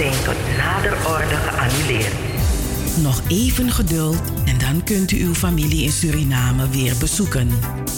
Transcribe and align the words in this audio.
zijn 0.00 0.24
tot 0.24 0.36
nader 0.56 0.92
orde 0.92 1.34
geannuleerd. 1.34 2.14
Nog 3.02 3.22
even 3.28 3.70
geduld 3.70 4.22
en 4.44 4.58
dan 4.58 4.84
kunt 4.84 5.10
u 5.10 5.24
uw 5.24 5.34
familie 5.34 5.84
in 5.84 5.92
Suriname 5.92 6.68
weer 6.68 6.94
bezoeken. 6.98 7.48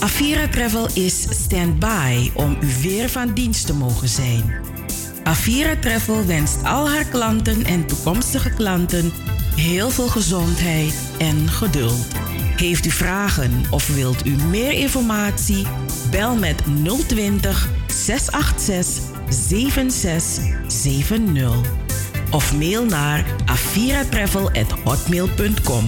Avira 0.01 0.49
Travel 0.49 0.89
is 0.95 1.23
stand-by 1.23 2.31
om 2.35 2.57
u 2.61 2.67
weer 2.83 3.09
van 3.09 3.35
dienst 3.35 3.67
te 3.67 3.75
mogen 3.75 4.09
zijn. 4.09 4.55
Avira 5.23 5.77
Travel 5.77 6.27
wenst 6.27 6.65
al 6.65 6.89
haar 6.89 7.05
klanten 7.05 7.65
en 7.65 7.87
toekomstige 7.87 8.51
klanten 8.51 9.13
heel 9.57 9.91
veel 9.91 10.09
gezondheid 10.09 10.95
en 11.19 11.49
geduld. 11.49 12.07
Heeft 12.57 12.87
u 12.87 12.91
vragen 12.91 13.63
of 13.71 13.95
wilt 13.95 14.27
u 14.27 14.37
meer 14.51 14.73
informatie? 14.73 15.67
Bel 16.11 16.37
met 16.37 16.63
020 17.07 17.69
686 17.87 19.03
7670 19.29 21.82
of 22.33 22.57
mail 22.57 22.85
naar 22.85 23.27
aviratravel.hotmail.com. 23.45 25.87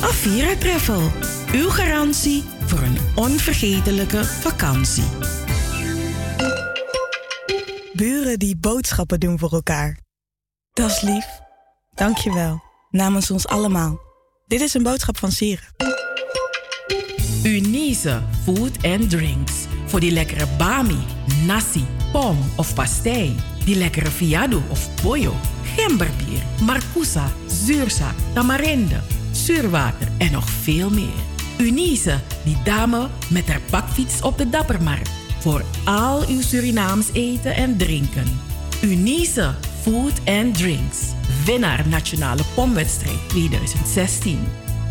Afira 0.00 0.56
Travel: 0.56 1.10
uw 1.52 1.68
garantie 1.68 2.44
voor 2.66 2.78
een 2.78 2.98
onvergetelijke 3.14 4.24
vakantie. 4.24 5.04
Buren 7.92 8.38
die 8.38 8.56
boodschappen 8.56 9.20
doen 9.20 9.38
voor 9.38 9.52
elkaar. 9.52 9.98
Dat 10.72 10.90
is 10.90 11.00
lief. 11.00 11.26
Dankjewel. 11.94 12.62
Namens 12.90 13.30
ons 13.30 13.46
allemaal. 13.46 14.00
Dit 14.46 14.60
is 14.60 14.74
een 14.74 14.82
boodschap 14.82 15.18
van 15.18 15.32
Sieren. 15.32 15.64
Unise 17.42 18.22
Food 18.44 18.82
and 18.82 19.10
Drinks. 19.10 19.52
Voor 19.86 20.00
die 20.00 20.10
lekkere 20.10 20.46
bami, 20.58 20.98
nasi, 21.44 21.86
pom 22.12 22.38
of 22.56 22.74
pastei. 22.74 23.36
Die 23.64 23.76
lekkere 23.76 24.10
fiado 24.10 24.62
of 24.70 24.88
pollo 25.02 25.34
gemberbier, 25.76 26.42
marcousa, 26.60 27.30
Zuurzaak, 27.46 28.14
tamarinde, 28.34 29.00
zuurwater 29.30 30.08
en 30.18 30.32
nog 30.32 30.48
veel 30.48 30.90
meer. 30.90 31.24
Unise 31.58 32.20
die 32.44 32.56
dame 32.64 33.08
met 33.30 33.48
haar 33.48 33.60
bakfiets 33.70 34.22
op 34.22 34.38
de 34.38 34.48
Dappermarkt. 34.48 35.10
Voor 35.40 35.64
al 35.84 36.26
uw 36.28 36.40
Surinaams 36.40 37.06
eten 37.12 37.54
en 37.54 37.76
drinken. 37.76 38.40
Unise 38.82 39.54
Food 39.82 40.12
and 40.24 40.54
Drinks. 40.54 40.98
Winnaar 41.44 41.88
Nationale 41.88 42.42
Pomwedstrijd 42.54 43.28
2016. 43.28 44.38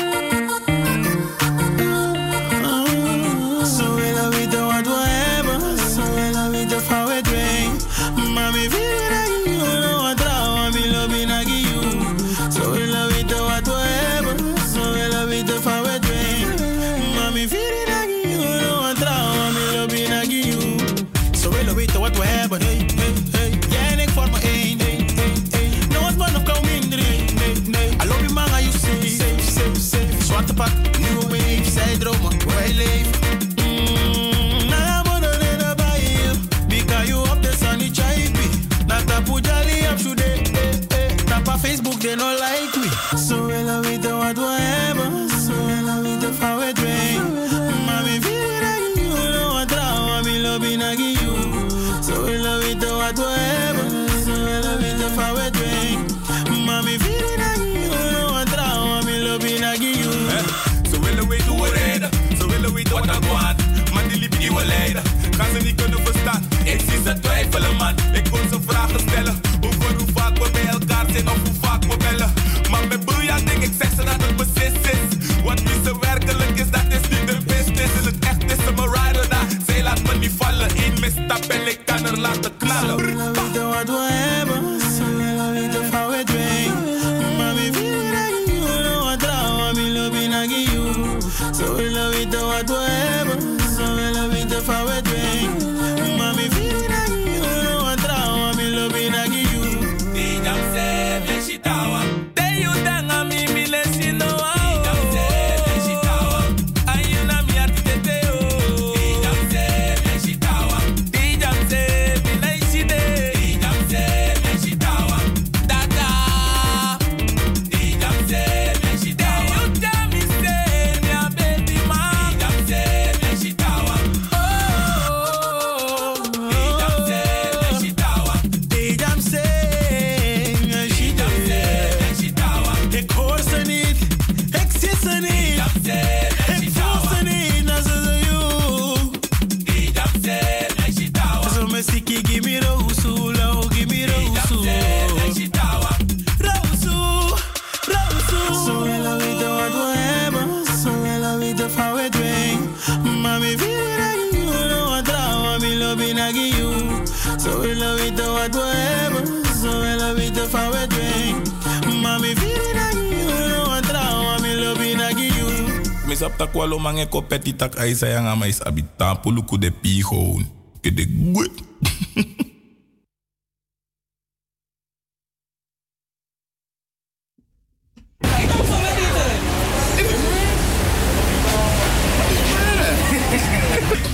You. 166.21 166.27
Misap 166.29 166.37
tak 166.37 166.53
walo 166.53 166.77
mange 166.77 167.09
kopeti 167.09 167.49
tak 167.49 167.81
ay 167.81 167.97
sayang 167.97 168.29
ama 168.29 168.45
is 168.45 168.61
abita 168.61 169.17
puluku 169.25 169.57
de 169.57 169.73
pi 169.73 170.05
gewoon. 170.05 170.45
Ke 170.77 170.93
de 170.93 171.09
gwe. 171.09 171.49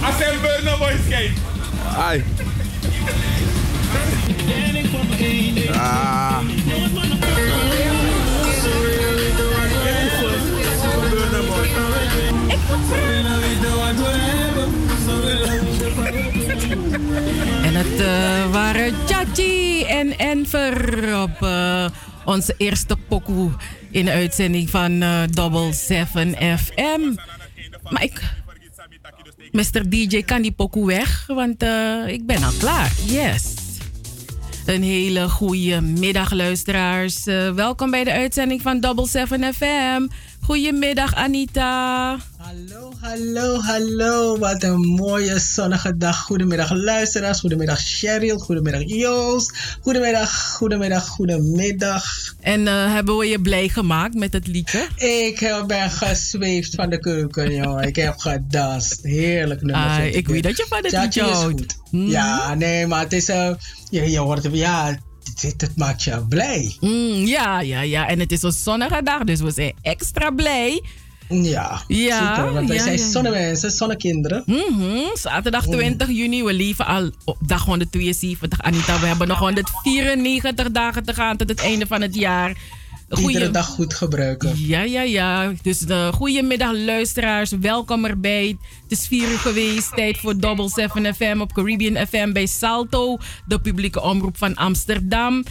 Asem 0.07 0.35
Burner 0.39 0.77
Boys 0.79 1.03
kijk. 1.11 1.35
Ai. 1.91 2.23
Ah. 5.75 6.16
Het 17.77 17.99
eh, 17.99 18.51
waren 18.51 18.93
Chachi 19.05 19.83
en 19.83 20.17
Enver 20.17 21.21
op 21.21 21.41
eh, 21.41 21.85
onze 22.25 22.53
eerste 22.57 22.97
pokoe 23.07 23.51
in 23.91 24.05
de 24.05 24.11
uitzending 24.11 24.69
van 24.69 25.01
eh, 25.01 25.21
Double 25.29 25.73
7 25.73 26.35
FM. 26.57 27.01
Maar 27.89 28.03
ik, 28.03 28.21
Mr. 29.51 29.89
DJ, 29.89 30.21
kan 30.21 30.41
die 30.41 30.51
pokoe 30.51 30.85
weg? 30.85 31.25
Want 31.27 31.63
ik 32.07 32.25
ben 32.25 32.43
al 32.43 32.51
klaar. 32.59 32.91
Yes. 33.05 33.53
Een 34.65 34.83
hele 34.83 35.29
goede 35.29 35.81
middag, 35.81 36.31
luisteraars. 36.31 37.23
Welkom 37.55 37.91
bij 37.91 38.03
de 38.03 38.11
uitzending 38.11 38.61
van 38.61 38.79
Double 38.79 39.07
7 39.07 39.53
FM. 39.53 40.07
Goedemiddag, 40.47 41.13
Anita. 41.15 42.17
Hallo, 42.37 42.93
hallo, 43.01 43.59
hallo. 43.61 44.37
Wat 44.37 44.63
een 44.63 44.79
mooie 44.79 45.39
zonnige 45.39 45.97
dag. 45.97 46.17
Goedemiddag 46.17 46.71
luisteraars. 46.71 47.39
Goedemiddag 47.39 47.79
Cheryl. 47.79 48.37
Goedemiddag 48.37 48.81
Joost. 48.85 49.77
Goedemiddag, 49.81 50.53
goedemiddag, 50.55 51.07
goedemiddag. 51.07 52.03
En 52.41 52.67
eh, 52.67 52.93
hebben 52.93 53.17
we 53.17 53.25
je 53.25 53.41
blij 53.41 53.67
gemaakt 53.67 54.15
met 54.15 54.33
het 54.33 54.47
liedje? 54.47 54.87
Ik 54.95 55.41
eh, 55.41 55.65
ben 55.65 55.89
gezweefd 55.89 56.75
van 56.75 56.89
de 56.89 56.99
keuken, 56.99 57.55
joh. 57.55 57.81
Ik 57.81 57.95
heb 57.95 58.17
gedanst. 58.17 58.99
Heerlijk 59.03 59.61
nummer. 59.61 59.85
Ah, 59.85 60.05
ik 60.05 60.27
weet 60.27 60.43
dat 60.43 60.57
je 60.57 60.65
van 60.69 60.83
het 60.83 60.91
liedje 60.91 61.21
houdt. 61.21 61.77
Mhm. 61.91 62.07
Ja, 62.07 62.53
nee, 62.53 62.87
maar 62.87 62.99
het 62.99 63.13
is... 63.13 63.29
eh 63.29 63.51
je, 63.89 64.09
je 64.11 64.19
hoort... 64.19 64.47
Ja, 64.51 64.97
het, 65.41 65.61
het 65.61 65.75
maakt 65.75 66.03
je 66.03 66.25
blij. 66.29 66.77
Mm, 66.79 67.25
ja, 67.25 67.59
ja, 67.59 67.81
ja. 67.81 68.07
En 68.07 68.19
het 68.19 68.31
is 68.31 68.41
een 68.41 68.51
zonnige 68.51 69.03
dag, 69.03 69.23
dus 69.23 69.41
we 69.41 69.51
zijn 69.51 69.73
extra 69.81 70.29
blij. 70.29 70.81
Ja, 71.29 71.81
Ja, 71.87 72.35
super. 72.35 72.53
Want 72.53 72.67
wij 72.67 72.77
ja, 72.77 72.83
zijn 72.83 72.97
ja, 72.97 73.09
zonnemensen, 73.09 73.71
zonnekinderen. 73.71 74.43
Mhm, 74.45 74.99
Zaterdag 75.13 75.65
20 75.65 76.07
juni, 76.07 76.43
we 76.43 76.53
leven 76.53 76.85
al 76.85 77.11
op 77.25 77.37
dag 77.45 77.65
172. 77.65 78.61
Anita, 78.61 78.99
we 78.99 79.05
hebben 79.05 79.27
nog 79.27 79.39
194 79.39 80.71
dagen 80.71 81.03
te 81.03 81.13
gaan 81.13 81.37
tot 81.37 81.49
het 81.49 81.59
einde 81.59 81.87
van 81.87 82.01
het 82.01 82.15
jaar. 82.15 82.57
Iedere 83.09 83.51
dag 83.51 83.65
goed 83.65 83.93
gebruiken. 83.93 84.53
Ja, 84.55 84.81
ja, 84.81 85.01
ja. 85.01 85.53
Dus 85.61 85.79
de 85.79 86.09
goedemiddag 86.13 86.71
luisteraars, 86.73 87.51
welkom 87.51 88.05
erbij. 88.05 88.57
Het 88.81 88.99
is 88.99 89.07
4 89.07 89.31
uur 89.31 89.37
geweest, 89.37 89.95
tijd 89.95 90.17
voor 90.17 90.39
Double 90.39 90.69
7 90.69 91.15
FM 91.15 91.37
op 91.39 91.53
Caribbean 91.53 92.07
FM 92.07 92.31
bij 92.31 92.45
Salto, 92.45 93.17
de 93.45 93.59
publieke 93.59 94.01
omroep 94.01 94.37
van 94.37 94.55
Amsterdam. 94.55 95.43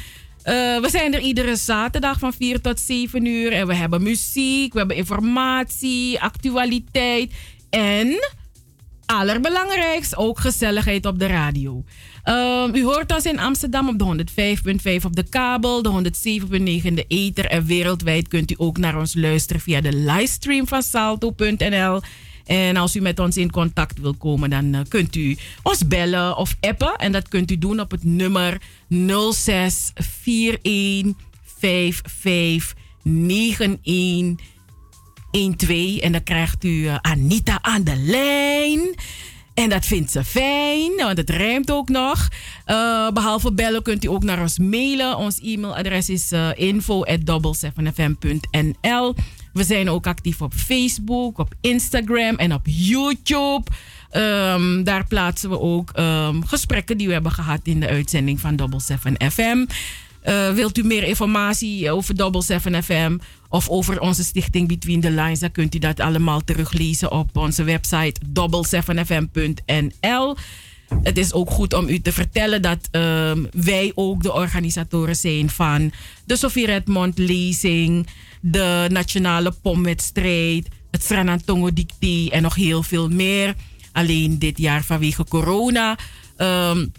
Eh, 0.43 0.55
we 0.81 0.89
zijn 0.91 1.15
er 1.15 1.21
iedere 1.21 1.57
zaterdag 1.57 2.19
van 2.19 2.33
4 2.33 2.61
tot 2.61 2.81
7 2.81 3.27
uur 3.27 3.53
en 3.53 3.67
we 3.67 3.75
hebben 3.75 4.03
muziek, 4.03 4.73
we 4.73 4.79
hebben 4.79 4.97
informatie, 4.97 6.21
actualiteit 6.21 7.33
en 7.71 8.19
allerbelangrijkst 9.07 10.17
ook 10.17 10.41
gezelligheid 10.41 11.07
op 11.07 11.19
de 11.19 11.27
radio. 11.27 11.85
Ehm, 12.27 12.75
u 12.75 12.85
hoort 12.85 13.15
ons 13.15 13.25
in 13.25 13.39
Amsterdam 13.39 13.89
op 13.89 13.99
de 13.99 14.05
105.5 14.05 15.05
op 15.05 15.17
de 15.17 15.29
kabel, 15.29 15.83
de 15.83 15.89
107.9 15.89 16.87
in 16.87 16.95
de 16.95 17.05
ether. 17.09 17.45
En 17.45 17.67
wereldwijd 17.67 18.29
kunt 18.29 18.51
u 18.51 18.55
ook 18.59 18.79
naar 18.79 18.99
ons 18.99 19.15
luisteren 19.15 19.63
via 19.63 19.81
de 19.81 19.93
livestream 19.93 20.67
van 20.67 20.83
salto.nl. 20.83 22.01
En 22.45 22.77
als 22.77 22.97
u 22.97 23.01
met 23.01 23.19
ons 23.19 23.37
in 23.37 23.51
contact 23.51 24.01
wil 24.01 24.15
komen, 24.15 24.51
dan 24.51 24.75
eh, 24.75 24.81
kunt 24.89 25.17
u 25.17 25.37
ons 25.63 25.87
bellen 25.87 26.37
of 26.37 26.57
appen. 26.61 26.97
En 26.97 27.13
dat 27.13 27.29
kunt 27.29 27.51
u 27.51 27.59
doen 27.59 27.81
op 27.81 27.91
het 27.91 28.05
nummer 28.05 28.61
0641559112. 28.93 28.93
En 36.01 36.13
dan 36.13 36.23
krijgt 36.25 36.65
u 36.65 36.87
eh, 36.87 36.97
Anita 37.01 37.59
aan 37.63 37.85
de 37.85 37.97
lijn. 37.97 38.95
En 39.57 39.69
dat 39.69 39.87
vindt 39.87 40.11
ze 40.11 40.25
fijn, 40.25 40.93
want 40.97 41.19
het 41.19 41.31
rijmt 41.31 41.71
ook 41.71 41.89
nog. 41.89 42.29
Eh, 42.65 43.11
behalve 43.11 43.53
bellen 43.53 43.83
kunt 43.83 44.05
u 44.05 44.09
ook 44.09 44.25
naar 44.25 44.41
ons 44.41 44.59
mailen. 44.59 45.17
Ons 45.17 45.41
e-mailadres 45.41 46.09
is 46.09 46.33
uh, 46.33 46.49
info.double7fm.nl. 46.55 49.15
We 49.53 49.65
zijn 49.65 49.91
ook 49.91 50.07
actief 50.07 50.43
op 50.43 50.55
Facebook, 50.55 51.39
op 51.39 51.55
Instagram 51.61 52.37
en 52.37 52.53
op 52.53 52.63
YouTube. 52.65 53.63
Ehm, 54.11 54.83
daar 54.83 55.07
plaatsen 55.07 55.51
we 55.51 55.61
ook 55.61 55.91
ehm, 55.91 56.43
gesprekken 56.43 56.99
die 56.99 57.07
we 57.07 57.13
hebben 57.13 57.33
gehad 57.33 57.61
in 57.63 57.81
de 57.81 57.89
uitzending 57.89 58.41
van 58.41 58.57
Double 58.57 58.81
7 58.81 59.15
FM. 59.31 59.65
Uh, 60.29 60.53
wilt 60.53 60.79
u 60.79 60.83
meer 60.83 61.03
informatie 61.03 61.91
over 61.91 62.17
Double 62.17 62.43
7 62.43 62.83
FM 62.83 63.19
of 63.49 63.69
over 63.69 64.01
onze 64.01 64.25
stichting 64.25 64.69
Between 64.69 65.01
the 65.01 65.11
Lines, 65.11 65.39
dan 65.39 65.53
kunt 65.53 65.75
u 65.75 65.79
dat 65.79 66.01
allemaal 66.01 66.45
teruglezen 66.45 67.11
op 67.11 67.37
onze 67.37 67.63
website 67.63 68.21
double7fm.nl. 68.27 70.37
Het 71.03 71.19
is 71.19 71.33
ook 71.33 71.51
goed 71.51 71.75
om 71.75 71.89
u 71.89 72.01
te 72.01 72.13
vertellen 72.13 72.63
dat 72.63 72.89
um, 72.93 73.49
wij 73.53 73.93
ook 73.95 74.23
de 74.23 74.33
organisatoren 74.33 75.17
zijn 75.17 75.51
van 75.51 75.93
de 76.25 76.37
Sofie 76.37 76.67
Redmond 76.67 77.19
lezing, 77.19 78.07
de 78.41 78.87
Nationale 78.91 79.53
Pomwedstrijd, 79.63 80.69
het 80.91 81.03
Franantongo 81.03 81.73
Dicté 81.73 82.29
en 82.31 82.43
nog 82.43 82.55
heel 82.55 82.83
veel 82.83 83.09
meer. 83.09 83.55
Alleen 83.93 84.39
dit 84.39 84.59
jaar 84.59 84.85
vanwege 84.85 85.25
corona. 85.25 85.99
Um, 86.37 86.93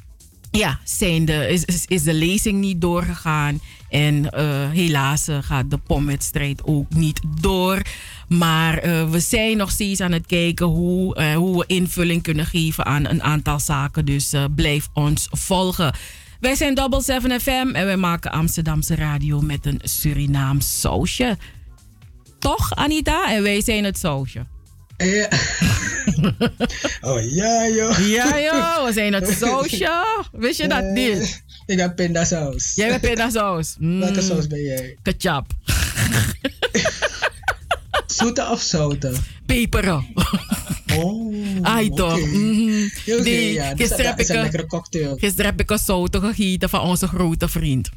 ja, 0.51 0.79
de, 0.99 1.47
is, 1.49 1.85
is, 1.85 2.03
de 2.03 2.13
lezing 2.13 2.59
niet 2.59 2.81
doorgegaan. 2.81 3.59
En 3.89 4.15
uh, 4.15 4.69
helaas 4.69 5.29
uh, 5.29 5.37
gaat 5.41 5.69
de 5.69 5.77
pomwedstrijd 5.77 6.63
ook 6.63 6.93
niet 6.93 7.21
door. 7.41 7.81
Maar 8.27 8.85
uh, 8.85 9.09
we 9.09 9.19
zijn 9.19 9.57
nog 9.57 9.71
steeds 9.71 10.01
aan 10.01 10.11
het 10.11 10.25
kijken 10.25 10.65
hoe, 10.65 11.33
hoe 11.33 11.57
we 11.57 11.63
invulling 11.67 12.23
kunnen 12.23 12.45
geven 12.45 12.85
aan 12.85 13.05
een 13.05 13.23
aantal 13.23 13.59
zaken. 13.59 14.05
Dus 14.05 14.33
blijf 14.55 14.89
ons 14.93 15.27
volgen. 15.31 15.93
Wij 16.39 16.55
zijn 16.55 16.75
Double 16.75 17.01
7 17.01 17.41
FM 17.41 17.69
en 17.73 17.85
wij 17.85 17.97
maken 17.97 18.31
Amsterdamse 18.31 18.95
radio 18.95 19.41
met 19.41 19.65
een 19.65 19.79
Surinaams 19.83 20.79
sausje. 20.79 21.37
Toch, 22.39 22.75
Anita? 22.75 23.31
En 23.31 23.43
wij 23.43 23.61
zijn 23.61 23.83
het 23.83 23.97
sausje. 23.97 24.45
Ja. 24.97 25.29
oh 27.09 27.21
ja, 27.31 27.67
joh. 27.67 27.97
Ja, 28.07 28.39
joh. 28.39 28.85
We 28.85 28.93
zijn 28.93 29.13
het 29.13 29.29
sausje. 29.39 30.05
Wist 30.31 30.57
je 30.57 30.67
dat 30.67 30.83
niet? 30.83 31.43
Ik 31.65 31.79
heb 31.79 31.95
pindasaus. 31.95 32.75
Jij 32.75 32.89
hebt 32.89 33.01
pindasaus. 33.01 33.75
Mm. 33.79 33.99
Welke 33.99 34.21
saus 34.21 34.47
ben 34.47 34.61
jij? 34.61 34.97
Ketchup. 35.01 35.45
Zoete 38.17 38.49
of 38.49 38.61
zoute? 38.61 39.13
Peperen. 39.45 40.07
Oh. 40.95 41.33
Ai 41.61 41.89
toch. 41.89 42.17
Okay. 42.17 42.25
Mm. 42.25 42.89
Okay, 43.07 43.19
nee, 43.23 43.53
ja, 43.53 43.75
gisteren, 43.75 44.05
heb 44.05 44.19
ik 44.19 44.53
een 44.53 44.67
cocktail. 44.67 45.15
gisteren 45.17 45.45
heb 45.45 45.59
ik 45.59 45.69
een 45.69 45.79
zoute 45.79 46.19
gegeten 46.19 46.69
van 46.69 46.81
onze 46.81 47.07
grote 47.07 47.47
vriend. 47.47 47.89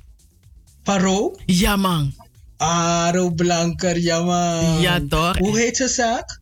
Paro? 0.83 1.37
Ja, 1.47 1.76
man. 1.76 2.14
Aro 2.57 3.30
Blanker, 3.30 3.99
ja, 3.99 4.23
man. 4.23 4.80
Ja, 4.80 5.00
toch. 5.09 5.38
Hoe 5.38 5.59
heet 5.59 5.76
ze 5.76 5.88
zaak? 5.88 6.39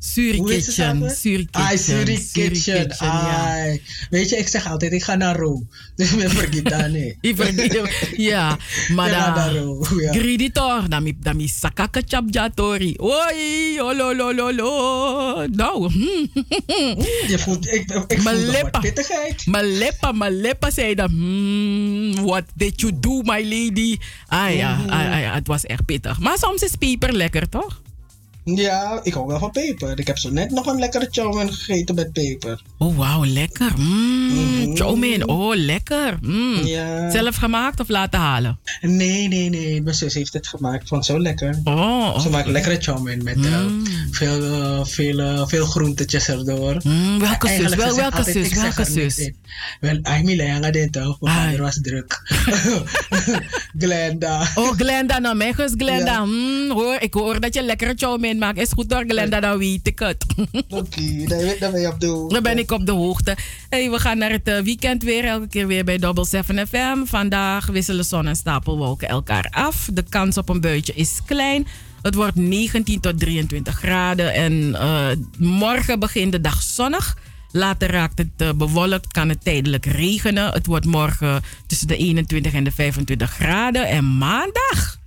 Suri 0.00 0.40
Kitchen. 0.40 1.10
Suri 1.10 1.44
Kitchen. 1.44 1.78
Suri 1.78 2.16
Kitchen. 2.32 2.88
Kitchen 2.88 3.06
ja. 3.06 3.76
Weet 4.10 4.28
je, 4.28 4.36
ik 4.36 4.48
zeg 4.48 4.66
altijd, 4.66 4.92
ik 4.92 5.02
ga 5.02 5.14
naar 5.14 5.36
Ro. 5.36 5.62
Dus 5.96 6.14
me 6.14 6.28
vergeet 6.28 6.68
dat 6.70 6.88
niet. 6.88 7.16
ja, 8.16 8.58
maar 8.94 9.10
dan... 9.10 9.84
Greedy 10.10 10.50
toch, 10.50 10.88
dan 10.88 11.02
mi, 11.02 11.16
dan 11.20 11.36
mi 11.36 11.48
saka 11.48 11.86
ketchup 11.86 12.24
jatori. 12.30 12.96
Oei, 13.02 13.80
ololololo. 13.80 15.46
Nou. 15.46 15.90
Je 17.32 17.38
voelt, 17.38 17.66
ik, 17.66 17.90
ik 18.06 18.20
voel 18.20 18.70
pittigheid. 18.80 19.46
Lippen, 19.62 20.18
mijn 20.18 20.40
lippen 20.40 20.72
zeiden, 20.72 21.10
hmm, 21.10 22.24
what 22.24 22.44
did 22.54 22.80
you 22.80 22.92
do, 23.00 23.22
my 23.22 23.42
lady? 23.42 23.98
Ah 24.26 24.54
ja, 24.54 24.80
ah, 24.86 25.12
ah, 25.12 25.20
ja, 25.20 25.34
het 25.34 25.46
was 25.46 25.66
echt 25.66 25.84
pittig. 25.84 26.18
Maar 26.18 26.38
soms 26.38 26.62
is 26.62 26.76
peper 26.78 27.12
lekker, 27.12 27.48
toch? 27.48 27.80
Ja, 28.44 29.00
ik 29.02 29.12
hou 29.14 29.26
wel 29.26 29.38
van 29.38 29.50
peper. 29.50 29.98
Ik 29.98 30.06
heb 30.06 30.18
zo 30.18 30.30
net 30.30 30.50
nog 30.50 30.66
een 30.66 30.78
lekkere 30.78 31.08
chow 31.10 31.34
mein 31.34 31.52
gegeten 31.52 31.94
met 31.94 32.12
peper. 32.12 32.62
Oh, 32.78 32.96
wauw, 32.96 33.24
lekker. 33.24 33.72
Mm, 33.76 34.28
Mhm. 34.30 34.76
chow 34.76 34.96
mein, 34.98 35.28
oh, 35.28 35.56
lekker. 35.56 36.18
Mm. 36.20 36.66
Ja. 36.66 37.10
Zelf 37.10 37.36
gemaakt 37.36 37.80
of 37.80 37.88
laten 37.88 38.20
halen? 38.20 38.58
Nee, 38.80 39.28
nee, 39.28 39.48
nee. 39.48 39.82
Mijn 39.82 39.94
zus 39.96 40.14
heeft 40.14 40.32
het 40.32 40.46
gemaakt. 40.46 40.88
Vond 40.88 41.04
zo 41.06 41.20
lekker. 41.20 41.60
Oh, 41.64 42.18
Ze 42.20 42.30
maakt 42.30 42.48
lekkere 42.48 42.76
chow 42.80 43.02
mein 43.02 43.22
met 43.22 43.44
eh, 43.44 43.64
veel, 44.10 44.44
eh, 44.44 44.84
veel, 44.84 45.18
eh, 45.18 45.46
veel 45.46 45.66
groentetjes 45.66 46.28
erdoor. 46.28 46.80
Mm, 46.84 47.18
welke 47.18 47.48
zus? 47.48 47.74
Wel, 47.74 47.94
welke 47.96 48.16
altijd, 48.16 48.36
zus? 48.36 48.54
Welke 48.60 48.84
zus? 48.84 49.30
Wel, 49.80 49.98
ay, 50.02 50.22
mi 50.22 50.36
leanga 50.36 50.70
din 50.70 50.90
toch? 50.90 51.20
Mijn 51.20 51.36
vader 51.36 51.60
was 51.62 51.78
druk. 51.82 52.22
Glenda. 53.78 54.46
Oh, 54.54 54.70
Glenda, 54.76 55.18
nou, 55.18 55.36
mijn 55.36 55.54
Glenda. 55.54 56.12
Ja. 56.12 56.24
Mm, 56.24 56.70
hoor, 56.70 56.96
ik 57.00 57.14
hoor 57.14 57.40
dat 57.40 57.54
je 57.54 57.62
lekkere 57.62 57.92
chow 57.96 58.20
maakt. 58.38 58.58
Is 58.58 58.72
goed 58.72 58.92
hoor, 58.92 59.04
Glenda, 59.06 59.40
dan 59.40 59.58
weet 59.58 59.86
ik 59.86 59.98
het. 59.98 60.24
Oké, 60.68 61.24
ben- 61.28 61.56
daar 61.60 61.70
ben 61.70 61.80
je 61.80 61.88
op 61.88 62.00
de 62.00 62.06
hoogte. 62.06 62.34
Dan 62.34 62.42
ben 62.42 62.58
ik 62.58 62.70
op 62.70 62.86
de 62.86 62.92
hoogte. 62.92 63.36
Hey, 63.68 63.90
we 63.90 63.98
gaan 63.98 64.18
naar 64.18 64.30
het 64.30 64.48
eh, 64.48 64.60
weekend 64.60 65.02
weer. 65.02 65.24
Elke 65.24 65.46
keer 65.48 65.66
weer 65.66 65.84
bij 65.84 65.98
Double 65.98 66.24
7 66.26 66.66
FM. 66.68 67.04
Vandaag 67.04 67.66
wisselen 67.66 68.04
zon 68.04 68.26
en 68.26 68.36
stapelwolken 68.36 69.08
elkaar 69.08 69.46
af. 69.50 69.88
De 69.92 70.04
kans 70.08 70.38
op 70.38 70.48
een 70.48 70.60
buitje 70.60 70.92
is 70.94 71.20
klein. 71.26 71.66
Het 72.02 72.14
wordt 72.14 72.36
19 72.36 73.00
tot 73.00 73.18
23 73.18 73.74
graden. 73.74 74.32
En 74.34 74.74
eh, 74.74 75.08
morgen 75.38 75.98
begint 75.98 76.32
de 76.32 76.40
dag 76.40 76.62
zonnig. 76.62 77.16
Later 77.52 77.90
raakt 77.90 78.18
het 78.18 78.28
eh, 78.36 78.52
bewolkt, 78.52 79.06
kan 79.12 79.28
het 79.28 79.44
tijdelijk 79.44 79.86
regenen. 79.86 80.52
Het 80.52 80.66
wordt 80.66 80.86
morgen 80.86 81.42
tussen 81.66 81.86
de 81.86 81.96
21 81.96 82.52
en 82.52 82.64
de 82.64 82.72
25 82.72 83.30
graden. 83.30 83.88
En 83.88 84.18
maandag 84.18 84.99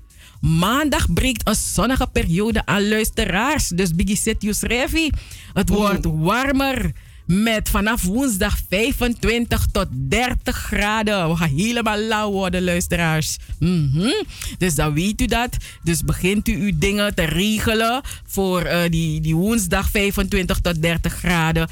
Maandag 0.43 1.13
breekt 1.13 1.47
een 1.47 1.55
zonnige 1.55 2.07
periode 2.11 2.65
aan 2.65 2.87
luisteraars. 2.87 3.67
Dus 3.67 3.95
Biggie 3.95 4.17
Sitius 4.17 4.61
Revi. 4.61 5.09
Het 5.53 5.69
wordt 5.69 6.05
warmer. 6.05 6.91
Met 7.25 7.69
vanaf 7.69 8.03
woensdag 8.03 8.57
25 8.69 9.67
tot 9.71 9.87
30 9.91 10.55
graden. 10.55 11.29
We 11.29 11.35
gaan 11.35 11.55
helemaal 11.55 11.97
lauw 11.97 12.31
worden, 12.31 12.63
luisteraars. 12.63 13.37
Mhm. 13.59 14.11
Dus 14.57 14.75
dan 14.75 14.93
weet 14.93 15.21
u 15.21 15.25
dat. 15.25 15.57
Dus 15.83 16.03
begint 16.03 16.47
u 16.47 16.53
uw 16.53 16.71
dingen 16.75 17.15
te 17.15 17.23
regelen 17.23 18.01
voor 18.25 18.61
eh, 18.61 18.89
die, 18.89 19.21
die 19.21 19.35
woensdag 19.35 19.89
25 19.89 20.59
tot 20.59 20.81
30 20.81 21.13
graden. 21.13 21.67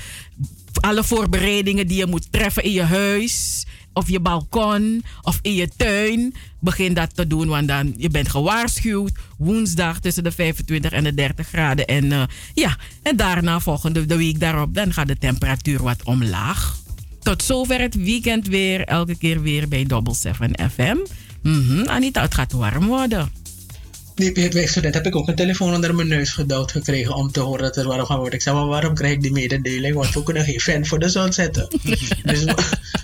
Alle 0.80 1.04
voorbereidingen 1.04 1.88
die 1.88 1.98
je 1.98 2.06
moet 2.06 2.32
treffen 2.32 2.63
in 2.63 2.72
je 2.72 2.84
huis 2.84 3.66
of 3.94 4.10
je 4.10 4.20
balkon 4.20 5.04
of 5.22 5.40
in 5.42 5.54
je 5.54 5.70
tuin. 5.78 6.34
Begin 6.60 6.94
dat 6.94 7.16
te 7.16 7.28
doen, 7.28 7.48
want 7.48 7.68
dan 7.68 7.94
je 7.98 8.10
bent 8.10 8.30
gewaarschuwd. 8.30 9.12
Woensdag 9.38 10.00
tussen 10.00 10.24
de 10.24 10.32
25 10.32 10.92
en 10.92 11.04
de 11.04 11.14
30 11.14 11.48
graden. 11.48 11.86
En 11.86 12.12
eh, 12.12 12.24
ja, 12.54 12.78
en 13.02 13.16
daarna 13.16 13.60
volgende 13.60 14.06
de 14.06 14.18
week 14.18 14.40
daarop, 14.40 14.74
dan 14.74 14.94
gaat 14.94 15.08
de 15.08 15.18
temperatuur 15.18 15.84
wat 15.84 16.04
omlaag. 16.04 16.80
Tot 17.20 17.44
zover 17.44 17.80
het 17.80 17.96
weekend 17.96 18.48
weer. 18.48 18.82
Elke 18.86 19.18
keer 19.18 19.42
weer 19.42 19.68
bij 19.68 19.86
Double 19.86 20.16
7 20.16 20.52
FM. 20.72 20.98
Mhm, 21.42 21.88
Anita, 21.88 22.22
het 22.22 22.34
gaat 22.34 22.52
warm 22.52 22.86
worden. 22.86 23.41
Net 24.15 24.94
heb 24.94 25.06
ik 25.06 25.15
ook 25.15 25.27
een 25.27 25.36
telefoon 25.36 25.74
onder 25.74 25.96
mijn 25.96 26.08
neus 26.08 26.30
gedouwd 26.30 26.72
gekregen 26.72 27.15
om 27.15 27.32
te 27.32 27.39
horen 27.39 27.63
dat 27.63 27.75
het 27.75 27.86
warm 27.86 28.06
gaat 28.06 28.18
worden. 28.18 28.34
Ik 28.34 28.41
zei, 28.41 28.56
maar 28.56 28.68
waarom 28.68 28.94
krijg 28.94 29.13
ik 29.13 29.22
die 29.22 29.32
mededeling? 29.32 29.96
Want 29.96 30.13
we 30.13 30.24
kunnen 30.24 30.44
geen 30.44 30.60
fan 30.60 30.86
voor 30.86 31.00
de 31.00 31.10
zon 31.10 31.34
zetten. 31.34 31.68
dus, 32.24 32.46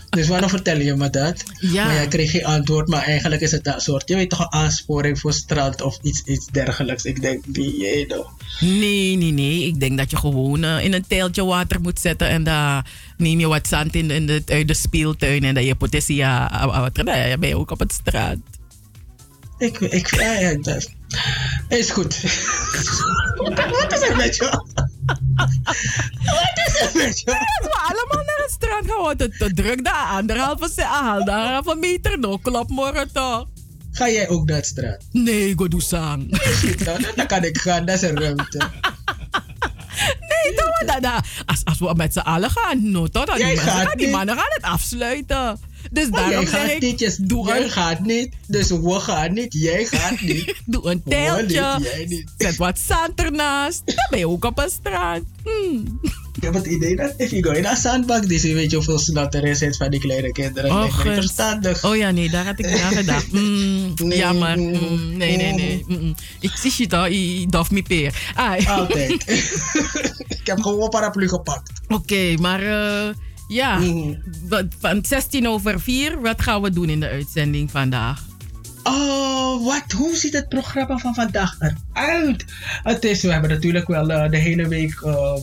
dus 0.09 0.27
waarom 0.27 0.49
vertel 0.49 0.79
je 0.79 0.95
me 0.95 1.09
dat? 1.09 1.43
Ja. 1.59 1.85
Maar 1.85 1.93
jij 1.93 2.07
kreeg 2.07 2.31
geen 2.31 2.45
antwoord, 2.45 2.87
maar 2.87 3.03
eigenlijk 3.03 3.41
is 3.41 3.51
het 3.51 3.63
dat 3.63 3.81
soort, 3.81 4.09
je 4.09 4.15
weet 4.15 4.29
toch, 4.29 4.39
een 4.39 4.51
aansporing 4.51 5.19
voor 5.19 5.33
strand 5.33 5.81
of 5.81 5.99
iets, 6.01 6.21
iets 6.25 6.45
dergelijks. 6.45 7.03
Ik 7.03 7.21
denk, 7.21 7.43
die, 7.47 7.79
je 7.79 8.05
toch. 8.05 8.33
Nee, 8.59 9.15
nee, 9.15 9.31
nee. 9.31 9.63
Ik 9.63 9.79
denk 9.79 9.97
dat 9.97 10.11
je 10.11 10.17
gewoon 10.17 10.63
eh, 10.63 10.83
in 10.83 10.93
een 10.93 11.07
teeltje 11.07 11.45
water 11.45 11.81
moet 11.81 11.99
zetten. 11.99 12.27
En 12.27 12.43
daar 12.43 12.91
neem 13.17 13.39
je 13.39 13.47
wat 13.47 13.67
zand 13.67 13.95
in, 13.95 14.11
in 14.11 14.25
de, 14.25 14.41
uit 14.45 14.67
de 14.67 14.73
speeltuin. 14.73 15.43
En 15.43 15.53
dan 15.53 15.65
je 15.65 15.75
potasia 15.75 16.45
ah, 16.45 16.65
water. 16.65 17.03
Nee, 17.03 17.29
dan 17.29 17.39
ben 17.39 17.49
je 17.49 17.57
ook 17.57 17.71
op 17.71 17.79
het 17.79 17.93
straat. 17.93 18.37
Ik, 19.57 19.79
ik, 19.79 20.15
ja, 20.15 20.39
ja, 20.39 20.55
dat 20.55 20.89
is 21.67 21.89
goed. 21.89 22.21
Wat 23.79 23.93
is 23.93 24.01
er 24.09 24.15
met 24.15 24.35
je? 24.35 24.63
Wat 26.25 26.59
is 26.67 26.79
er 26.81 26.89
met 26.93 27.19
je? 27.19 27.31
Als 27.31 27.67
we 27.67 27.79
allemaal 27.87 28.25
naar 28.25 28.37
het 28.45 28.51
strand 28.51 28.87
gaan, 28.91 29.01
wordt 29.01 29.19
het 29.21 29.37
te 29.37 29.53
druk. 29.53 29.83
Daar 29.85 30.05
anderhalve, 30.07 30.69
se- 30.75 30.85
anderhalve 30.87 31.75
meter. 31.75 32.19
No, 32.19 32.37
klop 32.37 32.69
morgen 32.69 33.11
toch? 33.13 33.45
Ga 33.91 34.09
jij 34.09 34.29
ook 34.29 34.45
naar 34.47 34.55
het 34.57 34.65
straat? 34.65 35.03
Nee, 35.11 35.53
go 35.57 35.67
doe 35.67 35.81
sang. 35.81 36.41
Dan, 37.15 37.27
kan 37.27 37.43
ik 37.43 37.57
gaan, 37.57 37.85
dat 37.85 37.95
is 37.95 38.01
een 38.09 38.19
ruimte. 38.19 38.57
Nee, 40.19 40.55
toch? 40.55 40.79
dat- 40.85 41.01
dat- 41.03 41.25
Als, 41.45 41.61
als 41.63 41.79
we 41.79 41.93
met 41.95 42.13
z'n 42.13 42.19
allen 42.19 42.49
gaan, 42.51 42.91
no, 42.91 43.07
toch? 43.07 43.35
Die, 43.35 43.45
mensen 43.45 43.65
gaat 43.71 43.97
die 43.97 44.09
mannen 44.09 44.35
gaan 44.35 44.45
het 44.49 44.63
afsluiten. 44.63 45.59
Dus 45.91 46.09
Maar 46.09 46.29
daarom 46.29 46.47
zeg 46.47 46.59
gaat 46.61 46.71
ik, 46.71 46.81
niet, 46.81 46.99
je- 46.99 47.15
doe 47.21 47.47
jij 47.47 47.63
een, 47.63 47.69
gaat 47.69 47.99
niet, 47.99 48.29
dus 48.47 48.69
we 48.69 48.99
gaan 48.99 49.33
niet, 49.33 49.53
jij 49.53 49.85
gaat 49.85 50.21
niet. 50.21 50.53
doe 50.65 50.89
een 50.91 51.01
niet, 51.05 52.09
niet. 52.09 52.31
Zet 52.37 52.55
wat 52.57 52.79
zand 52.79 53.21
ernaast. 53.21 53.81
Dan 53.85 54.07
ben 54.09 54.19
je 54.19 54.27
ook 54.27 54.45
op 54.45 54.57
een 54.59 54.69
straat. 54.69 55.21
Hmm. 55.43 55.99
Ik 56.35 56.43
heb 56.43 56.53
het 56.53 56.65
idee 56.65 56.95
dat 56.95 57.13
if 57.17 57.29
go 57.43 57.51
in 57.51 57.65
een 57.65 57.75
zandbak, 57.77 58.27
dus 58.27 58.41
je 58.41 58.53
weet 58.53 58.69
je 58.69 58.75
hoeveel 58.75 58.99
snot 58.99 59.33
er 59.33 59.43
is 59.43 59.77
van 59.77 59.89
die 59.89 59.99
kleine 59.99 60.31
kinderen. 60.31 60.71
Oh, 60.71 60.83
gunst. 60.99 61.17
verstandig. 61.19 61.83
Oh 61.85 61.95
ja, 61.95 62.11
nee, 62.11 62.29
daar 62.29 62.45
had 62.45 62.59
ik 62.59 62.65
niet 62.71 62.81
aan 62.81 62.93
gedacht. 62.93 63.31
Mm, 63.37 63.93
Nee, 63.95 64.17
jammer. 64.17 64.57
mm, 64.57 64.71
Mm, 64.71 65.17
nee, 65.17 65.37
nee, 65.37 65.53
nee. 65.53 65.83
Mm, 65.87 65.99
mm. 65.99 66.15
Ik 66.39 66.51
zie 66.55 66.73
je 66.77 66.87
toch, 66.87 67.07
je 67.07 67.45
dof 67.49 67.71
me 67.71 67.81
peer. 67.81 68.31
Altijd. 68.67 69.11
ik 70.39 70.41
heb 70.43 70.61
gewoon 70.61 70.81
een 70.83 70.89
paraplu 70.89 71.27
gepakt. 71.27 71.71
Oké, 71.87 72.33
maar 72.41 72.61
eh, 72.63 73.13
ja, 73.47 73.79
wat- 74.49 74.65
van 74.79 75.05
16 75.05 75.47
over 75.47 75.79
4, 75.79 76.21
wat 76.21 76.41
gaan 76.41 76.61
we 76.61 76.71
doen 76.71 76.89
in 76.89 76.99
de 76.99 77.09
uitzending 77.09 77.71
vandaag? 77.71 78.25
Oh, 78.83 79.65
wat? 79.65 79.91
Hoe 79.91 80.15
ziet 80.15 80.33
het 80.33 80.49
programma 80.49 80.97
van 80.97 81.13
vandaag 81.15 81.57
eruit? 81.93 82.45
Het 82.83 83.03
is, 83.03 83.21
we 83.21 83.31
hebben 83.31 83.49
natuurlijk 83.49 83.87
wel 83.87 84.09
eh, 84.11 84.29
de 84.29 84.37
hele 84.37 84.67
week 84.67 85.01
ehm, 85.01 85.39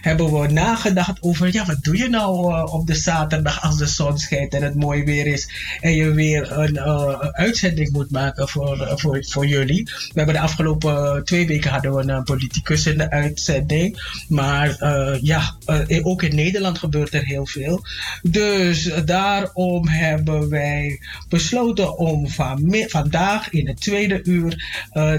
hebben 0.00 0.40
we 0.40 0.48
nagedacht 0.48 1.22
over, 1.22 1.52
ja, 1.52 1.64
wat 1.64 1.84
doe 1.84 1.96
je 1.96 2.08
nou 2.08 2.54
eh, 2.54 2.74
op 2.74 2.86
de 2.86 2.94
zaterdag 2.94 3.62
als 3.62 3.76
de 3.76 3.86
zon 3.86 4.18
schijnt 4.18 4.54
en 4.54 4.62
het 4.62 4.74
mooi 4.74 5.04
weer 5.04 5.26
is 5.26 5.48
en 5.80 5.94
je 5.94 6.10
weer 6.10 6.52
een, 6.52 6.76
eh, 6.76 7.18
uitzending 7.18 7.92
moet 7.92 8.10
maken 8.10 8.48
voor, 8.48 8.80
eh, 8.80 8.96
voor, 8.96 9.24
voor 9.28 9.46
jullie. 9.46 9.84
We 9.84 10.12
hebben 10.14 10.34
de 10.34 10.40
afgelopen 10.40 11.24
twee 11.24 11.46
weken 11.46 11.70
hadden 11.70 11.94
we 11.94 12.12
een 12.12 12.22
politicus 12.22 12.86
in 12.86 12.98
de 12.98 13.10
uitzending, 13.10 14.02
maar 14.28 14.76
ja, 15.20 15.56
ook 16.02 16.22
in 16.22 16.34
Nederland 16.34 16.78
gebeurt 16.78 17.14
er 17.14 17.24
heel 17.24 17.46
veel. 17.46 17.84
Dus 18.22 18.90
daarom 19.04 19.88
hebben 19.88 20.48
wij 20.48 21.00
besloten 21.28 21.98
om 21.98 22.28
van 22.28 22.76
vandaag 22.88 23.50
in 23.50 23.66
het 23.66 23.80
tweede 23.80 24.20
uur 24.22 24.64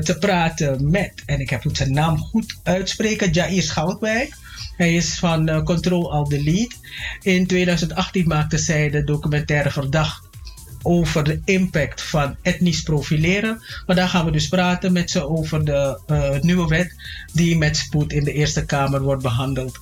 te 0.03 0.17
praten 0.19 0.89
met, 0.89 1.23
en 1.25 1.39
ik 1.39 1.49
heb 1.49 1.63
zijn 1.71 1.93
naam 1.93 2.17
goed 2.17 2.55
uitspreken, 2.63 3.31
Jair 3.31 3.61
Schoutwijk. 3.61 4.41
Hij 4.75 4.95
is 4.95 5.19
van 5.19 5.47
eh, 5.47 5.63
Control 5.63 6.11
Al 6.11 6.27
Delete. 6.27 6.75
In 7.21 7.47
2018 7.47 8.27
maakte 8.27 8.57
zij 8.57 8.89
de 8.89 9.03
documentaire 9.03 9.71
Verdacht 9.71 10.31
over 10.81 11.23
de 11.23 11.41
impact 11.45 12.01
van 12.01 12.35
etnisch 12.41 12.81
profileren. 12.81 13.61
Maar 13.85 13.95
daar 13.95 14.09
gaan 14.09 14.25
we 14.25 14.31
dus 14.31 14.47
praten 14.47 14.91
met 14.91 15.09
ze 15.09 15.29
over 15.29 15.65
de 15.65 15.99
eh, 16.07 16.39
nieuwe 16.39 16.67
wet 16.67 16.95
die 17.33 17.57
met 17.57 17.77
spoed 17.77 18.13
in 18.13 18.23
de 18.23 18.33
Eerste 18.33 18.65
Kamer 18.65 19.01
wordt 19.01 19.23
behandeld. 19.23 19.77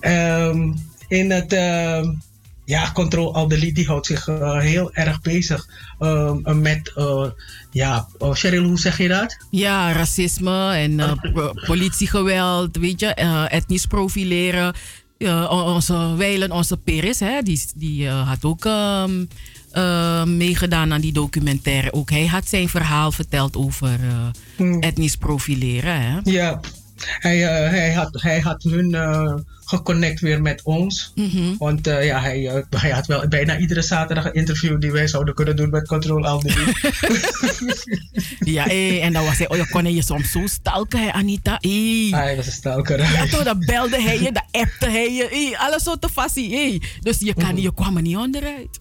Ehm, 0.00 0.72
in 1.08 1.30
het 1.30 1.52
ehm, 1.52 2.14
ja, 2.68 2.90
Control 2.92 3.34
Al 3.34 3.48
Delete 3.48 3.72
die 3.72 3.86
houdt 3.86 4.06
zich 4.06 4.28
eh, 4.28 4.58
heel 4.58 4.92
erg 4.92 5.20
bezig 5.20 5.68
ehm, 5.98 6.60
met, 6.60 6.92
eh, 6.94 7.24
ja, 7.70 8.08
oh, 8.18 8.34
Cheryl, 8.34 8.64
hoe 8.64 8.78
zeg 8.78 8.98
je 8.98 9.08
dat? 9.08 9.36
Ja, 9.50 9.92
racisme 9.92 10.72
en 10.72 11.00
eh, 11.00 11.12
po- 11.32 11.52
politiegeweld, 11.66 12.76
weet 12.76 13.00
je, 13.00 13.06
eh, 13.06 13.52
etnisch 13.52 13.86
profileren. 13.86 14.74
Onze 15.50 16.14
Weilen, 16.16 16.52
onze 16.52 16.76
Peris, 16.76 17.20
hè, 17.20 17.42
die, 17.42 17.64
die 17.74 18.06
eh, 18.06 18.28
had 18.28 18.44
ook 18.44 18.64
ehm, 18.64 19.24
eh, 19.72 20.24
meegedaan 20.24 20.92
aan 20.92 21.00
die 21.00 21.12
documentaire. 21.12 21.92
Ook 21.92 22.10
hij 22.10 22.26
had 22.26 22.48
zijn 22.48 22.68
verhaal 22.68 23.12
verteld 23.12 23.56
over 23.56 23.98
eh, 24.58 24.76
etnisch 24.80 25.16
profileren. 25.16 26.00
Hè. 26.00 26.18
Ja, 26.22 26.60
hij, 27.06 27.46
eh, 27.46 27.70
hij, 27.70 27.92
had, 27.92 28.22
hij 28.22 28.40
had 28.40 28.62
hun 28.62 28.94
eh, 28.94 29.34
geconnect 29.64 30.20
weer 30.20 30.42
met 30.42 30.62
ons. 30.62 31.12
Mhm. 31.14 31.56
Want 31.58 31.86
eh, 31.86 32.04
ja, 32.04 32.20
hij, 32.20 32.64
hij 32.76 32.90
had 32.90 33.06
wel 33.06 33.28
bijna 33.28 33.58
iedere 33.58 33.82
zaterdag 33.82 34.24
een 34.24 34.32
interview 34.32 34.80
die 34.80 34.92
wij 34.92 35.08
zouden 35.08 35.34
kunnen 35.34 35.56
doen 35.56 35.70
met 35.70 35.86
Control 35.86 36.40
Delete. 36.40 36.72
Ja, 38.38 38.66
en 39.00 39.12
dan 39.12 39.24
was 39.24 39.38
hij, 39.38 39.48
oh, 39.48 39.56
je 39.56 39.68
kon 39.68 39.94
je 39.94 40.02
soms 40.02 40.30
zo 40.30 40.46
stalken, 40.46 41.00
hè, 41.00 41.12
Anita. 41.12 41.58
Eh. 41.58 42.10
Hij 42.10 42.36
was 42.36 42.46
een 42.46 42.52
stalker. 42.52 42.98
Ja, 42.98 43.26
toch, 43.26 43.42
dan 43.42 43.64
belde 43.66 44.02
hij 44.02 44.20
je, 44.20 44.32
dan 44.32 44.44
appte 44.50 44.90
hij 44.90 45.12
je. 45.12 45.54
alles 45.58 45.82
zo 45.82 45.96
te 45.96 46.08
fassie. 46.08 46.82
Dus 47.00 47.18
je, 47.18 47.34
kan, 47.34 47.56
je 47.56 47.74
kwam 47.74 47.96
er 47.96 48.02
niet 48.02 48.16
onderuit. 48.16 48.78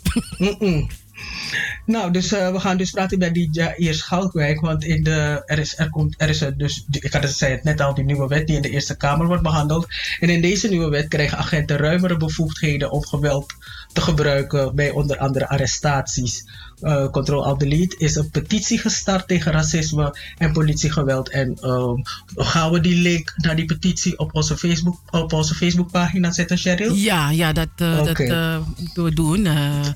Nou, 1.85 2.11
dus 2.11 2.33
uh, 2.33 2.51
we 2.51 2.59
gaan 2.59 2.77
dus 2.77 2.91
praten 2.91 3.19
bij 3.19 3.31
die 3.31 3.49
Jair 3.51 3.93
Schalkwijk. 3.93 4.61
Want 4.61 4.83
in 4.83 5.03
de, 5.03 5.43
er 5.45 5.59
is, 5.59 5.77
er 5.77 5.89
komt, 5.89 6.15
er 6.17 6.29
is 6.29 6.41
er 6.41 6.57
dus, 6.57 6.85
ik 6.89 7.13
had 7.13 7.23
het, 7.23 7.35
zei 7.35 7.51
het 7.51 7.63
net 7.63 7.81
al, 7.81 7.93
die 7.93 8.03
nieuwe 8.03 8.27
wet 8.27 8.47
die 8.47 8.55
in 8.55 8.61
de 8.61 8.69
Eerste 8.69 8.97
Kamer 8.97 9.27
wordt 9.27 9.43
behandeld. 9.43 9.87
En 10.19 10.29
in 10.29 10.41
deze 10.41 10.69
nieuwe 10.69 10.89
wet 10.89 11.07
krijgen 11.07 11.37
agenten 11.37 11.77
ruimere 11.77 12.17
bevoegdheden 12.17 12.91
om 12.91 13.05
geweld 13.05 13.53
te 13.93 14.01
gebruiken 14.01 14.75
bij 14.75 14.89
onder 14.89 15.17
andere 15.17 15.47
arrestaties. 15.47 16.45
Uh, 16.81 17.07
Control 17.09 17.45
Alt 17.45 17.59
Delete 17.59 17.95
is 17.97 18.15
een 18.15 18.29
petitie 18.29 18.77
gestart 18.77 19.27
tegen 19.27 19.51
racisme 19.51 20.17
en 20.37 20.51
politiegeweld. 20.51 21.29
En 21.29 21.69
um, 21.69 22.01
gaan 22.35 22.71
we 22.71 22.79
die 22.79 23.01
link 23.01 23.33
naar 23.35 23.55
die 23.55 23.65
petitie 23.65 24.19
op 24.19 24.35
onze 24.35 24.57
Facebook, 24.57 24.99
op 25.09 25.33
onze 25.33 25.55
Facebookpagina 25.55 26.31
zetten, 26.31 26.57
Cheryl? 26.57 26.93
Ja, 26.93 27.29
ja 27.29 27.53
dat, 27.53 27.67
uh, 27.81 27.99
okay. 27.99 28.27
dat 28.27 28.65
moeten 28.77 29.03
we 29.03 29.13
doen. 29.13 29.47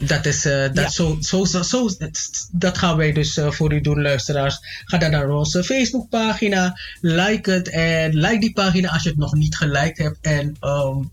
dat 0.05 0.25
is, 0.25 0.41
dat, 0.41 0.71
ja. 0.73 0.89
zo, 0.89 1.17
zo, 1.19 1.45
zo, 1.45 1.61
zo, 1.61 1.89
dat 2.51 2.77
gaan 2.77 2.97
wij 2.97 3.11
dus 3.11 3.39
voor 3.43 3.73
u 3.73 3.81
doen, 3.81 4.01
luisteraars. 4.01 4.59
Ga 4.85 4.97
dan 4.97 5.11
naar 5.11 5.29
onze 5.29 5.63
Facebookpagina, 5.63 6.79
like 7.01 7.51
het 7.51 7.69
en 7.69 8.15
like 8.15 8.39
die 8.39 8.53
pagina 8.53 8.89
als 8.89 9.03
je 9.03 9.09
het 9.09 9.17
nog 9.17 9.33
niet 9.33 9.55
geliked 9.55 9.97
hebt. 9.97 10.17
En 10.21 10.55
um, 10.61 11.09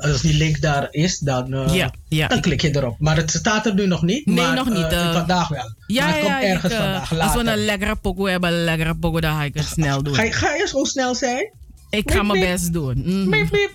als 0.00 0.20
die 0.20 0.36
link 0.36 0.60
daar 0.60 0.88
is, 0.90 1.18
dan, 1.18 1.68
ja, 1.72 1.92
ja, 2.08 2.28
dan 2.28 2.40
klik 2.40 2.60
je 2.60 2.76
erop. 2.76 2.96
Maar 2.98 3.16
het 3.16 3.30
staat 3.30 3.66
er 3.66 3.74
nu 3.74 3.86
nog 3.86 4.02
niet. 4.02 4.26
Nee, 4.26 4.34
maar, 4.34 4.54
nog 4.54 4.66
niet. 4.66 4.73
Uh, 4.76 5.12
vandaag 5.12 5.48
wel. 5.48 5.74
Ja, 5.86 6.04
maar 6.04 6.14
het 6.14 6.24
ja, 6.24 6.30
komt 6.32 6.44
ergens 6.44 6.72
ik, 6.72 6.78
uh, 6.78 6.84
vandaag 6.84 7.10
later. 7.10 7.36
Als 7.36 7.42
we 7.42 7.50
een 7.50 7.64
lekkere 7.64 7.96
pokoe 7.96 8.30
hebben, 8.30 8.52
een 8.52 8.64
lekkere 8.64 8.94
pokoe, 8.94 9.20
dan 9.20 9.36
ga 9.36 9.42
ik 9.42 9.54
het 9.54 9.66
snel 9.76 10.02
doen. 10.02 10.14
Ga 10.14 10.22
je, 10.22 10.32
ga 10.32 10.54
je 10.54 10.66
zo 10.66 10.84
snel 10.84 11.14
zijn? 11.14 11.52
Ik 11.96 12.10
ga 12.10 12.22
mijn 12.22 12.40
best 12.40 12.72
doen. 12.72 13.02
Mm. 13.04 13.28
Miep, 13.28 13.50
miep. 13.50 13.72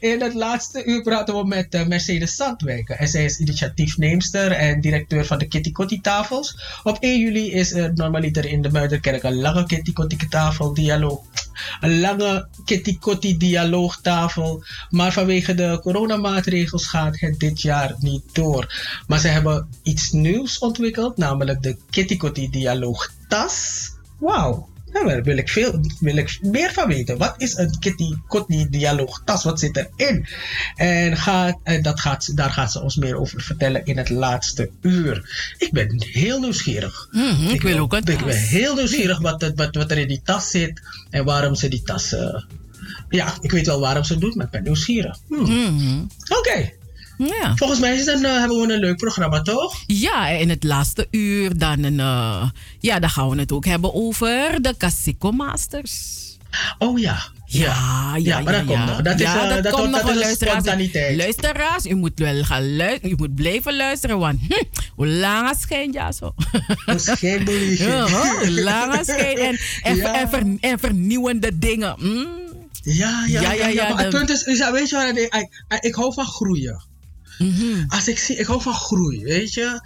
In 0.00 0.20
het 0.20 0.34
laatste 0.34 0.84
uur 0.84 1.02
praten 1.02 1.34
we 1.34 1.46
met 1.46 1.74
uh, 1.74 1.86
Mercedes 1.86 2.36
Zandwijken. 2.36 2.98
En 2.98 3.08
zij 3.08 3.24
is 3.24 3.38
initiatiefneemster 3.38 4.52
en 4.52 4.80
directeur 4.80 5.24
van 5.24 5.38
de 5.38 5.48
Kitty 5.48 5.72
Kotti 5.72 6.00
tafels. 6.00 6.80
Op 6.82 6.96
1 7.00 7.20
juli 7.20 7.52
is 7.52 7.72
er 7.72 7.92
normaliter 7.94 8.44
in 8.46 8.62
de 8.62 8.70
Muiderkerk 8.70 9.22
een 9.22 9.40
lange 9.40 9.66
Kitty 9.66 9.92
Kotti 9.92 10.16
tafel 10.28 10.74
dialoog. 10.74 11.20
Een 11.80 12.00
lange 12.00 12.48
Kitty 12.64 12.98
Kotti 12.98 13.36
dialoogtafel. 13.36 14.64
Maar 14.90 15.12
vanwege 15.12 15.54
de 15.54 15.78
coronamaatregels 15.82 16.86
gaat 16.86 17.20
het 17.20 17.38
dit 17.38 17.62
jaar 17.62 17.94
niet 17.98 18.22
door. 18.32 18.74
Maar 19.06 19.18
ze 19.18 19.28
hebben 19.28 19.68
iets 19.82 20.10
nieuws 20.10 20.58
ontwikkeld, 20.58 21.16
namelijk 21.16 21.62
de 21.62 21.76
Kitty 21.90 22.16
Kotti 22.16 22.50
dialoogtas. 22.50 23.90
Wauw. 24.18 24.68
Daar 25.04 25.22
wil 25.22 25.36
ik, 25.36 25.48
veel, 25.48 25.80
wil 26.00 26.16
ik 26.16 26.38
meer 26.42 26.72
van 26.72 26.88
weten. 26.88 27.18
Wat 27.18 27.34
is 27.36 27.56
een 27.56 27.78
Kitty 27.78 28.14
Kotti 28.26 28.66
dialoogtas? 28.70 29.44
Wat 29.44 29.60
zit 29.60 29.76
erin? 29.76 30.26
En 30.76 31.16
gaat, 31.16 31.58
en 31.62 31.82
dat 31.82 32.00
gaat, 32.00 32.36
daar 32.36 32.50
gaat 32.50 32.72
ze 32.72 32.82
ons 32.82 32.96
meer 32.96 33.16
over 33.16 33.42
vertellen 33.42 33.84
in 33.84 33.96
het 33.96 34.08
laatste 34.08 34.70
uur. 34.80 35.30
Ik 35.58 35.72
ben 35.72 36.02
heel 36.02 36.40
nieuwsgierig. 36.40 37.08
Mm 37.10 37.30
-hmm, 37.30 37.46
ik, 37.46 37.52
ik, 37.52 37.62
wil 37.62 37.78
ook 37.78 37.92
een 37.92 38.04
Ik 38.04 38.24
ben 38.24 38.36
heel 38.36 38.74
nieuwsgierig 38.74 39.18
wat, 39.18 39.52
wat, 39.54 39.74
wat 39.74 39.90
er 39.90 39.98
in 39.98 40.08
die 40.08 40.20
tas 40.24 40.50
zit 40.50 40.80
en 41.10 41.24
waarom 41.24 41.54
ze 41.54 41.68
die 41.68 41.82
tas. 41.82 42.12
Uh, 42.12 42.42
ja, 43.08 43.34
ik 43.40 43.50
weet 43.50 43.66
wel 43.66 43.80
waarom 43.80 44.04
ze 44.04 44.12
het 44.12 44.22
doet, 44.22 44.34
maar 44.34 44.44
ik 44.44 44.52
ben 44.52 44.62
nieuwsgierig. 44.62 45.18
Hmm. 45.28 45.38
Mm 45.38 45.78
-hmm. 45.78 46.10
Oké. 46.28 46.38
Okay. 46.38 46.75
Ja. 47.18 47.56
Volgens 47.56 47.80
mij 47.80 47.96
is 47.96 48.04
dan, 48.04 48.24
uh, 48.24 48.38
hebben 48.38 48.60
we 48.60 48.72
een 48.72 48.80
leuk 48.80 48.96
programma, 48.96 49.42
toch? 49.42 49.74
Ja, 49.86 50.28
in 50.28 50.48
het 50.48 50.64
laatste 50.64 51.06
uur 51.10 51.58
dan, 51.58 51.82
een, 51.82 51.98
uh, 51.98 52.48
ja, 52.78 52.98
dan 52.98 53.10
gaan 53.10 53.30
we 53.30 53.38
het 53.38 53.52
ook 53.52 53.64
hebben 53.64 53.94
over 53.94 54.62
de 54.62 54.74
Casico 54.78 55.30
Masters. 55.30 56.24
Oh 56.78 56.98
ja. 56.98 57.34
Ja, 57.48 57.66
ja, 57.68 58.16
ja, 58.16 58.40
maar 58.40 58.52
dat 58.52 58.68
ja, 58.68 58.74
komt 58.76 58.86
nog. 58.86 59.02
Dat 59.02 59.18
ja, 59.18 59.34
is, 59.34 59.42
uh, 59.42 59.54
dat, 59.54 59.62
dat, 59.62 59.72
komt 59.72 59.90
nog 59.90 60.14
dat 60.14 60.36
spontaniteit. 60.38 61.16
Luisteraars, 61.16 61.86
u 61.86 61.94
moet 61.94 62.18
wel 62.18 62.44
gaan 62.44 62.76
luisteren. 62.76 63.10
U 63.10 63.14
moet 63.16 63.34
blijven 63.34 63.76
luisteren, 63.76 64.18
want 64.18 64.40
hm, 64.48 64.62
hoe 64.94 65.06
lang 65.06 65.54
schijnt 65.60 65.94
ja 65.94 66.12
zo? 66.12 66.34
Hoe 66.86 67.76
ja, 67.78 68.08
lang 68.62 69.04
schijnt 69.04 69.38
en, 69.38 69.58
en, 69.82 69.96
ja. 69.96 70.20
en, 70.20 70.28
ver, 70.28 70.42
en 70.60 70.78
vernieuwende 70.78 71.58
dingen. 71.58 71.94
Mm. 71.98 72.26
Ja, 72.82 73.24
ja, 73.26 73.40
ja. 73.40 73.52
ja, 73.52 73.66
ja, 73.66 73.94
de... 73.94 74.02
het 74.02 74.10
punt 74.10 74.30
is, 74.30 74.42
is, 74.42 74.70
weet 74.70 74.88
je 74.88 74.96
wat, 74.96 75.16
ik, 75.16 75.34
ik, 75.68 75.84
ik 75.84 75.94
hou 75.94 76.12
van 76.12 76.26
groeien. 76.26 76.84
Mm 77.38 77.54
-hmm. 77.54 77.84
Als 77.88 78.08
ik 78.08 78.18
zie, 78.18 78.36
ik 78.36 78.46
hou 78.46 78.62
van 78.62 78.74
groei, 78.74 79.22
weet 79.22 79.54
je. 79.54 79.80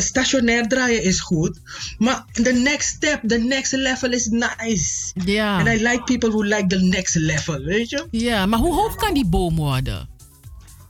Stationair 0.00 0.68
draaien 0.68 1.02
is 1.02 1.20
goed. 1.20 1.60
Maar 1.98 2.24
the 2.32 2.52
next 2.52 2.88
step, 2.88 3.28
the 3.28 3.38
next 3.38 3.72
level 3.72 4.12
is 4.12 4.26
nice. 4.26 5.12
Ja. 5.24 5.58
And 5.58 5.68
I 5.68 5.82
like 5.82 6.02
people 6.04 6.28
who 6.28 6.42
like 6.42 6.66
the 6.66 6.80
next 6.80 7.14
level, 7.14 7.58
weet 7.58 7.90
je. 7.90 8.06
Ja, 8.10 8.46
maar 8.46 8.58
hoe 8.58 8.74
hoog 8.74 8.94
kan 8.94 9.14
die 9.14 9.26
boom 9.26 9.56
worden? 9.56 10.08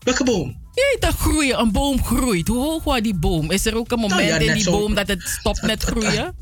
Welke 0.03 0.25
boom? 0.25 0.65
Je 0.75 0.97
dat 1.01 1.15
groeien, 1.15 1.59
een 1.61 1.73
boom 1.73 2.05
groeit. 2.05 2.49
Hoe 2.49 2.59
hoog 2.59 2.85
wordt 2.85 3.05
die 3.05 3.15
boom? 3.15 3.51
Is 3.51 3.67
er 3.67 3.77
ook 3.77 3.91
een 3.93 3.99
moment 3.99 4.21
nou 4.21 4.33
ja, 4.33 4.39
in 4.39 4.53
die 4.53 4.63
zo, 4.63 4.71
boom 4.71 4.95
dat 4.95 5.09
het 5.09 5.23
stopt 5.23 5.63
met 5.63 5.83
groeien? 5.91 6.35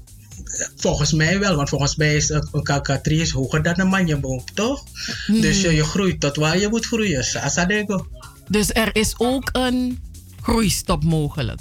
Volgens 0.77 1.13
mij 1.13 1.39
wel, 1.39 1.57
want 1.57 1.69
volgens 1.69 1.97
mij 1.97 2.17
is 2.17 2.29
een 2.29 2.63
kakatrie 2.63 3.33
hoger 3.33 3.63
dan 3.63 3.81
een 3.81 3.89
manjeboom, 3.89 4.45
toch? 4.55 4.85
Hmm. 5.27 5.41
Dus 5.41 5.61
je, 5.61 5.75
je 5.75 5.85
groeit 5.85 6.21
tot 6.21 6.37
waar 6.37 6.59
je 6.59 6.69
moet 6.69 6.87
groeien. 6.87 7.25
Asadego. 7.41 8.07
Dus 8.49 8.73
er 8.73 8.97
is 8.97 9.15
ook 9.19 9.49
een 9.53 10.03
groeistop 10.43 11.05
mogelijk. 11.05 11.61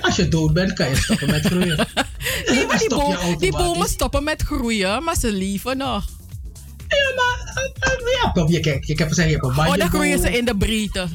Als 0.00 0.16
je 0.16 0.28
dood 0.28 0.52
bent, 0.52 0.72
kan 0.72 0.88
je 0.88 0.96
stoppen 0.96 1.30
met 1.30 1.46
groeien. 1.46 1.76
nee, 2.46 2.66
maar 2.66 2.78
die, 2.78 2.88
boom, 2.88 3.38
die, 3.38 3.50
bomen 3.50 3.88
stoppen 3.88 4.24
met 4.24 4.42
groeien, 4.42 5.04
maar 5.04 5.16
ze 5.16 5.32
leven 5.32 5.76
nog. 5.76 6.04
Ja, 6.88 7.12
maar 7.16 7.64
ja, 8.22 8.30
kom, 8.30 8.48
je 8.48 8.60
kijkt. 8.60 8.88
Ik 8.88 8.98
heb 8.98 9.08
gezegd, 9.08 9.28
je 9.28 9.34
hebt 9.34 9.46
een 9.46 9.66
Oh, 9.66 9.74
dan 9.74 9.88
groeien 9.88 10.18
ze 10.18 10.36
in 10.36 10.44
de 10.44 10.56
breedte. 10.56 11.08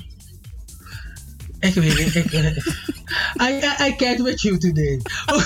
Ik 1.60 1.74
weet 1.74 1.98
niet. 1.98 2.16
Ik, 2.16 2.32
I, 3.44 3.48
I, 3.48 3.88
I 3.88 3.96
can't 3.96 4.22
with 4.22 4.42
you 4.42 4.58
today. 4.58 5.02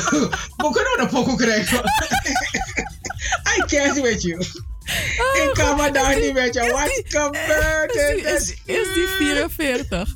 We 0.64 0.70
kunnen 0.72 1.00
een 1.02 1.08
pokoe 1.08 1.36
krijgen. 1.36 1.78
I 3.58 3.64
can't 3.66 4.02
with 4.02 4.22
you. 4.22 4.46
Oh, 5.20 5.44
ik 5.44 5.54
kan 5.54 5.78
maar 5.78 5.94
daar 5.94 6.20
niet 6.20 6.34
met 6.34 6.54
je. 6.54 6.60
Wat 6.60 7.02
gebeurt 7.04 7.96
er? 7.96 8.18
Is, 8.18 8.50
is, 8.50 8.56
is 8.66 8.94
die 8.94 9.08
44? 9.18 10.16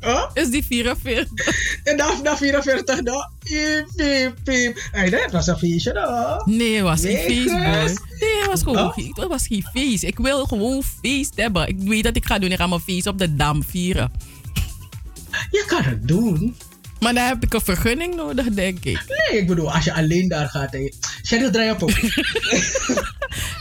Huh? 0.00 0.24
Is 0.34 0.50
die 0.50 0.64
44? 0.64 1.80
En 1.84 1.96
dan 1.96 2.22
na 2.22 2.36
44 2.36 3.02
dan? 3.02 3.30
Piep, 3.44 3.86
piep, 3.96 4.34
piep. 4.44 4.88
Hey, 4.90 5.10
dat 5.10 5.30
was 5.30 5.46
een 5.46 5.58
feestje 5.58 5.92
dan. 5.92 6.56
Nee, 6.56 6.74
het 6.74 6.84
was 6.84 7.00
geen 7.00 7.16
feest, 7.16 7.46
boy. 7.46 7.60
Nee, 7.60 8.38
het 8.38 8.46
was 8.46 8.62
gewoon 8.62 8.92
het 8.94 9.28
was 9.28 9.46
geen 9.46 9.64
feest. 9.72 10.02
Ik 10.02 10.18
wil 10.18 10.44
gewoon 10.44 10.82
feest 11.02 11.32
hebben. 11.36 11.68
Ik 11.68 11.76
weet 11.78 12.04
dat 12.04 12.16
ik 12.16 12.24
ga 12.24 12.38
doen. 12.38 12.52
Ik 12.52 12.58
ga 12.58 12.66
mijn 12.66 12.80
feest 12.80 13.06
op 13.06 13.18
de 13.18 13.36
Dam 13.36 13.64
vieren. 13.64 14.12
Je 15.50 15.64
kan 15.66 15.82
het 15.82 16.08
doen. 16.08 16.56
Maar 17.00 17.14
dan 17.14 17.24
heb 17.24 17.42
ik 17.42 17.54
een 17.54 17.60
vergunning 17.60 18.14
nodig, 18.14 18.46
denk 18.46 18.84
ik. 18.84 18.98
Nee, 19.08 19.40
ik 19.40 19.46
bedoel, 19.46 19.72
als 19.72 19.84
je 19.84 19.94
alleen 19.94 20.28
daar 20.28 20.48
gaat. 20.48 20.66
Hey. 20.78 20.92
Cheryl, 21.22 21.50
draai 21.50 21.70
op. 21.70 21.90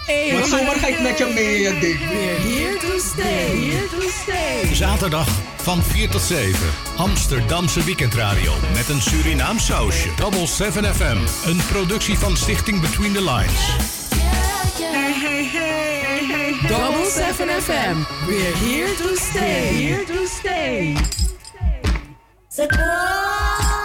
hey, 0.05 0.29
maar 0.33 0.45
zomaar 0.45 0.75
ga 0.75 0.87
ik 0.87 1.01
met 1.01 1.17
je 1.17 1.31
mee, 1.33 1.59
je 1.59 1.77
ding. 1.79 1.99
Here 1.99 2.77
to 2.79 2.99
stay, 2.99 3.69
here 3.69 3.87
to 3.89 4.09
stay. 4.23 4.75
Zaterdag 4.75 5.27
van 5.57 5.83
4 5.83 6.09
tot 6.09 6.21
7. 6.21 6.59
Amsterdamse 6.97 7.83
weekendradio 7.83 8.53
met 8.73 8.89
een 8.89 9.01
Surinaam 9.01 9.59
sausje. 9.59 10.09
Double 10.15 10.47
7 10.47 10.95
FM. 10.95 11.17
Een 11.45 11.61
productie 11.71 12.17
van 12.17 12.37
Stichting 12.37 12.81
Between 12.81 13.13
the 13.13 13.23
Lines. 13.23 13.95
Hey, 14.79 15.13
hey, 15.13 15.45
hey, 15.45 16.25
hey. 16.25 16.67
Double 16.67 17.09
7 17.09 17.47
FM. 17.61 18.25
We're 18.27 18.55
here 18.55 18.95
to 18.95 19.15
stay. 19.15 19.85
Here 19.85 20.03
to 20.05 20.25
stay. 20.25 20.95
You 22.57 23.76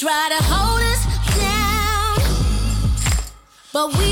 try 0.00 0.30
to 0.30 0.42
hold 0.44 0.80
us 0.80 1.04
down, 1.36 2.16
but 3.70 3.86
we 3.98 4.09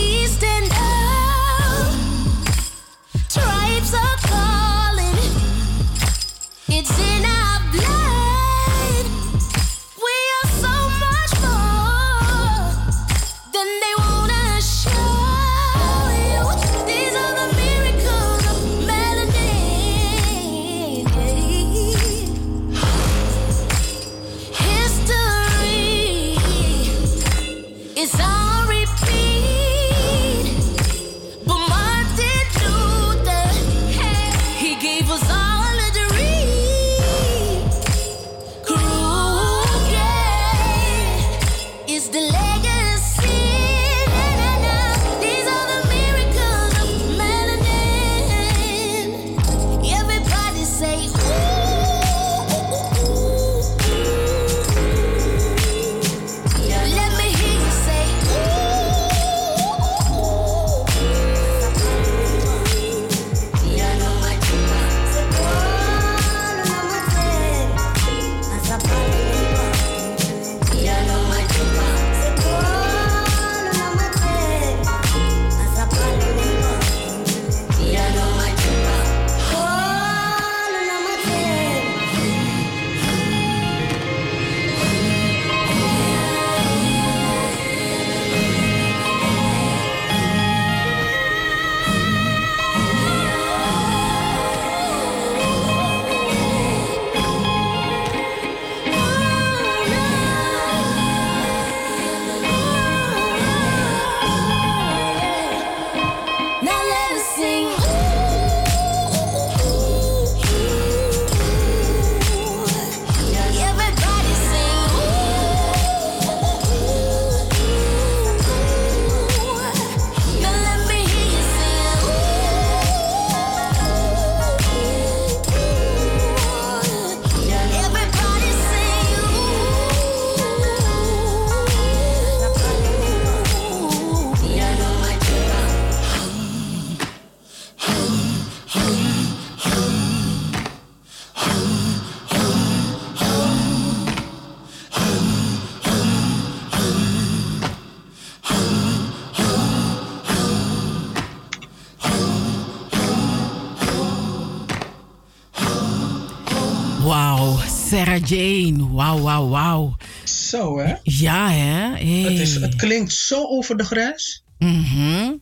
Sarah 158.08 158.26
Jane. 158.28 158.88
Wauw, 158.92 159.20
wauw, 159.20 159.48
wauw. 159.48 159.96
Zo, 160.24 160.78
hè? 160.78 160.94
Ja, 161.02 161.50
hè? 161.50 161.90
Hey. 162.06 162.32
Het, 162.32 162.38
is, 162.40 162.54
het 162.54 162.74
klinkt 162.76 163.12
zo 163.12 163.44
over 163.46 163.76
de 163.76 163.84
grens. 163.84 164.42
Mhm. 164.58 165.32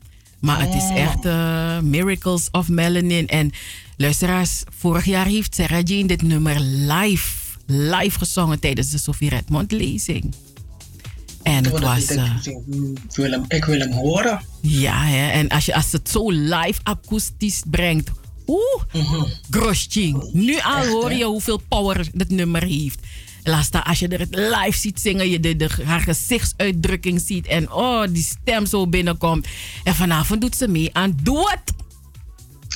Maar 0.40 0.60
het 0.60 0.74
is 0.74 0.82
Oh. 0.82 0.96
echt 0.98 1.24
eh, 1.24 1.78
Miracles 1.80 2.48
of 2.50 2.68
Melanin. 2.68 3.26
En 3.28 3.50
luisteraars, 3.96 4.62
vorig 4.78 5.04
jaar 5.04 5.26
heeft 5.26 5.54
Sarah 5.54 5.80
Jane 5.84 6.06
dit 6.06 6.22
nummer 6.22 6.60
live, 6.60 7.28
live 7.66 8.18
gezongen 8.18 8.60
tijdens 8.60 8.90
de 8.90 8.98
Sophie 8.98 9.28
Redmond 9.28 9.72
lezing. 9.72 10.34
En 11.42 11.64
het 11.64 11.78
was... 11.80 12.06
eh, 12.06 12.32
ik, 12.42 13.14
wil 13.14 13.30
hem, 13.30 13.44
ik 13.48 13.64
wil 13.64 13.78
hem 13.78 13.92
horen. 13.92 14.40
ja, 14.60 15.04
hè? 15.04 15.30
en 15.30 15.48
als 15.48 15.66
je 15.66 15.74
als 15.74 15.92
het 15.92 16.08
zo 16.08 16.30
live 16.30 16.80
akoestisch 16.82 17.62
brengt. 17.70 18.10
Oeh, 18.46 18.82
grosching. 19.50 20.32
Nu 20.32 20.58
al 20.60 20.76
Echt, 20.76 20.88
hoor 20.88 21.12
je 21.12 21.24
hoeveel 21.24 21.60
power 21.68 22.08
het 22.16 22.30
nummer 22.30 22.62
heeft. 22.62 22.98
Laat 23.42 23.64
staan 23.64 23.84
als 23.84 23.98
je 23.98 24.08
er 24.08 24.18
het 24.20 24.34
live 24.34 24.78
ziet 24.78 25.00
zingen, 25.00 25.30
je 25.30 25.40
de, 25.40 25.56
de, 25.56 25.70
haar 25.84 26.00
gezichtsuitdrukking 26.00 27.20
ziet 27.20 27.46
en 27.46 27.72
oh, 27.72 28.02
die 28.10 28.22
stem 28.22 28.66
zo 28.66 28.86
binnenkomt. 28.86 29.46
En 29.84 29.94
vanavond 29.94 30.40
doet 30.40 30.56
ze 30.56 30.68
mee 30.68 30.90
aan 30.92 31.18
Doe 31.22 31.50
Het. 31.50 31.74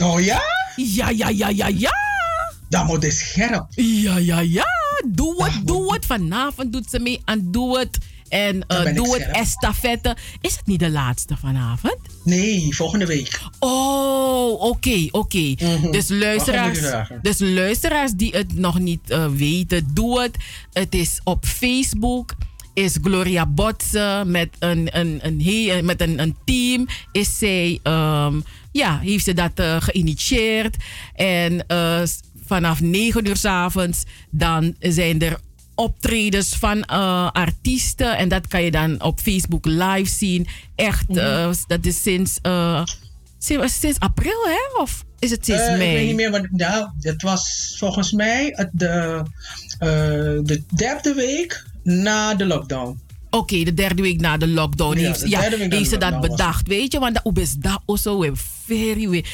Oh 0.02 0.20
ja? 0.20 0.42
Ja, 0.76 1.08
ja, 1.08 1.28
ja, 1.28 1.48
ja, 1.48 1.66
ja. 1.66 1.92
Dat 2.68 2.86
moet 2.86 3.04
is 3.04 3.18
scherp. 3.18 3.66
Ja, 3.70 4.16
ja, 4.16 4.40
ja. 4.40 4.66
Doe 5.06 5.44
het, 5.44 5.66
doe 5.66 5.92
het. 5.92 6.06
Vanavond 6.06 6.72
doet 6.72 6.90
ze 6.90 6.98
mee 6.98 7.20
aan 7.24 7.50
Doe 7.50 7.78
Het. 7.78 7.98
En 8.30 8.64
eh, 8.66 8.94
Doe 8.94 9.12
Het 9.12 9.20
scherp. 9.22 9.34
estafette. 9.36 10.16
Is 10.40 10.56
het 10.56 10.66
niet 10.66 10.78
de 10.80 10.90
laatste 10.90 11.36
vanavond? 11.36 11.96
Nee, 12.24 12.74
volgende 12.74 13.06
week. 13.06 13.40
Oh, 13.58 14.60
oké, 14.62 15.06
oké. 15.10 15.54
Mhm. 15.58 15.90
Dus, 15.90 16.08
luisteraars, 16.08 16.80
dus 17.22 17.38
luisteraars 17.38 18.12
die 18.12 18.30
het 18.32 18.54
nog 18.58 18.78
niet 18.78 19.10
eh, 19.10 19.26
weten, 19.26 19.88
doe 19.94 20.20
het. 20.22 20.36
Het 20.72 20.94
is 20.94 21.20
op 21.24 21.44
Facebook. 21.46 22.34
Is 22.74 22.96
Gloria 23.02 23.46
Botsen 23.46 24.30
met 24.30 24.48
een, 24.58 24.88
een, 24.98 25.18
een, 25.22 25.42
he- 25.42 25.82
met 25.82 26.00
een, 26.00 26.18
een 26.18 26.36
team. 26.44 26.86
Is 27.12 27.38
zij, 27.38 27.78
ehm, 27.82 28.40
ja, 28.72 28.98
heeft 28.98 29.24
ze 29.24 29.32
dat 29.34 29.50
eh, 29.54 29.76
geïnitieerd. 29.80 30.76
En 31.14 31.66
eh, 31.66 32.02
vanaf 32.46 32.80
9 32.80 33.26
uur 33.26 33.36
s 33.36 33.44
avonds 33.44 34.02
dan 34.30 34.74
zijn 34.78 35.20
er 35.20 35.40
optredens 35.80 36.54
van 36.56 36.82
eh, 36.84 37.30
artiesten. 37.32 38.16
En 38.16 38.28
dat 38.28 38.46
kan 38.46 38.62
je 38.62 38.70
dan 38.70 39.02
op 39.02 39.20
Facebook 39.20 39.64
live 39.64 40.10
zien. 40.10 40.46
Echt, 40.74 41.08
Mhm. 41.08 41.18
eh, 41.18 41.50
dat 41.66 41.84
is 41.86 42.02
sinds, 42.02 42.38
eh, 42.42 42.84
sinds, 43.38 43.80
sinds 43.80 43.98
april, 43.98 44.44
hè? 44.44 44.82
Of 44.82 45.04
is 45.18 45.30
het 45.30 45.44
sinds 45.44 45.62
mei? 45.62 45.90
Ik 45.90 45.96
weet 45.96 46.06
niet 46.06 46.16
meer, 46.16 46.30
maar 46.30 46.48
nou, 46.50 46.88
het 47.00 47.22
was 47.22 47.74
volgens 47.78 48.12
mij 48.12 48.68
de, 48.72 49.22
de 50.42 50.62
derde 50.74 51.14
week 51.14 51.64
na 51.82 52.34
de 52.34 52.46
lockdown. 52.46 53.00
Oké, 53.30 53.62
de 53.62 53.74
derde 53.74 54.02
week 54.02 54.20
na 54.20 54.36
de 54.36 54.48
lockdown 54.48 54.98
Ja, 54.98 55.06
heeft, 55.06 55.20
de 55.20 55.28
ja, 55.28 55.40
heeft 55.40 55.88
ze 55.90 55.96
dat 55.98 56.12
was 56.12 56.28
bedacht, 56.28 56.68
weet 56.68 56.92
je? 56.92 56.98
Want 56.98 57.20
dat 57.22 57.38
is 57.38 57.54
dat 57.54 57.80
also 57.86 58.18
weer 58.18 58.32
very 58.64 59.08
weer. 59.08 59.26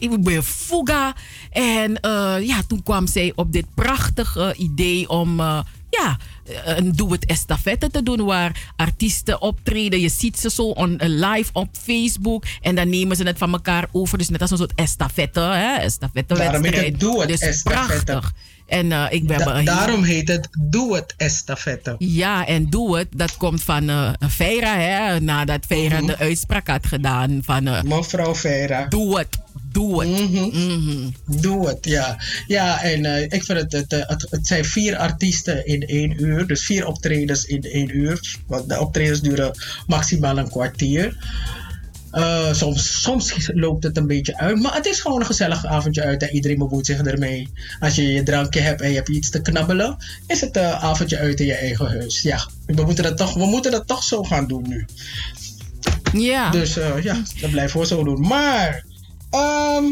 Ik 0.00 0.22
ben 0.22 0.44
fuga. 0.44 1.14
En 1.50 1.98
ja, 2.42 2.62
toen 2.66 2.82
kwam 2.82 3.06
zij 3.06 3.32
op 3.34 3.52
dit 3.52 3.66
prachtige 3.74 4.54
idee 4.56 5.08
om 5.08 5.40
ja, 5.90 6.16
een 6.64 6.92
doe 6.92 7.12
het 7.12 7.26
estafette 7.26 7.90
te 7.90 8.02
doen 8.02 8.24
waar 8.24 8.72
artiesten 8.76 9.40
optreden. 9.42 10.00
Je 10.00 10.08
ziet 10.08 10.38
ze 10.38 10.50
zo 10.50 10.62
on, 10.62 10.98
eh, 10.98 11.08
live 11.08 11.50
op 11.52 11.68
Facebook 11.82 12.44
en 12.60 12.74
dan 12.74 12.88
nemen 12.88 13.16
ze 13.16 13.22
het 13.22 13.38
van 13.38 13.52
elkaar 13.52 13.86
over. 13.92 14.18
Dus 14.18 14.28
net 14.28 14.40
als 14.40 14.50
een 14.50 14.56
soort 14.56 14.72
estafette, 14.74 15.40
hè? 15.40 15.74
Estafette 15.76 16.34
wedstrijd. 16.34 17.00
Doe 17.00 17.20
Het 17.20 17.28
dus 17.28 17.40
Estafette. 17.40 18.04
prachtig. 18.04 18.32
En 18.66 18.92
eh, 18.92 19.04
ik 19.10 19.26
ben 19.26 19.38
Da- 19.38 19.62
daarom 19.62 20.02
heet 20.02 20.28
het 20.28 20.48
Doe 20.60 20.94
het 20.96 21.14
Estafette. 21.16 21.94
ja, 21.98 22.46
en 22.46 22.70
doe 22.70 22.98
het. 22.98 23.08
Dat 23.16 23.36
komt 23.36 23.62
van 23.62 23.88
eh 23.88 24.10
Veira, 24.18 24.76
hè. 24.78 25.20
Nadat 25.20 25.64
Veira 25.66 25.96
Mhm. 25.98 26.06
de 26.06 26.18
uitspraak 26.18 26.66
had 26.68 26.86
gedaan 26.86 27.40
van... 27.44 27.66
eh, 27.66 27.82
Mevrouw 27.82 28.34
Vera. 28.34 28.86
doe 28.86 29.18
het, 29.18 29.38
doe 29.78 30.04
het. 30.04 30.30
Mhm. 30.30 31.08
Doe 31.40 31.68
het, 31.68 31.84
ja. 31.84 32.18
Ja, 32.46 32.82
en 32.82 33.04
eh, 33.04 33.22
ik 33.22 33.44
vind 33.44 33.58
het, 33.58 33.72
het, 33.72 33.90
het, 33.90 34.26
het 34.30 34.46
zijn 34.46 34.64
vier 34.64 34.96
artiesten 34.96 35.66
in 35.66 35.82
één 35.82 36.24
uur. 36.24 36.46
Dus 36.46 36.64
vier 36.64 36.86
optredens 36.86 37.44
in 37.44 37.62
één 37.62 37.96
uur. 37.96 38.36
Want 38.46 38.68
de 38.68 38.80
optredens 38.80 39.20
duren 39.20 39.52
maximaal 39.86 40.38
een 40.38 40.50
kwartier. 40.50 41.16
Eh, 42.10 42.52
soms, 42.52 43.02
soms 43.02 43.50
loopt 43.52 43.84
het 43.84 43.96
een 43.96 44.06
beetje 44.06 44.38
uit. 44.38 44.60
Maar 44.60 44.74
het 44.74 44.86
is 44.86 45.00
gewoon 45.00 45.20
een 45.20 45.26
gezellig 45.26 45.66
avondje 45.66 46.02
uit. 46.02 46.22
En 46.22 46.34
iedereen 46.34 46.58
bemoeit 46.58 46.86
zich 46.86 47.00
ermee. 47.00 47.48
Als 47.80 47.94
je 47.94 48.12
je 48.12 48.22
drankje 48.22 48.60
hebt 48.60 48.80
en 48.80 48.88
je 48.88 48.94
hebt 48.94 49.08
iets 49.08 49.30
te 49.30 49.42
knabbelen. 49.42 49.96
Is 50.26 50.40
het 50.40 50.56
een 50.56 50.64
avondje 50.64 51.18
uit 51.18 51.40
in 51.40 51.46
je 51.46 51.54
eigen 51.54 51.86
huis. 51.86 52.22
Ja, 52.22 52.48
we 52.66 52.84
moeten 52.84 53.04
dat 53.04 53.16
toch, 53.16 53.34
we 53.34 53.46
moeten 53.46 53.70
dat 53.70 53.86
toch 53.86 54.02
zo 54.02 54.22
gaan 54.22 54.46
doen 54.46 54.68
nu. 54.68 54.86
Ja. 56.12 56.50
Dus 56.50 56.76
eh, 56.76 57.02
ja, 57.02 57.22
dat 57.40 57.50
blijven 57.50 57.80
we 57.80 57.86
zo 57.86 58.04
doen. 58.04 58.20
Maar, 58.20 58.84
ehm, 59.30 59.84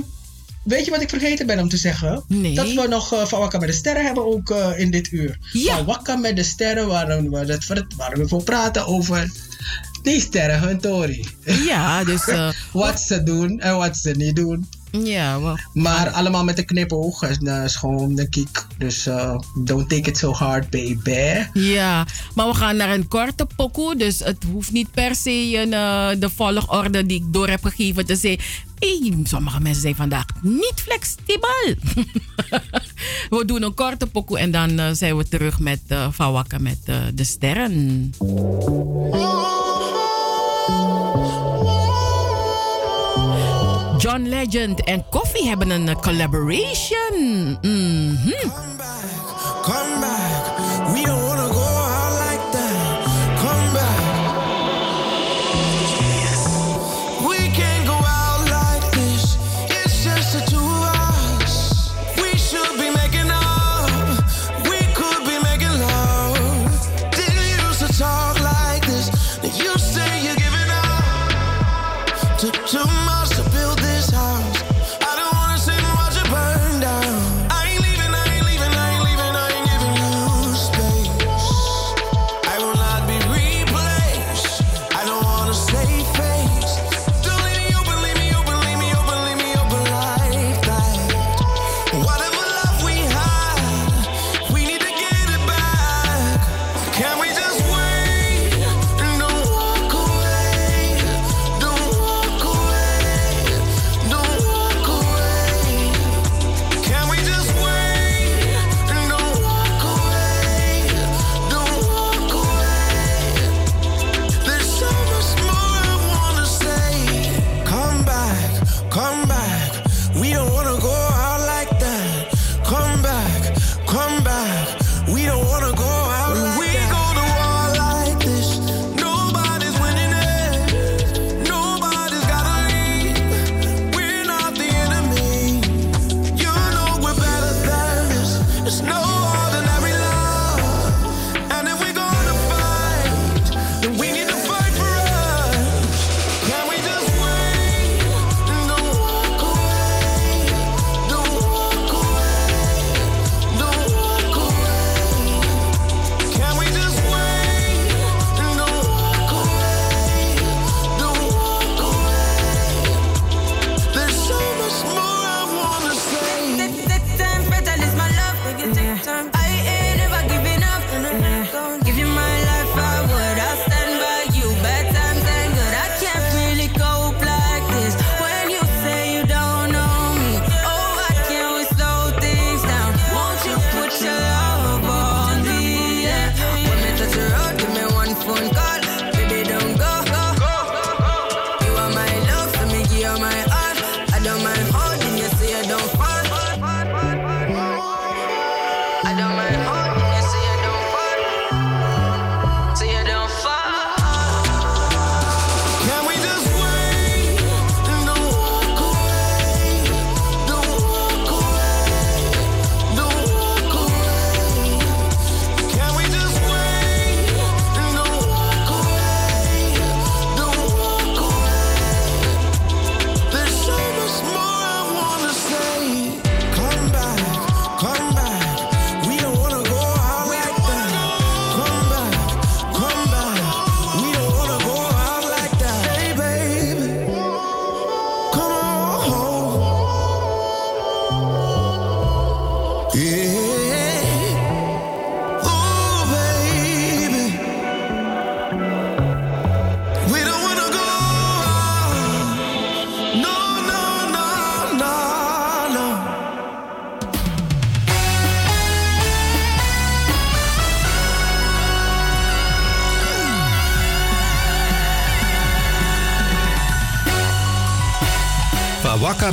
weet 0.63 0.85
je 0.85 0.91
wat 0.91 1.03
ik 1.03 1.09
vergeten 1.09 1.47
ben 1.47 1.59
om 1.59 1.69
te 1.69 1.77
zeggen? 1.77 2.25
Nee. 2.29 2.55
Dat 2.55 2.73
we 2.73 2.87
nog 2.89 3.13
uh, 3.13 3.25
Van 3.25 3.41
Wakka 3.41 3.59
met 3.59 3.69
de 3.69 3.75
Sterren 3.75 4.05
hebben 4.05 4.27
ook 4.27 4.51
eh, 4.51 4.79
in 4.79 4.91
dit 4.91 5.13
uur. 5.13 5.39
Ja. 5.53 5.77
Van 5.77 5.85
Wakka 5.85 6.17
met 6.17 6.37
de 6.37 6.43
Sterren, 6.43 6.87
waar 6.87 7.23
we, 7.23 7.45
dat, 7.47 7.65
waar 7.97 8.19
we 8.19 8.29
voor 8.29 8.43
praten 8.43 8.87
over 8.87 9.31
die 10.03 10.21
sterren, 10.21 10.61
hun 10.61 10.81
Tori. 10.81 11.29
Ja, 11.45 12.05
dus... 12.05 12.29
eh, 12.29 12.49
wat 12.73 13.01
ze 13.01 13.23
doen 13.23 13.61
en 13.61 13.77
wat 13.77 13.97
ze 13.97 14.11
niet 14.11 14.37
doen. 14.37 14.69
ja, 14.91 15.41
wel. 15.41 15.59
Maar 15.73 16.11
allemaal 16.11 16.45
met 16.45 16.59
een 16.59 16.65
knipoog. 16.65 17.23
En 17.23 17.39
dat 17.41 17.65
is 17.65 17.77
gewoon 17.77 18.15
de 18.15 18.29
kiek. 18.29 18.67
Dus 18.79 19.09
don't 19.65 19.89
take 19.89 20.11
it 20.11 20.19
so 20.19 20.33
hard, 20.33 20.71
baby. 20.71 21.47
Ja, 21.53 22.07
maar 22.35 22.47
we 22.47 22.55
gaan 22.55 22.77
naar 22.77 22.91
een 22.91 23.09
korte 23.09 23.47
pokoe. 23.57 23.97
Dus 23.97 24.19
het 24.19 24.45
hoeft 24.53 24.73
niet 24.73 24.91
per 24.91 25.15
se 25.15 25.57
een, 25.57 25.71
de 26.21 26.31
volgorde 26.31 27.07
die 27.07 27.21
ik 27.21 27.33
door 27.33 27.49
heb 27.49 27.65
gegeven 27.65 28.07
te 28.07 28.17
zeggen. 28.17 28.45
Sommige 29.25 29.61
mensen 29.61 29.83
zijn 29.83 29.95
vandaag 29.95 30.25
niet 30.41 30.75
flexibel. 30.75 31.75
we 33.39 33.45
doen 33.47 33.63
een 33.63 33.75
korte 33.75 34.07
pokoe 34.07 34.39
en 34.39 34.51
dan 34.51 34.79
eh, 34.79 34.91
zijn 34.93 35.17
we 35.17 35.29
terug 35.29 35.59
met 35.59 35.81
uh, 35.89 36.07
Van 36.11 36.33
Wakka 36.33 36.59
met 36.59 36.79
eh, 36.85 36.97
de 37.15 37.25
sterren. 37.25 38.13
John 43.99 44.23
Legend 44.29 44.85
en 44.85 45.05
Koffie 45.11 45.49
hebben 45.49 45.71
een 45.71 45.89
eh, 45.89 46.01
collaboration. 46.01 47.59
Mhm. 47.61 48.86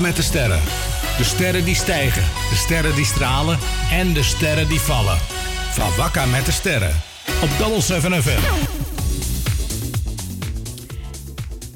Met 0.04 0.16
de 0.16 0.22
sterren. 0.22 0.62
De 1.18 1.24
sterren 1.24 1.66
die 1.66 1.76
stijgen, 1.76 2.24
de 2.50 2.56
sterren 2.56 2.96
die 2.96 3.06
stralen 3.06 3.60
en 3.92 4.14
de 4.14 4.24
sterren 4.24 4.68
die 4.68 4.80
vallen. 4.80 5.18
Van 5.72 5.96
Wakka 5.98 6.26
met 6.26 6.46
de 6.46 6.52
sterren. 6.52 7.02
Op 7.42 7.50
Double 7.58 7.82
7 7.82 8.24
FM. 8.24 8.42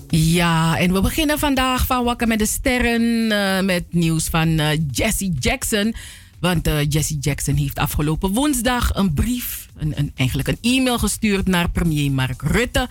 Ja, 0.10 0.78
en 0.78 0.94
we 0.94 1.02
beginnen 1.02 1.40
vandaag 1.40 1.86
van 1.86 2.04
Wakker 2.04 2.28
met 2.28 2.40
de 2.40 2.46
Sterren 2.46 3.32
eh, 3.32 3.63
met 3.63 3.84
nieuws 3.90 4.28
van 4.28 4.60
eh, 4.60 4.80
Jesse 4.92 5.32
Jackson. 5.40 5.96
Want 6.40 6.68
eh, 6.68 6.90
Jesse 6.90 7.18
Jackson 7.20 7.56
heeft 7.56 7.80
afgelopen 7.80 8.34
woensdag 8.34 8.96
een 8.96 9.13
brief, 9.13 9.68
een, 9.78 9.94
een, 9.96 10.12
eigenlijk 10.16 10.48
een 10.48 10.58
e-mail 10.62 11.00
gestuurd 11.00 11.48
naar 11.48 11.70
premier 11.70 12.12
Mark 12.12 12.42
Rutte. 12.42 12.88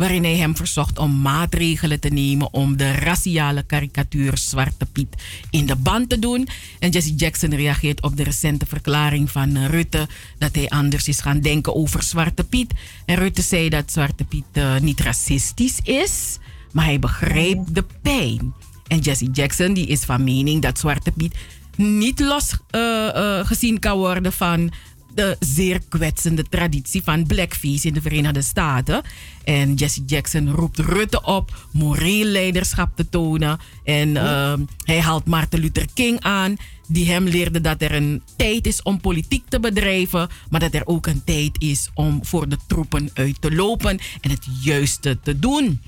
Waarin 0.00 0.24
hij 0.24 0.36
hem 0.36 0.56
verzocht 0.56 0.98
om 0.98 1.20
maatregelen 1.20 2.00
te 2.00 2.08
nemen 2.08 2.52
om 2.52 2.76
de 2.76 2.92
raciale 2.92 3.62
karikatuur 3.62 4.38
Zwarte 4.38 4.86
Piet 4.86 5.14
in 5.50 5.66
de 5.66 5.76
band 5.76 6.08
te 6.08 6.18
doen. 6.18 6.48
En 6.78 6.90
Jesse 6.90 7.14
Jackson 7.14 7.54
reageert 7.54 8.02
op 8.02 8.16
de 8.16 8.22
recente 8.22 8.66
verklaring 8.66 9.30
van 9.30 9.64
Rutte 9.66 10.08
dat 10.38 10.54
hij 10.54 10.68
anders 10.68 11.08
is 11.08 11.20
gaan 11.20 11.40
denken 11.40 11.74
over 11.74 12.02
Zwarte 12.02 12.44
Piet. 12.44 12.72
En 13.06 13.16
Rutte 13.16 13.42
zei 13.42 13.68
dat 13.68 13.92
Zwarte 13.92 14.24
Piet 14.24 14.44
eh, 14.52 14.78
niet 14.78 15.00
racistisch 15.00 15.80
is, 15.82 16.38
maar 16.72 16.84
hij 16.84 16.98
begreep 16.98 17.58
de 17.70 17.84
pijn. 18.02 18.54
En 18.86 18.98
Jesse 18.98 19.30
Jackson 19.30 19.72
die 19.72 19.86
is 19.86 20.00
van 20.00 20.24
mening 20.24 20.62
dat 20.62 20.78
Zwarte 20.78 21.10
Piet 21.10 21.34
niet 21.76 22.20
los 22.20 22.56
eh, 22.70 23.40
eh, 23.50 23.78
kan 23.78 23.96
worden 23.96 24.32
van 24.32 24.72
de 25.20 25.36
zeer 25.40 25.80
kwetsende 25.88 26.44
traditie 26.48 27.02
van 27.02 27.26
blackface 27.26 27.86
in 27.86 27.94
de 27.94 28.00
Verenigde 28.00 28.42
Staten. 28.42 29.02
En 29.44 29.74
Jesse 29.74 30.02
Jackson 30.06 30.50
roept 30.50 30.78
Rutte 30.78 31.22
op 31.22 31.66
moreel 31.72 32.24
leiderschap 32.24 32.96
te 32.96 33.08
tonen. 33.08 33.58
En 33.84 34.16
ehm, 34.16 34.60
hij 34.84 35.00
haalt 35.00 35.26
Martin 35.26 35.60
Luther 35.60 35.86
King 35.94 36.20
aan, 36.20 36.56
die 36.86 37.10
hem 37.10 37.24
leerde 37.24 37.60
dat 37.60 37.82
er 37.82 37.94
een 37.94 38.22
tijd 38.36 38.66
is 38.66 38.82
om 38.82 39.00
politiek 39.00 39.44
te 39.48 39.60
bedrijven, 39.60 40.28
maar 40.50 40.60
dat 40.60 40.74
er 40.74 40.86
ook 40.86 41.06
een 41.06 41.24
tijd 41.24 41.56
is 41.58 41.90
om 41.94 42.24
voor 42.24 42.48
de 42.48 42.58
troepen 42.66 43.10
uit 43.14 43.40
te 43.40 43.54
lopen 43.54 43.98
en 44.20 44.30
het 44.30 44.46
juiste 44.62 45.18
te 45.22 45.38
doen. 45.38 45.80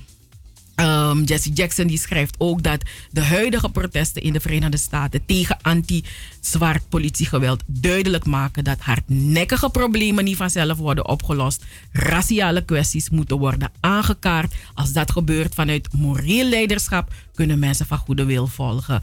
Um, 0.75 1.23
Jesse 1.23 1.51
Jackson 1.53 1.87
die 1.87 1.97
schrijft 1.97 2.35
ook 2.37 2.63
dat 2.63 2.83
de 3.11 3.21
huidige 3.21 3.69
protesten 3.69 4.21
in 4.21 4.33
de 4.33 4.39
Verenigde 4.39 4.77
Staten 4.77 5.25
tegen 5.25 5.57
anti-zwart 5.61 6.89
politiegeweld 6.89 7.63
duidelijk 7.65 8.25
maken 8.25 8.63
dat 8.63 8.79
hardnekkige 8.79 9.69
problemen 9.69 10.23
niet 10.23 10.37
vanzelf 10.37 10.77
worden 10.77 11.07
opgelost. 11.07 11.65
Raciale 11.91 12.65
kwesties 12.65 13.09
moeten 13.09 13.37
worden 13.37 13.71
aangekaart. 13.79 14.53
Als 14.73 14.93
dat 14.93 15.11
gebeurt 15.11 15.53
vanuit 15.53 15.93
moreel 15.93 16.45
leiderschap, 16.45 17.13
kunnen 17.35 17.59
mensen 17.59 17.85
van 17.85 17.97
goede 17.97 18.25
wil 18.25 18.47
volgen. 18.47 19.01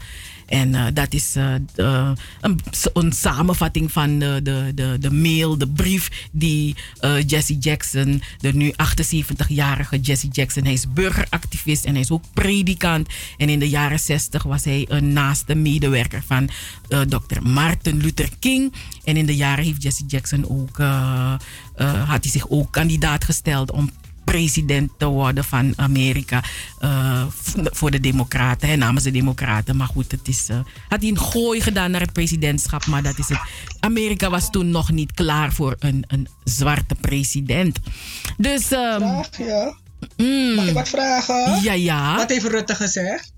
En 0.51 0.73
uh, 0.73 0.85
dat 0.93 1.13
is 1.13 1.31
de, 1.31 2.13
een, 2.93 3.11
samenvatting 3.11 3.91
van 3.91 4.19
de, 4.19 4.39
de, 4.43 4.71
de, 4.75 4.97
de, 4.99 5.11
mail, 5.11 5.57
de 5.57 5.67
brief 5.67 6.27
die 6.31 6.75
uh, 7.01 7.27
Jesse 7.27 7.57
Jackson, 7.57 8.21
de 8.39 8.53
nu 8.53 8.71
78-jarige 8.71 9.99
Jesse 9.99 10.27
Jackson, 10.27 10.63
hij 10.63 10.73
is 10.73 10.93
burgeractivist 10.93 11.85
en 11.85 11.91
hij 11.91 12.01
is 12.01 12.11
ook 12.11 12.23
predikant. 12.33 13.09
En 13.37 13.49
in 13.49 13.59
de 13.59 13.69
jaren 13.69 13.99
60 13.99 14.43
was 14.43 14.63
hij 14.63 14.85
een 14.89 15.13
naaste 15.13 15.55
medewerker 15.55 16.23
van 16.25 16.49
Dr. 16.87 17.41
Martin 17.41 17.97
Luther 17.97 18.29
King. 18.39 18.73
En 19.03 19.17
in 19.17 19.25
de 19.25 19.35
jaren 19.35 19.63
heeft 19.63 19.83
Jesse 19.83 20.05
Jackson 20.07 20.49
ook, 20.49 20.77
had 22.07 22.23
hij 22.23 22.31
zich 22.31 22.49
ook 22.49 22.71
kandidaat 22.71 23.23
gesteld 23.23 23.71
om 23.71 23.89
president 24.31 24.91
te 24.97 25.05
worden 25.05 25.43
van 25.43 25.73
Amerika 25.75 26.43
uh, 26.81 27.23
voor 27.53 27.91
de 27.91 27.99
Democraten, 27.99 28.69
hè, 28.69 28.75
namens 28.75 29.03
de 29.03 29.11
Democraten. 29.11 29.75
Maar 29.75 29.87
goed, 29.87 30.11
het 30.11 30.27
is, 30.27 30.49
uh, 30.49 30.59
had 30.87 31.01
hij 31.01 31.09
een 31.09 31.19
gooi 31.19 31.61
gedaan 31.61 31.91
naar 31.91 32.01
het 32.01 32.13
presidentschap, 32.13 32.85
maar 32.85 33.03
dat 33.03 33.19
is 33.19 33.29
het. 33.29 33.39
Amerika 33.79 34.29
was 34.29 34.49
toen 34.49 34.69
nog 34.69 34.91
niet 34.91 35.11
klaar 35.11 35.53
voor 35.53 35.75
een, 35.79 36.03
een 36.07 36.27
zwarte 36.43 36.95
president. 36.95 37.79
Dus. 38.37 38.71
Um, 38.71 38.99
Vraag, 38.99 39.37
ja. 39.37 39.75
Mm, 40.17 40.55
Mag 40.55 40.67
ik 40.67 40.73
wat 40.73 40.89
vragen? 40.89 41.61
Ja, 41.61 41.73
ja. 41.73 42.15
Wat 42.15 42.29
heeft 42.29 42.45
Rutte 42.45 42.75
gezegd? 42.75 43.33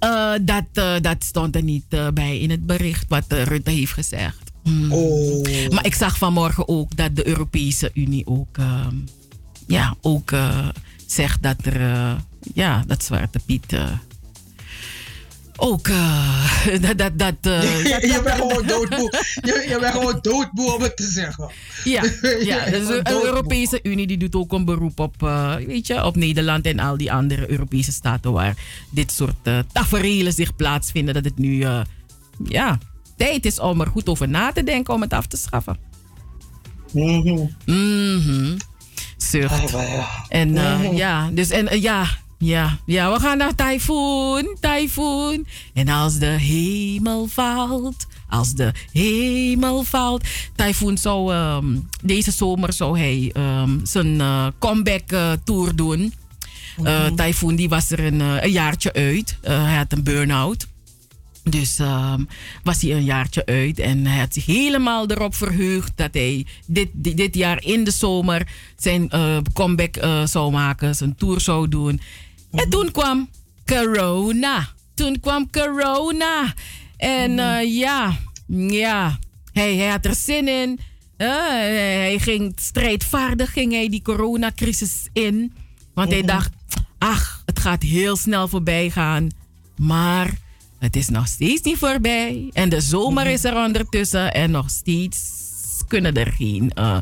Uh, 0.00 0.32
dat, 0.42 1.02
dat 1.02 1.24
stond 1.24 1.56
er 1.56 1.62
niet 1.62 2.12
bij 2.14 2.38
in 2.38 2.50
het 2.50 2.66
bericht 2.66 3.04
wat 3.08 3.24
Rutte 3.28 3.70
heeft 3.70 3.92
gezegd. 3.92 4.52
Mm. 4.62 4.92
Oh. 4.92 5.68
Maar 5.70 5.86
ik 5.86 5.94
zag 5.94 6.18
vanmorgen 6.18 6.68
ook 6.68 6.96
dat 6.96 7.16
de 7.16 7.26
Europese 7.26 7.90
Unie 7.94 8.26
ook 8.26 8.56
ja, 9.66 9.94
ook 10.00 10.30
uh, 10.30 10.68
zegt 11.06 11.42
dat 11.42 11.56
er, 11.62 11.80
uh, 11.80 12.12
ja, 12.54 12.84
dat 12.86 13.04
Zwarte 13.04 13.38
Piet 13.46 13.72
uh, 13.72 13.90
ook 15.56 15.88
dat. 16.86 16.98
dat, 16.98 17.18
dat, 17.18 17.34
je, 17.42 17.98
je 18.02 18.20
bent 18.24 18.40
gewoon 18.40 18.66
doodboe. 18.66 19.22
Je, 19.34 19.66
je 19.68 19.78
bent 19.80 19.92
gewoon 19.92 20.18
doodboe 20.20 20.74
om 20.74 20.82
het 20.82 20.96
te 20.96 21.06
zeggen. 21.06 21.50
Ja, 21.84 22.02
ja 22.50 22.70
dus 22.70 22.86
de 22.86 23.20
Europese 23.24 23.80
Unie 23.82 24.06
die 24.06 24.18
doet 24.18 24.34
ook 24.34 24.52
een 24.52 24.64
beroep 24.64 25.00
op, 25.00 25.20
weet 25.66 25.86
je, 25.86 26.04
op 26.04 26.16
Nederland 26.16 26.66
en 26.66 26.78
al 26.78 26.96
die 26.96 27.12
andere 27.12 27.50
Europese 27.50 27.92
staten 27.92 28.32
waar 28.32 28.56
dit 28.90 29.12
soort 29.12 29.66
tafereelen 29.72 30.32
zich 30.32 30.56
plaatsvinden. 30.56 31.14
Dat 31.14 31.24
het 31.24 31.38
nu, 31.38 31.66
ja, 32.44 32.78
tijd 33.16 33.44
is 33.44 33.58
om 33.58 33.80
er 33.80 33.86
goed 33.86 34.08
over 34.08 34.28
na 34.28 34.52
te 34.52 34.64
denken 34.64 34.94
om 34.94 35.00
het 35.00 35.12
af 35.12 35.26
te 35.26 35.36
schaffen. 35.36 35.76
Mhm 37.64 38.56
zucht. 39.30 39.74
En 40.28 40.48
uh, 40.48 40.96
ja, 40.96 41.30
dus 41.32 41.50
en 41.50 41.74
uh, 41.74 41.82
ja, 41.82 42.06
ja, 42.38 42.78
ja, 42.86 43.12
we 43.12 43.20
gaan 43.20 43.38
naar 43.38 43.54
Typhoon, 43.54 44.56
Typhoon. 44.60 45.46
En 45.74 45.88
als 45.88 46.18
de 46.18 46.26
hemel 46.26 47.26
valt, 47.26 48.06
als 48.28 48.54
de 48.54 48.72
hemel 48.92 49.84
valt. 49.84 50.24
Typhoon 50.56 50.98
zou 50.98 51.34
um, 51.34 51.88
deze 52.02 52.30
zomer 52.30 52.72
zou 52.72 52.98
hij 52.98 53.32
um, 53.36 53.80
zijn 53.82 54.14
uh, 54.14 54.46
comeback 54.58 55.36
tour 55.44 55.76
doen. 55.76 56.14
Uh, 56.82 57.06
Typhoon 57.06 57.56
die 57.56 57.68
was 57.68 57.90
er 57.90 58.00
een, 58.04 58.20
een 58.20 58.50
jaartje 58.50 58.92
uit. 58.92 59.36
hij 59.42 59.76
had 59.76 59.92
een 59.92 60.02
burn-out. 60.02 60.66
Dus 61.50 61.78
um, 61.78 62.28
was 62.62 62.82
hij 62.82 62.90
een 62.90 63.04
jaartje 63.04 63.46
uit 63.46 63.78
en 63.78 64.06
hij 64.06 64.18
had 64.18 64.34
zich 64.34 64.46
helemaal 64.46 65.10
erop 65.10 65.34
verheugd 65.34 65.92
dat 65.96 66.14
hij 66.14 66.46
dit, 66.66 66.88
dit, 66.92 67.16
dit 67.16 67.34
jaar 67.34 67.64
in 67.64 67.84
de 67.84 67.90
zomer 67.90 68.48
zijn 68.76 69.08
uh, 69.14 69.38
comeback 69.52 69.96
uh, 69.96 70.26
zou 70.26 70.52
maken, 70.52 70.94
zijn 70.94 71.16
tour 71.16 71.40
zou 71.40 71.68
doen. 71.68 72.00
En 72.50 72.68
toen 72.68 72.90
kwam 72.90 73.28
corona. 73.66 74.68
Toen 74.94 75.20
kwam 75.20 75.50
corona. 75.50 76.54
En 76.96 77.30
uh, 77.30 77.76
ja, 77.78 78.18
ja, 78.46 79.18
hij, 79.52 79.76
hij 79.76 79.88
had 79.88 80.04
er 80.04 80.14
zin 80.14 80.48
in. 80.48 80.80
hij 81.16 82.18
ging 82.18 82.52
strijdvaardig 82.56 83.52
ging 83.52 83.72
hij 83.72 83.88
die 83.88 84.02
coronacrisis 84.02 85.08
in. 85.12 85.52
Want 85.94 86.10
hij 86.10 86.22
dacht, 86.22 86.50
ach, 86.98 87.42
het 87.46 87.58
gaat 87.58 87.82
heel 87.82 88.16
snel 88.16 88.48
voorbij 88.48 88.90
gaan. 88.90 89.28
Maar 89.76 90.42
het 90.84 90.96
is 90.96 91.08
nog 91.08 91.26
steeds 91.26 91.62
niet 91.62 91.78
voorbij. 91.78 92.48
En 92.52 92.68
de 92.68 92.80
zomer 92.80 93.26
is 93.26 93.44
er 93.44 93.56
ondertussen. 93.56 94.34
En 94.34 94.50
nog 94.50 94.70
steeds 94.70 95.20
kunnen 95.88 96.14
er 96.14 96.32
geen 96.32 96.72
uh, 96.78 96.96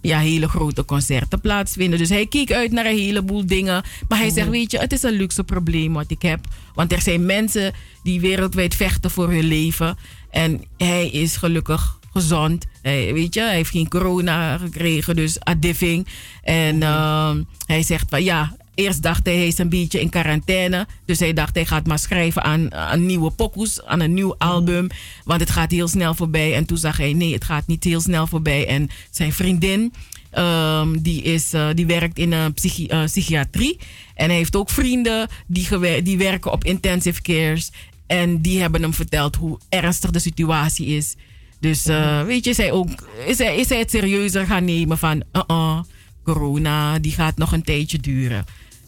ja, 0.00 0.18
hele 0.18 0.48
grote 0.48 0.84
concerten 0.84 1.40
plaatsvinden. 1.40 1.98
Dus 1.98 2.08
hij 2.08 2.26
keek 2.26 2.52
uit 2.52 2.72
naar 2.72 2.86
een 2.86 2.98
heleboel 2.98 3.46
dingen. 3.46 3.84
Maar 4.08 4.18
hij 4.18 4.30
zegt, 4.30 4.48
weet 4.48 4.70
je, 4.70 4.78
het 4.78 4.92
is 4.92 5.02
een 5.02 5.12
luxe 5.12 5.44
probleem 5.44 5.92
wat 5.92 6.10
ik 6.10 6.22
heb. 6.22 6.40
Want 6.74 6.92
er 6.92 7.00
zijn 7.00 7.26
mensen 7.26 7.72
die 8.02 8.20
wereldwijd 8.20 8.74
vechten 8.74 9.10
voor 9.10 9.30
hun 9.30 9.44
leven. 9.44 9.96
En 10.30 10.64
hij 10.76 11.10
is 11.10 11.36
gelukkig 11.36 11.98
gezond. 12.12 12.66
Hij, 12.82 13.12
weet 13.12 13.34
je, 13.34 13.40
hij 13.40 13.54
heeft 13.54 13.70
geen 13.70 13.88
corona 13.88 14.58
gekregen, 14.58 15.16
dus 15.16 15.40
adiving. 15.40 16.06
En 16.42 16.76
uh, 16.76 17.30
hij 17.66 17.82
zegt 17.82 18.08
van 18.08 18.24
ja, 18.24 18.56
Eerst 18.82 19.02
dacht 19.02 19.26
hij, 19.26 19.36
hij 19.36 19.46
is 19.46 19.58
een 19.58 19.68
beetje 19.68 20.00
in 20.00 20.08
quarantaine. 20.08 20.86
Dus 21.04 21.18
hij 21.18 21.32
dacht, 21.32 21.54
hij 21.54 21.66
gaat 21.66 21.86
maar 21.86 21.98
schrijven 21.98 22.42
aan, 22.42 22.74
aan 22.74 23.06
nieuwe 23.06 23.30
pokoes, 23.30 23.84
aan 23.84 24.00
een 24.00 24.14
nieuw 24.14 24.34
album. 24.38 24.86
Want 25.24 25.40
het 25.40 25.50
gaat 25.50 25.70
heel 25.70 25.88
snel 25.88 26.14
voorbij. 26.14 26.54
En 26.54 26.64
toen 26.64 26.76
zag 26.76 26.96
hij, 26.96 27.12
nee, 27.12 27.32
het 27.32 27.44
gaat 27.44 27.66
niet 27.66 27.84
heel 27.84 28.00
snel 28.00 28.26
voorbij. 28.26 28.66
En 28.66 28.88
zijn 29.10 29.32
vriendin, 29.32 29.92
um, 30.34 31.02
die, 31.02 31.22
is, 31.22 31.54
uh, 31.54 31.68
die 31.74 31.86
werkt 31.86 32.18
in 32.18 32.32
een 32.32 32.54
uh, 32.78 33.04
psychiatrie. 33.04 33.78
En 34.14 34.28
hij 34.28 34.36
heeft 34.36 34.56
ook 34.56 34.70
vrienden 34.70 35.28
die, 35.46 36.02
die 36.02 36.18
werken 36.18 36.52
op 36.52 36.64
intensive 36.64 37.22
cares. 37.22 37.70
En 38.06 38.40
die 38.40 38.60
hebben 38.60 38.82
hem 38.82 38.94
verteld 38.94 39.36
hoe 39.36 39.58
ernstig 39.68 40.10
de 40.10 40.18
situatie 40.18 40.86
is. 40.86 41.14
Dus 41.60 41.86
uh, 41.86 42.22
weet 42.22 42.44
je, 42.44 42.54
hij, 42.56 42.72
ook, 42.72 42.88
is, 43.26 43.38
hij, 43.38 43.56
is 43.56 43.68
hij 43.68 43.78
het 43.78 43.90
serieuzer 43.90 44.46
gaan 44.46 44.64
nemen 44.64 44.98
van... 44.98 45.22
Uh 45.32 45.42
-uh, 45.46 45.80
corona, 46.24 46.98
die 46.98 47.12
gaat 47.12 47.36
nog 47.36 47.52
een 47.52 47.62
tijdje 47.62 47.98
duren. 47.98 48.44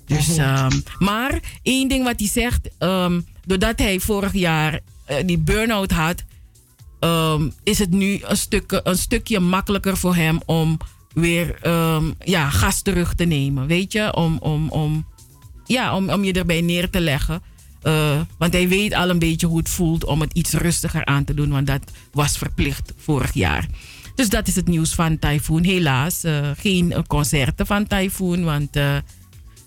Dus, 0.07 0.39
um, 0.39 0.83
maar 0.99 1.41
één 1.63 1.89
ding 1.89 2.05
wat 2.05 2.19
hij 2.19 2.29
zegt, 2.29 2.69
um, 2.79 3.27
doordat 3.47 3.79
hij 3.79 4.01
vorig 4.01 4.33
jaar 4.33 4.73
uh, 5.11 5.17
die 5.27 5.39
burn-out 5.39 5.91
had, 5.91 6.25
um, 7.01 7.53
is 7.63 7.79
het 7.79 7.91
nu 7.91 8.21
een, 8.23 8.37
stuk, 8.37 8.81
een 8.85 8.99
stukje 8.99 9.41
makkelijker 9.41 9.97
voor 9.97 10.15
hem 10.15 10.41
om 10.45 10.79
weer 11.15 11.59
ja, 12.25 12.51
gas 12.51 12.83
terug 12.83 13.15
te 13.15 13.25
nemen. 13.25 13.67
Weet 13.67 13.93
je, 13.93 14.15
om, 14.15 14.39
om, 14.39 14.69
om, 14.69 15.07
ja, 15.67 15.97
om, 15.97 16.11
om 16.11 16.25
je 16.25 16.33
erbij 16.33 16.61
neer 16.61 16.91
te 16.91 17.01
leggen. 17.01 17.43
eh, 17.83 18.21
want 18.39 18.53
hij 18.53 18.69
weet 18.69 18.95
al 18.95 19.11
een 19.11 19.19
beetje 19.19 19.47
hoe 19.47 19.59
het 19.59 19.69
voelt 19.69 20.05
om 20.05 20.21
het 20.21 20.33
iets 20.33 20.53
rustiger 20.53 21.05
aan 21.05 21.25
te 21.25 21.35
doen. 21.35 21.51
Want 21.51 21.67
dat 21.67 21.83
was 22.13 22.39
verplicht 22.39 22.93
vorig 22.97 23.33
jaar. 23.33 23.67
Dus 24.15 24.29
dat 24.29 24.49
is 24.49 24.57
het 24.57 24.69
nieuws 24.69 24.95
van 24.95 25.19
Typhoon. 25.19 25.63
Helaas 25.65 26.25
eh, 26.25 26.51
geen 26.57 26.93
eh, 26.93 27.03
concerten 27.07 27.67
van 27.67 27.87
Typhoon. 27.87 28.45
Want 28.45 28.77
eh, 28.77 28.97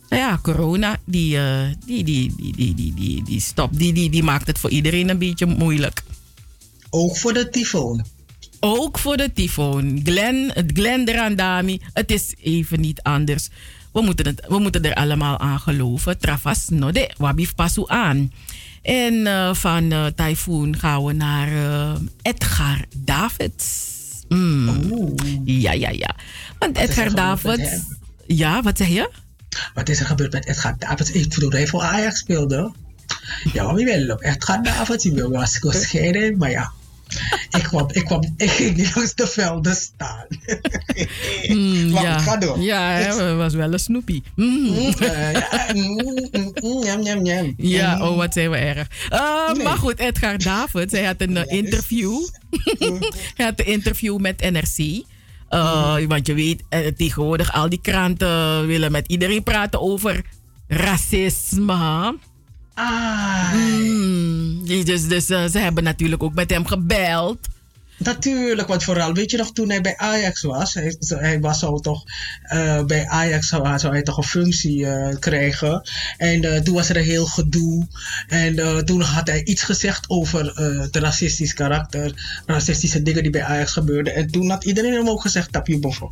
ja, 0.09 0.39
corona 0.41 0.97
die, 1.05 1.37
eh, 1.37 1.71
die, 1.85 2.03
die, 2.03 2.33
die, 2.35 2.55
die, 2.55 2.73
die, 2.75 2.93
die, 2.93 3.23
die, 3.23 3.41
stop, 3.41 3.77
die, 3.77 3.93
die, 3.93 4.09
die 4.09 4.23
maakt 4.23 4.47
het 4.47 4.59
voor 4.59 4.69
iedereen 4.69 5.09
een 5.09 5.17
beetje 5.17 5.45
moeilijk. 5.45 6.03
Ook 6.89 7.17
voor 7.17 7.33
de 7.33 7.49
tyfoon. 7.49 8.05
Ook 8.59 8.99
voor 8.99 9.17
de 9.17 9.33
tyfoon. 9.33 9.99
Glen, 10.03 10.51
het 10.53 10.71
Glen 10.73 11.11
Randami, 11.11 11.81
het 11.93 12.11
is 12.11 12.33
even 12.41 12.79
niet 12.81 13.01
anders. 13.01 13.49
We 13.93 14.01
moeten, 14.01 14.25
het, 14.25 14.45
we 14.47 14.59
moeten 14.59 14.83
er 14.83 14.93
allemaal 14.93 15.39
aan 15.39 15.59
geloven. 15.59 16.17
Travas 16.17 16.69
no 16.69 16.91
de, 16.91 17.11
wabif 17.17 17.55
pasu 17.55 17.83
aan. 17.85 18.31
En 18.81 19.27
eh, 19.27 19.53
van 19.53 19.93
Typhoon 20.15 20.77
gaan 20.77 21.05
we 21.05 21.13
naar 21.13 21.49
Edgar 22.21 22.85
Davids. 22.97 23.95
Mm. 24.27 25.15
Ja, 25.43 25.71
ja, 25.71 25.89
ja. 25.89 26.15
Want 26.59 26.77
Edgar 26.77 27.15
Davids... 27.15 27.69
Ja, 28.27 28.61
wat 28.61 28.77
zeg 28.77 28.87
je? 28.87 29.09
Wat 29.73 29.89
is 29.89 29.99
er 29.99 30.05
gebeurd 30.05 30.31
met 30.33 30.45
Edgar 30.47 30.75
Davids? 30.77 31.11
Ik 31.11 31.29
bedoel, 31.33 31.49
hij 31.51 31.67
voor 31.67 31.81
Ajax 31.81 32.19
speelde. 32.19 32.71
Ja, 33.53 33.73
wie 33.73 33.85
wel 33.85 34.09
op 34.15 34.23
Edgar 34.23 34.63
Davids. 34.63 35.03
Die 35.03 35.13
wil 35.13 35.29
was 35.31 35.57
gescheiden, 35.57 36.37
maar 36.37 36.49
ja. 36.51 36.71
Ik 37.49 37.63
kwam, 37.63 37.87
ik 37.91 38.05
kwam, 38.05 38.33
ik 38.37 38.49
ging 38.51 38.75
niet 38.77 38.95
langs 38.95 39.15
de 39.15 39.27
velden 39.27 39.75
staan. 39.75 40.25
Mm, 41.47 41.89
Maar 41.89 42.03
ja, 42.03 42.17
ga 42.19 42.37
door. 42.37 42.59
ja 42.59 42.91
hij 42.91 43.35
was 43.35 43.53
wel 43.53 43.73
een 43.73 43.79
snoepie. 43.79 44.23
Mm. 44.35 44.59
Mm, 44.63 44.93
eh, 44.99 45.31
ja, 45.31 45.65
mm, 45.73 45.83
mm, 46.31 46.51
mm, 46.61 46.79
Njam, 46.79 46.99
njam, 47.01 47.21
njam. 47.21 47.53
Ja, 47.57 47.95
Mm. 47.95 48.01
oh, 48.01 48.15
wat 48.17 48.33
zijn 48.33 48.49
we 48.49 48.57
erg. 48.57 48.87
Uh, 49.13 49.51
Nee. 49.53 49.63
Maar 49.63 49.77
goed, 49.77 49.99
Edgar 49.99 50.37
Davids, 50.37 50.91
hij 50.93 51.03
had 51.03 51.15
een 51.17 51.37
eh, 51.37 51.57
interview. 51.57 52.27
hij 53.35 53.45
had 53.45 53.59
een 53.59 53.65
interview 53.65 54.17
met 54.17 54.49
NRC. 54.51 55.03
Uh, 55.49 55.97
Want 56.07 56.27
je 56.27 56.33
weet, 56.33 56.63
eh, 56.69 56.87
tegenwoordig 56.87 57.53
al 57.53 57.69
die 57.69 57.81
kranten 57.81 58.67
willen 58.67 58.91
met 58.91 59.07
iedereen 59.07 59.43
praten 59.43 59.81
over 59.81 60.21
racisme. 60.67 62.17
Ah. 62.73 63.53
Mm, 63.53 64.65
dus 64.65 65.07
dus 65.07 65.29
eh, 65.29 65.45
ze 65.45 65.59
hebben 65.59 65.83
natuurlijk 65.83 66.23
ook 66.23 66.33
met 66.33 66.49
hem 66.49 66.65
gebeld. 66.65 67.47
Natuurlijk, 67.97 68.67
want 68.67 68.83
vooral, 68.83 69.13
weet 69.13 69.31
je 69.31 69.37
nog, 69.37 69.51
toen 69.51 69.69
hij 69.69 69.81
bij 69.81 69.97
Ajax 69.97 70.41
was, 70.41 70.73
hij, 70.73 70.95
hij 70.99 71.39
was 71.39 71.63
al 71.63 71.79
toch, 71.79 72.03
eh, 72.41 72.85
bij 72.85 73.07
Ajax 73.07 73.47
zou, 73.47 73.77
hij 73.89 74.03
toch 74.03 74.17
een 74.17 74.23
functie 74.23 74.85
eh, 74.85 75.19
krijgen. 75.19 75.89
En 76.17 76.43
eh, 76.43 76.61
toen 76.61 76.75
was 76.75 76.89
er 76.89 76.97
een 76.97 77.03
heel 77.03 77.25
gedoe. 77.25 77.87
En 78.27 78.85
toen 78.85 79.01
had 79.01 79.27
hij 79.27 79.43
iets 79.43 79.63
gezegd 79.63 80.09
over 80.09 80.45
het 80.81 80.95
racistisch 80.95 81.53
karakter, 81.53 82.41
racistische 82.45 83.03
dingen 83.03 83.23
die 83.23 83.31
bij 83.31 83.43
Ajax 83.43 83.71
gebeurden. 83.71 84.15
En 84.15 84.31
toen 84.31 84.49
had 84.49 84.65
iedereen 84.65 84.93
hem 84.93 85.09
ook 85.09 85.21
gezegd, 85.21 85.51
tap 85.51 85.67
je 85.67 85.79
boven. 85.79 86.09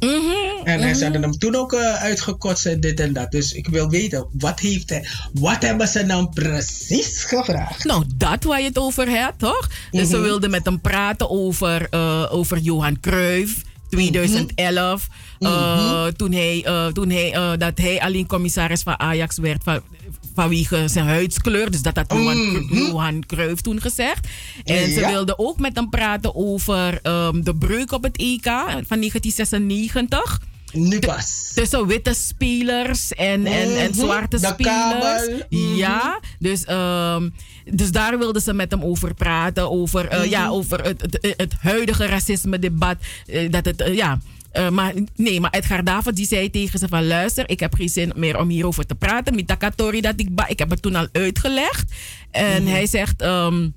En 0.66 0.80
hij 0.82 0.92
hadden 0.92 1.22
hem 1.22 1.38
toen 1.38 1.56
ook 1.56 1.74
uh, 1.74 1.94
uitgekotst 1.96 2.66
en 2.66 2.80
dit 2.80 3.00
en 3.00 3.14
dat. 3.14 3.32
Dus 3.32 3.52
ik 3.54 3.68
wil 3.68 3.90
weten, 3.90 4.28
wat, 4.32 4.60
heeft 4.60 4.90
hij, 4.90 5.08
wat 5.34 5.62
hebben 5.62 5.88
ze 5.88 6.06
dan 6.06 6.30
precies 6.30 7.24
gevraagd? 7.24 7.84
Nou, 7.84 8.04
dat 8.16 8.44
waar 8.44 8.60
je 8.62 8.68
het 8.68 8.78
over 8.78 9.08
hebt, 9.10 9.40
toch? 9.40 9.70
Dus 9.92 10.10
ze 10.10 10.16
Mhm. 10.16 10.26
wilden 10.26 10.50
met 10.50 10.66
hem 10.66 10.82
praten 10.82 11.30
over, 11.30 11.88
eh, 11.90 12.26
over 12.30 12.58
Johan 12.58 13.00
Cruijff. 13.00 13.62
2011, 13.90 15.08
eh, 15.40 16.06
toen 16.06 16.32
hij, 16.32 16.64
eh, 16.66 16.88
toen 16.88 17.10
hij, 17.10 17.34
eh, 17.34 17.52
dat 17.58 17.78
hij 17.78 18.00
alleen 18.02 18.28
commissaris 18.28 18.82
van 18.82 19.00
Ajax 19.00 19.38
werd 19.38 19.64
van, 19.64 19.80
vanwege 20.36 20.88
zijn 20.88 21.06
huidskleur. 21.06 21.72
Dus 21.72 21.82
dat 21.82 21.96
had 21.96 22.06
Johan, 22.14 22.68
Johan 22.72 23.24
Cruijff 23.26 23.62
toen 23.62 23.82
gezegd. 23.82 24.28
En 24.64 24.92
ze 24.92 25.00
Ja. 25.00 25.10
wilden 25.12 25.40
ook 25.40 25.60
met 25.60 25.76
hem 25.76 25.90
praten 25.90 26.36
over 26.36 27.00
ehm, 27.02 27.42
de 27.42 27.56
breuk 27.56 27.92
op 27.92 28.04
het 28.04 28.18
EK 28.18 28.46
van 28.88 29.00
1996. 29.00 30.42
Nu 30.76 31.00
pas. 31.00 31.52
Tussen 31.54 31.88
witte 31.88 32.14
spelers 32.14 33.14
en, 33.14 33.46
en, 33.46 33.78
en 33.78 33.90
Mhm. 33.90 34.00
zwarte 34.00 34.40
De 34.40 34.48
spelers. 34.48 35.44
Mhm. 35.50 35.76
Ja, 35.76 36.20
dus, 36.40 36.64
ehm, 36.64 37.30
dus 37.72 37.92
daar 37.92 38.18
wilden 38.18 38.42
ze 38.42 38.54
met 38.54 38.72
hem 38.72 38.84
over 38.84 39.14
praten. 39.14 39.72
Over, 39.72 40.08
eh, 40.08 40.30
ja, 40.30 40.42
Mhm. 40.44 40.52
over 40.52 40.84
het, 40.84 41.02
het, 41.02 41.34
het 41.38 41.54
huidige 41.60 42.06
racisme-debat. 42.06 42.96
eh, 43.26 43.52
dat 43.52 43.66
het, 43.66 43.82
eh, 43.82 43.96
ja. 43.96 44.20
maar 44.72 44.94
nee, 45.16 45.40
maar 45.40 45.52
Edgar 45.52 45.84
David 45.84 46.16
die 46.16 46.28
zei 46.28 46.50
tegen 46.50 46.80
ze 46.80 46.88
van 46.88 47.08
luister, 47.08 47.50
ik 47.50 47.60
heb 47.60 47.74
geen 47.74 47.90
zin 47.90 48.12
meer 48.16 48.40
om 48.40 48.50
hierover 48.50 48.86
te 48.86 48.96
praten. 48.96 49.36
Mitakatori 49.36 50.02
dat 50.02 50.14
ik 50.18 50.36
ba, 50.36 50.48
ik 50.48 50.60
heb 50.60 50.70
het 50.70 50.82
toen 50.82 50.96
al 50.96 51.08
uitgelegd. 51.12 51.92
En 52.32 52.66
hij 52.68 52.88
zegt, 52.88 53.22
ehm, 53.22 53.70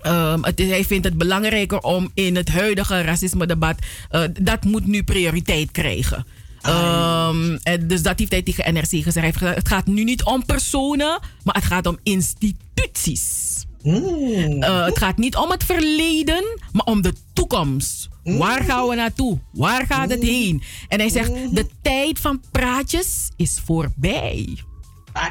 Ehm, 0.00 0.42
het 0.42 0.58
hij 0.58 0.84
vindt 0.84 1.04
het 1.04 1.18
belangrijker 1.18 1.78
om 1.78 2.10
in 2.14 2.36
het 2.36 2.48
huidige 2.48 3.00
racisme-debat. 3.00 3.76
eh, 4.10 4.22
dat 4.40 4.64
moet 4.64 4.86
nu 4.86 5.02
prioriteit 5.02 5.70
krijgen. 5.70 6.26
Ehm, 6.62 7.56
en 7.62 7.88
dus 7.88 8.02
dat 8.02 8.18
heeft 8.18 8.32
hij 8.32 8.42
tegen 8.42 8.74
NRC 8.74 8.88
gezegd. 8.88 9.14
Hij 9.14 9.24
heeft 9.24 9.36
gezegd. 9.36 9.56
Het 9.56 9.68
gaat 9.68 9.86
nu 9.86 10.04
niet 10.04 10.24
om 10.24 10.44
personen, 10.44 11.20
maar 11.44 11.54
het 11.54 11.64
gaat 11.64 11.86
om 11.86 11.98
instituties. 12.02 13.44
Eh, 13.82 14.84
het 14.84 14.98
gaat 14.98 15.16
niet 15.16 15.36
om 15.36 15.50
het 15.50 15.64
verleden, 15.64 16.58
maar 16.72 16.84
om 16.86 17.02
de 17.02 17.12
toekomst. 17.32 18.08
Waar 18.24 18.62
gaan 18.64 18.88
we 18.88 18.94
naartoe? 18.94 19.38
Waar 19.52 19.86
gaat 19.86 20.10
het 20.10 20.22
heen? 20.22 20.62
En 20.88 20.98
hij 20.98 21.08
zegt: 21.08 21.30
de 21.54 21.66
tijd 21.82 22.18
van 22.18 22.40
praatjes 22.50 23.30
is 23.36 23.60
voorbij. 23.64 24.58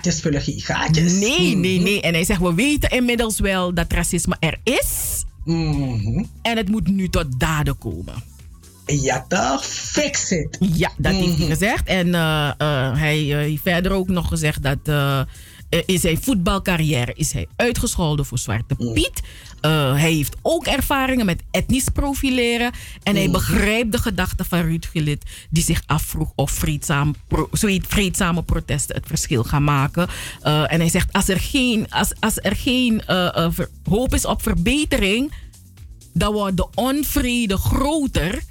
Vullen 0.01 0.41
geen 0.41 0.61
gaatjes. 0.61 1.13
Nee, 1.13 1.55
nee, 1.55 1.79
nee. 1.79 2.01
En 2.01 2.13
hij 2.13 2.23
zegt: 2.23 2.41
we 2.41 2.53
weten 2.53 2.89
inmiddels 2.89 3.39
wel 3.39 3.73
dat 3.73 3.91
racisme 3.91 4.36
er 4.39 4.59
is. 4.63 5.23
En 6.41 6.57
het 6.57 6.69
moet 6.69 6.88
nu 6.88 7.09
tot 7.09 7.39
daden 7.39 7.77
komen. 7.77 8.13
Ja 8.86 9.25
toch? 9.27 9.65
Fix 9.65 10.31
it. 10.31 10.57
Ja, 10.59 10.91
dat 10.97 11.13
heeft 11.13 11.38
hij 11.38 11.47
gezegd. 11.47 11.88
En 11.88 12.15
eh, 12.15 12.51
eh, 12.57 12.97
hij 12.97 13.31
eh, 13.31 13.38
heeft 13.38 13.61
verder 13.61 13.91
ook 13.91 14.07
nog 14.07 14.27
gezegd 14.27 14.63
dat 14.63 14.77
in 15.86 15.99
zijn 15.99 16.21
voetbalcarrière 16.21 17.13
is 17.13 17.33
hij 17.33 17.47
uitgescholden 17.55 18.25
voor 18.25 18.38
Zwarte 18.38 18.75
Piet. 18.75 19.21
Eh, 19.66 19.91
hij 19.91 20.11
heeft 20.11 20.36
ook 20.41 20.66
ervaringen 20.66 21.26
met 21.26 21.43
etnisch 21.51 21.89
profileren. 21.89 22.72
En 23.03 23.16
hij 23.16 23.30
begrijpt 23.30 23.91
de 23.91 23.97
gedachte 23.97 24.43
van 24.43 24.59
Ruud 24.61 24.86
Gillit, 24.86 25.24
die 25.49 25.63
zich 25.63 25.82
afvroeg 25.86 26.32
of 26.36 26.51
vreedzaam, 26.51 27.16
pro, 27.28 27.49
vreedzame 27.88 28.43
protesten 28.43 28.95
het 28.95 29.07
verschil 29.07 29.43
gaan 29.43 29.63
maken. 29.63 30.07
Eh, 30.41 30.74
en 30.74 30.80
hij 30.80 30.89
zegt: 30.89 31.13
als 31.13 31.28
er 31.28 31.39
geen, 31.39 31.91
als, 31.91 32.13
als 32.20 32.38
er 32.41 32.55
geen 32.55 33.01
eh, 33.05 33.47
hoop 33.89 34.13
is 34.13 34.26
op 34.26 34.41
verbetering, 34.41 35.34
dan 36.13 36.34
wordt 36.34 36.57
de 36.57 36.68
onvrede 36.76 37.57
groter. 37.57 38.43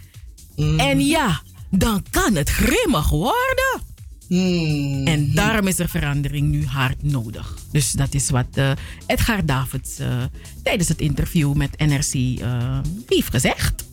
En 0.77 1.07
ja, 1.07 1.41
dan 1.71 2.05
kan 2.11 2.35
het 2.35 2.51
grimmig 2.51 3.09
worden. 3.09 3.93
En 4.29 5.31
daarom 5.35 5.66
is 5.66 5.79
er 5.79 5.89
verandering 5.89 6.51
nu 6.51 6.66
hard 6.66 7.03
nodig. 7.03 7.57
Dus 7.72 7.93
dat 7.93 8.14
is 8.14 8.31
wat 8.31 8.47
eh, 8.53 8.70
Edgar 9.07 9.47
Davids 9.47 9.99
eh, 9.99 10.09
tijdens 10.62 10.89
het 10.89 11.01
interview 11.01 11.53
met 11.53 11.79
NRC 11.79 12.41
eh, 12.41 12.79
heeft 13.09 13.31
gezegd. 13.31 13.85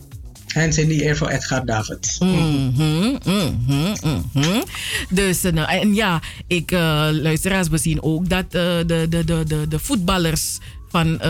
Hands 0.47 0.77
in 0.77 0.87
the 0.87 1.05
air 1.05 1.17
voor 1.17 1.29
Edgar 1.29 1.65
Davids. 1.65 2.19
Mhm, 2.19 3.17
mhm, 3.23 4.21
mhm. 4.33 4.61
Dus 5.09 5.41
nou, 5.41 5.69
en 5.69 5.93
ja, 5.93 6.21
ik, 6.47 6.71
luisteraars, 7.11 7.67
we 7.67 7.77
zien 7.77 8.01
ook 8.01 8.29
dat 8.29 8.45
eh, 8.45 8.51
de, 8.51 9.05
de, 9.09 9.23
de, 9.25 9.43
de, 9.47 9.67
de 9.67 9.79
voetballers 9.79 10.57
van 10.89 11.21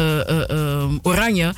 Oranje, 1.02 1.54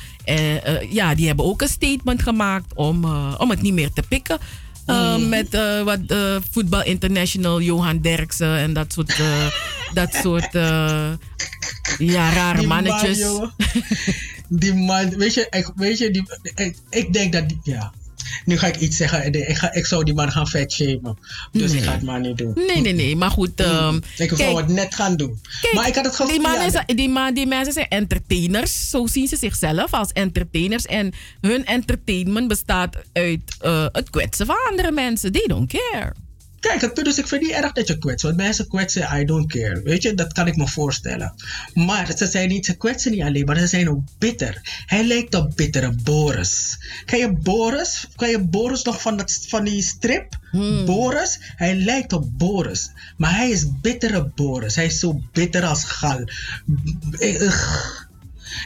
ja, 0.90 1.14
die 1.14 1.26
hebben 1.26 1.44
ook 1.44 1.62
een 1.62 1.68
statement 1.68 2.22
gemaakt 2.22 2.74
om, 2.74 3.04
om 3.38 3.50
het 3.50 3.62
niet 3.62 3.72
meer 3.72 3.92
te 3.92 4.02
pikken. 4.08 4.38
Eh, 4.86 5.16
Met 5.16 5.54
eh, 5.54 5.82
wat 5.82 6.00
eh, 6.06 6.36
Voetbal 6.50 6.84
International, 6.84 7.60
Johan 7.60 8.00
Derksen 8.00 8.56
en 8.56 8.72
dat 8.72 8.92
soort, 8.92 9.22
dat 9.92 10.14
soort 10.14 10.52
ja, 11.98 12.30
rare 12.32 12.58
Die 12.58 12.66
man, 12.66 12.84
mannetjes. 12.84 13.18
die 14.48 14.74
man, 14.74 15.08
weet 15.16 15.34
je, 15.34 15.46
ik, 15.50 15.70
weet 15.76 15.98
je 15.98 16.10
die, 16.10 16.22
ik, 16.54 16.76
ik 16.90 17.12
denk 17.12 17.32
dat 17.32 17.48
die, 17.48 17.58
ja. 17.62 17.92
Nu 18.44 18.58
ga 18.58 18.66
ik 18.66 18.76
iets 18.76 18.96
zeggen. 18.96 19.22
en 19.22 19.48
Ik, 19.48 19.56
ga, 19.56 19.72
ik 19.72 19.86
zou 19.86 20.04
die 20.04 20.14
man 20.14 20.30
gaan 20.32 20.46
vet 20.46 20.72
shamen. 20.72 21.18
Dus 21.52 21.72
ik 21.72 21.82
ga 21.82 21.92
het 21.92 22.02
maar 22.02 22.20
niet 22.20 22.38
doen. 22.38 22.52
Nee, 22.54 22.80
nee, 22.80 22.92
nee. 22.94 23.16
Maar 23.16 23.30
goed. 23.30 23.60
ehm, 23.60 24.00
ik 24.16 24.32
zou 24.36 24.56
het 24.56 24.68
net 24.68 24.94
gaan 24.94 25.16
doen. 25.16 25.40
Kijk, 25.60 25.74
maar 25.74 25.88
ik 25.88 25.94
had 25.94 26.04
het 26.04 26.14
gevoel... 26.16 26.32
die, 26.38 26.42
ja, 26.48 26.70
zijn- 26.70 26.86
die, 26.86 27.08
man, 27.08 27.34
die 27.34 27.46
mensen 27.46 27.72
zijn 27.72 27.88
entertainers. 27.88 28.90
Zo 28.90 29.06
zien 29.06 29.28
ze 29.28 29.36
zichzelf 29.36 29.92
als 29.92 30.12
entertainers. 30.12 30.86
En 30.86 31.12
hun 31.40 31.64
entertainment 31.64 32.48
bestaat 32.48 32.96
uit 33.12 33.40
eh, 33.60 33.86
het 33.92 34.10
kwetsen 34.10 34.46
van 34.46 34.56
andere 34.70 34.90
mensen. 34.92 35.32
They 35.32 35.46
don't 35.46 35.72
care. 35.90 36.12
Kijk, 36.64 36.80
het 36.80 37.06
is, 37.06 37.18
ik 37.18 37.28
vind 37.28 37.42
niet 37.42 37.50
erg 37.50 37.72
dat 37.72 37.88
je 37.88 37.98
kwetst. 37.98 38.24
Want 38.24 38.36
mensen 38.36 38.68
kwetsen, 38.68 39.20
I 39.20 39.24
don't 39.24 39.46
care. 39.52 39.82
Weet 39.82 40.02
je, 40.02 40.14
dat 40.14 40.32
kan 40.32 40.46
ik 40.46 40.56
me 40.56 40.68
voorstellen. 40.68 41.34
Maar 41.74 42.12
ze 42.16 42.26
zijn 42.26 42.48
niet, 42.48 42.66
ze 42.66 42.76
kwetsen 42.76 43.10
niet 43.10 43.22
alleen, 43.22 43.44
maar 43.44 43.58
ze 43.58 43.66
zijn 43.66 43.90
ook 43.90 44.00
bitter. 44.18 44.82
Hij 44.86 45.04
lijkt 45.04 45.34
op 45.34 45.56
bittere 45.56 45.94
Boris. 46.02 46.78
Ken 47.04 47.18
je 47.18 47.32
Boris? 47.32 48.08
Ken 48.16 48.30
je 48.30 48.38
Boris 48.38 48.82
nog 48.82 49.00
van, 49.00 49.16
dat, 49.16 49.46
van 49.48 49.64
die 49.64 49.82
strip? 49.82 50.38
Boris? 50.84 51.38
Hij 51.40 51.74
lijkt 51.74 52.12
op 52.12 52.38
Boris. 52.38 52.90
Maar 53.16 53.36
hij 53.36 53.50
is 53.50 53.80
bittere 53.80 54.30
Boris. 54.34 54.76
Hij 54.76 54.86
is 54.86 54.98
zo 54.98 55.20
bitter 55.32 55.64
als 55.64 55.84
gal. 55.84 56.28
Eh, 57.18 57.40
ugh. 57.40 58.03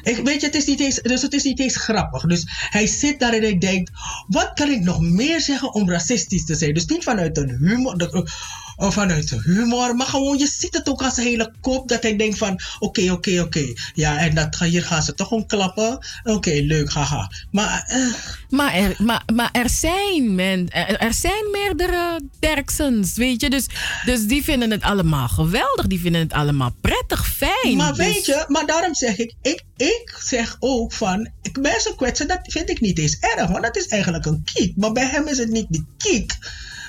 Ik, 0.03 0.17
weet 0.17 0.41
je, 0.41 0.47
het 0.47 0.55
is, 0.55 0.67
niet 0.67 0.81
eens, 0.81 1.01
dus 1.03 1.23
het 1.23 1.33
is 1.33 1.43
niet 1.43 1.61
eens 1.61 1.77
grappig. 1.77 2.23
Dus 2.23 2.45
hij 2.47 2.87
zit 2.87 3.21
daar 3.21 3.33
en 3.33 3.43
hij 3.43 3.59
denkt: 3.59 3.91
wat 4.27 4.53
kan 4.55 4.71
ik 4.71 4.81
nog 4.81 5.01
meer 5.01 5.41
zeggen 5.41 5.75
om 5.75 5.91
racistisch 5.91 6.45
te 6.45 6.55
zijn? 6.55 6.75
Dus 6.75 6.87
niet 6.87 7.05
vanuit 7.05 7.37
een 7.37 7.57
humor. 7.61 7.99
Dat, 7.99 8.31
of 8.79 8.95
vanuit 8.95 9.31
humor, 9.45 9.97
maar 9.97 10.07
gewoon, 10.07 10.39
je 10.39 10.47
ziet 10.47 10.75
het 10.75 10.89
ook 10.89 11.03
als 11.03 11.17
een 11.17 11.25
hele 11.25 11.53
kop 11.61 11.89
dat 11.89 12.03
hij 12.03 12.17
denkt 12.17 12.39
van, 12.39 12.61
oké, 12.79 13.11
oké, 13.13 13.41
oké, 13.41 13.73
ja, 13.95 14.19
en 14.19 14.35
dat, 14.35 14.59
hier 14.59 14.85
gaan 14.85 15.03
ze 15.03 15.15
toch 15.15 15.31
om 15.31 15.47
klappen, 15.47 15.99
oké, 16.23 16.51
leuk, 16.51 16.93
haha. 16.93 17.31
Maar, 17.51 17.85
eh, 17.87 18.07
Maar 18.49 18.75
er, 18.75 18.95
maar, 18.99 19.23
maar 19.35 19.49
er 19.53 19.71
zijn 19.71 20.35
men, 20.35 20.69
er, 20.71 20.97
er 20.97 21.15
zijn 21.15 21.51
meerdere 21.53 22.21
Derksens, 22.39 23.17
weet 23.17 23.41
je. 23.41 23.51
Dus, 23.51 23.67
dus 24.05 24.27
die 24.27 24.45
vinden 24.45 24.71
het 24.71 24.83
allemaal 24.83 25.29
geweldig. 25.29 25.87
Die 25.87 26.01
vinden 26.01 26.21
het 26.21 26.33
allemaal 26.33 26.75
prettig, 26.81 27.29
fijn. 27.29 27.77
maar 27.77 27.95
Dus- 27.95 28.07
weet 28.07 28.27
je, 28.27 28.45
maar 28.49 28.67
daarom 28.67 28.95
zeg 28.95 29.19
ik, 29.19 29.35
ik, 29.43 29.63
ik 29.77 30.17
zeg 30.25 30.57
ook 30.61 30.93
van, 30.93 31.31
ik, 31.43 31.59
mensen 31.61 31.97
kwetsen, 31.97 32.29
dat 32.29 32.41
vind 32.43 32.71
ik 32.71 32.81
niet 32.81 32.99
eens 32.99 33.19
erg, 33.19 33.51
want 33.51 33.63
dat 33.63 33.77
is 33.77 33.87
eigenlijk 33.87 34.27
een 34.27 34.45
kiek. 34.55 34.77
Maar 34.77 34.93
bij 34.93 35.07
hem 35.07 35.27
is 35.29 35.39
het 35.39 35.51
niet 35.51 35.67
die 35.69 35.87
kiek. 35.97 36.37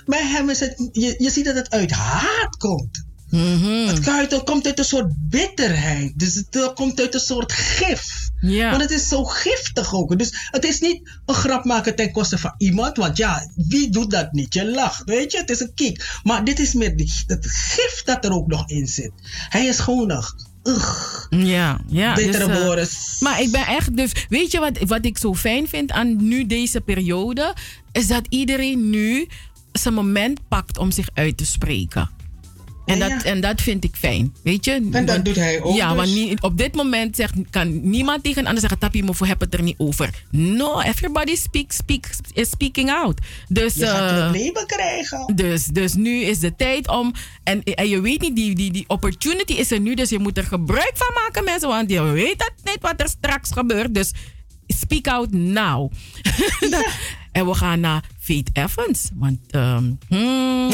Bij 0.09 0.27
hem 0.27 0.49
is 0.49 0.59
het, 0.59 0.89
je, 0.91 1.15
je 1.17 1.29
ziet 1.29 1.45
dat 1.45 1.55
het 1.55 1.69
uit 1.69 1.91
haat 1.91 2.57
komt. 2.57 3.03
Mhm. 3.29 3.87
Het, 3.87 4.43
komt 4.43 4.65
uit 4.65 4.79
een 4.79 4.85
soort 4.85 5.13
bitterheid. 5.29 6.19
Dus 6.19 6.35
het 6.35 6.73
komt 6.73 6.99
uit 6.99 7.13
een 7.13 7.19
soort 7.19 7.51
gif. 7.51 8.29
Ja. 8.41 8.69
Want 8.69 8.81
het 8.81 8.91
is 8.91 9.07
zo 9.07 9.23
giftig 9.23 9.93
ook. 9.93 10.17
Dus 10.17 10.47
het 10.51 10.63
is 10.63 10.79
niet 10.79 11.09
een 11.25 11.35
grap 11.35 11.65
maken 11.65 11.95
ten 11.95 12.11
koste 12.11 12.37
van 12.37 12.53
iemand. 12.57 12.97
Want 12.97 13.17
ja, 13.17 13.49
wie 13.55 13.89
doet 13.89 14.11
dat 14.11 14.31
niet? 14.31 14.53
Je 14.53 14.71
lacht, 14.71 15.03
weet 15.05 15.31
je? 15.31 15.37
Het 15.37 15.49
is 15.49 15.59
een 15.59 15.73
kiek. 15.73 16.19
Maar 16.23 16.43
dit 16.43 16.59
is 16.59 16.73
meer 16.73 16.93
het 17.27 17.47
gif 17.49 18.03
dat 18.03 18.25
er 18.25 18.33
ook 18.33 18.47
nog 18.47 18.69
in 18.69 18.87
zit. 18.87 19.11
Hij 19.49 19.65
is 19.65 19.79
gewoon 19.79 20.07
nog... 20.07 20.35
Ugh. 20.63 21.25
Ja, 21.29 21.79
ja. 21.87 22.15
Dus, 22.15 22.45
Boris. 22.45 23.15
Maar 23.19 23.41
ik 23.41 23.51
ben 23.51 23.67
echt, 23.67 23.97
dus 23.97 24.11
weet 24.29 24.51
je 24.51 24.59
wat, 24.59 24.79
wat 24.79 25.05
ik 25.05 25.17
zo 25.17 25.35
fijn 25.35 25.67
vind 25.67 25.91
aan 25.91 26.27
nu 26.27 26.45
deze 26.45 26.81
periode? 26.81 27.53
Is 27.91 28.07
dat 28.07 28.25
iedereen 28.29 28.89
nu 28.89 29.27
zijn 29.71 29.93
moment 29.93 30.39
pakt 30.47 30.77
om 30.77 30.91
zich 30.91 31.07
uit 31.13 31.37
te 31.37 31.45
spreken. 31.45 32.09
En, 32.85 32.97
Ja, 32.97 33.09
dat, 33.09 33.23
en 33.23 33.41
dat 33.41 33.61
vind 33.61 33.83
ik 33.83 33.95
fijn, 33.95 34.33
weet 34.43 34.65
je? 34.65 34.89
En 34.91 35.05
dat 35.05 35.25
doet 35.25 35.35
hij 35.35 35.61
ook 35.61 35.75
Ja, 35.75 35.87
dus. 35.87 35.97
want 35.97 36.09
nie- 36.13 36.41
op 36.41 36.57
dit 36.57 36.75
moment 36.75 37.15
zegt, 37.15 37.33
kan 37.49 37.89
niemand 37.89 38.23
tegen 38.23 38.39
een 38.39 38.45
ander 38.47 38.61
zeggen... 38.61 38.79
Tappie, 38.79 39.03
maar 39.03 39.15
heb 39.27 39.39
het 39.39 39.53
er 39.53 39.61
niet 39.61 39.75
over. 39.77 40.23
No, 40.31 40.79
everybody 40.81 41.35
speak, 41.35 41.71
speak, 41.71 42.05
is 42.33 42.49
speaking 42.49 42.91
out. 42.91 43.19
Dus, 43.47 43.73
Je 43.73 43.85
gaat 43.85 44.35
eh, 44.35 44.65
krijgen. 44.65 45.35
dus, 45.35 45.65
dus 45.65 45.93
nu 45.93 46.21
is 46.21 46.39
de 46.39 46.55
tijd 46.55 46.87
om. 46.87 47.13
En, 47.43 47.63
en 47.63 47.89
je 47.89 48.01
weet 48.01 48.21
niet, 48.21 48.35
die, 48.35 48.55
die, 48.55 48.71
die 48.71 48.85
opportunity 48.87 49.53
is 49.53 49.71
er 49.71 49.79
nu. 49.79 49.93
Dus 49.93 50.09
je 50.09 50.19
moet 50.19 50.37
er 50.37 50.43
gebruik 50.43 50.91
van 50.93 51.13
maken, 51.23 51.43
mensen. 51.43 51.69
Want 51.69 51.89
je 51.89 52.01
weet 52.03 52.43
het 52.43 52.53
niet 52.63 52.77
wat 52.81 53.01
er 53.01 53.09
straks 53.09 53.51
gebeurt. 53.51 53.93
Dus 53.93 54.11
speak 54.79 55.07
out 55.07 55.31
now. 55.31 55.91
en 57.31 57.45
we 57.45 57.53
gaan 57.53 57.79
naar 57.79 58.03
Faith 58.19 58.49
Evans. 58.53 59.09
Want 59.13 59.39
um, 59.51 59.97
hmm, 60.07 60.71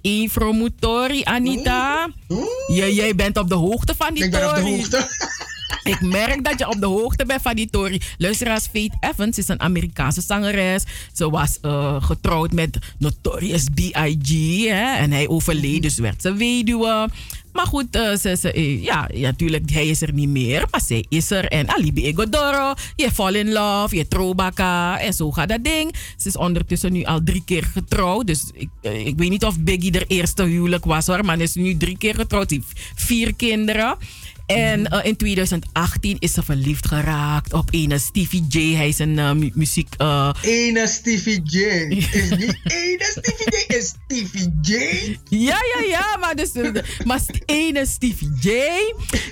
één 0.00 0.30
promotori, 0.32 1.24
Anita. 1.24 2.08
Jij, 2.66 2.94
jij 2.94 3.14
bent 3.14 3.38
op 3.38 3.48
de 3.48 3.54
hoogte 3.54 3.94
van 3.96 4.14
die 4.14 4.24
Ik 4.24 4.30
ben 4.30 4.48
op 4.48 4.54
de 4.54 4.60
hoogte. 4.60 5.06
Ik 5.82 6.00
merk 6.00 6.44
dat 6.44 6.58
je 6.58 6.68
op 6.68 6.80
de 6.80 6.86
hoogte 6.86 7.26
bent 7.26 7.42
van 7.42 7.54
die 7.54 7.70
Tory. 7.70 8.00
Luisteraars, 8.18 8.66
Faith 8.66 8.92
Evans 9.00 9.38
is 9.38 9.48
een 9.48 9.60
Amerikaanse 9.60 10.20
zangeres. 10.20 10.84
Ze 11.12 11.30
was 11.30 11.58
eh, 11.60 12.02
getrouwd 12.02 12.52
met 12.52 12.78
Notorious 12.98 13.64
B.I.G. 13.74 14.64
En 14.98 15.12
hij 15.12 15.28
overleed, 15.28 15.82
dus 15.82 15.98
werd 15.98 16.22
ze 16.22 16.32
weduwe. 16.32 17.08
Maar 17.58 17.66
goed, 17.66 17.86
eh, 17.90 18.16
ze, 18.16 18.36
ze, 18.40 18.52
eh, 18.52 18.82
ja, 18.82 19.08
natuurlijk, 19.12 19.70
hij 19.70 19.86
is 19.86 20.02
er 20.02 20.12
niet 20.12 20.28
meer. 20.28 20.66
Maar 20.70 20.80
zij 20.80 21.04
is 21.08 21.30
er. 21.30 21.44
En 21.44 21.68
Alibi 21.68 22.04
Egodoro, 22.04 22.74
je 22.96 23.10
fall 23.12 23.34
in 23.34 23.52
love, 23.52 23.96
je 23.96 24.08
trobaka. 24.08 25.00
En 25.00 25.12
zo 25.12 25.30
gaat 25.30 25.48
dat 25.48 25.64
ding. 25.64 25.94
Ze 26.16 26.28
is 26.28 26.36
ondertussen 26.36 26.92
nu 26.92 27.04
al 27.04 27.22
drie 27.24 27.42
keer 27.44 27.64
getrouwd. 27.64 28.26
Dus 28.26 28.50
ik, 28.54 28.68
eh, 28.82 29.06
ik 29.06 29.18
weet 29.18 29.30
niet 29.30 29.44
of 29.44 29.60
Biggie 29.60 29.92
haar 29.92 30.04
eerste 30.06 30.42
huwelijk 30.42 30.84
was 30.84 31.06
hoor. 31.06 31.24
Maar 31.24 31.36
ze 31.36 31.42
is 31.42 31.54
nu 31.54 31.76
drie 31.76 31.98
keer 31.98 32.14
getrouwd. 32.14 32.48
Ze 32.48 32.54
heeft 32.54 32.92
vier 32.94 33.34
kinderen. 33.34 33.96
En 34.48 34.86
eh, 34.86 35.04
in 35.06 35.16
2018 35.16 36.16
is 36.18 36.32
ze 36.32 36.42
verliefd 36.42 36.86
geraakt 36.86 37.52
op 37.52 37.68
een 37.70 38.00
Stevie 38.00 38.44
J. 38.48 38.74
Hij 38.76 38.88
is 38.88 38.98
een 38.98 39.18
eh, 39.18 39.32
mu- 39.32 39.50
muziek. 39.54 39.94
eh, 39.96 40.30
Ene 40.42 40.86
Stevie 40.86 41.40
J. 41.44 41.58
Is 41.58 42.30
niet 42.30 42.58
ene 42.82 43.12
Stevie 43.20 43.64
J, 43.68 43.74
is 43.74 43.94
Stevie 44.04 44.52
J. 44.62 44.72
ja, 45.28 45.58
ja, 45.74 45.84
ja, 45.88 46.16
maar, 46.20 46.34
dus, 46.36 46.50
maar 47.04 47.20
ene 47.46 47.86
Stevie 47.86 48.30
J. 48.40 48.50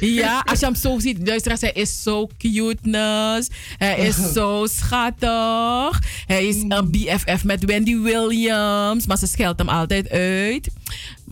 Ja, 0.01 0.43
als 0.47 0.59
je 0.59 0.65
hem 0.65 0.75
zo 0.75 0.99
ziet, 0.99 1.19
luisteraars, 1.29 1.61
hij 1.61 1.73
is 1.73 2.03
zo 2.03 2.29
cuteness. 2.39 3.49
Hij 3.79 3.99
is 3.99 4.33
zo 4.33 4.67
schattig. 4.71 6.01
Hij 6.27 6.47
is 6.47 6.57
een 6.69 6.91
BFF 6.91 7.45
met 7.45 7.65
Wendy 7.65 7.97
Williams, 7.99 9.07
maar 9.07 9.19
ze 9.19 9.27
scheldt 9.27 9.59
hem 9.59 9.69
altijd 9.69 10.09
uit. 10.11 10.69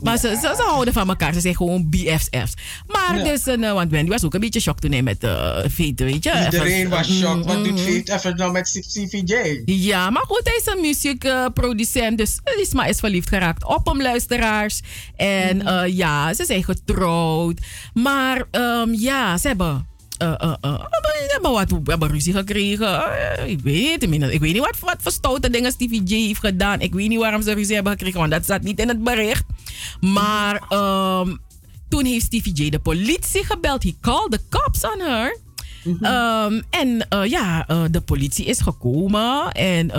Maar 0.05 0.19
ze, 0.19 0.29
ze, 0.29 0.53
ze 0.57 0.63
houden 0.63 0.95
van 0.95 1.09
elkaar. 1.09 1.33
Ze 1.33 1.41
zijn 1.41 1.57
gewoon 1.57 1.89
BFF's. 1.89 2.55
Maar 2.87 3.17
Ja. 3.19 3.25
dus, 3.25 3.47
eh, 3.47 3.73
want 3.73 3.91
Wendy 3.91 4.11
was 4.11 4.25
ook 4.25 4.35
een 4.35 4.41
beetje 4.41 4.61
shocked 4.61 4.81
toen 4.83 4.93
hij 4.93 5.03
met 5.03 5.25
uh, 5.25 5.57
weet 5.77 6.25
je. 6.25 6.43
Iedereen 6.45 6.89
was 6.89 7.09
Mm, 7.09 7.15
shocked. 7.15 7.45
Wat 7.47 7.57
mm, 7.57 7.63
doet 7.63 7.73
mm. 7.73 7.79
Faith 7.79 8.09
even 8.09 8.37
nou 8.37 8.53
met 8.53 8.69
Stevie 8.69 9.25
J? 9.25 9.63
Ja, 9.65 10.11
maar 10.11 10.25
goed, 10.27 10.41
hij 10.45 10.57
is 10.61 10.67
een 10.67 10.81
muziekproducent. 10.81 12.19
dus 12.19 12.39
Lisma 12.57 12.85
is 12.85 12.99
verliefd 12.99 13.29
geraakt 13.29 13.65
op 13.65 13.87
hem, 13.87 14.03
luisteraars. 14.03 14.81
En 15.17 15.57
Mhm. 15.57 15.67
eh, 15.67 15.97
ja, 15.97 16.35
ze 16.35 16.45
zijn 16.45 16.65
getrouwd. 16.65 17.59
Maar 17.95 18.45
ehm, 18.51 18.93
ja, 18.93 19.39
ze 19.39 19.47
hebben. 19.49 19.87
Hebben 20.19 21.51
wat 21.53 21.71
we 21.71 21.81
hebben 21.85 22.11
ruzie 22.11 22.33
gekregen. 22.33 23.03
Ik 23.47 23.61
weet 23.61 24.09
niet. 24.09 24.23
ik 24.23 24.41
weet 24.41 24.53
niet 24.53 24.65
wat, 24.65 24.79
wat 24.81 24.97
voor 25.01 25.12
stoute 25.12 25.51
dingen 25.51 25.73
Stevie 25.73 26.03
J 26.03 26.27
heeft 26.27 26.41
gedaan. 26.41 26.81
Ik 26.81 26.95
weet 26.95 27.09
niet 27.09 27.19
waarom 27.19 27.43
ze 27.43 27.53
ruzie 27.53 27.75
hebben 27.75 27.93
gekregen, 27.93 28.19
want 28.19 28.31
dat 28.31 28.45
staat 28.45 28.62
niet 28.62 28.79
in 28.79 28.89
het 28.89 29.03
bericht. 29.03 29.45
Maar 30.01 30.62
ehm, 30.69 31.37
toen 31.89 32.05
heeft 32.05 32.25
Stevie 32.25 32.53
J 32.53 32.71
de 32.71 32.79
politie 32.79 33.45
gebeld. 33.45 33.83
He 33.83 33.95
called 34.01 34.31
the 34.31 34.41
cops 34.49 34.85
on 34.85 35.01
her. 35.01 35.39
Ehm, 36.01 36.61
en 36.71 37.07
ja, 37.29 37.67
de 37.91 38.01
politie 38.01 38.45
is 38.45 38.61
gekomen. 38.61 39.53
En, 39.53 39.91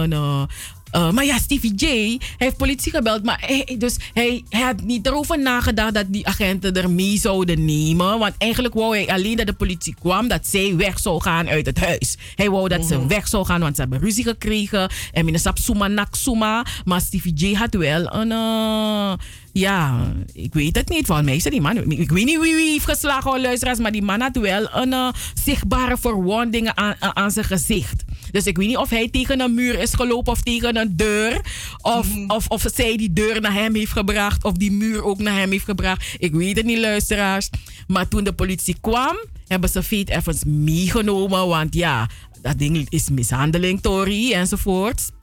eh, 0.95 1.11
maar 1.11 1.25
ja, 1.25 1.37
Stevie 1.37 1.73
J 1.75 2.17
heeft 2.37 2.57
politie 2.57 2.91
gebeld. 2.91 3.23
Maar 3.23 3.43
hij, 3.45 3.75
dus 3.77 3.97
hij, 4.13 4.43
hij 4.49 4.61
had 4.61 4.81
niet 4.81 5.05
erover 5.05 5.39
nagedacht 5.39 5.93
dat 5.93 6.05
die 6.07 6.27
agenten 6.27 6.73
er 6.73 6.89
mee 6.89 7.17
zouden 7.17 7.65
nemen. 7.65 8.19
Want 8.19 8.33
eigenlijk 8.37 8.73
wou 8.73 8.95
hij 8.97 9.07
alleen 9.07 9.35
dat 9.35 9.45
de 9.45 9.53
politie 9.53 9.95
kwam. 9.99 10.27
Dat 10.27 10.47
zij 10.47 10.75
weg 10.75 10.99
zou 10.99 11.21
gaan 11.21 11.47
uit 11.49 11.65
het 11.65 11.79
huis. 11.79 12.17
Hij 12.35 12.49
wou 12.49 12.67
dat 12.67 12.85
ze 12.85 13.07
weg 13.07 13.27
zou 13.27 13.45
gaan, 13.45 13.59
want 13.61 13.75
ze 13.75 13.81
hebben 13.81 13.99
ruzie 13.99 14.23
gekregen. 14.23 14.89
En 15.11 15.25
meneer 15.25 15.39
Sapsuma 15.39 15.87
Naksuma. 15.87 16.65
Maar 16.85 17.01
Stevie 17.01 17.33
J 17.33 17.53
had 17.53 17.73
wel 17.73 18.13
een... 18.13 18.31
eh, 18.31 19.13
ja, 19.59 20.13
ik 20.33 20.53
weet 20.53 20.75
het 20.75 20.89
niet. 20.89 21.05
Van 21.05 21.25
mij 21.25 21.35
is 21.35 21.43
die 21.43 21.61
man. 21.61 21.91
Ik 21.91 22.11
weet 22.11 22.25
niet 22.25 22.39
wie 22.39 22.55
wie 22.55 22.71
heeft 22.71 22.85
geslagen, 22.85 23.29
hoor, 23.31 23.39
luisteraars. 23.39 23.79
Maar 23.79 23.91
die 23.91 24.01
man 24.01 24.21
had 24.21 24.37
wel 24.37 24.67
een 24.73 24.93
eh, 24.93 25.09
zichtbare 25.43 25.97
verwonding 25.97 26.71
aan, 26.73 26.95
aan, 26.99 27.15
aan 27.15 27.31
zijn 27.31 27.45
gezicht. 27.45 28.03
Dus 28.31 28.45
ik 28.45 28.57
weet 28.57 28.67
niet 28.67 28.77
of 28.77 28.89
hij 28.89 29.09
tegen 29.09 29.39
een 29.39 29.53
muur 29.53 29.79
is 29.79 29.93
gelopen 29.93 30.31
of 30.31 30.41
tegen 30.41 30.77
een 30.77 30.95
deur. 30.95 31.41
Of, 31.81 32.07
of, 32.27 32.47
of 32.47 32.65
zij 32.73 32.97
die 32.97 33.13
deur 33.13 33.41
naar 33.41 33.53
hem 33.53 33.75
heeft 33.75 33.91
gebracht. 33.91 34.43
Of 34.43 34.53
die 34.53 34.71
muur 34.71 35.03
ook 35.03 35.19
naar 35.19 35.37
hem 35.37 35.51
heeft 35.51 35.65
gebracht. 35.65 36.15
Ik 36.17 36.33
weet 36.33 36.55
het 36.55 36.65
niet, 36.65 36.79
luisteraars. 36.79 37.49
Maar 37.87 38.07
toen 38.07 38.23
de 38.23 38.33
politie 38.33 38.75
kwam, 38.81 39.17
hebben 39.47 39.69
ze 39.69 39.83
Faith 39.83 40.09
Evans 40.09 40.43
meegenomen. 40.43 41.47
Want 41.47 41.73
ja, 41.73 42.09
dat 42.41 42.57
ding 42.57 42.85
is 42.89 43.09
mishandeling, 43.09 43.81
Tori, 43.81 44.33
enzovoort. 44.33 45.13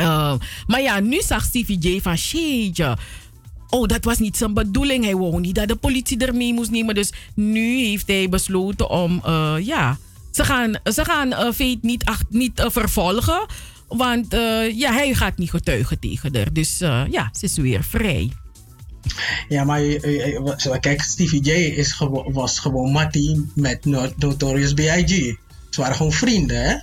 Uh, 0.00 0.34
maar 0.66 0.82
ja, 0.82 1.00
nu 1.00 1.20
zag 1.22 1.44
Stevie 1.44 1.78
J 1.78 2.00
van 2.00 2.18
shit. 2.18 2.84
Oh, 3.70 3.86
dat 3.86 4.04
was 4.04 4.18
niet 4.18 4.36
zijn 4.36 4.54
bedoeling. 4.54 5.04
Hij 5.04 5.16
wou 5.16 5.40
niet 5.40 5.54
dat 5.54 5.68
de 5.68 5.76
politie 5.76 6.26
ermee 6.26 6.54
moest 6.54 6.70
nemen. 6.70 6.94
Dus 6.94 7.12
nu 7.34 7.78
heeft 7.78 8.06
hij 8.06 8.28
besloten 8.28 8.90
om, 8.90 9.22
uh, 9.26 9.54
ja, 9.58 9.98
ze 10.30 10.44
gaan, 10.44 10.78
ze 10.84 11.04
gaan 11.04 11.28
uh, 11.28 11.38
Fate 11.38 11.78
niet, 11.80 12.04
ach, 12.04 12.22
niet 12.28 12.60
uh, 12.60 12.66
vervolgen. 12.68 13.46
Want 13.88 14.26
ja, 14.74 14.92
hij 14.92 15.14
gaat 15.14 15.38
niet 15.38 15.50
getuigen 15.50 15.98
tegen 15.98 16.36
haar. 16.36 16.52
Dus 16.52 16.78
ja, 17.10 17.30
ze 17.32 17.44
is 17.44 17.56
weer 17.56 17.84
vrij. 17.84 18.32
Ja, 19.48 19.64
maar 19.64 19.80
kijk, 20.80 21.02
Stevie 21.02 21.42
J 21.42 21.50
is 21.50 21.92
gewo 21.92 22.32
was 22.32 22.58
gewoon 22.58 22.92
Mattie 22.92 23.50
met 23.54 23.84
Notorious 24.16 24.72
B.I.G. 24.72 25.36
Ze 25.70 25.80
waren 25.80 25.96
gewoon 25.96 26.12
vrienden, 26.12 26.62
hè? 26.62 26.74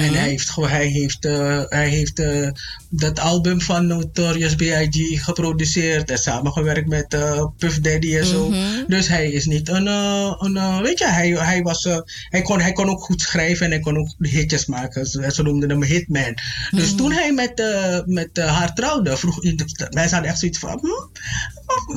En 0.00 0.14
hij 0.14 0.28
heeft, 0.28 0.50
gewoon- 0.50 0.68
hij 0.70 0.86
heeft, 0.86 1.24
eh, 1.24 1.62
hij 1.68 1.88
heeft 1.88 2.18
eh, 2.18 2.48
dat 2.90 3.18
album 3.20 3.60
van 3.60 3.86
Notorious 3.86 4.54
B.I.G. 4.54 5.24
geproduceerd 5.24 6.10
en 6.10 6.18
samengewerkt 6.18 6.88
met 6.88 7.14
eh, 7.14 7.44
Puff 7.58 7.78
Daddy 7.80 8.16
en 8.16 8.26
zo. 8.26 8.48
Mhm. 8.48 8.58
Dus 8.86 9.08
hij 9.08 9.30
is 9.30 9.44
niet 9.44 9.68
een, 9.68 9.86
eh, 9.88 10.34
een 10.38 10.56
eh, 10.56 10.80
weet 10.80 10.98
je, 10.98 11.06
hij, 11.06 11.28
hij, 11.30 11.62
was, 11.62 11.84
eh, 11.84 11.98
hij, 12.28 12.42
kon, 12.42 12.60
hij 12.60 12.72
kon 12.72 12.88
ook 12.88 13.02
goed 13.02 13.20
schrijven 13.20 13.64
en 13.66 13.70
hij 13.72 13.80
kon 13.80 13.98
ook 13.98 14.14
hitjes 14.18 14.66
maken. 14.66 15.06
Ze, 15.06 15.30
ze 15.34 15.42
noemden 15.42 15.70
hem 15.70 15.82
Hitman. 15.82 16.34
Dus 16.70 16.94
toen 16.94 17.12
hij 17.12 17.32
met, 17.32 17.60
eh, 17.60 17.98
met 18.04 18.38
eh, 18.38 18.56
haar 18.58 18.74
trouwde, 18.74 19.16
vroeg 19.16 19.42
mensen 19.42 20.10
hadden 20.10 20.24
echt 20.24 20.38
zoiets 20.38 20.58
van, 20.58 20.78
hm, 20.80 21.22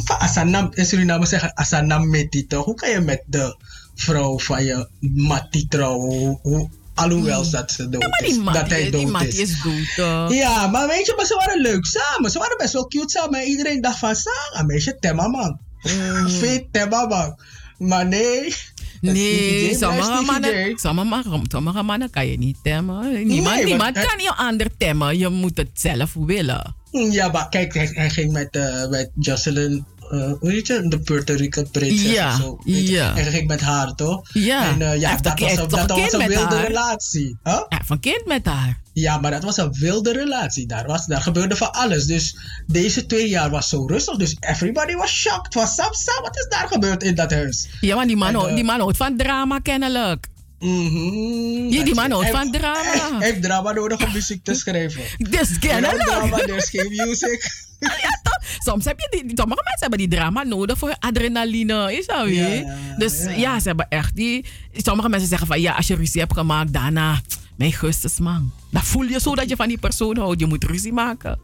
van 0.06 0.18
Asanam, 0.18 0.72
in 0.74 0.86
Suriname 0.86 1.26
zeggen 1.26 1.52
Asanam 1.56 2.10
Meti 2.10 2.48
toch? 2.48 2.66
Hoe 2.66 2.76
kan 2.76 2.90
je 2.90 3.00
met 3.00 3.24
de 3.26 3.58
vrouw 4.02 4.40
van 4.40 4.64
je 4.66 4.88
Mati 5.00 5.68
trouwen? 5.68 6.40
Hoe- 6.42 6.70
Alhoewel 6.94 7.50
dat 7.50 7.72
ze 7.72 7.90
dood 7.90 8.04
is. 8.24 8.36
dat 8.36 8.54
hij 8.54 8.54
Mattie, 8.64 8.90
dood 8.92 9.12
Mattie 9.12 9.30
is. 9.30 9.40
is 9.40 9.62
dood. 9.62 9.96
toch? 9.96 10.34
Ja, 10.34 10.68
maar 10.68 10.88
weet 10.88 11.06
je, 11.06 11.14
maar 11.18 11.26
ze 11.26 11.36
waren 11.36 11.62
leuk 11.62 11.86
samen. 11.86 12.32
Ze 12.32 12.40
waren 12.40 12.58
best 12.58 12.74
wel 12.74 12.88
cute 12.88 13.10
samen. 13.10 13.40
En 13.42 13.48
iedereen 13.48 13.82
dacht 13.82 13.98
van, 14.00 14.16
sa, 14.16 14.32
een 14.54 14.66
meisje 14.66 14.98
temma 15.00 15.28
man. 15.28 15.60
Vet 16.40 16.64
temma 16.72 17.06
man. 17.08 17.40
Maar 17.78 18.08
nee. 18.08 18.56
Nee, 19.02 19.76
sommige 19.76 20.22
mannen, 20.26 20.78
sommige, 20.80 21.24
sommige 21.48 21.82
mannen 21.84 22.10
kan 22.10 22.28
je 22.28 22.38
niet 22.38 22.58
temmen. 22.64 23.28
Niemand, 23.28 23.64
Nee, 23.64 23.78
kan 23.78 24.20
je 24.24 24.34
ander 24.36 24.68
temmen. 24.78 25.18
Je 25.18 25.30
moet 25.30 25.58
het 25.58 25.70
zelf 25.74 26.14
willen. 26.14 26.76
Ja, 26.92 27.28
maar 27.28 27.50
kijk, 27.50 27.74
hij, 27.74 27.90
hij 27.94 28.10
ging 28.10 28.32
met, 28.32 28.48
eh, 28.56 28.88
met 28.90 29.10
Jocelyn, 29.16 29.86
eh, 30.12 30.32
hoe 30.40 30.52
heet 30.52 30.68
je, 30.68 30.88
de 30.88 31.00
Puerto 31.00 31.34
Rican 31.34 31.72
prinses 31.72 32.12
Ja, 32.12 32.30
of 32.34 32.40
zo. 32.42 32.58
ja. 32.64 33.14
Ging 33.16 33.48
met 33.48 33.62
haar, 33.62 33.96
toch? 33.96 34.22
Ja. 34.34 34.70
En 34.70 34.82
eh, 34.82 35.00
ja, 35.00 35.18
dat 35.18 35.40
was, 35.40 35.52
een, 35.52 35.68
dat 35.68 35.90
was 35.90 36.14
een 36.14 36.28
wilde 36.28 36.56
haar? 36.56 36.68
relatie. 36.68 37.38
Huh? 37.44 37.62
Ja, 37.70 37.82
van 37.86 38.00
kind 38.00 38.26
met 38.26 38.46
haar. 38.46 38.80
Ja, 38.94 39.18
maar 39.18 39.32
dat 39.32 39.44
was 39.44 39.58
een 39.58 39.74
wilde 39.80 40.12
relatie. 40.14 40.68
Daar, 40.68 40.86
was, 40.86 41.06
daar 41.06 41.22
gebeurde 41.22 41.56
van 41.56 41.72
alles. 41.72 42.06
Dus 42.06 42.38
deze 42.68 43.06
twee 43.06 43.30
jaar 43.30 43.50
was 43.50 43.70
zo 43.70 43.86
rustig. 43.86 44.16
Dus 44.16 44.36
everybody 44.40 44.94
was 44.94 45.12
shocked. 45.12 45.54
Was 45.54 45.76
Sam, 45.76 45.94
Sam, 45.94 46.22
wat 46.24 46.38
is 46.38 46.46
daar 46.50 46.68
gebeurd 46.68 47.04
in 47.04 47.16
dat 47.16 47.32
huis? 47.32 47.68
Ja, 47.82 47.96
maar 47.96 48.08
die 48.08 48.16
man, 48.18 48.36
En, 48.36 48.50
eh, 48.50 48.56
die 48.56 48.64
man 48.64 48.80
houdt 48.80 48.98
van 48.98 49.18
drama 49.18 49.60
kennelijk. 49.60 50.28
Ja, 50.60 51.84
die 51.84 51.96
man 51.96 52.12
houdt 52.12 52.30
van 52.30 52.52
drama. 52.58 53.18
Hij 53.20 53.30
heeft 53.30 53.42
drama 53.42 53.72
nodig 53.72 54.06
om 54.06 54.12
muziek 54.14 54.44
te 54.44 54.54
schrijven. 54.54 55.02
Dus 55.30 55.60
kennelijk. 55.60 56.02
drama, 56.02 56.38
there's 56.38 56.70
geen 56.70 56.94
music. 56.96 57.66
Ja, 57.80 58.20
toch? 58.24 58.38
Soms 58.60 58.86
heb 58.86 59.00
je 59.00 59.08
die, 59.10 59.32
sommige 59.36 59.62
mensen 59.64 59.80
hebben 59.80 59.98
die 59.98 60.08
drama 60.08 60.44
nodig 60.44 60.78
voor 60.78 60.96
adrenaline, 61.00 61.98
is 61.98 62.06
dat 62.06 62.26
weer? 62.26 62.56
ja, 62.56 62.78
dus 62.98 63.24
ja. 63.24 63.30
ja. 63.30 63.60
ze 63.60 63.68
hebben 63.68 63.86
echt 63.90 64.16
die. 64.16 64.46
Sommige 64.74 65.10
mensen 65.10 65.30
zeggen 65.30 65.48
van 65.48 65.62
ja, 65.62 65.74
als 65.74 65.88
je 65.88 65.96
ruzie 65.96 66.22
hebt 66.22 66.34
gemaakt, 66.34 66.74
daarna, 66.74 67.22
mijn 67.56 67.74
gustes 67.74 68.20
man. 68.20 68.52
Dan 68.72 68.84
voel 68.84 69.04
je 69.04 69.20
zo 69.20 69.36
dat 69.36 69.50
je 69.50 69.56
van 69.56 69.68
die 69.68 69.78
persoon 69.78 70.18
houdt. 70.18 70.40
Je 70.40 70.46
moet 70.46 70.64
ruzie 70.64 70.94
maken. 70.94 71.40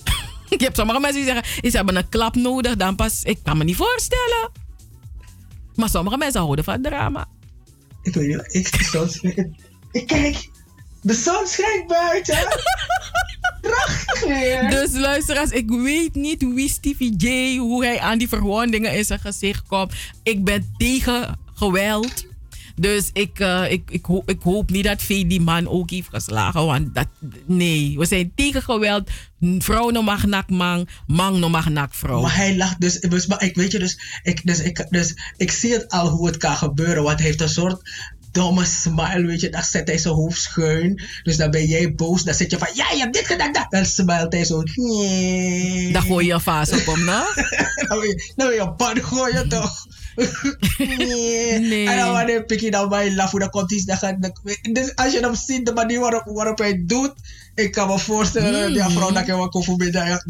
je 0.58 0.64
hebt 0.64 0.76
sommige 0.76 1.00
mensen 1.00 1.24
die 1.24 1.32
zeggen, 1.32 1.70
ze 1.70 1.76
hebben 1.76 1.96
een 1.96 2.08
klap 2.08 2.34
nodig, 2.34 2.76
dan 2.76 2.96
pas. 2.96 3.22
Ik 3.22 3.38
kan 3.42 3.58
me 3.58 3.64
niet 3.64 3.76
voorstellen. 3.76 4.50
Maar 5.74 5.88
sommige 5.88 6.16
mensen 6.16 6.40
houden 6.40 6.64
van 6.64 6.82
drama. 6.82 7.26
Ik 8.02 8.14
weet 8.14 8.28
niet, 8.28 8.54
ik, 8.54 8.82
zon 8.82 9.08
schijnt. 9.08 9.56
Ik 9.92 10.06
kijk, 10.06 10.50
de 11.00 11.14
zon 11.14 11.46
schijnt 11.46 11.86
buiten. 11.86 12.36
Prachtig 13.62 14.24
weer. 14.24 14.70
Dus 14.70 14.92
luisteraars, 14.92 15.50
ik 15.50 15.70
weet 15.70 16.14
niet 16.14 16.42
wie 16.54 16.68
Stevie 16.68 17.16
J, 17.16 17.56
hoe 17.58 17.84
hij 17.84 18.00
aan 18.00 18.18
die 18.18 18.28
verwondingen 18.28 18.96
in 18.96 19.04
zijn 19.04 19.20
gezicht 19.20 19.66
komt. 19.66 19.92
Ik 20.22 20.44
ben 20.44 20.74
tegen 20.76 21.38
geweld. 21.54 22.30
Dus 22.76 23.10
ik, 23.12 23.38
eh, 23.38 23.70
ik, 23.70 23.90
ik, 23.90 24.04
hoop, 24.04 24.30
ik 24.30 24.42
hoop 24.42 24.70
niet 24.70 24.84
dat 24.84 25.06
die 25.06 25.40
man 25.40 25.68
ook 25.68 25.90
heeft 25.90 26.08
geslagen. 26.08 26.64
Want 26.64 26.94
dat, 26.94 27.06
nee, 27.46 27.98
we 27.98 28.04
zijn 28.04 28.32
tegen 28.34 28.62
geweld. 28.62 29.10
Vrouw 29.58 29.90
no 29.90 30.02
mag 30.02 30.26
nak 30.26 30.50
man, 30.50 30.88
man 31.06 31.40
no 31.40 31.48
mag 31.48 31.68
nak 31.68 31.94
vrouw. 31.94 32.20
Maar 32.20 32.36
hij 32.36 32.56
lacht 32.56 32.80
dus, 32.80 33.00
dus 33.00 33.26
maar 33.26 33.42
ik 33.42 33.54
weet 33.54 33.72
je 33.72 33.78
dus 33.78 33.98
ik, 34.22 34.40
dus, 34.46 34.60
ik, 34.60 34.86
dus 34.90 35.14
ik 35.36 35.50
zie 35.50 35.72
het 35.72 35.88
al 35.88 36.08
hoe 36.08 36.26
het 36.26 36.36
kan 36.36 36.56
gebeuren. 36.56 37.02
Want 37.02 37.18
hij 37.18 37.26
heeft 37.26 37.40
een 37.40 37.48
soort 37.48 37.90
domme 38.32 38.64
smile, 38.64 39.26
weet 39.26 39.40
je. 39.40 39.48
Dan 39.48 39.62
zet 39.62 39.88
hij 39.88 39.98
zijn 39.98 40.14
hoofd 40.14 40.40
schuin. 40.40 41.02
Dus 41.22 41.36
dan 41.36 41.50
ben 41.50 41.66
jij 41.66 41.94
boos. 41.94 42.22
Dan 42.22 42.34
zit 42.34 42.50
je 42.50 42.58
van, 42.58 42.68
ja, 42.74 42.90
je 42.90 42.98
hebt 42.98 43.14
dit 43.14 43.26
gedaan. 43.26 43.52
dat. 43.52 43.66
Dan 43.68 43.84
smilt 43.84 44.32
hij 44.32 44.44
zo. 44.44 44.62
Nee. 44.74 45.92
Dan 45.92 46.02
gooi 46.02 46.26
je 46.26 46.32
een 46.32 46.40
vaas 46.40 46.72
op 46.72 46.86
hem, 46.86 47.04
nou? 47.04 47.26
dan 47.88 47.98
wil 47.98 48.02
je, 48.02 48.32
dan 48.36 48.48
wil 48.48 48.56
je 48.56 48.72
pan 48.72 49.02
gooien 49.02 49.48
toch? 49.48 49.86
nee. 50.78 51.58
Nee. 51.58 51.88
En 51.88 51.96
dan 51.96 52.12
wanneer 52.12 52.44
pik 52.44 52.60
je 52.60 52.70
dan 52.70 52.88
bij 52.88 53.14
laf, 53.14 53.30
dan 53.30 53.50
komt 53.50 53.70
hij. 53.70 53.82
Dan 53.86 53.96
gaat, 53.96 54.30
dus 54.72 54.94
als 54.94 55.12
je 55.12 55.20
hem 55.20 55.34
ziet, 55.34 55.66
de 55.66 55.72
manier 55.72 56.00
waarop, 56.00 56.24
waarop 56.24 56.58
hij 56.58 56.82
doet. 56.86 57.12
Ik 57.54 57.72
kan 57.72 57.88
me 57.88 57.98
voorstellen 57.98 58.74
dat 58.74 58.84
die 58.86 58.96
vrouw 58.96 59.10
dat 59.12 59.22
ik 59.22 59.26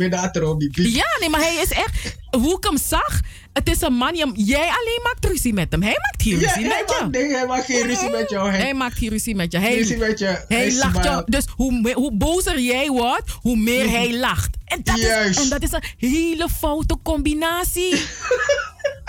wel 0.09 0.21
achterom 0.21 0.59
die 0.59 0.71
piek. 0.71 0.87
Ja, 0.87 1.07
nee, 1.21 1.29
maar 1.29 1.41
hij 1.41 1.55
is 1.63 1.71
echt... 1.71 2.17
Hoe 2.31 2.57
ik 2.57 2.65
hem 2.65 2.79
zag, 2.79 3.21
het 3.53 3.69
is 3.69 3.81
een 3.81 3.93
man... 3.95 4.15
Jij 4.35 4.59
alleen 4.61 5.01
maakt 5.03 5.25
ruzie 5.25 5.53
met 5.53 5.73
hem. 5.73 5.83
Hij 5.83 5.97
maakt 6.01 6.23
Ja, 6.41 6.49
ruzie 6.55 6.69
met 6.69 6.85
je. 6.87 6.97
maakt, 7.01 7.11
nee, 7.13 7.33
hij 7.33 7.47
maakt 7.47 7.65
geen 7.65 7.83
ruzie 7.87 8.11
met 8.11 8.31
jou. 8.31 8.51
Hij, 8.51 8.61
Hij 8.61 8.75
maakt 8.75 8.99
geen 8.99 9.09
ruzie 9.09 9.35
met 9.35 9.53
je. 9.53 9.59
Hij, 9.59 9.77
ruzie 9.77 9.97
met 9.97 10.19
je. 10.19 10.25
hij, 10.25 10.45
Hij 10.49 10.75
lacht 10.75 11.05
jou. 11.05 11.23
Dus 11.27 11.45
hoe, 11.57 11.93
hoe 11.95 12.13
bozer 12.13 12.61
jij 12.61 12.89
wordt, 12.89 13.31
hoe 13.41 13.57
meer 13.57 13.91
hij 13.91 14.19
lacht. 14.19 14.57
En 14.73 14.81
dat, 14.85 14.99
Juist. 14.99 15.39
is, 15.39 15.45
en 15.45 15.51
dat 15.51 15.63
is 15.63 15.73
een 15.73 15.83
hele 15.97 16.49
foute 16.59 16.99
combinatie. 17.03 17.95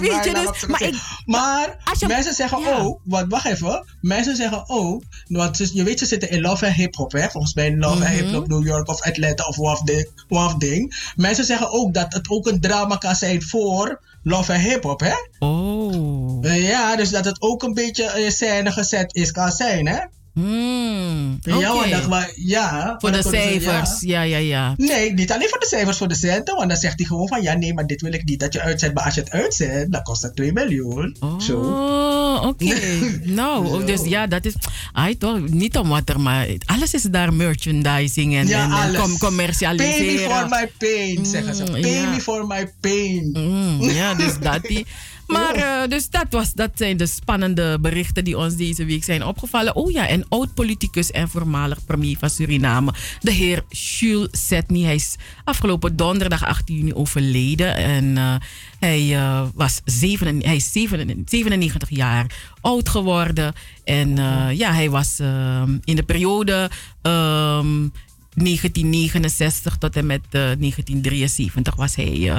Weet 0.00 0.24
je 0.24 0.32
dus, 0.52 0.66
maar 0.66 0.82
ik, 0.82 0.94
maar 1.26 1.76
als 1.84 1.98
je- 2.00 2.06
mensen 2.06 2.34
zeggen 2.34 2.60
ja. 2.60 2.76
ook, 2.78 3.00
wat, 3.04 3.24
wacht 3.28 3.44
even. 3.46 3.86
Mensen 4.00 4.36
zeggen 4.36 4.68
ook, 4.68 5.02
want 5.26 5.56
ze- 5.56 5.70
je 5.72 5.82
weet, 5.82 5.98
ze 5.98 6.06
zitten 6.06 6.30
in 6.30 6.40
Love 6.40 6.66
en 6.66 6.72
Hip 6.72 6.94
Hop, 6.94 7.12
hè? 7.12 7.28
Volgens 7.30 7.54
mij 7.54 7.66
in 7.66 7.78
Love 7.78 8.04
en 8.04 8.12
Mhm. 8.14 8.24
Hip 8.24 8.34
Hop 8.34 8.48
New 8.48 8.66
York 8.66 8.88
of 8.88 9.02
Atlanta 9.02 9.44
of 9.44 9.56
wat 9.56 9.80
ding, 9.84 10.08
wat 10.28 10.60
ding. 10.60 11.12
Mensen 11.16 11.44
zeggen 11.44 11.70
ook 11.70 11.94
dat 11.94 12.12
het 12.12 12.30
ook 12.30 12.46
een 12.46 12.60
drama 12.60 12.96
kan 12.96 13.14
zijn 13.14 13.42
voor 13.42 14.00
Love 14.22 14.52
en 14.52 14.60
Hip 14.60 14.82
Hop, 14.82 15.00
hè? 15.00 15.14
Oh. 15.38 16.44
Ja, 16.56 16.96
dus 16.96 17.10
dat 17.10 17.24
het 17.24 17.40
ook 17.42 17.62
een 17.62 17.74
beetje 17.74 18.22
in 18.24 18.32
scène 18.32 18.72
gezet 18.72 19.14
is, 19.14 19.30
kan 19.30 19.50
zijn, 19.52 19.86
hè? 19.86 19.98
Hmm, 20.42 21.38
Ja, 21.40 21.56
oké. 21.56 21.78
want 21.78 21.90
dat, 21.90 22.08
maar, 22.08 22.30
ja. 22.34 22.94
Voor 22.98 23.12
de 23.12 23.22
cijfers. 23.22 24.00
Ja, 24.00 24.22
ja, 24.22 24.36
ja. 24.36 24.74
Nee, 24.76 25.12
niet 25.12 25.32
alleen 25.32 25.48
voor 25.48 25.58
de 25.58 25.66
cijfers, 25.66 25.96
voor 25.98 26.08
de 26.08 26.14
centen. 26.14 26.56
Want 26.56 26.68
dan 26.68 26.78
zegt 26.78 26.98
hij 26.98 27.06
gewoon 27.06 27.28
van 27.28 27.42
ja, 27.42 27.54
nee, 27.54 27.74
maar 27.74 27.86
dit 27.86 28.00
wil 28.00 28.12
ik 28.12 28.24
niet 28.24 28.40
dat 28.40 28.52
je 28.52 28.60
uitzet. 28.60 28.94
Maar 28.94 29.04
als 29.04 29.14
je 29.14 29.20
het 29.20 29.30
uitzet, 29.30 29.92
dan 29.92 30.02
kost 30.02 30.22
het 30.22 30.36
2 30.36 30.52
miljoen. 30.52 31.16
Zo. 31.38 31.58
Oh, 31.60 32.42
oké. 32.46 32.74
nou, 33.40 33.84
dus 33.84 34.00
ja, 34.04 34.26
dat 34.26 34.44
is. 34.44 34.54
Ai, 34.92 35.16
toch, 35.18 35.48
niet 35.48 35.76
om 35.78 35.88
wat 35.88 36.08
er, 36.08 36.20
maar 36.20 36.46
alles 36.66 36.94
is 36.94 37.02
daar 37.02 37.32
merchandising 37.34 38.36
en, 38.36 38.46
Ja, 38.46 38.86
en, 38.86 38.94
com- 38.94 39.18
commercialiseren. 39.18 40.06
Pay 40.06 40.14
me 40.14 40.18
for 40.30 40.46
my 40.48 40.70
pain, 40.78 41.26
zeggen 41.26 41.54
ze. 41.54 41.62
Mm, 41.64 41.80
Pay 41.80 41.90
ja. 41.90 42.10
me 42.10 42.20
for 42.20 42.46
my 42.46 42.72
pain. 42.80 43.30
Mm, 43.32 43.82
ja, 43.90 44.14
dus 44.14 44.38
dat 44.40 44.62
die. 44.62 44.86
Maar 45.28 45.54
eh, 45.54 45.88
dus 45.88 46.10
dat, 46.10 46.26
was, 46.30 46.52
dat 46.52 46.70
zijn 46.74 46.96
de 46.96 47.06
spannende 47.06 47.78
berichten 47.80 48.24
die 48.24 48.38
ons 48.38 48.56
deze 48.56 48.84
week 48.84 49.04
zijn 49.04 49.24
opgevallen. 49.24 49.74
Oh 49.76 49.90
ja, 49.90 50.08
en 50.08 50.24
oud-politicus 50.28 51.10
en 51.10 51.28
voormalig 51.28 51.84
premier 51.84 52.16
van 52.18 52.30
Suriname, 52.30 52.94
de 53.20 53.30
heer 53.32 53.64
Jules 53.68 54.28
Setny. 54.46 54.82
Hij 54.82 54.94
is 54.94 55.16
afgelopen 55.44 55.96
donderdag 55.96 56.44
18 56.44 56.76
juni 56.76 56.94
overleden. 56.94 57.76
En 57.76 58.16
eh, 58.18 58.34
hij, 58.78 59.14
eh, 59.16 59.42
was 59.54 59.80
zeven, 59.84 60.42
hij 60.44 60.56
is 60.56 60.72
zeven- 60.72 61.22
97 61.26 61.90
jaar 61.90 62.26
oud 62.60 62.88
geworden. 62.88 63.52
En 63.84 64.18
eh, 64.18 64.52
ja, 64.52 64.72
hij 64.72 64.90
was 64.90 65.18
eh, 65.18 65.62
in 65.84 65.96
de 65.96 66.02
periode... 66.02 66.70
ehm, 67.02 67.88
1969 68.34 69.76
tot 69.78 69.96
en 69.96 70.06
met 70.06 70.20
eh, 70.30 70.30
1973 70.30 71.74
was 71.74 71.94
hij 71.96 72.32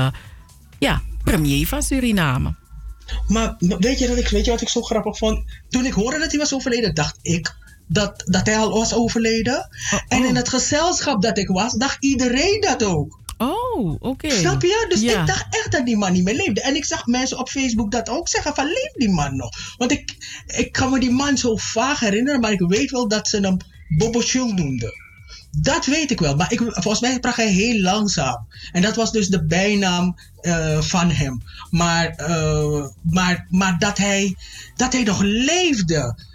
ja, 0.80 1.02
premier 1.24 1.68
van 1.68 1.82
Suriname. 1.84 2.54
Maar 3.28 3.56
weet 3.58 4.00
je, 4.00 4.08
dat 4.08 4.18
ik, 4.18 4.28
weet 4.28 4.46
je 4.46 4.52
wat 4.52 4.62
ik 4.62 4.70
zo 4.70 4.82
grappig 4.82 5.18
vond? 5.18 5.44
Toen 5.70 5.86
ik 5.86 5.94
hoorde 5.94 6.20
dat 6.20 6.30
hij 6.30 6.40
was 6.40 6.54
overleden, 6.54 6.94
dacht 6.96 7.20
ik 7.22 7.56
dat, 7.88 8.24
dat 8.26 8.46
hij 8.46 8.58
al 8.58 8.72
was 8.72 8.94
overleden. 8.94 9.70
En 10.08 10.26
in 10.26 10.36
het 10.36 10.50
gezelschap 10.50 11.22
dat 11.22 11.38
ik 11.38 11.48
was, 11.48 11.74
dacht 11.74 11.98
iedereen 12.04 12.62
dat 12.62 12.84
ook. 12.84 13.20
Oh, 13.38 13.96
oké. 14.00 14.30
Snap 14.30 14.62
je? 14.62 14.86
Dus 14.90 15.02
Ja. 15.02 15.22
ik 15.22 15.28
dacht 15.28 15.46
echt 15.50 15.72
dat 15.72 15.86
die 15.86 15.98
man 15.98 16.12
niet 16.12 16.24
meer 16.24 16.36
leefde. 16.36 16.62
En 16.62 16.76
ik 16.76 16.86
zag 16.86 17.06
mensen 17.06 17.38
op 17.38 17.50
Facebook 17.50 17.92
dat 17.92 18.10
ook 18.10 18.28
zeggen 18.28 18.56
van 18.56 18.66
leeft 18.66 18.96
die 18.96 19.10
man 19.10 19.36
nog? 19.36 19.50
Want 19.78 19.92
ik, 19.92 20.16
ik 20.46 20.72
kan 20.72 20.90
me 20.92 21.00
die 21.00 21.12
man 21.12 21.38
zo 21.38 21.56
vaag 21.56 22.00
herinneren, 22.00 22.40
maar 22.40 22.52
ik 22.52 22.60
weet 22.68 22.92
wel 22.92 23.08
dat 23.08 23.28
ze 23.28 23.40
hem 23.40 23.58
Bobo 23.98 24.20
Chill 24.20 24.54
noemden. 24.54 24.94
Dat 25.62 25.86
weet 25.86 26.12
ik 26.12 26.20
wel, 26.20 26.36
maar 26.36 26.52
ik, 26.52 26.60
volgens 26.60 27.00
mij 27.00 27.14
sprak 27.14 27.36
hij 27.36 27.52
heel 27.52 27.82
langzaam. 27.82 28.48
En 28.72 28.82
dat 28.82 28.96
was 28.96 29.12
dus 29.12 29.28
de 29.28 29.46
bijnaam 29.46 30.16
eh, 30.42 30.82
van 30.82 31.10
hem. 31.10 31.42
Maar, 31.70 32.08
eh, 32.10 32.86
maar, 33.10 33.46
maar 33.50 33.76
dat, 33.80 33.98
hij, 33.98 34.36
dat 34.76 34.94
hij 34.94 35.04
nog 35.04 35.22
leefde. 35.22 36.28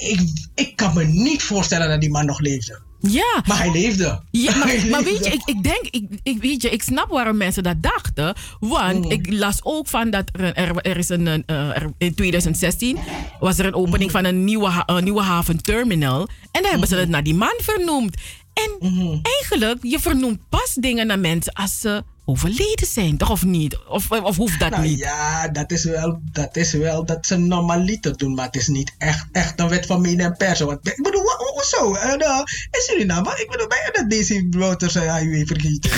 Ik, 0.00 0.20
ik 0.54 0.76
kan 0.76 0.94
me 0.94 1.04
niet 1.04 1.42
voorstellen 1.42 1.88
dat 1.88 2.00
die 2.00 2.10
man 2.10 2.26
nog 2.26 2.40
leefde. 2.40 2.80
Ja. 3.02 3.42
Maar 3.46 3.58
hij 3.58 3.70
leefde. 3.72 4.22
Ja, 4.30 4.56
maar, 4.64 4.76
maar 4.90 5.04
weet 5.04 5.24
je, 5.24 5.30
ik, 5.32 5.42
ik 5.44 5.62
denk, 5.62 5.86
ik, 5.90 6.04
ik, 6.22 6.40
weet 6.42 6.62
je, 6.62 6.70
ik 6.70 6.82
snap 6.82 7.08
waarom 7.10 7.36
mensen 7.36 7.62
dat 7.62 7.82
dachten. 7.82 8.34
Want 8.60 9.04
Mm. 9.04 9.10
ik 9.10 9.32
las 9.32 9.58
ook 9.62 9.86
van 9.88 10.10
dat 10.10 10.24
er, 10.32 10.54
er, 10.54 10.76
er 10.76 10.96
is 10.96 11.08
een, 11.08 11.26
eh, 11.46 11.76
er- 11.76 11.92
in 11.98 12.14
2016 12.14 12.98
was 13.40 13.58
er 13.58 13.64
een 13.66 13.72
Mm. 13.72 13.86
opening 13.86 14.10
van 14.10 14.24
een 14.24 14.44
nieuwe, 14.44 14.68
ha- 14.68 14.82
een 14.86 15.04
nieuwe 15.04 15.22
haventerminal. 15.22 16.28
En 16.52 16.62
daar 16.62 16.70
hebben 16.70 16.88
ze 16.88 16.94
het 16.94 17.08
Mm-hmm. 17.08 17.10
naar 17.10 17.22
die 17.22 17.34
man 17.34 17.54
vernoemd. 17.62 18.16
En 18.52 19.22
eigenlijk, 19.22 19.78
je 19.82 19.98
vernoemt 20.00 20.48
pas 20.48 20.74
dingen 20.74 21.06
naar 21.06 21.18
mensen 21.18 21.52
als 21.52 21.80
ze 21.80 22.02
overleden 22.24 22.86
zijn, 22.86 23.16
toch 23.16 23.30
of 23.30 23.44
niet? 23.44 23.78
Of, 23.88 24.10
of 24.10 24.36
hoeft 24.36 24.58
dat 24.60 24.70
Nou 24.70 24.82
niet? 24.82 24.98
ja, 24.98 25.48
dat 25.48 25.70
is 25.70 25.84
wel, 25.84 26.20
dat 26.32 26.56
is 26.56 26.72
wel, 26.72 27.04
dat 27.04 27.26
ze 27.26 27.36
normaliter 27.36 28.16
doen, 28.16 28.34
maar 28.34 28.46
het 28.46 28.56
is 28.56 28.66
niet 28.68 28.94
echt, 28.98 29.26
echt 29.32 29.60
een 29.60 29.68
wet 29.68 29.86
van 29.86 30.00
mede 30.00 30.22
en 30.22 30.36
persen. 30.36 30.66
Want 30.66 30.86
ik 30.88 31.02
bedoel, 31.02 31.20
ho- 31.22 31.36
ho- 31.44 31.52
hoezo? 31.52 31.94
En, 31.94 32.20
uh, 32.22 32.38
in 32.70 32.80
Suriname, 32.80 33.30
ik 33.30 33.50
bedoel, 33.50 33.66
je 33.72 33.90
dat 33.92 34.10
deze 34.10 34.46
Wouters 34.50 34.94
en 35.00 35.02
highway 35.16 35.46
vergeten? 35.46 35.90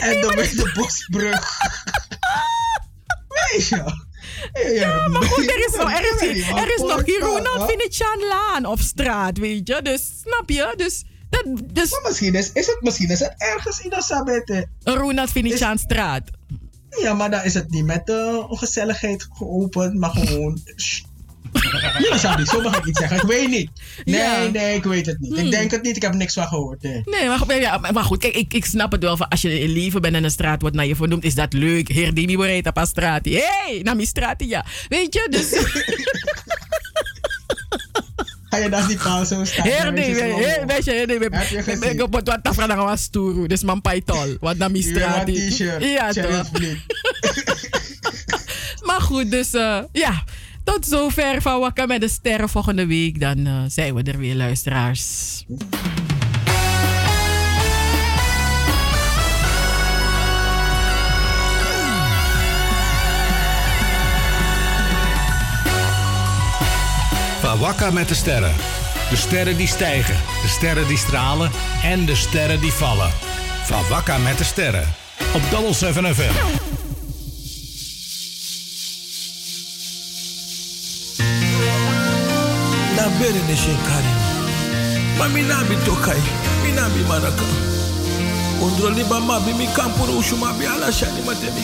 en 0.00 0.20
dan 0.20 0.34
weer 0.34 0.56
de 0.56 0.70
Bosbrug. 0.76 1.48
Weet 3.52 3.68
je? 3.68 4.04
Ja, 4.74 5.08
maar 5.08 5.22
goed, 5.22 5.50
er 5.50 5.66
is 5.66 5.76
nog, 5.76 5.92
er 5.92 6.12
is, 6.14 6.46
er 6.48 6.74
is 6.74 6.80
nog 6.80 7.04
hier 7.04 7.20
maar- 7.20 7.28
Ronald 7.28 7.70
Venetiaan 7.70 8.18
Laan 8.28 8.66
of 8.66 8.80
straat, 8.80 9.38
weet 9.38 9.68
je? 9.68 9.80
Dus, 9.82 10.10
snap 10.22 10.50
je? 10.50 10.72
Dus, 10.76 11.04
dat, 11.30 11.44
dus... 11.72 11.90
Maar 11.90 12.00
misschien 12.04 12.34
is, 12.34 12.52
is 12.52 12.66
het, 12.66 12.78
misschien 12.80 13.08
is 13.10 13.18
het 13.20 13.34
ergens 13.36 13.80
in 13.80 13.92
Sabete. 13.98 14.66
Een 14.82 14.94
Ronald 14.94 15.30
Venetiaan 15.30 15.78
straat. 15.78 16.22
Ja, 17.02 17.14
maar 17.14 17.30
dan 17.30 17.44
is 17.44 17.54
het 17.54 17.70
niet 17.70 17.84
met 17.84 18.08
uh, 18.08 18.44
gezelligheid 18.48 19.26
geopend, 19.32 19.94
maar 19.98 20.10
gewoon. 20.10 20.60
Ja, 21.98 22.18
Sabi, 22.18 22.44
zo 22.44 22.60
mag 22.60 22.76
ik 22.78 22.86
iets 22.86 22.98
zeggen. 22.98 23.16
Ik 23.16 23.22
weet 23.22 23.48
niet. 23.48 23.70
Nee, 24.04 24.16
Ja. 24.20 24.48
nee, 24.52 24.74
ik 24.76 24.84
weet 24.84 25.06
het 25.06 25.20
niet. 25.20 25.32
Ik 25.32 25.38
Hmm. 25.38 25.50
denk 25.50 25.70
het 25.70 25.82
niet. 25.82 25.96
Ik 25.96 26.02
heb 26.02 26.14
niks 26.14 26.34
van 26.34 26.46
gehoord. 26.46 26.82
Nee. 26.82 27.02
Nee, 27.04 27.26
maar, 27.28 27.38
goed, 27.38 27.52
ja, 27.52 27.78
maar 27.78 28.04
goed, 28.04 28.18
kijk, 28.18 28.34
ik, 28.34 28.54
ik 28.54 28.64
snap 28.64 28.92
het 28.92 29.02
wel. 29.02 29.16
Van 29.16 29.28
als 29.28 29.42
je 29.42 29.60
in 29.60 29.70
leven 29.70 30.00
bent 30.00 30.14
en 30.14 30.24
een 30.24 30.30
straat 30.30 30.60
wordt 30.60 30.76
naar 30.76 30.86
je 30.86 30.96
vernoemd, 30.96 31.24
is 31.24 31.34
dat 31.34 31.52
leuk. 31.52 31.88
Heer 31.88 32.14
Demi 32.14 32.36
Boreta 32.36 32.70
pas 32.70 32.88
straat. 32.88 33.24
Hé, 33.24 33.32
hey, 33.64 33.80
naar 33.82 33.96
mijn 33.96 34.06
straat, 34.08 34.44
ja. 34.44 34.64
Weet 34.88 35.14
je, 35.14 35.26
dus... 35.30 35.48
Ga 38.48 38.56
je 38.56 38.68
dan 38.68 38.86
die 38.86 38.96
paal 38.96 39.24
zo 39.24 39.44
staan? 39.44 39.68
Dan 39.82 39.94
weet 39.94 40.84
je. 40.84 40.92
Heb 40.92 41.34
gezien? 41.34 41.90
Ik 41.90 42.02
op 42.02 42.22
wat 42.24 42.38
tafra 42.42 42.66
dan 42.66 42.76
was. 42.76 43.08
Dus 43.46 43.62
mijn 43.62 43.80
paitol. 43.80 44.36
Wat 44.40 44.56
wat 44.56 45.26
t-shirt. 45.26 45.84
Ja, 45.84 46.12
toch. 46.12 46.50
Maar 48.86 49.00
goed, 49.00 49.30
dus 49.30 49.52
eh, 49.52 49.78
ja. 49.92 50.22
Tot 50.64 50.86
zover 50.86 51.42
van 51.42 51.60
Wakka 51.60 51.86
met 51.86 52.00
de 52.00 52.08
sterren 52.08 52.48
volgende 52.48 52.86
week. 52.86 53.20
Dan 53.20 53.46
eh, 53.46 53.62
zijn 53.68 53.94
we 53.94 54.02
er 54.02 54.18
weer, 54.18 54.34
luisteraars. 54.34 55.44
Wakka 67.58 67.90
met 67.90 68.08
de 68.08 68.14
sterren. 68.14 68.54
De 69.10 69.16
sterren 69.16 69.56
die 69.56 69.66
stijgen, 69.66 70.16
de 70.42 70.48
sterren 70.48 70.86
die 70.86 70.98
stralen 70.98 71.50
en 71.82 72.06
de 72.06 72.14
sterren 72.14 72.60
die 72.60 72.72
vallen. 72.72 73.10
Van 73.64 73.88
Wakka 73.88 74.18
met 74.18 74.38
de 74.38 74.44
sterren. 74.44 74.94
Op 75.34 75.42
Double 75.50 75.72
7 75.72 76.14
FM. 76.14 76.34
na 82.96 83.08
bere 83.18 83.40
ne 83.48 83.56
shenkari 83.56 84.12
ma 85.18 85.26
mi 85.28 85.42
na 85.42 85.62
bi 85.68 85.76
tokai 85.84 86.20
mi 86.62 86.70
na 86.72 86.88
bi 86.88 87.00
maraka 87.08 87.46
ondro 88.64 88.88
liba 88.88 89.18
ma 89.20 89.38
bi 89.44 89.52
mi 89.52 89.66
ushuma 90.18 90.52
shani 90.98 91.20
mate 91.26 91.48
mi 91.54 91.62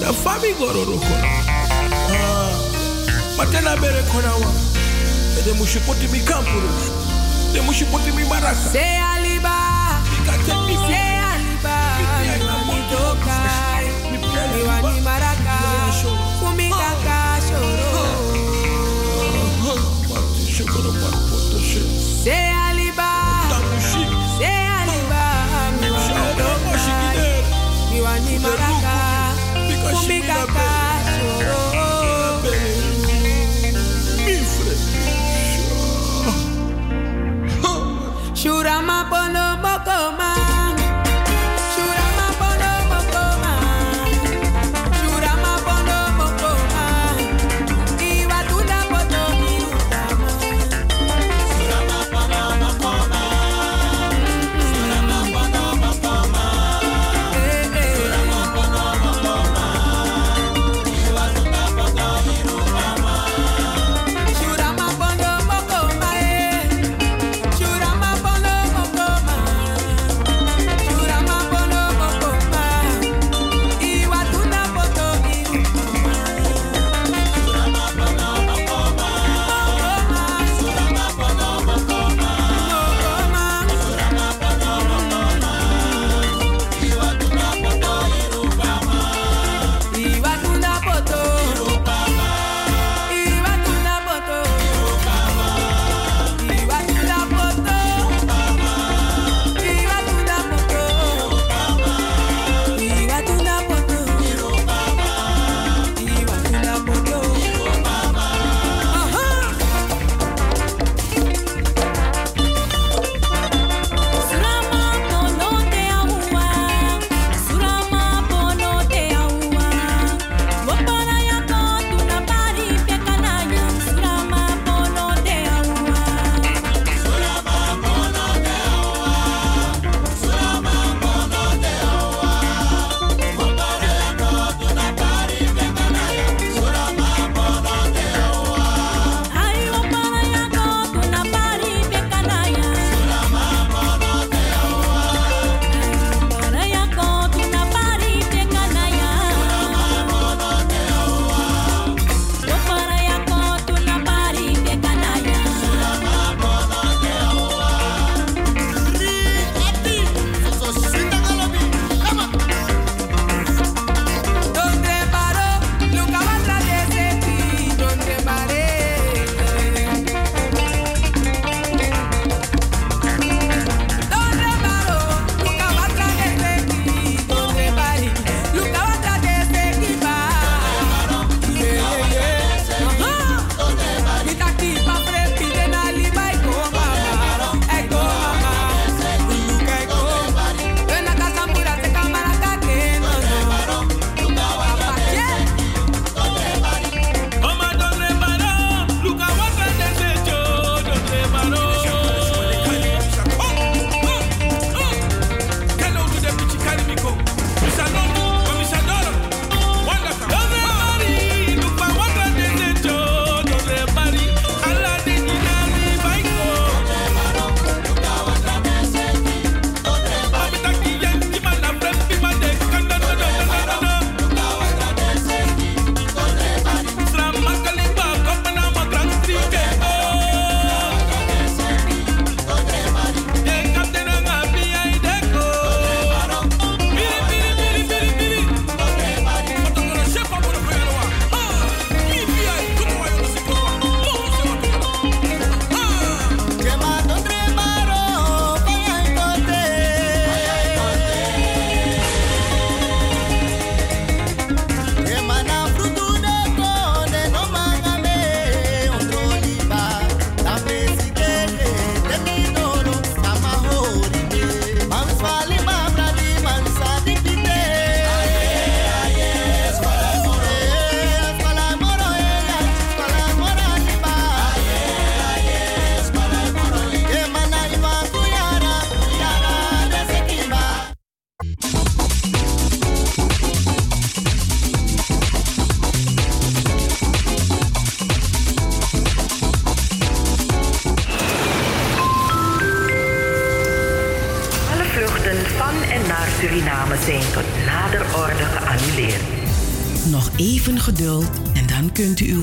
da 0.00 0.12
fami 0.12 0.50
gororo 0.58 0.96
kono 1.06 1.28
ah 2.10 2.51
mate 3.44 3.60
na 3.60 3.76
bere 3.76 4.02
kona 4.02 4.32
wa. 4.34 4.52
Ede 5.38 5.52
mushi 5.58 5.80
poti 5.80 6.06
mi 6.08 6.20
kampuro 6.20 6.68
de 7.52 7.60
mushi 7.60 7.84
poti 7.84 8.10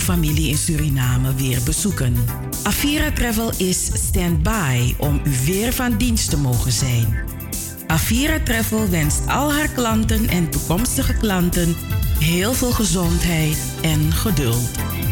familie 0.10 0.50
in 0.50 0.58
Suriname 0.58 1.36
weer 1.36 1.60
bezoeken. 1.66 2.16
Avira 2.64 3.12
Travel 3.12 3.52
is 3.58 3.92
stand-by 3.94 4.96
om 4.98 5.22
u 5.24 5.32
weer 5.46 5.74
van 5.74 5.98
dienst 5.98 6.30
te 6.30 6.38
mogen 6.38 6.72
zijn. 6.72 7.18
Avira 7.88 8.40
Travel 8.44 8.90
wenst 8.90 9.28
al 9.28 9.54
haar 9.54 9.68
klanten 9.68 10.28
en 10.28 10.50
toekomstige 10.50 11.14
klanten 11.14 11.76
heel 12.20 12.54
veel 12.54 12.72
gezondheid 12.72 13.58
en 13.82 14.14
geduld. 14.14 14.70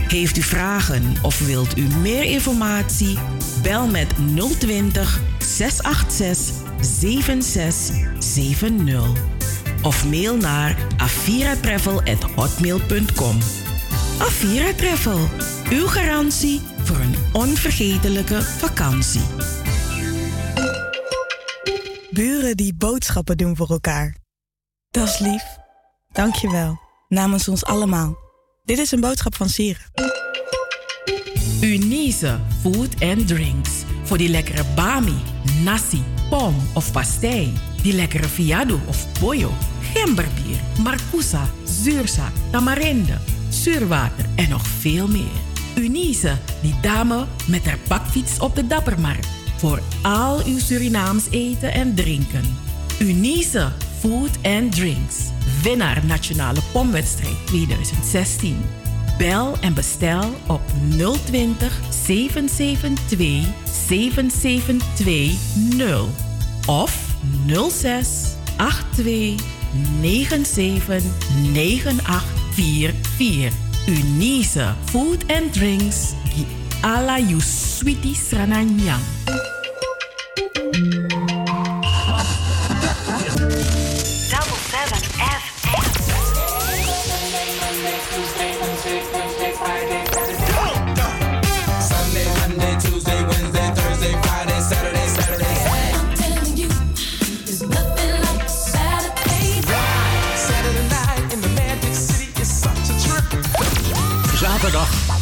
Heeft 0.07 0.37
u 0.37 0.41
vragen 0.41 1.13
of 1.21 1.39
wilt 1.39 1.77
u 1.77 1.87
meer 2.01 2.23
informatie? 2.23 3.17
Bel 3.61 3.87
met 3.87 4.13
020 4.59 5.19
686 5.39 6.55
7670 6.81 9.25
of 9.81 10.05
mail 10.05 10.37
naar 10.37 10.77
aviratravel@hotmail.com. 10.97 13.37
Avira 14.19 14.73
Travel, 14.73 15.27
uw 15.69 15.87
garantie 15.87 16.61
voor 16.83 16.95
een 16.95 17.15
onvergetelijke 17.33 18.41
vakantie. 18.41 19.21
Buren 22.09 22.57
die 22.57 22.75
boodschappen 22.75 23.37
doen 23.37 23.55
voor 23.55 23.69
elkaar. 23.69 24.15
Dat 24.89 25.07
is 25.07 25.19
lief. 25.19 25.43
Dank 26.11 26.35
je 26.35 26.49
wel. 26.49 26.79
Namens 27.07 27.47
ons 27.47 27.65
allemaal. 27.65 28.17
Dit 28.63 28.77
is 28.77 28.91
een 28.91 28.99
boodschap 28.99 29.35
van 29.35 29.49
Sieren. 29.49 29.91
Unize 31.61 32.39
Food 32.61 33.01
and 33.01 33.27
Drinks. 33.27 33.71
Voor 34.03 34.17
die 34.17 34.29
lekkere 34.29 34.63
bami, 34.75 35.17
nasi, 35.63 36.03
pom 36.29 36.55
of 36.73 36.91
pastei. 36.91 37.53
Die 37.81 37.93
lekkere 37.93 38.27
fiado 38.27 38.79
of 38.87 39.19
pollo. 39.19 39.51
Gemberbier, 39.93 40.59
marcousa, 40.83 41.49
zuurzak, 41.63 42.31
tamarinde, 42.51 43.17
zuurwater 43.63 44.25
en 44.35 44.49
nog 44.49 44.67
veel 44.67 45.07
meer. 45.07 45.31
Unize, 45.75 46.37
die 46.61 46.75
dame 46.81 47.25
met 47.47 47.65
haar 47.65 47.77
bakfiets 47.87 48.39
op 48.39 48.55
de 48.55 48.67
Dappermarkt. 48.67 49.27
Voor 49.57 49.81
al 50.01 50.45
uw 50.45 50.59
Surinaams 50.59 51.29
eten 51.29 51.73
en 51.73 51.95
drinken. 51.95 52.57
Unize 52.99 53.71
Food 53.99 54.29
and 54.41 54.75
Drinks. 54.75 55.15
Winnaar 55.63 56.05
Nationale 56.05 56.59
Pomwedstrijd 56.71 57.35
2016. 57.45 58.57
Bel 59.17 59.57
en 59.61 59.73
bestel 59.73 60.35
op 60.47 60.61
020 61.25 61.79
772 62.05 63.53
7720 63.87 66.07
of 66.65 67.15
06 67.69 68.35
82 68.57 69.43
97 70.43 72.36
9844. 72.57 73.53
Unice 73.87 74.73
Food 74.89 75.23
and 75.29 75.53
Drinks. 75.53 76.15
Ala 76.83 77.19
you 77.19 77.39
sweetie 77.39 78.15
srananyang. 78.17 79.46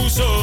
couso 0.00 0.39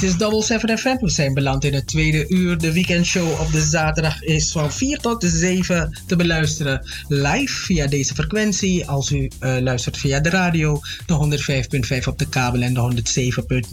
dit 0.00 0.10
is 0.10 0.16
Double 0.16 0.42
7 0.42 0.78
FM. 0.78 0.96
We 1.00 1.10
zijn 1.10 1.34
beland 1.34 1.64
in 1.64 1.74
het 1.74 1.86
tweede 1.86 2.28
uur. 2.28 2.58
De 2.58 2.72
weekendshow 2.72 3.40
op 3.40 3.52
de 3.52 3.60
zaterdag 3.60 4.22
is 4.22 4.52
van 4.52 4.72
4 4.72 4.98
tot 4.98 5.24
7 5.24 5.98
te 6.06 6.16
beluisteren 6.16 6.86
live 7.08 7.54
via 7.64 7.86
deze 7.86 8.14
frequentie. 8.14 8.86
Als 8.86 9.10
u 9.10 9.30
eh, 9.38 9.56
luistert 9.60 9.96
via 9.96 10.20
de 10.20 10.30
radio, 10.30 10.80
de 11.06 11.38
105.5 12.00 12.06
op 12.08 12.18
de 12.18 12.28
kabel 12.28 12.62
en 12.62 12.74
de 12.74 13.02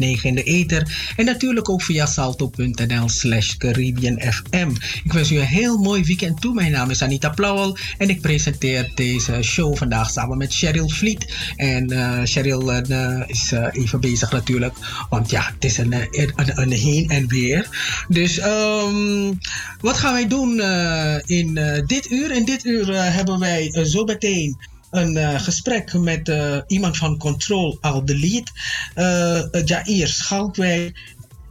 107.9 0.07 0.21
in 0.21 0.36
de 0.36 0.43
ether. 0.43 1.13
En 1.15 1.26
natuurlijk 1.26 1.69
ook 1.69 1.82
via 1.82 2.05
salto.nl 2.05 3.09
slash 3.09 3.55
Caribbean 3.57 4.21
FM. 4.21 4.69
Ik 5.03 5.13
wens 5.13 5.32
u 5.32 5.39
een 5.39 5.45
heel 5.45 5.78
mooi 5.78 6.03
weekend 6.03 6.41
toe. 6.41 6.53
Mijn 6.53 6.71
naam 6.71 6.89
is 6.89 7.01
Anita 7.01 7.30
Plauwel 7.30 7.78
en 7.97 8.09
ik 8.09 8.21
presenteer 8.21 8.91
deze 8.95 9.41
show 9.41 9.76
vandaag 9.78 10.09
samen 10.09 10.38
met 10.38 10.55
Cheryl 10.55 10.89
Vliet. 10.89 11.34
En 11.55 11.91
eh 11.91 12.21
Cheryl 12.23 12.71
eh, 12.73 13.21
is 13.28 13.51
even 13.71 13.99
bezig 13.99 14.32
natuurlijk, 14.32 14.76
want 15.09 15.30
ja, 15.30 15.51
het 15.53 15.63
is 15.63 15.78
een, 15.78 15.93
een 16.36 16.72
heen 16.72 17.09
en 17.09 17.28
weer. 17.28 17.68
Dus 18.07 18.38
ehm, 18.38 19.34
wat 19.80 19.97
gaan 19.97 20.13
wij 20.13 20.28
doen 20.28 20.59
eh, 20.59 21.18
in 21.26 21.57
eh, 21.57 21.86
dit 21.86 22.11
uur? 22.11 22.32
In 22.32 22.45
dit 22.45 22.66
uur 22.66 22.93
eh, 22.93 23.16
hebben 23.16 23.39
wij 23.39 23.86
zo 23.86 24.03
meteen 24.03 24.57
een 24.91 25.39
gesprek 25.39 25.93
met 25.93 26.32
iemand 26.68 26.97
van 26.97 27.18
Control 27.18 27.78
Al 27.82 28.05
Delete, 28.05 28.51
uh, 28.95 29.63
Jair 29.66 30.07
Schalkwijk. 30.07 30.97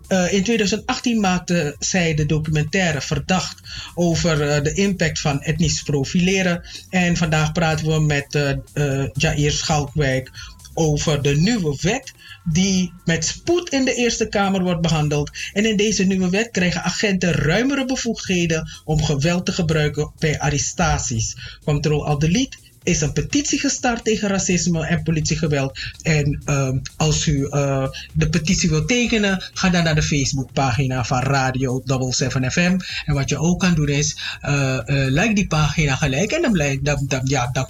In 0.08 0.42
2018 0.42 1.20
maakte 1.20 1.76
zij 1.78 2.14
de 2.14 2.26
documentaire 2.26 3.00
Verdacht 3.00 3.62
over 3.94 4.62
de 4.62 4.72
impact 4.74 5.20
van 5.20 5.42
etnisch 5.42 5.82
profileren. 5.82 6.62
En 6.90 7.16
vandaag 7.16 7.52
praten 7.52 7.86
we 7.86 8.00
met 8.00 8.34
eh, 8.34 9.04
Jair 9.12 9.52
Schalkwijk 9.52 10.30
over 10.74 11.22
de 11.22 11.36
nieuwe 11.36 11.76
wet 11.80 12.12
die 12.52 12.92
met 13.04 13.24
spoed 13.24 13.70
in 13.70 13.84
de 13.84 13.94
Eerste 13.94 14.28
Kamer 14.28 14.62
wordt 14.62 14.80
behandeld. 14.80 15.30
En 15.52 15.64
in 15.64 15.76
deze 15.76 16.04
nieuwe 16.04 16.30
wet 16.30 16.50
krijgen 16.50 16.82
agenten 16.82 17.32
ruimere 17.32 17.84
bevoegdheden 17.84 18.68
om 18.84 19.02
geweld 19.02 19.46
te 19.46 19.52
gebruiken 19.52 20.12
bij 20.18 20.40
arrestaties. 20.40 21.36
Control 21.64 22.06
Al 22.06 22.18
Delete 22.18 22.56
is 22.84 23.00
een 23.00 23.12
petitie 23.12 23.58
gestart 23.58 24.04
tegen 24.04 24.28
racisme 24.28 24.86
en 24.86 25.02
politiegeweld. 25.02 25.78
En 26.02 26.42
ehm, 26.44 26.78
als 26.96 27.26
u 27.26 27.46
eh, 27.46 27.88
de 28.12 28.28
petitie 28.28 28.70
wilt 28.70 28.88
tekenen, 28.88 29.42
ga 29.54 29.70
dan 29.70 29.84
naar 29.84 29.94
de 29.94 30.02
Facebookpagina 30.02 31.04
van 31.04 31.18
Radio 31.18 31.82
77 31.84 32.52
FM. 32.52 32.78
En 33.04 33.14
wat 33.14 33.28
je 33.28 33.38
ook 33.38 33.60
kan 33.60 33.74
doen 33.74 33.88
is, 33.88 34.16
eh, 34.40 34.76
eh, 34.76 35.12
like 35.12 35.34
die 35.34 35.46
pagina 35.46 35.96
gelijk. 35.96 36.32
En 36.32 36.42
dan, 36.42 36.78
dan, 36.82 37.04
dan, 37.08 37.20
ja, 37.24 37.50
dan, 37.52 37.68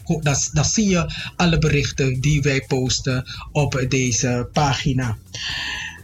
dan, 0.53 0.65
zie 0.65 0.89
je 0.89 1.07
alle 1.37 1.59
berichten 1.59 2.21
die 2.21 2.43
wij 2.43 2.65
posten 2.69 3.25
op 3.53 3.85
deze 3.89 4.49
pagina. 4.53 5.17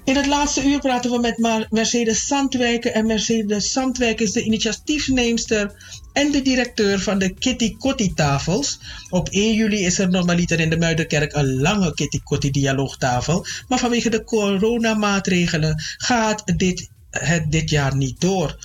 In 0.04 0.16
het 0.16 0.26
laatste 0.26 0.64
uur 0.64 0.78
praten 0.78 1.10
we 1.10 1.18
met 1.18 1.68
Mercedes 1.70 2.26
Sandwijken. 2.26 2.94
En 2.94 3.06
Mercedes 3.06 3.72
Sandwijken 3.72 4.24
is 4.24 4.32
de 4.32 4.42
initiatiefneemster 4.42 5.72
en 6.12 6.30
de 6.30 6.42
directeur 6.42 7.00
van 7.00 7.18
de 7.18 7.34
Kitty 7.34 7.76
Kotti 7.76 8.14
tafels. 8.14 8.78
Op 9.10 9.28
1 9.28 9.54
juli 9.54 9.84
is 9.84 9.98
er 9.98 10.10
normaliter 10.10 10.60
in 10.60 10.70
de 10.70 10.78
Muiderkerk 10.78 11.32
een 11.32 11.60
lange 11.60 11.94
Kitty 11.94 12.20
Kotti 12.24 12.50
dialoogtafel. 12.50 13.46
Maar 13.68 13.78
vanwege 13.78 14.10
de 14.10 14.24
coronamaatregelen 14.24 15.82
gaat 15.96 16.42
dit, 16.56 16.90
het 17.10 17.52
dit 17.52 17.70
jaar 17.70 17.96
niet 17.96 18.20
door. 18.20 18.58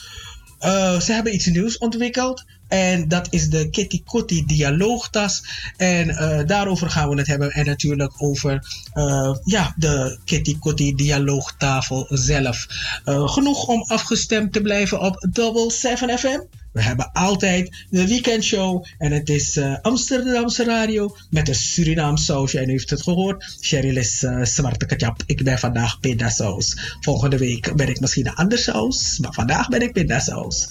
Eh, 0.60 1.00
ze 1.00 1.14
hebben 1.14 1.34
iets 1.36 1.46
nieuws 1.46 1.78
ontwikkeld. 1.78 2.44
En 2.68 3.08
dat 3.08 3.28
is 3.30 3.50
de 3.50 3.70
Kitty 3.70 4.04
Kotti 4.04 4.46
dialoogtas. 4.46 5.44
En 5.78 6.10
eh, 6.10 6.48
daarover 6.48 6.90
gaan 6.90 7.10
we 7.10 7.16
het 7.16 7.28
hebben. 7.28 7.52
En 7.52 7.66
natuurlijk 7.66 8.14
over 8.18 8.68
eh, 8.94 9.36
ja, 9.44 9.74
de 9.78 10.20
Kitty 10.26 10.58
Kotti 10.60 10.96
dialoogtafel 10.96 12.06
zelf. 12.10 12.66
Genoeg 13.06 13.68
om 13.68 13.82
afgestemd 13.82 14.54
te 14.54 14.62
blijven 14.62 15.00
op 15.00 15.28
Double 15.32 15.72
7 15.72 16.20
FM. 16.20 16.40
We 16.76 16.82
hebben 16.82 17.12
altijd 17.12 17.86
de 17.90 18.08
weekendshow. 18.08 18.86
En 18.98 19.12
het 19.12 19.30
is 19.30 19.58
eh, 19.58 19.76
Amsterdamse 19.82 20.64
radio 20.64 21.16
met 21.30 21.48
een 21.48 21.56
Surinaam 21.56 22.18
sausje. 22.18 22.60
En 22.60 22.70
u 22.70 22.72
heeft 22.72 22.90
het 22.90 23.02
gehoord. 23.02 23.58
Cheryl 23.60 23.98
is 23.98 24.24
eh, 24.24 24.44
zwarte. 24.44 25.14
Ik 25.26 25.44
ben 25.44 25.60
vandaag 25.60 26.00
pindasaus. 26.00 26.98
Volgende 27.00 27.38
week 27.38 27.76
ben 27.76 27.90
ik 27.90 28.00
misschien 28.00 28.28
een 28.28 28.36
ander 28.36 28.58
saus. 28.58 29.20
Maar 29.20 29.34
vandaag 29.34 29.70
ben 29.70 29.82
ik 29.82 29.94
pindasaus. 29.94 30.68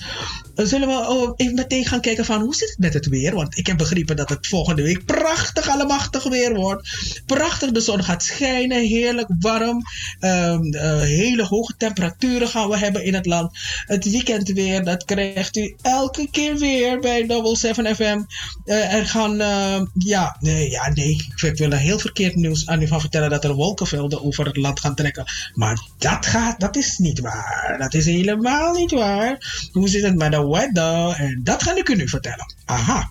Eh, 0.55 0.65
Zullen 0.65 0.89
we 0.89 0.95
oh, 0.95 1.33
even 1.37 1.55
meteen 1.55 1.87
gaan 1.87 2.01
kijken 2.01 2.25
van 2.25 2.41
hoe 2.41 2.55
zit 2.55 2.69
het 2.69 2.79
met 2.79 2.95
het 2.95 3.07
weer? 3.07 3.35
Want 3.35 3.59
ik 3.59 3.67
heb 3.67 3.77
begrepen 3.77 4.17
dat 4.17 4.29
het 4.29 4.47
volgende 4.47 4.83
week 4.83 5.05
prachtig 5.05 5.69
allemachtig 5.69 6.25
weer 6.25 6.55
wordt. 6.55 7.23
Prachtig, 7.27 7.71
de 7.71 7.81
zon 7.81 8.05
gaat 8.05 8.23
schijnen, 8.23 8.87
heerlijk 8.87 9.29
warm. 9.39 9.83
Ehm, 10.21 10.75
eh, 10.75 11.01
hele 11.01 11.45
hoge 11.45 11.75
temperaturen 11.77 12.49
gaan 12.49 12.69
we 12.69 12.79
hebben 12.79 13.05
in 13.05 13.15
het 13.15 13.27
land. 13.27 13.59
Het 13.87 14.11
weekend 14.11 14.49
weer, 14.49 14.85
dat 14.85 15.05
krijgt 15.05 15.57
u 15.57 15.77
elke 15.95 16.29
keer 16.31 16.57
weer 16.59 17.01
bij 17.01 17.27
Double 17.27 17.57
7 17.57 17.97
FM. 17.97 18.23
Eh, 18.65 18.95
er 18.95 19.07
gaan, 19.07 19.41
eh, 19.41 19.83
ja, 19.95 20.37
nee, 20.41 20.71
ja, 20.71 20.89
nee, 20.93 21.25
ik, 21.37 21.57
wil 21.57 21.71
er 21.71 21.79
heel 21.79 21.99
verkeerd 21.99 22.35
nieuws 22.35 22.67
aan 22.67 22.83
u 22.83 22.87
van 22.87 23.01
vertellen 23.01 23.31
dat 23.31 23.45
er 23.45 23.55
wolkenvelden 23.55 24.25
over 24.25 24.47
het 24.47 24.57
land 24.57 24.81
gaan 24.81 24.95
trekken. 24.95 25.25
Maar 25.55 25.81
dat 25.99 26.27
gaat, 26.27 26.61
dat 26.61 26.77
is 26.77 26.99
niet 26.99 27.21
waar. 27.21 27.77
Dat 27.79 27.95
is 27.95 28.05
helemaal 28.05 28.73
niet 28.73 28.91
waar. 28.91 29.69
Hoe 29.73 29.89
zit 29.89 30.03
het 30.03 30.17
met 30.17 30.33
de 30.33 30.47
weather? 30.47 31.17
En 31.17 31.41
dat 31.45 31.63
ga 31.63 31.77
ik 31.77 31.89
u 31.89 31.95
nu 31.95 32.09
vertellen. 32.09 32.55
Aha. 32.65 33.11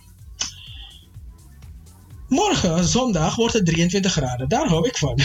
Morgen, 2.27 2.85
zondag, 2.85 3.35
wordt 3.35 3.53
het 3.53 3.65
23 3.65 4.11
graden. 4.11 4.49
Daar 4.49 4.67
hou 4.67 4.87
ik 4.87 4.97
van. 4.97 5.19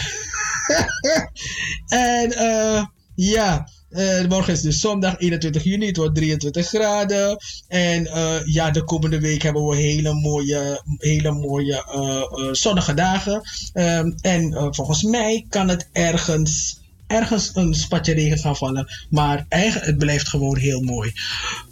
en 1.88 2.32
eh, 2.32 2.84
ja, 3.14 3.68
eh, 3.90 4.26
morgen 4.28 4.52
is 4.52 4.60
dus 4.60 4.80
zondag 4.80 5.18
21 5.18 5.64
juni. 5.64 5.86
Het 5.86 5.96
wordt 5.96 6.14
23 6.14 6.66
graden. 6.66 7.38
En 7.68 8.06
eh, 8.06 8.34
ja, 8.44 8.70
de 8.70 8.84
komende 8.84 9.20
week 9.20 9.42
hebben 9.42 9.66
we 9.66 9.76
hele 9.76 10.14
mooie, 10.14 10.82
hele 10.98 11.32
mooie 11.32 11.84
eh, 11.84 12.52
zonnige 12.52 12.94
dagen. 12.94 13.42
Ehm, 13.72 14.12
en 14.20 14.74
volgens 14.74 15.02
mij 15.02 15.46
kan 15.48 15.68
het 15.68 15.88
ergens 15.92 16.76
ergens 17.06 17.50
een 17.54 17.74
spatje 17.74 18.14
regen 18.14 18.38
gaan 18.38 18.56
vallen. 18.56 18.88
Maar 19.10 19.46
eigenlijk, 19.48 19.86
het 19.86 19.98
blijft 19.98 20.28
gewoon 20.28 20.56
heel 20.56 20.80
mooi. 20.80 21.12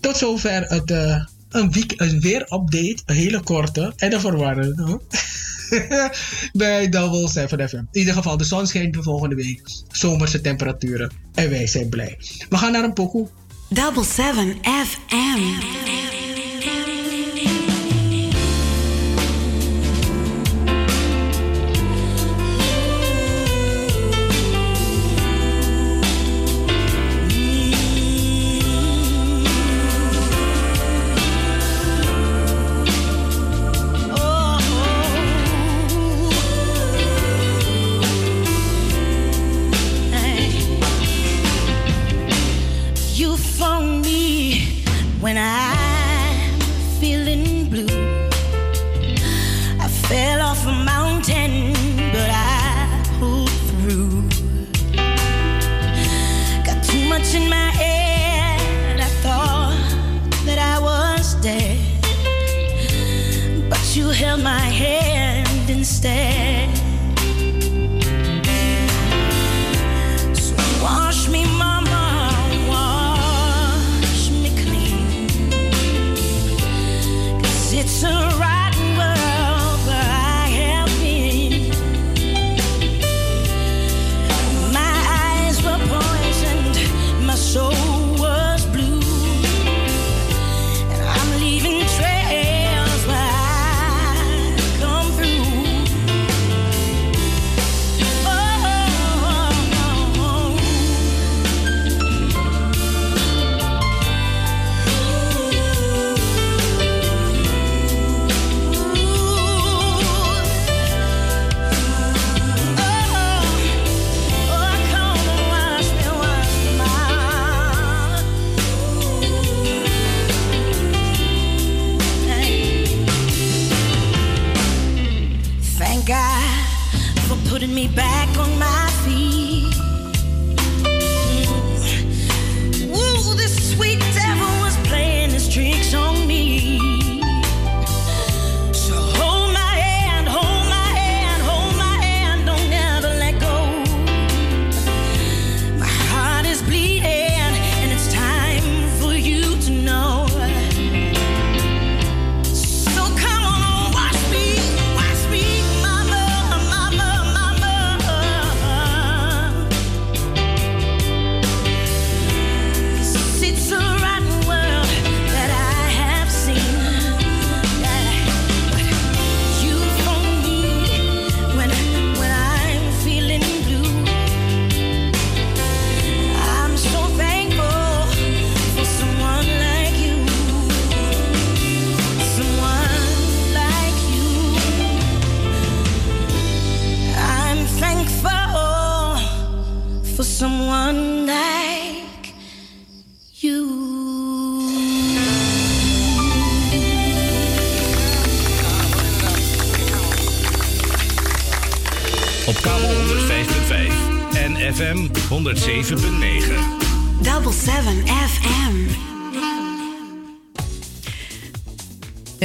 Tot 0.01 0.17
zover 0.17 0.63
het, 0.63 0.91
een, 1.51 1.73
week, 1.73 1.93
een 1.97 2.21
weerupdate. 2.21 2.99
Een 3.07 3.15
hele 3.15 3.41
korte 3.41 3.93
en 3.97 4.13
een 4.13 4.21
verwarrende. 4.21 5.01
Bij 6.53 6.89
Double 6.89 7.29
7 7.29 7.69
FM. 7.69 7.77
In 7.77 7.89
ieder 7.93 8.15
geval, 8.15 8.37
de 8.37 8.45
zon 8.45 8.67
schijnt 8.67 8.95
de 8.95 9.03
volgende 9.03 9.35
week. 9.35 9.61
Zomerse 9.89 10.41
temperaturen. 10.41 11.13
En 11.35 11.51
wij 11.51 11.67
zijn 11.67 11.89
blij. 11.89 12.19
We 12.49 12.57
gaan 12.57 12.73
naar 12.73 12.85
een 12.85 12.93
pokoe. 12.93 13.29
Double 13.69 14.05
7 14.05 14.57
FM. 14.63 16.06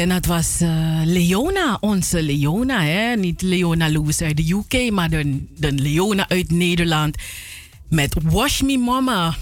En 0.01 0.09
dat 0.09 0.25
was 0.25 0.61
eh, 0.61 1.01
Leona, 1.03 1.77
onze 1.79 2.23
Leona. 2.23 2.83
Hè? 2.83 3.15
Niet 3.15 3.41
Leona 3.41 3.87
Lewis 3.87 4.21
uit 4.21 4.37
de 4.37 4.53
UK, 4.53 4.91
maar 4.91 5.09
de, 5.09 5.45
de 5.57 5.71
Leona 5.71 6.29
uit 6.29 6.51
Nederland. 6.51 7.17
Met 7.89 8.15
Wash 8.23 8.61
Me 8.61 8.77
Mama. 8.77 9.35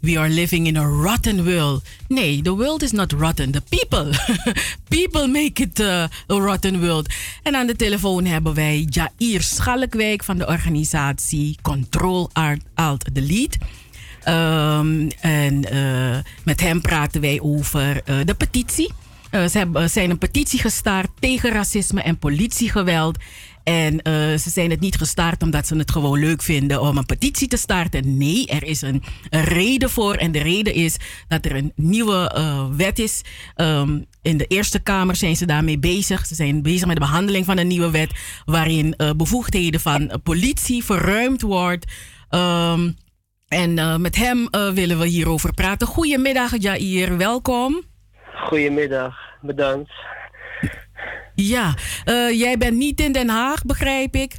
We 0.00 0.18
are 0.18 0.28
living 0.28 0.66
in 0.66 0.76
a 0.76 0.84
rotten 0.84 1.44
world. 1.44 1.84
Nee, 2.08 2.42
the 2.42 2.56
world 2.56 2.82
is 2.82 2.90
not 2.90 3.12
rotten. 3.12 3.50
The 3.50 3.62
people. 3.68 4.10
people 4.98 5.26
make 5.26 5.62
it 5.62 5.80
uh, 5.80 6.02
a 6.30 6.34
rotten 6.34 6.80
world. 6.80 7.14
En 7.42 7.54
aan 7.54 7.66
de 7.66 7.76
telefoon 7.76 8.24
hebben 8.24 8.54
wij 8.54 8.86
Jair 8.90 9.42
Schalkwijk 9.42 10.24
van 10.24 10.38
de 10.38 10.46
organisatie 10.46 11.56
Control 11.62 12.30
Alt, 12.32 12.60
Alt 12.74 13.14
Delete. 13.14 13.58
Ehm, 14.22 15.08
en 15.20 15.64
eh, 15.64 16.18
met 16.44 16.60
hem 16.60 16.80
praten 16.80 17.20
wij 17.20 17.40
over 17.40 18.02
eh, 18.04 18.16
de 18.24 18.34
petitie. 18.34 18.92
Eh, 19.30 19.46
ze 19.46 19.58
hebben, 19.58 19.90
zijn 19.90 20.10
een 20.10 20.18
petitie 20.18 20.58
gestart 20.58 21.10
tegen 21.18 21.50
racisme 21.50 22.02
en 22.02 22.18
politiegeweld. 22.18 23.18
En 23.62 24.02
eh, 24.02 24.12
ze 24.14 24.50
zijn 24.50 24.70
het 24.70 24.80
niet 24.80 24.96
gestart 24.96 25.42
omdat 25.42 25.66
ze 25.66 25.76
het 25.76 25.90
gewoon 25.90 26.18
leuk 26.18 26.42
vinden 26.42 26.80
om 26.80 26.96
een 26.96 27.06
petitie 27.06 27.48
te 27.48 27.56
starten. 27.56 28.16
Nee, 28.16 28.46
er 28.46 28.64
is 28.64 28.82
een, 28.82 29.02
reden 29.30 29.90
voor. 29.90 30.14
En 30.14 30.32
de 30.32 30.42
reden 30.42 30.74
is 30.74 30.96
dat 31.28 31.44
er 31.44 31.56
een 31.56 31.72
nieuwe 31.76 32.30
eh, 32.34 32.66
wet 32.76 32.98
is. 32.98 33.22
Ehm, 33.54 34.00
in 34.22 34.36
de 34.36 34.46
Eerste 34.46 34.78
Kamer 34.78 35.16
zijn 35.16 35.36
ze 35.36 35.46
daarmee 35.46 35.78
bezig. 35.78 36.26
Ze 36.26 36.34
zijn 36.34 36.62
bezig 36.62 36.86
met 36.86 36.96
de 36.96 37.02
behandeling 37.02 37.44
van 37.44 37.58
een 37.58 37.66
nieuwe 37.66 37.90
wet. 37.90 38.12
waarin 38.44 38.94
eh, 38.96 39.10
bevoegdheden 39.16 39.80
van 39.80 40.10
eh, 40.10 40.16
politie 40.22 40.84
verruimd 40.84 41.42
wordt. 41.42 41.92
Ehm, 42.28 42.90
en 43.48 43.78
eh, 43.78 43.96
met 43.96 44.16
hem 44.16 44.48
eh, 44.50 44.72
willen 44.72 44.98
we 44.98 45.06
hierover 45.06 45.54
praten. 45.54 45.86
Goedemiddag, 45.86 46.58
Jair. 46.58 47.16
Welkom. 47.16 47.82
Goedemiddag, 48.36 49.14
bedankt. 49.40 49.92
Ja, 51.34 51.74
eh, 52.04 52.30
jij 52.30 52.58
bent 52.58 52.76
niet 52.76 53.00
in 53.00 53.12
Den 53.12 53.28
Haag, 53.28 53.64
begrijp 53.64 54.14
ik. 54.14 54.36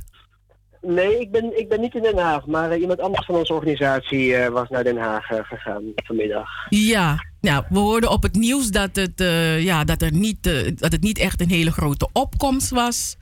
Nee, 0.82 1.20
ik 1.20 1.32
ben, 1.32 1.60
ik 1.60 1.70
ben 1.70 1.82
niet 1.82 1.96
in 1.96 2.02
Den 2.02 2.18
Haag, 2.18 2.46
maar 2.46 2.72
eh, 2.72 2.82
iemand 2.82 3.00
anders 3.00 3.26
van 3.26 3.36
onze 3.36 3.54
organisatie 3.54 4.36
eh, 4.36 4.50
was 4.50 4.70
naar 4.70 4.84
Den 4.84 4.98
Haag 4.98 5.26
gegaan 5.26 5.84
vanmiddag. 5.96 6.50
Ja, 6.70 7.26
nou, 7.42 7.64
we 7.70 7.80
hoorden 7.80 8.12
op 8.12 8.24
het 8.24 8.36
nieuws 8.36 8.70
dat 8.70 8.96
het, 8.96 9.24
ja, 9.60 9.84
dat, 9.84 10.02
er 10.02 10.14
niet, 10.14 10.44
dat 10.80 10.92
het 10.92 11.02
niet 11.02 11.18
echt 11.18 11.42
een 11.42 11.50
hele 11.50 11.72
grote 11.72 12.10
opkomst 12.14 12.70
was. 12.70 13.18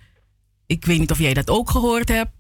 Ik 0.66 0.86
weet 0.86 1.00
niet 1.00 1.12
of 1.12 1.20
jij 1.20 1.34
dat 1.34 1.50
ook 1.50 1.70
gehoord 1.70 2.10
hebt. 2.10 2.32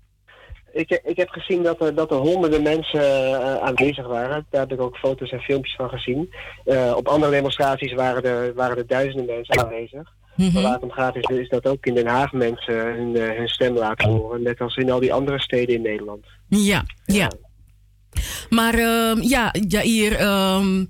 Ik, 0.75 1.01
ik 1.03 1.17
heb 1.17 1.29
gezien 1.29 1.63
dat 1.63 1.81
er, 1.81 1.95
dat 1.95 2.11
er 2.11 2.17
honderden 2.17 2.61
mensen 2.61 3.01
eh, 3.01 3.55
aanwezig 3.55 4.07
waren. 4.07 4.45
Daar 4.49 4.61
heb 4.61 4.71
ik 4.71 4.81
ook 4.81 4.97
foto's 4.97 5.31
en 5.31 5.39
filmpjes 5.39 5.75
van 5.75 5.89
gezien. 5.89 6.33
Eh, 6.65 6.93
op 6.95 7.07
andere 7.07 7.31
demonstraties 7.31 7.93
waren 7.93 8.23
er, 8.23 8.53
waren 8.53 8.77
er 8.77 8.87
duizenden 8.87 9.35
mensen 9.35 9.59
aanwezig. 9.59 10.13
Mhm. 10.35 10.53
Maar 10.53 10.61
waar 10.61 10.73
het 10.73 10.83
om 10.83 10.91
gaat 10.91 11.15
is, 11.15 11.37
is 11.37 11.49
dat 11.49 11.67
ook 11.67 11.85
in 11.85 11.93
Den 11.93 12.07
Haag 12.07 12.31
mensen 12.31 12.75
hun, 12.75 13.15
eh, 13.15 13.37
hun 13.37 13.47
stem 13.47 13.77
laten 13.77 14.09
horen. 14.09 14.43
Net 14.43 14.61
als 14.61 14.75
in 14.75 14.91
al 14.91 14.99
die 14.99 15.13
andere 15.13 15.39
steden 15.39 15.75
in 15.75 15.81
Nederland. 15.81 16.25
Ja, 16.47 16.83
ja. 17.05 17.31
Maar 18.49 18.73
ehm, 18.73 19.21
ja, 19.21 19.53
Jair, 19.67 20.15
ehm, 20.15 20.85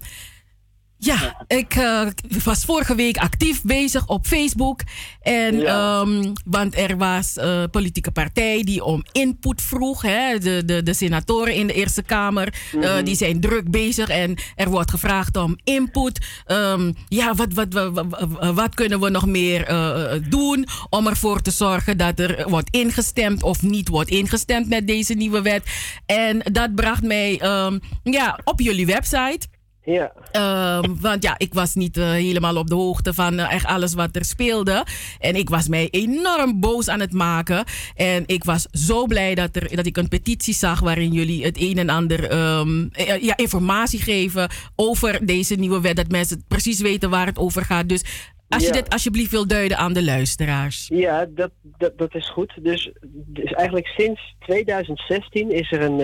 ja, 0.97 1.45
ik 1.47 1.75
eh, 1.75 2.07
was 2.43 2.65
vorige 2.65 2.95
week 2.95 3.17
actief 3.17 3.61
bezig 3.63 4.07
op 4.07 4.25
Facebook. 4.25 4.81
En, 5.21 5.65
ehm, 5.65 6.33
want 6.45 6.77
er 6.77 6.97
was 6.97 7.33
een 7.35 7.61
uh, 7.61 7.69
politieke 7.71 8.11
partij 8.11 8.63
die 8.63 8.83
om 8.83 9.03
input 9.11 9.61
vroeg. 9.61 10.01
Hè? 10.01 10.37
De, 10.37 10.65
de, 10.65 10.83
de 10.83 10.93
senatoren 10.93 11.53
in 11.53 11.67
de 11.67 11.73
Eerste 11.73 12.03
Kamer 12.03 12.53
eh, 12.81 12.95
die 13.03 13.15
zijn 13.15 13.39
druk 13.39 13.71
bezig. 13.71 14.09
En 14.09 14.35
er 14.55 14.69
wordt 14.69 14.89
gevraagd 14.91 15.37
om 15.37 15.57
input. 15.63 16.25
Ehm, 16.45 16.91
ja, 17.07 17.33
wat, 17.33 17.53
wat, 17.53 17.73
wat, 17.73 18.05
wat, 18.09 18.53
wat 18.53 18.75
kunnen 18.75 18.99
we 18.99 19.09
nog 19.09 19.25
meer 19.25 19.63
eh, 19.67 20.21
doen 20.29 20.67
om 20.89 21.07
ervoor 21.07 21.41
te 21.41 21.51
zorgen 21.51 21.97
dat 21.97 22.19
er 22.19 22.49
wordt 22.49 22.69
ingestemd 22.69 23.43
of 23.43 23.61
niet 23.61 23.87
wordt 23.87 24.09
ingestemd 24.09 24.69
met 24.69 24.87
deze 24.87 25.13
nieuwe 25.13 25.41
wet. 25.41 25.63
En 26.05 26.39
dat 26.51 26.75
bracht 26.75 27.03
mij 27.03 27.39
ehm, 27.39 27.79
ja, 28.03 28.39
op 28.43 28.59
jullie 28.59 28.85
website. 28.85 29.47
Ja. 29.85 30.11
Ehm, 30.31 30.95
want 30.99 31.23
ja, 31.23 31.35
ik 31.37 31.53
was 31.53 31.75
niet 31.75 31.97
eh, 31.97 32.09
helemaal 32.09 32.57
op 32.57 32.67
de 32.67 32.75
hoogte 32.75 33.13
van 33.13 33.39
eh, 33.39 33.53
echt 33.53 33.65
alles 33.65 33.93
wat 33.93 34.15
er 34.15 34.25
speelde. 34.25 34.85
En 35.19 35.35
ik 35.35 35.49
was 35.49 35.67
mij 35.67 35.87
enorm 35.91 36.59
boos 36.59 36.87
aan 36.87 36.99
het 36.99 37.13
maken. 37.13 37.63
En 37.95 38.23
ik 38.25 38.43
was 38.43 38.67
zo 38.71 39.05
blij 39.05 39.35
dat, 39.35 39.55
er, 39.55 39.75
dat 39.75 39.85
ik 39.85 39.97
een 39.97 40.07
petitie 40.07 40.53
zag 40.53 40.79
waarin 40.79 41.11
jullie 41.11 41.43
het 41.43 41.61
een 41.61 41.77
en 41.77 41.89
ander 41.89 42.29
ehm, 42.29 42.87
eh, 42.91 43.21
ja, 43.21 43.37
informatie 43.37 43.99
geven 43.99 44.49
over 44.75 45.25
deze 45.25 45.55
nieuwe 45.55 45.81
wet. 45.81 45.95
Dat 45.95 46.11
mensen 46.11 46.43
precies 46.47 46.81
weten 46.81 47.09
waar 47.09 47.25
het 47.25 47.37
over 47.37 47.65
gaat. 47.65 47.89
Dus 47.89 48.03
als 48.49 48.65
je 48.65 48.71
dit 48.71 48.89
alsjeblieft 48.89 49.31
wil 49.31 49.47
duiden 49.47 49.77
aan 49.77 49.93
de 49.93 50.03
luisteraars. 50.03 50.87
Ja, 50.93 51.25
dat, 51.29 51.51
dat, 51.77 51.97
dat 51.97 52.15
is 52.15 52.29
goed. 52.29 52.53
Dus, 52.61 52.91
dus 53.07 53.51
eigenlijk 53.51 53.87
sinds 53.87 54.35
2016 54.39 55.51
is 55.51 55.71
er 55.71 55.81
een, 55.81 55.99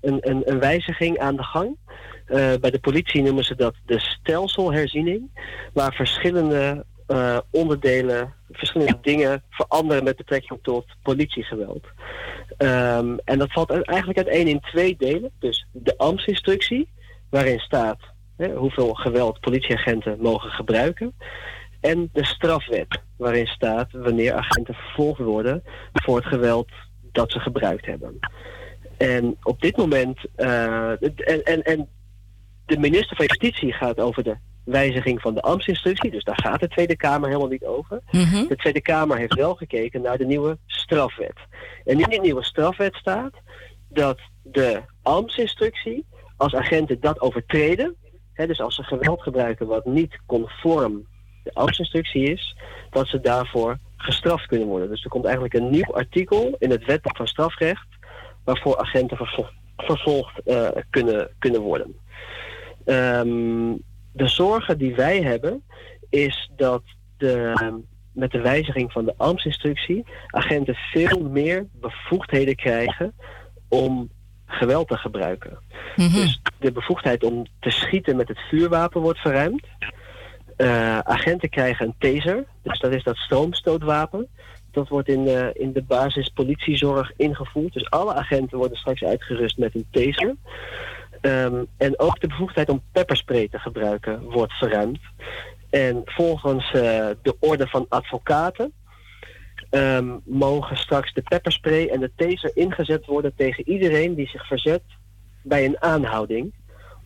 een, 0.00 0.18
een, 0.30 0.42
een 0.44 0.58
wijziging 0.58 1.18
aan 1.18 1.36
de 1.36 1.42
gang. 1.42 1.76
Eh, 2.24 2.52
bij 2.60 2.70
de 2.70 2.78
politie 2.78 3.22
noemen 3.22 3.44
ze 3.44 3.54
dat 3.54 3.74
de 3.86 4.00
stelselherziening. 4.00 5.30
Waar 5.72 5.92
verschillende 5.92 6.84
eh, 7.06 7.38
onderdelen, 7.50 8.34
verschillende 8.50 8.98
dingen 9.02 9.42
veranderen 9.50 10.04
met 10.04 10.16
betrekking 10.16 10.58
tot 10.62 10.86
politiegeweld. 11.02 11.86
Ehm, 12.56 13.16
en 13.24 13.38
dat 13.38 13.52
valt 13.52 13.70
uit- 13.70 13.86
eigenlijk 13.86 14.18
uiteen 14.18 14.46
in 14.46 14.60
twee 14.60 14.96
delen. 14.96 15.30
Dus 15.38 15.66
de 15.72 15.98
ambtsinstructie, 15.98 16.88
waarin 17.30 17.58
staat 17.58 17.98
hè, 18.36 18.54
hoeveel 18.54 18.94
geweld 18.94 19.40
politieagenten 19.40 20.16
mogen 20.20 20.50
gebruiken. 20.50 21.14
En 21.80 22.08
de 22.12 22.24
strafwet, 22.24 23.00
waarin 23.16 23.46
staat 23.46 23.92
wanneer 23.92 24.32
agenten 24.32 24.74
vervolgd 24.74 25.20
worden 25.20 25.62
voor 25.92 26.16
het 26.16 26.26
geweld 26.26 26.68
dat 27.12 27.32
ze 27.32 27.40
gebruikt 27.40 27.86
hebben. 27.86 28.18
En 28.96 29.36
op 29.42 29.60
dit 29.60 29.76
moment, 29.76 30.18
eh, 30.34 30.90
en, 30.90 31.42
en, 31.44 31.62
en 31.62 31.88
de 32.66 32.78
minister 32.78 33.16
van 33.16 33.26
Justitie 33.26 33.72
gaat 33.72 34.00
over 34.00 34.22
de 34.22 34.36
wijziging 34.64 35.20
van 35.20 35.34
de 35.34 35.40
ambtsinstructie, 35.42 36.10
dus 36.10 36.24
daar 36.24 36.40
gaat 36.40 36.60
de 36.60 36.68
Tweede 36.68 36.96
Kamer 36.96 37.28
helemaal 37.28 37.48
niet 37.48 37.64
over. 37.64 38.00
De 38.48 38.56
Tweede 38.56 38.80
Kamer 38.80 39.16
heeft 39.18 39.34
wel 39.34 39.54
gekeken 39.54 40.02
naar 40.02 40.18
de 40.18 40.26
nieuwe 40.26 40.58
strafwet. 40.66 41.36
En 41.84 42.00
in 42.00 42.08
die 42.08 42.20
nieuwe 42.20 42.44
strafwet 42.44 42.94
staat 42.94 43.32
dat 43.88 44.20
de 44.42 44.80
ambtsinstructie, 45.02 46.04
als 46.36 46.54
agenten 46.54 47.00
dat 47.00 47.20
overtreden, 47.20 47.96
hè, 48.32 48.46
dus 48.46 48.60
als 48.60 48.74
ze 48.74 48.82
geweld 48.82 49.22
gebruiken 49.22 49.66
wat 49.66 49.84
niet 49.84 50.18
conform 50.26 51.06
de 51.42 51.54
ambtsinstructie 51.54 52.32
is, 52.32 52.56
dat 52.90 53.06
ze 53.08 53.20
daarvoor 53.20 53.78
gestraft 53.96 54.46
kunnen 54.46 54.68
worden. 54.68 54.88
Dus 54.88 55.04
er 55.04 55.10
komt 55.10 55.24
eigenlijk 55.24 55.54
een 55.54 55.70
nieuw 55.70 55.94
artikel 55.94 56.56
in 56.58 56.70
het 56.70 56.84
wetboek 56.84 57.16
van 57.16 57.26
strafrecht 57.26 57.86
waarvoor 58.44 58.78
agenten 58.78 59.16
vervol- 59.16 59.46
vervolgd 59.76 60.38
eh, 60.38 60.68
kunnen, 60.90 61.28
kunnen 61.38 61.60
worden. 61.60 61.94
Ehm, 62.84 63.72
de 64.12 64.28
zorgen 64.28 64.78
die 64.78 64.94
wij 64.94 65.22
hebben 65.22 65.62
is 66.10 66.50
dat 66.56 66.82
de, 67.16 67.52
met 68.12 68.30
de 68.30 68.40
wijziging 68.40 68.92
van 68.92 69.04
de 69.04 69.14
ambtsinstructie 69.16 70.04
agenten 70.26 70.74
veel 70.74 71.20
meer 71.20 71.66
bevoegdheden 71.72 72.56
krijgen 72.56 73.14
om 73.68 74.10
geweld 74.46 74.88
te 74.88 74.96
gebruiken. 74.96 75.58
Dus 75.96 76.40
de 76.58 76.72
bevoegdheid 76.72 77.24
om 77.24 77.46
te 77.60 77.70
schieten 77.70 78.16
met 78.16 78.28
het 78.28 78.38
vuurwapen 78.38 79.00
wordt 79.00 79.18
verruimd. 79.18 79.66
Eh, 80.56 80.98
agenten 80.98 81.48
krijgen 81.48 81.86
een 81.86 81.94
taser, 81.98 82.44
dus 82.62 82.78
dat 82.78 82.92
is 82.92 83.02
dat 83.02 83.16
stroomstootwapen. 83.16 84.28
Dat 84.70 84.88
wordt 84.88 85.08
in, 85.08 85.26
eh, 85.26 85.46
in 85.52 85.72
de 85.72 85.82
basispolitiezorg 85.82 87.12
ingevoerd. 87.16 87.72
Dus 87.72 87.90
alle 87.90 88.14
agenten 88.14 88.58
worden 88.58 88.76
straks 88.76 89.04
uitgerust 89.04 89.58
met 89.58 89.74
een 89.74 89.86
taser. 89.90 90.34
Ehm, 91.24 91.64
en 91.76 91.98
ook 91.98 92.20
de 92.20 92.26
bevoegdheid 92.26 92.68
om 92.68 92.82
pepperspray 92.92 93.48
te 93.48 93.58
gebruiken 93.58 94.22
wordt 94.22 94.52
verruimd. 94.52 94.98
En 95.70 96.02
volgens 96.04 96.64
eh, 96.66 97.08
de 97.22 97.36
orde 97.38 97.66
van 97.66 97.86
advocaten 97.88 98.72
ehm, 99.70 100.18
mogen 100.24 100.76
straks 100.76 101.12
de 101.12 101.22
pepperspray 101.22 101.86
en 101.86 102.00
de 102.00 102.10
taser 102.16 102.50
ingezet 102.54 103.06
worden 103.06 103.34
tegen 103.36 103.68
iedereen 103.68 104.14
die 104.14 104.28
zich 104.28 104.46
verzet 104.46 104.82
bij 105.42 105.64
een 105.64 105.82
aanhouding. 105.82 106.54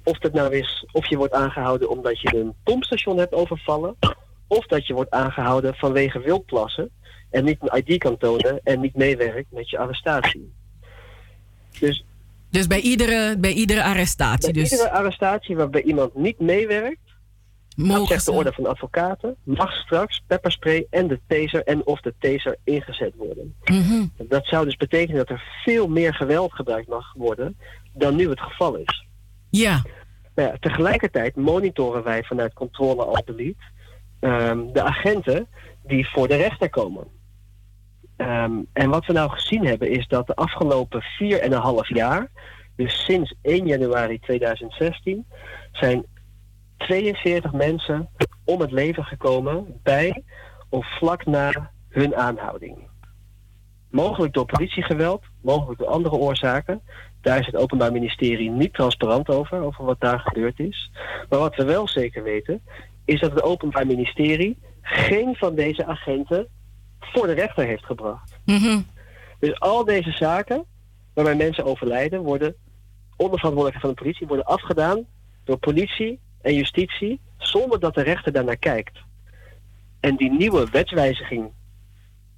Of 0.05 0.19
dat 0.19 0.33
nou 0.33 0.57
is, 0.57 0.87
of 0.93 1.07
je 1.07 1.17
wordt 1.17 1.35
aangehouden 1.35 1.91
omdat 1.91 2.21
je 2.21 2.37
een 2.37 2.55
pompstation 2.63 3.19
hebt 3.19 3.35
overvallen, 3.35 3.97
of 4.47 4.67
dat 4.67 4.87
je 4.87 4.95
wordt 4.95 5.11
aangehouden 5.11 5.75
vanwege 5.75 6.21
wildplassen 6.21 6.91
en 7.31 7.45
niet 7.45 7.59
een 7.61 7.83
ID 7.85 7.99
kan 7.99 8.17
tonen 8.17 8.61
en 8.65 8.81
niet 8.81 8.97
meewerkt 8.97 9.53
met 9.53 9.71
je 9.71 9.79
arrestatie. 9.79 10.53
Dus 11.81 12.05
Dus 12.51 12.67
bij 12.67 12.81
iedere, 12.81 13.37
bij 13.39 13.53
iedere 13.53 13.83
arrestatie. 13.83 14.53
bij 14.53 14.63
Dus 14.63 14.73
iedere 14.73 14.91
arrestatie 14.91 15.57
waarbij 15.57 15.83
iemand 15.83 16.15
niet 16.15 16.41
meewerkt, 16.41 17.09
dat 17.77 17.87
mogen 17.87 18.07
zegt 18.07 18.25
de 18.25 18.33
orde 18.33 18.53
van 18.53 18.67
advocaten, 18.67 19.37
mag 19.43 19.73
straks 19.73 20.23
pepperspray 20.27 20.87
en 20.91 21.09
de 21.09 21.21
taser 21.27 21.63
en 21.63 21.87
of 21.87 22.01
de 22.01 22.15
taser 22.19 22.57
ingezet 22.65 23.15
worden. 23.17 23.55
Mhm. 23.65 24.07
Dat 24.17 24.47
zou 24.47 24.65
dus 24.65 24.77
betekenen 24.77 25.17
dat 25.17 25.29
er 25.29 25.43
veel 25.65 25.89
meer 25.89 26.15
geweld 26.15 26.53
gebruikt 26.53 26.89
mag 26.89 27.13
worden 27.13 27.57
dan 27.93 28.17
nu 28.17 28.29
het 28.29 28.41
geval 28.41 28.77
is. 28.77 29.07
Ja. 29.51 29.83
Nou 30.35 30.49
ja, 30.49 30.57
tegelijkertijd 30.61 31.37
monitoren 31.37 32.05
wij 32.05 32.23
vanuit 32.23 32.53
controle 32.53 33.05
al 33.05 33.23
delete 33.25 33.63
ehm, 34.21 34.73
de 34.73 34.83
agenten 34.83 35.47
die 35.87 36.09
voor 36.09 36.29
de 36.29 36.37
rechter 36.37 36.71
komen. 36.71 37.07
Ehm, 38.19 38.53
en 38.73 38.91
wat 38.91 39.07
we 39.07 39.13
nou 39.13 39.31
gezien 39.31 39.67
hebben 39.67 39.91
is 39.91 40.07
dat 40.09 40.27
de 40.27 40.35
afgelopen 40.35 41.03
vier 41.03 41.41
en 41.41 41.53
een 41.53 41.61
half 41.61 41.89
jaar, 41.89 42.31
dus 42.77 43.05
sinds 43.05 43.35
1 43.43 43.67
januari 43.67 44.19
2016, 44.19 45.27
zijn 45.73 46.07
42 46.77 47.53
mensen 47.53 48.09
om 48.45 48.61
het 48.61 48.71
leven 48.71 49.05
gekomen 49.05 49.81
bij 49.83 50.23
of 50.69 50.97
vlak 50.99 51.27
na 51.27 51.71
hun 51.89 52.17
aanhouding. 52.17 52.79
Mogelijk 53.91 54.33
door 54.33 54.47
politiegeweld, 54.47 55.25
mogelijk 55.43 55.79
door 55.79 55.89
andere 55.89 56.17
oorzaken. 56.17 56.81
Daar 57.21 57.39
is 57.39 57.47
het 57.47 57.57
Openbaar 57.57 57.93
Ministerie 57.93 58.51
niet 58.51 58.75
transparant 58.75 59.29
over, 59.29 59.61
over 59.63 59.85
wat 59.85 60.01
daar 60.01 60.21
gebeurd 60.21 60.59
is. 60.59 60.91
Maar 61.29 61.39
wat 61.39 61.57
we 61.57 61.65
wel 61.65 61.89
zeker 61.89 62.23
weten, 62.23 62.63
is 63.05 63.21
dat 63.21 63.31
het 63.31 63.43
Openbaar 63.43 63.87
Ministerie 63.87 64.59
geen 64.83 65.37
van 65.37 65.55
deze 65.55 65.87
agenten 65.87 66.49
voor 67.01 67.27
de 67.27 67.33
rechter 67.33 67.67
heeft 67.67 67.85
gebracht. 67.85 68.39
Mhm. 68.45 68.81
Dus 69.39 69.61
al 69.61 69.85
deze 69.85 70.11
zaken 70.11 70.65
waarbij 71.15 71.35
mensen 71.35 71.65
overlijden, 71.65 72.23
worden 72.23 72.55
onder 73.17 73.39
verantwoordelijkheid 73.39 73.81
van 73.81 73.91
de 73.91 74.03
politie, 74.03 74.27
worden 74.27 74.47
afgedaan 74.47 75.07
door 75.45 75.57
politie 75.57 76.19
en 76.41 76.55
justitie 76.55 77.21
zonder 77.37 77.81
dat 77.81 77.95
de 77.95 78.03
rechter 78.03 78.33
daarnaar 78.33 78.57
kijkt. 78.57 78.99
En 80.01 80.17
die 80.17 80.31
nieuwe 80.31 80.67
wetswijziging, 80.71 81.51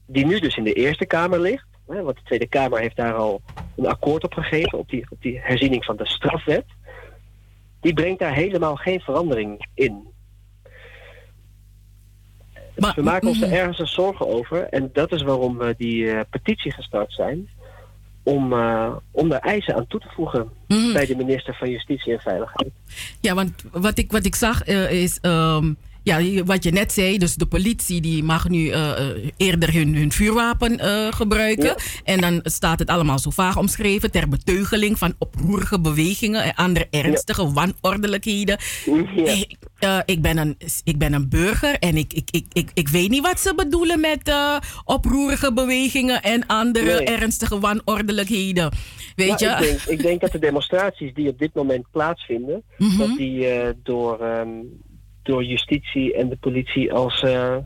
die 0.07 0.27
nu 0.27 0.41
dus 0.41 0.57
in 0.57 0.65
de 0.65 0.73
Eerste 0.73 1.07
Kamer 1.07 1.41
ligt, 1.41 1.67
hè, 1.87 2.03
want 2.03 2.17
de 2.17 2.23
Tweede 2.23 2.47
Kamer 2.47 2.81
heeft 2.81 2.97
daar 2.97 3.15
al 3.15 3.41
een 3.77 3.87
akkoord 3.87 4.25
op 4.25 4.33
gegeven, 4.33 4.79
op 4.79 4.89
die, 4.89 5.07
op 5.11 5.23
die 5.23 5.41
herziening 5.41 5.85
van 5.85 5.97
de 5.97 6.07
strafwet, 6.07 6.65
die 7.81 7.95
brengt 7.95 8.19
daar 8.19 8.35
helemaal 8.35 8.77
geen 8.77 9.01
verandering 9.01 9.67
in. 9.75 10.09
We 12.81 13.03
maken 13.03 13.29
ons 13.29 13.43
er 13.43 13.53
ergens 13.53 13.79
een 13.79 13.87
zorgen 13.87 14.29
over. 14.29 14.63
En 14.63 14.91
dat 14.93 15.13
is 15.13 15.23
waarom 15.23 15.59
we 15.59 15.75
die 15.79 16.11
eh, 16.11 16.21
petitie 16.31 16.73
gestart 16.73 17.13
zijn. 17.13 17.49
Om, 18.23 18.53
eh, 18.53 18.93
om 19.11 19.29
daar 19.29 19.41
eisen 19.41 19.75
aan 19.75 19.87
toe 19.87 20.01
te 20.01 20.09
voegen 20.15 20.49
bij 20.93 21.07
de 21.07 21.17
minister 21.17 21.55
van 21.55 21.71
Justitie 21.71 22.13
en 22.13 22.21
Veiligheid. 22.21 22.71
Ja, 23.21 23.35
want 23.35 23.65
wat 23.73 23.99
ik, 23.99 24.13
wat 24.13 24.25
ik 24.25 24.35
zag 24.35 24.63
eh, 24.63 25.03
is. 25.03 25.19
ehm, 25.21 25.73
Ja, 26.03 26.45
wat 26.45 26.65
je 26.65 26.71
net 26.71 26.93
zei, 26.93 27.19
dus 27.19 27.35
de 27.35 27.47
politie 27.47 28.01
die 28.01 28.23
mag 28.23 28.49
nu 28.49 28.69
eh, 28.69 28.91
eh, 28.91 29.31
eerder 29.37 29.73
hun, 29.73 29.95
hun 29.97 30.13
vuurwapen 30.13 30.79
eh, 30.79 31.13
gebruiken. 31.13 31.75
En 32.05 32.21
dan 32.21 32.41
staat 32.43 32.79
het 32.79 32.89
allemaal 32.89 33.19
zo 33.19 33.31
vaag 33.31 33.57
omschreven 33.57 34.11
ter 34.11 34.29
beteugeling 34.29 34.99
van 34.99 35.15
oproerige 35.19 35.81
bewegingen 35.81 36.43
en 36.43 36.55
andere 36.55 36.87
ernstige 36.91 37.53
wanordelijkheden. 37.53 38.59
Ik, 39.15 39.57
ik, 40.05 40.23
ben 40.23 40.39
een, 40.39 40.57
ik 40.85 40.99
ben 40.99 41.13
een 41.13 41.29
burger 41.29 41.79
en 41.79 41.97
ik, 41.97 42.13
ik, 42.13 42.29
ik, 42.31 42.47
ik, 42.53 42.71
ik 42.75 42.89
weet 42.89 43.09
niet 43.11 43.23
wat 43.23 43.41
ze 43.41 43.55
bedoelen 43.55 44.01
met 44.01 44.35
oproerige 44.85 45.53
bewegingen 45.53 46.23
en 46.23 46.47
andere 46.47 46.85
Nee. 46.85 47.05
ernstige 47.05 47.59
wanordelijkheden. 47.59 48.73
Weet 49.17 49.41
Nou, 49.41 49.45
je? 49.45 49.51
Ik 49.51 49.59
denk, 49.69 49.99
ik 49.99 50.03
denk 50.03 50.21
dat 50.21 50.33
de 50.33 50.39
demonstraties 50.39 51.15
die 51.15 51.29
op 51.29 51.39
dit 51.39 51.55
moment 51.55 51.85
plaatsvinden, 51.91 52.63
Mhm. 52.79 52.99
dat 52.99 53.17
die 53.17 53.47
door, 53.83 54.21
ehm, 54.21 54.49
door 55.23 55.45
justitie 55.45 56.15
en 56.15 56.29
de 56.29 56.37
politie 56.37 56.93
als 56.93 57.23
eh, 57.23 57.57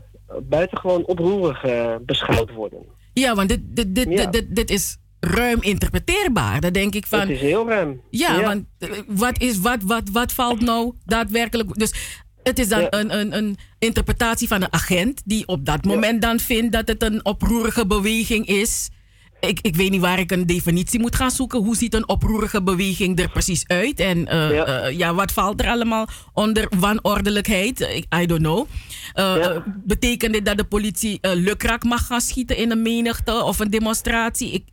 buitengewoon 0.43 1.05
oproerig 1.05 1.63
eh, 1.63 1.95
beschouwd 2.01 2.51
worden. 2.53 2.79
Ja, 3.13 3.35
want 3.35 3.49
dit, 3.49 3.59
dit, 3.65 3.95
dit, 3.95 4.07
Ja. 4.09 4.25
dit, 4.25 4.55
dit, 4.55 4.69
is 4.69 4.97
ruim 5.19 5.61
interpreteerbaar. 5.61 6.61
Dan 6.61 6.71
denk 6.73 6.95
ik 6.95 7.05
van. 7.05 7.19
Het 7.19 7.29
is 7.29 7.39
heel 7.39 7.67
ruim. 7.67 8.01
Ja, 8.09 8.35
Ja. 8.39 8.41
want 8.41 8.65
eh, 8.79 8.89
wat, 9.07 9.41
is, 9.41 9.59
wat, 9.59 9.83
wat, 9.83 10.09
wat 10.11 10.31
valt 10.33 10.61
nou 10.61 10.93
daadwerkelijk. 11.05 11.73
Dus 11.79 11.93
het 12.43 12.59
is 12.59 12.67
dan 12.67 12.81
Ja. 12.81 12.87
een, 12.93 13.19
een, 13.19 13.35
een 13.35 13.57
interpretatie 13.79 14.47
van 14.47 14.61
een 14.61 14.73
agent 14.73 15.21
die 15.25 15.47
op 15.47 15.65
dat 15.65 15.85
moment 15.85 16.21
dan 16.21 16.39
vindt 16.39 16.71
dat 16.71 16.87
het 16.87 17.03
een 17.03 17.25
oproerige 17.25 17.85
beweging 17.87 18.45
is. 18.47 18.89
Ik, 19.47 19.59
ik 19.61 19.75
weet 19.75 19.89
niet 19.91 20.01
waar 20.01 20.19
ik 20.19 20.31
een 20.31 20.45
definitie 20.45 20.99
moet 20.99 21.15
gaan 21.15 21.31
zoeken. 21.31 21.59
Hoe 21.63 21.75
ziet 21.75 21.93
een 21.93 22.07
oproerige 22.09 22.63
beweging 22.63 23.19
er 23.19 23.29
precies 23.29 23.67
uit? 23.67 23.99
En 23.99 24.27
eh, 24.27 24.49
Ja. 24.51 24.65
eh, 24.65 24.97
ja, 24.97 25.13
wat 25.13 25.31
valt 25.31 25.61
er 25.61 25.67
allemaal 25.69 26.07
onder 26.33 26.67
wanordelijkheid? 26.79 27.79
Ik- 27.79 28.13
I 28.21 28.25
don't 28.25 28.41
know. 28.41 28.65
Eh, 29.13 29.57
Betekent 29.83 30.33
dit 30.33 30.45
dat 30.45 30.57
de 30.57 30.63
politie 30.63 31.19
lukraak 31.21 31.83
mag 31.83 32.05
gaan 32.07 32.21
schieten 32.21 32.57
in 32.57 32.71
een 32.71 32.81
menigte 32.81 33.43
of 33.43 33.59
een 33.59 33.69
demonstratie? 33.69 34.51
Ik, 34.51 34.63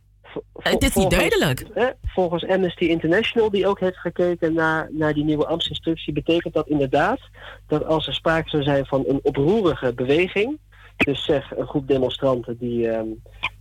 het 0.53 0.83
is 0.83 0.93
niet 0.95 1.09
duidelijk. 1.09 1.65
hè, 1.73 1.85
volgens 2.03 2.45
Amnesty 2.47 2.83
International, 2.83 3.49
die 3.49 3.67
ook 3.67 3.79
heeft 3.79 3.97
gekeken 3.97 4.53
naar, 4.53 4.89
naar 4.91 5.13
die 5.13 5.23
nieuwe 5.23 5.45
ambtsinstructie, 5.47 6.13
betekent 6.13 6.53
dat 6.53 6.67
inderdaad 6.67 7.19
dat 7.67 7.85
als 7.85 8.07
er 8.07 8.13
sprake 8.13 8.49
zou 8.49 8.63
zijn 8.63 8.85
van 8.85 9.03
een 9.07 9.19
oproerige 9.23 9.93
beweging, 9.93 10.59
dus 11.05 11.23
zeg 11.23 11.57
een 11.57 11.67
groep 11.67 11.87
demonstranten 11.87 12.57
die, 12.57 12.89
ehm, 12.89 13.07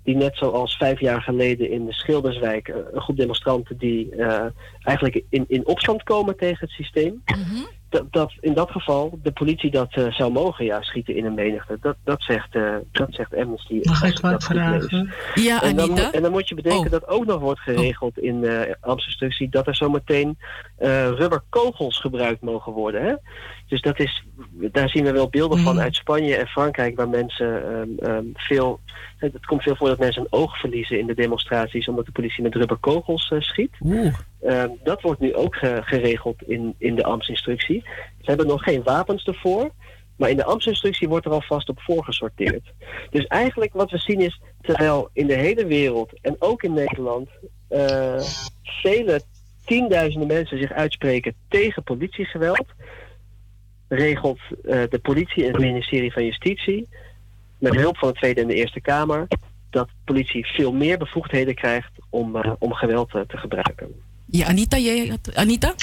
die 0.03 0.17
net 0.17 0.37
zoals 0.37 0.77
vijf 0.77 1.01
jaar 1.01 1.23
geleden 1.23 1.71
in 1.71 1.87
de 1.87 1.93
Schilderswijk, 1.93 2.69
eh, 2.69 2.77
een 2.93 3.01
groep 3.01 3.17
demonstranten 3.17 3.77
die 3.77 4.17
eh, 4.17 4.45
eigenlijk 4.83 5.23
in, 5.29 5.45
in 5.49 5.67
opstand 5.67 6.03
komen 6.03 6.37
tegen 6.37 6.61
het 6.61 6.71
systeem, 6.71 7.23
dat, 7.93 8.13
dat 8.13 8.33
in 8.41 8.55
dat 8.55 8.71
geval 8.71 9.19
de 9.23 9.33
politie 9.33 9.71
dat 9.71 9.93
eh, 9.93 10.13
zou 10.13 10.33
mogen 10.33 10.65
ja, 10.65 10.83
schieten 10.83 11.17
in 11.17 11.25
een 11.25 11.35
menigte. 11.35 11.79
Dat, 11.81 11.97
dat, 12.05 12.23
zegt, 12.23 12.55
eh, 12.55 12.75
dat 12.93 13.09
zegt 13.11 13.35
Amnesty. 13.37 13.81
Mag 13.83 14.03
ik 14.03 14.19
wat 14.19 14.45
vragen? 14.45 15.13
Ja, 15.35 15.63
en 15.63 15.77
dan, 15.77 15.99
en 15.99 16.23
dan 16.23 16.31
moet 16.31 16.49
je 16.49 16.55
bedenken 16.55 16.85
Oh. 16.85 16.91
dat 16.91 17.09
ook 17.09 17.27
nog 17.27 17.41
wordt 17.41 17.61
geregeld 17.61 18.19
in 18.19 18.41
de 18.41 18.77
Amsterdam-instructie 18.81 19.49
dat 19.49 19.67
er 19.67 19.77
zometeen 19.77 20.39
eh 20.77 21.09
rubberkogels 21.09 22.01
gebruikt 22.01 22.41
mogen 22.41 22.73
worden. 22.73 23.03
Hè? 23.03 23.15
Dus 23.73 23.81
dat 23.81 24.01
is, 24.01 24.25
daar 24.51 24.89
zien 24.89 25.05
we 25.05 25.13
wel 25.13 25.29
beelden 25.29 25.59
van 25.59 25.81
uit 25.81 25.95
Spanje 25.95 26.37
en 26.37 26.47
Frankrijk 26.47 26.97
waar 26.97 27.09
mensen 27.09 27.65
ehm, 27.65 27.89
ehm, 27.99 28.25
veel. 28.35 28.81
Het 29.17 29.47
komt 29.47 29.63
veel 29.63 29.77
voor 29.77 29.89
dat 29.89 29.99
mensen 29.99 30.23
een 30.23 30.39
oog 30.39 30.59
verliezen 30.59 30.99
in 30.99 31.07
de 31.07 31.15
demonstraties 31.15 31.89
omdat 31.89 32.07
de 32.07 32.13
politie 32.13 32.43
met 32.43 32.55
rubberkogels 32.55 33.31
eh, 33.31 33.41
schiet. 33.41 33.71
Ehm, 34.41 34.69
dat 34.85 35.01
wordt 35.03 35.21
nu 35.21 35.35
ook 35.35 35.55
ge- 35.57 35.81
geregeld 35.85 36.43
in, 36.43 36.75
in 36.79 36.95
de 36.95 37.05
ambtsinstructie. 37.05 37.83
Ze 38.21 38.25
hebben 38.25 38.47
nog 38.47 38.63
geen 38.63 38.83
wapens 38.83 39.25
ervoor. 39.25 39.71
Maar 40.17 40.31
in 40.31 40.37
de 40.37 40.45
ambtsinstructie 40.45 41.09
wordt 41.09 41.27
er 41.27 41.33
alvast 41.33 41.69
op 41.69 41.81
voorgesorteerd. 41.81 42.73
Dus 43.11 43.27
eigenlijk 43.27 43.73
wat 43.73 43.91
we 43.91 43.99
zien 43.99 44.21
is, 44.21 44.41
terwijl 44.61 45.11
in 45.13 45.27
de 45.27 45.37
hele 45.37 45.67
wereld 45.67 46.13
en 46.21 46.37
ook 46.39 46.63
in 46.63 46.73
Nederland 46.73 47.29
eh, 47.69 48.21
vele 48.63 49.21
tienduizenden 49.65 50.29
mensen 50.29 50.59
zich 50.59 50.73
uitspreken 50.73 51.35
tegen 51.49 51.83
politiegeweld, 51.83 52.65
regelt 53.95 54.39
eh, 54.65 54.83
de 54.91 54.99
politie 55.03 55.45
en 55.45 55.53
het 55.53 55.61
ministerie 55.61 56.13
van 56.13 56.25
Justitie 56.25 56.89
met 57.59 57.75
hulp 57.75 57.99
van 57.99 58.09
de 58.09 58.15
Tweede 58.15 58.41
en 58.41 58.47
de 58.47 58.55
Eerste 58.55 58.81
Kamer 58.81 59.27
dat 59.71 59.89
politie 60.05 60.47
veel 60.47 60.73
meer 60.73 60.99
bevoegdheden 60.99 61.55
krijgt 61.55 61.91
om, 62.11 62.37
eh, 62.37 62.53
om 62.59 62.73
geweld 62.73 63.15
eh, 63.15 63.21
te 63.21 63.37
gebruiken. 63.37 63.89
Ja, 64.27 64.47
Anita, 64.47 64.79
jij 64.79 65.07
had, 65.07 65.35
Anita? 65.35 65.75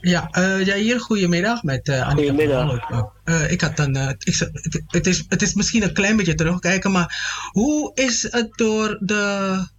Ja, 0.00 0.28
eh 0.30 0.66
ja, 0.66 0.74
hier 0.74 1.00
goedemiddag 1.00 1.62
met 1.62 1.88
eh 1.88 2.00
Anita. 2.00 2.14
Goedemiddag. 2.14 2.88
Eh, 3.24 3.50
ik 3.50 3.60
had 3.60 3.78
een, 3.78 3.96
eh, 3.96 4.08
ik, 4.08 4.50
het 4.86 5.06
is, 5.06 5.24
het 5.28 5.42
is 5.42 5.54
misschien 5.54 5.82
een 5.82 5.92
klein 5.92 6.16
beetje 6.16 6.34
terugkijken, 6.34 6.92
maar 6.92 7.14
hoe 7.52 7.90
is 7.94 8.22
het 8.30 8.48
door 8.56 8.98
de. 9.00 9.72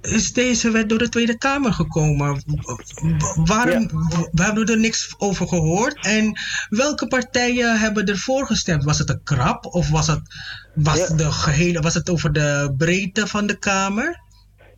Is 0.00 0.32
deze 0.32 0.70
wet 0.70 0.88
door 0.88 0.98
de 0.98 1.08
Tweede 1.08 1.38
Kamer 1.38 1.72
gekomen? 1.72 2.42
Waarom? 3.44 3.86
We 4.32 4.42
hebben 4.42 4.66
er 4.66 4.78
niks 4.78 5.14
over 5.18 5.48
gehoord. 5.48 6.06
En 6.06 6.32
welke 6.68 7.06
partijen 7.06 7.78
hebben 7.78 8.04
ervoor 8.04 8.46
gestemd? 8.46 8.84
Was 8.84 8.98
het 8.98 9.08
een 9.08 9.22
krap 9.22 9.64
of 9.64 9.90
was 9.90 10.06
het, 10.06 10.20
was 10.74 11.08
de 11.08 11.32
gehele, 11.32 11.80
was 11.80 11.94
het 11.94 12.10
over 12.10 12.32
de 12.32 12.74
breedte 12.76 13.26
van 13.26 13.46
de 13.46 13.58
Kamer? 13.58 14.20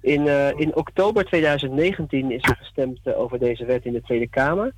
In, 0.00 0.26
eh, 0.26 0.58
in 0.58 0.76
oktober 0.76 1.24
2019 1.24 2.30
is 2.30 2.42
er 2.42 2.56
gestemd 2.56 3.00
eh, 3.02 3.18
over 3.18 3.38
deze 3.38 3.64
wet 3.64 3.84
in 3.84 3.92
de 3.92 4.02
Tweede 4.02 4.28
Kamer. 4.28 4.72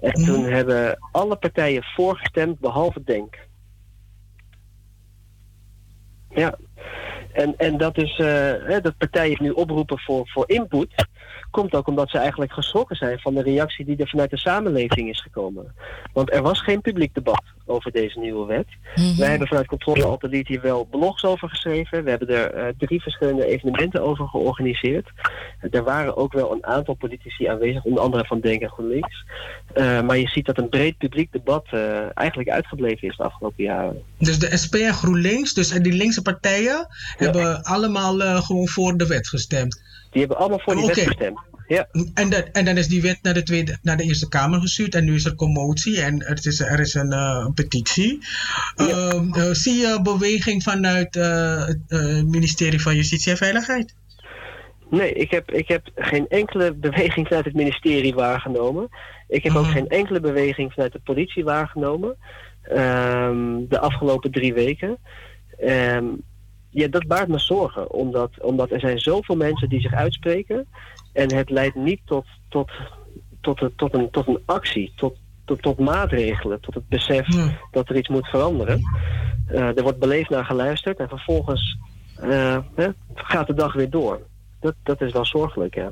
En 0.00 0.12
toen 0.12 0.44
hebben 0.44 0.98
alle 1.12 1.36
partijen 1.36 1.82
voorgestemd, 1.82 2.60
behalve 2.60 3.02
DENK. 3.04 3.36
Ja. 6.28 6.58
En, 7.32 7.54
en 7.56 7.76
dat 7.76 7.96
is 7.96 8.18
eh, 8.18 8.80
dat 8.82 8.96
partijen 8.96 9.42
nu 9.42 9.50
oproepen 9.50 9.98
voor, 9.98 10.28
voor 10.28 10.44
input. 10.46 10.88
Komt 11.50 11.74
ook 11.74 11.86
omdat 11.86 12.10
ze 12.10 12.18
eigenlijk 12.18 12.52
geschrokken 12.52 12.96
zijn 12.96 13.18
van 13.18 13.34
de 13.34 13.42
reactie 13.42 13.84
die 13.84 13.96
er 13.96 14.08
vanuit 14.08 14.30
de 14.30 14.38
samenleving 14.38 15.08
is 15.08 15.20
gekomen. 15.20 15.74
Want 16.12 16.32
er 16.32 16.42
was 16.42 16.62
geen 16.62 16.80
publiek 16.80 17.14
debat 17.14 17.42
over 17.66 17.92
deze 17.92 18.18
nieuwe 18.18 18.46
wet. 18.46 18.66
Wij 19.18 19.28
hebben 19.28 19.48
vanuit 19.48 19.66
Controle 19.66 20.04
Altijd 20.04 20.48
hier 20.48 20.60
wel 20.60 20.84
blogs 20.84 21.24
over 21.24 21.48
geschreven. 21.48 22.04
We 22.04 22.10
hebben 22.10 22.28
er 22.28 22.54
eh, 22.54 22.74
drie 22.78 23.02
verschillende 23.02 23.46
evenementen 23.46 24.02
over 24.02 24.28
georganiseerd. 24.28 25.10
er 25.70 25.84
waren 25.84 26.16
ook 26.16 26.32
wel 26.32 26.52
een 26.52 26.66
aantal 26.66 26.94
politici 26.94 27.46
aanwezig, 27.46 27.84
onder 27.84 28.02
andere 28.02 28.24
van 28.24 28.40
Denk 28.40 28.62
en 28.62 28.70
GroenLinks. 28.70 29.24
Eh, 29.74 30.00
maar 30.02 30.18
je 30.18 30.28
ziet 30.28 30.46
dat 30.46 30.58
een 30.58 30.68
breed 30.68 30.98
publiek 30.98 31.32
debat 31.32 31.66
eh, 31.70 32.16
eigenlijk 32.16 32.48
uitgebleven 32.48 33.08
is 33.08 33.16
de 33.16 33.22
afgelopen 33.22 33.64
jaren. 33.64 34.02
Dus 34.18 34.38
de 34.38 34.56
SP 34.62 34.74
en 34.74 34.94
GroenLinks, 34.94 35.54
dus 35.54 35.70
en 35.70 35.82
die 35.82 35.92
linkse 35.92 36.22
partijen, 36.22 36.86
hebben 37.16 37.62
allemaal 37.62 38.22
eh, 38.22 38.42
gewoon 38.42 38.68
voor 38.68 38.96
de 38.96 39.06
wet 39.06 39.28
gestemd. 39.28 39.82
Die 40.10 40.20
hebben 40.20 40.38
allemaal 40.38 40.60
voor 40.60 40.76
die 40.76 40.86
wet 40.86 40.98
gestemd. 40.98 41.38
Ja. 41.68 41.88
En, 42.14 42.30
dat, 42.30 42.48
en 42.52 42.64
dan 42.64 42.76
is 42.76 42.88
die 42.88 43.02
wet 43.02 43.18
naar 43.22 43.34
de, 43.34 43.42
tweede, 43.42 43.78
naar 43.82 43.96
de 43.96 44.02
Eerste 44.02 44.28
Kamer 44.28 44.60
gestuurd 44.60 44.94
en 44.94 45.04
nu 45.04 45.14
is 45.14 45.24
er 45.24 45.34
commotie 45.34 46.00
en 46.00 46.26
er 46.26 46.38
is, 46.46 46.60
er 46.60 46.80
is 46.80 46.94
een 46.94 47.12
eh, 47.12 47.46
petitie. 47.54 48.18
Ehm, 48.76 49.32
eh, 49.32 49.50
zie 49.52 49.74
je 49.74 50.00
beweging 50.02 50.62
vanuit 50.62 51.16
eh, 51.16 51.66
het 51.66 52.26
ministerie 52.26 52.80
van 52.80 52.94
Justitie 52.94 53.30
en 53.32 53.38
Veiligheid? 53.38 53.94
Nee, 54.90 55.12
ik 55.12 55.30
heb, 55.30 55.50
ik 55.50 55.68
heb 55.68 55.90
geen 55.94 56.28
enkele 56.28 56.74
beweging 56.74 57.26
vanuit 57.26 57.44
het 57.44 57.54
ministerie 57.54 58.14
waargenomen. 58.14 58.88
Ik 59.28 59.42
heb 59.42 59.54
ook 59.54 59.66
geen 59.66 59.88
enkele 59.88 60.20
beweging 60.20 60.72
vanuit 60.72 60.92
de 60.92 61.00
politie 61.04 61.44
waargenomen. 61.44 62.16
ehm, 62.62 63.66
de 63.68 63.78
afgelopen 63.78 64.30
drie 64.30 64.54
weken. 64.54 64.98
Ehm, 65.58 66.04
ja, 66.70 66.88
dat 66.88 67.06
baart 67.06 67.28
me 67.28 67.38
zorgen. 67.38 67.90
Omdat, 67.92 68.30
omdat 68.40 68.70
er 68.70 68.80
zijn 68.80 68.98
zoveel 68.98 69.36
mensen 69.36 69.68
die 69.68 69.80
zich 69.80 69.92
uitspreken. 69.94 70.66
En 71.12 71.34
het 71.34 71.50
leidt 71.50 71.74
niet 71.74 72.00
tot, 72.04 72.26
tot, 72.48 72.70
tot, 73.40 73.60
een- 73.62 73.72
tot, 73.76 73.94
een, 73.94 74.10
tot 74.10 74.26
een 74.26 74.42
actie, 74.44 74.92
tot, 74.96 75.16
tot, 75.44 75.62
tot 75.62 75.78
maatregelen, 75.78 76.60
tot 76.60 76.74
het 76.74 76.88
besef 76.88 77.26
dat 77.70 77.88
er 77.88 77.96
iets 77.96 78.08
moet 78.08 78.26
veranderen. 78.28 78.80
Eh, 79.46 79.76
er 79.76 79.82
wordt 79.82 79.98
beleefd 79.98 80.30
naar 80.30 80.44
geluisterd 80.44 80.98
en 80.98 81.08
vervolgens 81.08 81.78
eh, 82.20 82.58
hè, 82.74 82.88
gaat 83.14 83.46
de 83.46 83.54
dag 83.54 83.72
weer 83.74 83.90
door. 83.90 84.20
Dat, 84.60 84.74
dat 84.82 85.00
is 85.00 85.12
wel 85.12 85.26
zorgelijk, 85.26 85.74
ja. 85.74 85.90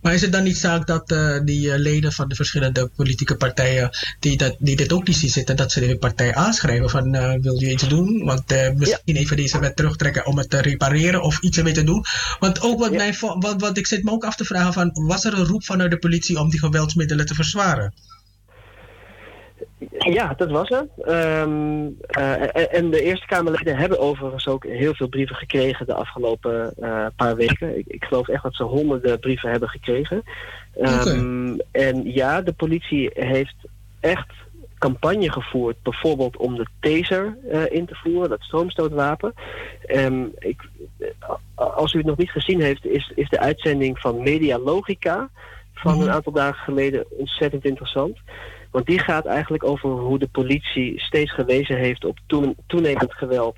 Maar 0.00 0.14
is 0.14 0.20
het 0.20 0.32
dan 0.32 0.42
niet 0.42 0.58
zaak 0.58 0.86
dat 0.86 1.10
eh, 1.10 1.38
die 1.44 1.72
eh, 1.72 1.78
leden 1.78 2.12
van 2.12 2.28
de 2.28 2.34
verschillende 2.34 2.90
politieke 2.96 3.36
partijen 3.36 3.90
die, 4.20 4.36
dat, 4.36 4.56
die 4.58 4.76
dit 4.76 4.92
ook 4.92 5.06
niet 5.06 5.16
zien 5.16 5.30
zitten, 5.30 5.56
dat 5.56 5.72
ze 5.72 5.80
de 5.80 5.98
partij 5.98 6.34
aanschrijven 6.34 6.90
van 6.90 7.14
eh, 7.14 7.34
wil 7.40 7.60
je 7.60 7.70
iets 7.70 7.88
doen? 7.88 8.24
Want 8.24 8.74
misschien 8.76 9.16
even 9.16 9.36
deze 9.36 9.58
wet 9.58 9.76
terugtrekken 9.76 10.26
om 10.26 10.38
het 10.38 10.50
te 10.50 10.60
repareren 10.60 11.22
of 11.22 11.40
iets 11.40 11.56
ermee 11.58 11.72
te 11.72 11.84
doen. 11.84 12.04
Want 12.38 12.60
ook 12.60 12.78
wat, 12.78 12.92
mij, 12.92 13.14
wat, 13.20 13.60
wat 13.60 13.76
ik 13.76 13.86
zit 13.86 14.04
me 14.04 14.10
ook 14.10 14.24
af 14.24 14.36
te 14.36 14.44
vragen 14.44 14.72
van, 14.72 14.90
was 14.92 15.24
er 15.24 15.38
een 15.38 15.46
roep 15.46 15.64
vanuit 15.64 15.90
de 15.90 15.98
politie 15.98 16.40
om 16.40 16.50
die 16.50 16.60
geweldsmiddelen 16.60 17.26
te 17.26 17.34
verzwaren? 17.34 17.94
Ja, 19.98 20.34
dat 20.36 20.50
was 20.50 20.70
er. 20.70 20.86
Ehm, 20.98 21.86
eh, 22.08 22.74
en- 22.74 22.90
de 22.90 23.02
Eerste 23.02 23.26
Kamerleden 23.26 23.76
hebben 23.76 23.98
overigens 23.98 24.48
ook 24.48 24.64
heel 24.64 24.94
veel 24.94 25.08
brieven 25.08 25.36
gekregen 25.36 25.86
de 25.86 25.94
afgelopen 25.94 26.74
eh, 26.80 27.06
paar 27.16 27.36
weken. 27.36 27.78
Ik, 27.78 27.86
ik 27.86 28.04
geloof 28.04 28.28
echt 28.28 28.42
dat 28.42 28.54
ze 28.54 28.62
honderden 28.62 29.18
brieven 29.18 29.50
hebben 29.50 29.68
gekregen. 29.68 30.22
Ehm, 30.80 31.58
En 31.70 32.12
ja, 32.12 32.42
de 32.42 32.52
politie 32.52 33.10
heeft 33.14 33.56
echt 34.00 34.28
campagne 34.78 35.32
gevoerd, 35.32 35.82
bijvoorbeeld 35.82 36.36
om 36.36 36.56
de 36.56 36.66
taser 36.80 37.36
eh, 37.50 37.62
in 37.70 37.86
te 37.86 37.94
voeren, 37.94 38.28
dat 38.28 38.40
stroomstootwapen. 38.42 39.34
Ehm, 39.86 40.24
ik, 40.38 40.60
als 41.54 41.92
u 41.92 41.98
het 41.98 42.06
nog 42.06 42.16
niet 42.16 42.30
gezien 42.30 42.60
heeft, 42.60 42.86
is, 42.86 43.12
is 43.14 43.28
de 43.28 43.38
uitzending 43.40 43.98
van 43.98 44.22
Media 44.22 44.58
Logica 44.58 45.28
van 45.74 46.00
een 46.02 46.10
aantal 46.10 46.32
dagen 46.32 46.64
geleden 46.64 47.04
ontzettend 47.10 47.64
interessant. 47.64 48.18
Want 48.70 48.86
die 48.86 48.98
gaat 48.98 49.26
eigenlijk 49.26 49.64
over 49.64 49.90
hoe 49.90 50.18
de 50.18 50.28
politie 50.28 51.00
steeds 51.00 51.32
gewezen 51.34 51.76
heeft 51.78 52.04
op 52.04 52.18
toen- 52.26 52.56
toenemend 52.66 53.12
geweld 53.14 53.56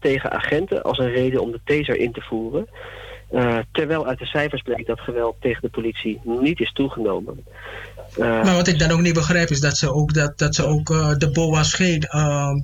tegen 0.00 0.30
agenten 0.32 0.82
als 0.82 0.98
een 0.98 1.10
reden 1.12 1.40
om 1.42 1.50
de 1.52 1.60
taser 1.64 1.96
in 1.96 2.12
te 2.12 2.20
voeren. 2.20 2.68
Eh, 3.30 3.58
terwijl 3.72 4.06
uit 4.06 4.18
de 4.18 4.26
cijfers 4.26 4.62
bleek 4.62 4.86
dat 4.86 5.00
geweld 5.00 5.36
tegen 5.40 5.62
de 5.62 5.68
politie 5.68 6.20
niet 6.24 6.60
is 6.60 6.72
toegenomen. 6.72 7.44
Eh, 8.16 8.42
Maar 8.42 8.54
wat 8.54 8.66
ik 8.68 8.78
dan 8.78 8.90
ook 8.90 9.00
niet 9.00 9.14
begrijp 9.14 9.48
is 9.48 9.60
dat 9.60 9.76
ze 9.76 9.92
ook, 9.92 10.14
dat, 10.14 10.38
dat 10.38 10.54
ze 10.54 10.64
ook 10.66 10.90
eh, 10.90 11.16
de 11.16 11.30
BOA's 11.30 11.74
geen. 11.74 12.02
ehm, 12.02 12.60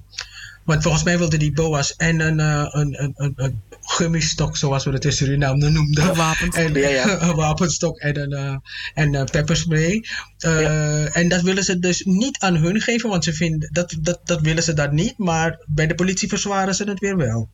want 0.64 0.82
volgens 0.82 1.04
mij 1.04 1.18
wilden 1.18 1.38
die 1.38 1.52
BOA's 1.52 1.96
en 1.96 2.20
een, 2.20 2.38
een, 2.38 3.12
een, 3.16 3.32
een 3.36 3.62
gummistok, 3.90 4.56
zoals 4.56 4.84
we 4.84 4.90
het 4.90 5.04
in 5.04 5.12
Suriname 5.12 5.70
noemden. 5.70 6.08
Een 6.08 6.14
wapenstok. 6.14 6.54
En, 6.54 6.74
Ja, 6.74 6.88
ja. 6.88 7.22
een 7.28 7.34
wapenstok 7.34 7.98
en 7.98 8.20
een, 8.20 8.32
eh, 8.32 8.56
en 8.94 9.14
een 9.14 9.28
pepperspray. 9.30 10.04
Eh, 10.38 11.16
En 11.16 11.28
dat 11.28 11.40
willen 11.40 11.64
ze 11.64 11.78
dus 11.78 12.04
niet 12.04 12.38
aan 12.38 12.56
hun 12.56 12.80
geven, 12.80 13.10
want 13.10 13.24
ze 13.24 13.32
vinden 13.32 13.72
dat, 13.72 13.96
dat, 14.00 14.20
dat 14.24 14.40
willen 14.40 14.62
ze 14.62 14.74
dat 14.74 14.92
niet. 14.92 15.18
Maar 15.18 15.64
bij 15.66 15.86
de 15.86 15.94
politie 15.94 16.28
verzwaren 16.28 16.74
ze 16.74 16.84
het 16.84 17.00
weer 17.00 17.16
wel. 17.16 17.48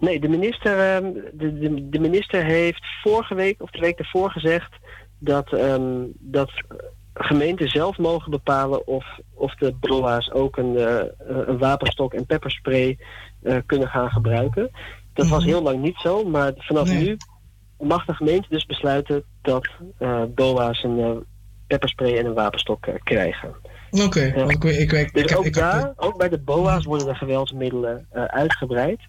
Nee, 0.00 0.20
de 0.20 0.28
minister, 0.28 0.78
ehm, 0.78 1.12
de, 1.32 1.58
de, 1.58 1.88
de 1.88 1.98
minister 1.98 2.44
heeft 2.44 2.84
vorige 3.02 3.34
week 3.34 3.62
of 3.62 3.70
de 3.70 3.80
week 3.80 3.98
ervoor 3.98 4.30
gezegd 4.30 4.70
dat, 5.18 5.52
ehm, 5.52 6.04
dat 6.18 6.50
gemeenten 7.14 7.68
zelf 7.68 7.98
mogen 7.98 8.30
bepalen 8.30 8.86
of, 8.86 9.04
of 9.34 9.54
de 9.54 9.74
BOA's 9.80 10.30
ook 10.32 10.56
een, 10.56 10.76
eh, 10.76 11.04
een 11.46 11.58
wapenstok 11.58 12.14
en 12.14 12.26
pepperspray 12.26 12.98
eh, 13.42 13.56
kunnen 13.66 13.88
gaan 13.88 14.10
gebruiken. 14.10 14.70
Dat 15.14 15.28
was 15.28 15.44
heel 15.44 15.62
lang 15.62 15.82
niet 15.82 15.96
zo, 15.96 16.24
maar 16.24 16.52
vanaf 16.56 16.88
Nee. 16.88 17.04
nu 17.04 17.16
mag 17.78 18.04
de 18.04 18.14
gemeente 18.14 18.48
dus 18.48 18.66
besluiten 18.66 19.24
dat 19.42 19.68
eh, 19.98 20.22
BOA's 20.34 20.82
een 20.82 20.98
eh, 20.98 21.10
pepperspray 21.66 22.18
en 22.18 22.26
een 22.26 22.34
wapenstok 22.34 22.86
eh, 22.86 22.94
krijgen. 23.02 23.54
Oké, 23.90 24.20
ik, 24.20 24.62
weet- 24.62 24.90
ik, 24.90 25.12
Dus 25.14 25.36
ook 25.36 25.52
daar, 25.52 25.92
ook 25.96 26.16
bij 26.18 26.28
de 26.28 26.38
BOA's 26.38 26.84
worden 26.84 27.06
de 27.06 27.14
geweldsmiddelen 27.14 28.06
uitgebreid. 28.26 29.00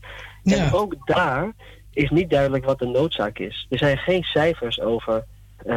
En 0.43 0.73
ook 0.73 0.95
daar 1.07 1.51
is 1.91 2.09
niet 2.09 2.29
duidelijk 2.29 2.65
wat 2.65 2.79
de 2.79 2.85
noodzaak 2.87 3.39
is. 3.39 3.67
Er 3.69 3.77
zijn 3.77 3.97
geen 3.97 4.23
cijfers 4.23 4.79
over 4.81 5.25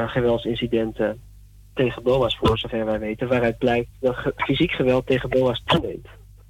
geweldsincidenten 0.07 1.21
tegen 1.75 2.03
BOA's 2.03 2.37
voor 2.37 2.59
zover 2.59 2.85
wij 2.85 2.99
weten, 2.99 3.29
waaruit 3.29 3.59
blijkt 3.59 3.89
dat 4.01 4.17
fysiek 4.37 4.71
geweld 4.73 5.07
tegen 5.07 5.29
BOA's 5.29 5.63
toeneemt. 5.65 6.07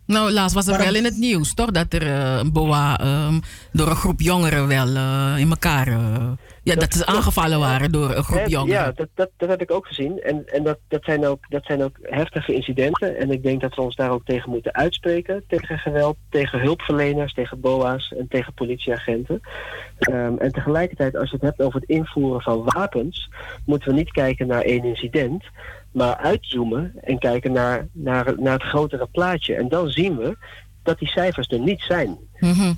Nou, 0.07 0.33
laatst 0.33 0.55
was 0.55 0.67
er 0.67 0.79
wel 0.79 0.95
in 0.95 1.05
het 1.05 1.17
nieuws, 1.17 1.55
toch? 1.55 1.71
Dat 1.71 1.93
er 1.93 2.03
eh, 2.03 2.37
een 2.37 2.53
boa 2.53 2.99
ehm, 2.99 3.41
door 3.73 3.89
een 3.89 3.97
groep 3.97 4.21
jongeren 4.21 4.69
wel 4.69 4.95
eh, 4.95 5.35
in 5.39 5.51
elkaar... 5.51 5.87
eh, 5.89 6.33
ja, 6.63 6.75
dat, 6.75 6.93
ze 6.93 7.07
aangevallen 7.07 7.59
waren 7.59 7.93
door 7.93 8.15
een 8.15 8.25
groep 8.25 8.47
jongeren. 8.47 8.75
Ja, 8.75 8.93
dat, 8.93 9.09
dat, 9.15 9.31
dat 9.37 9.49
heb 9.49 9.61
ik 9.63 9.71
ook 9.71 9.87
gezien. 9.87 10.21
En, 10.21 10.47
en 10.47 10.63
dat, 10.63 10.79
dat, 10.89 11.05
zijn 11.05 11.27
ook, 11.27 11.39
dat 11.49 11.65
zijn 11.65 11.83
ook 11.83 11.97
heftige 12.03 12.55
incidenten. 12.55 13.17
En 13.17 13.31
ik 13.31 13.43
denk 13.43 13.61
dat 13.61 13.75
we 13.75 13.81
ons 13.81 13.97
daar 13.97 14.11
ook 14.11 14.25
tegen 14.25 14.51
moeten 14.51 14.75
uitspreken. 14.75 15.45
Tegen 15.49 15.79
geweld, 15.79 16.17
tegen 16.31 16.61
hulpverleners, 16.61 17.35
tegen 17.35 17.61
BOA's 17.61 18.15
en 18.19 18.29
tegen 18.29 18.55
politieagenten. 18.55 19.41
Ehm, 19.99 20.37
en 20.37 20.53
tegelijkertijd, 20.53 21.17
als 21.17 21.31
je 21.31 21.37
het 21.37 21.45
hebt 21.45 21.63
over 21.63 21.81
het 21.81 21.89
invoeren 21.89 22.43
van 22.43 22.63
wapens, 22.65 23.31
moeten 23.67 23.89
we 23.89 23.95
niet 23.95 24.13
kijken 24.13 24.47
naar 24.47 24.63
één 24.63 24.85
incident, 24.85 25.45
maar 25.95 26.17
uitzoomen 26.17 26.93
en 27.01 27.19
kijken 27.19 27.53
naar, 27.53 27.87
naar, 27.93 28.35
naar 28.39 28.53
het 28.53 28.63
grotere 28.63 29.07
plaatje. 29.07 29.55
En 29.55 29.69
dan 29.69 29.91
zien 29.91 30.17
we 30.17 30.37
dat 30.83 30.99
die 30.99 31.09
cijfers 31.09 31.49
er 31.49 31.61
niet 31.61 31.81
zijn. 31.81 32.17
Mhm, 32.39 32.73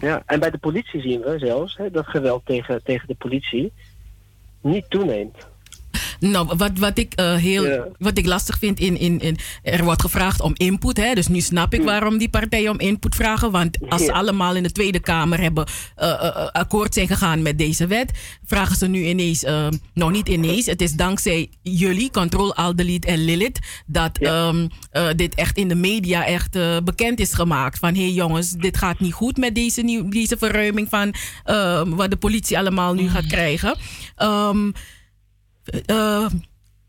Ja, 0.00 0.22
en 0.26 0.40
bij 0.40 0.50
de 0.50 0.58
politie 0.58 1.00
zien 1.00 1.20
we 1.20 1.38
zelfs 1.38 1.76
hè, 1.76 1.90
dat 1.90 2.06
geweld 2.06 2.46
tegen, 2.46 2.82
tegen 2.84 3.08
de 3.08 3.14
politie 3.14 3.72
niet 4.60 4.90
toeneemt. 4.90 5.46
Nou, 6.20 6.46
wat, 6.56 6.70
wat, 6.78 6.98
ik, 6.98 7.12
eh, 7.14 7.34
heel, 7.34 7.94
wat 7.98 8.18
ik 8.18 8.26
lastig 8.26 8.58
vind, 8.58 8.80
in, 8.80 8.98
in, 8.98 9.20
in, 9.20 9.38
er 9.62 9.84
wordt 9.84 10.00
gevraagd 10.00 10.40
om 10.40 10.52
input. 10.56 10.96
Hè? 10.96 11.14
Dus 11.14 11.28
nu 11.28 11.40
snap 11.40 11.74
ik 11.74 11.82
waarom 11.82 12.18
die 12.18 12.28
partijen 12.28 12.70
om 12.70 12.80
input 12.80 13.14
vragen. 13.14 13.50
Want 13.50 13.78
als 13.88 14.04
ze 14.04 14.12
allemaal 14.12 14.56
in 14.56 14.62
de 14.62 14.72
Tweede 14.72 15.00
Kamer 15.00 15.40
hebben 15.40 15.66
eh, 15.96 16.10
eh, 16.10 16.46
akkoord 16.52 16.94
zijn 16.94 17.06
gegaan 17.06 17.42
met 17.42 17.58
deze 17.58 17.86
wet, 17.86 18.10
vragen 18.44 18.76
ze 18.76 18.86
nu 18.86 19.04
ineens, 19.04 19.44
nou 19.94 20.12
niet 20.12 20.28
ineens, 20.28 20.66
het 20.66 20.80
is 20.80 20.92
dankzij 20.92 21.50
jullie, 21.62 22.10
Control 22.10 22.54
Al 22.54 22.76
Delete 22.76 23.06
en 23.06 23.24
Lilith, 23.24 23.58
dat 23.86 24.18
ehm, 24.18 24.66
eh, 24.90 25.08
dit 25.16 25.34
echt 25.34 25.56
in 25.56 25.68
de 25.68 25.74
media 25.74 26.26
echt 26.26 26.58
bekend 26.84 27.20
is 27.20 27.32
gemaakt. 27.32 27.78
Van 27.78 27.94
hé 27.94 28.02
hey 28.02 28.10
jongens, 28.10 28.50
dit 28.52 28.76
gaat 28.76 29.00
niet 29.00 29.12
goed 29.12 29.36
met 29.36 29.54
deze, 29.54 29.82
nieuw, 29.82 30.08
deze 30.08 30.36
verruiming 30.36 30.88
van 30.88 31.14
ehm, 31.44 31.90
wat 31.90 32.10
de 32.10 32.16
politie 32.16 32.58
allemaal 32.58 32.94
nu 32.94 33.08
gaat 33.08 33.26
krijgen. 33.26 33.76
Ehm, 34.16 34.70
eh, 35.86 36.26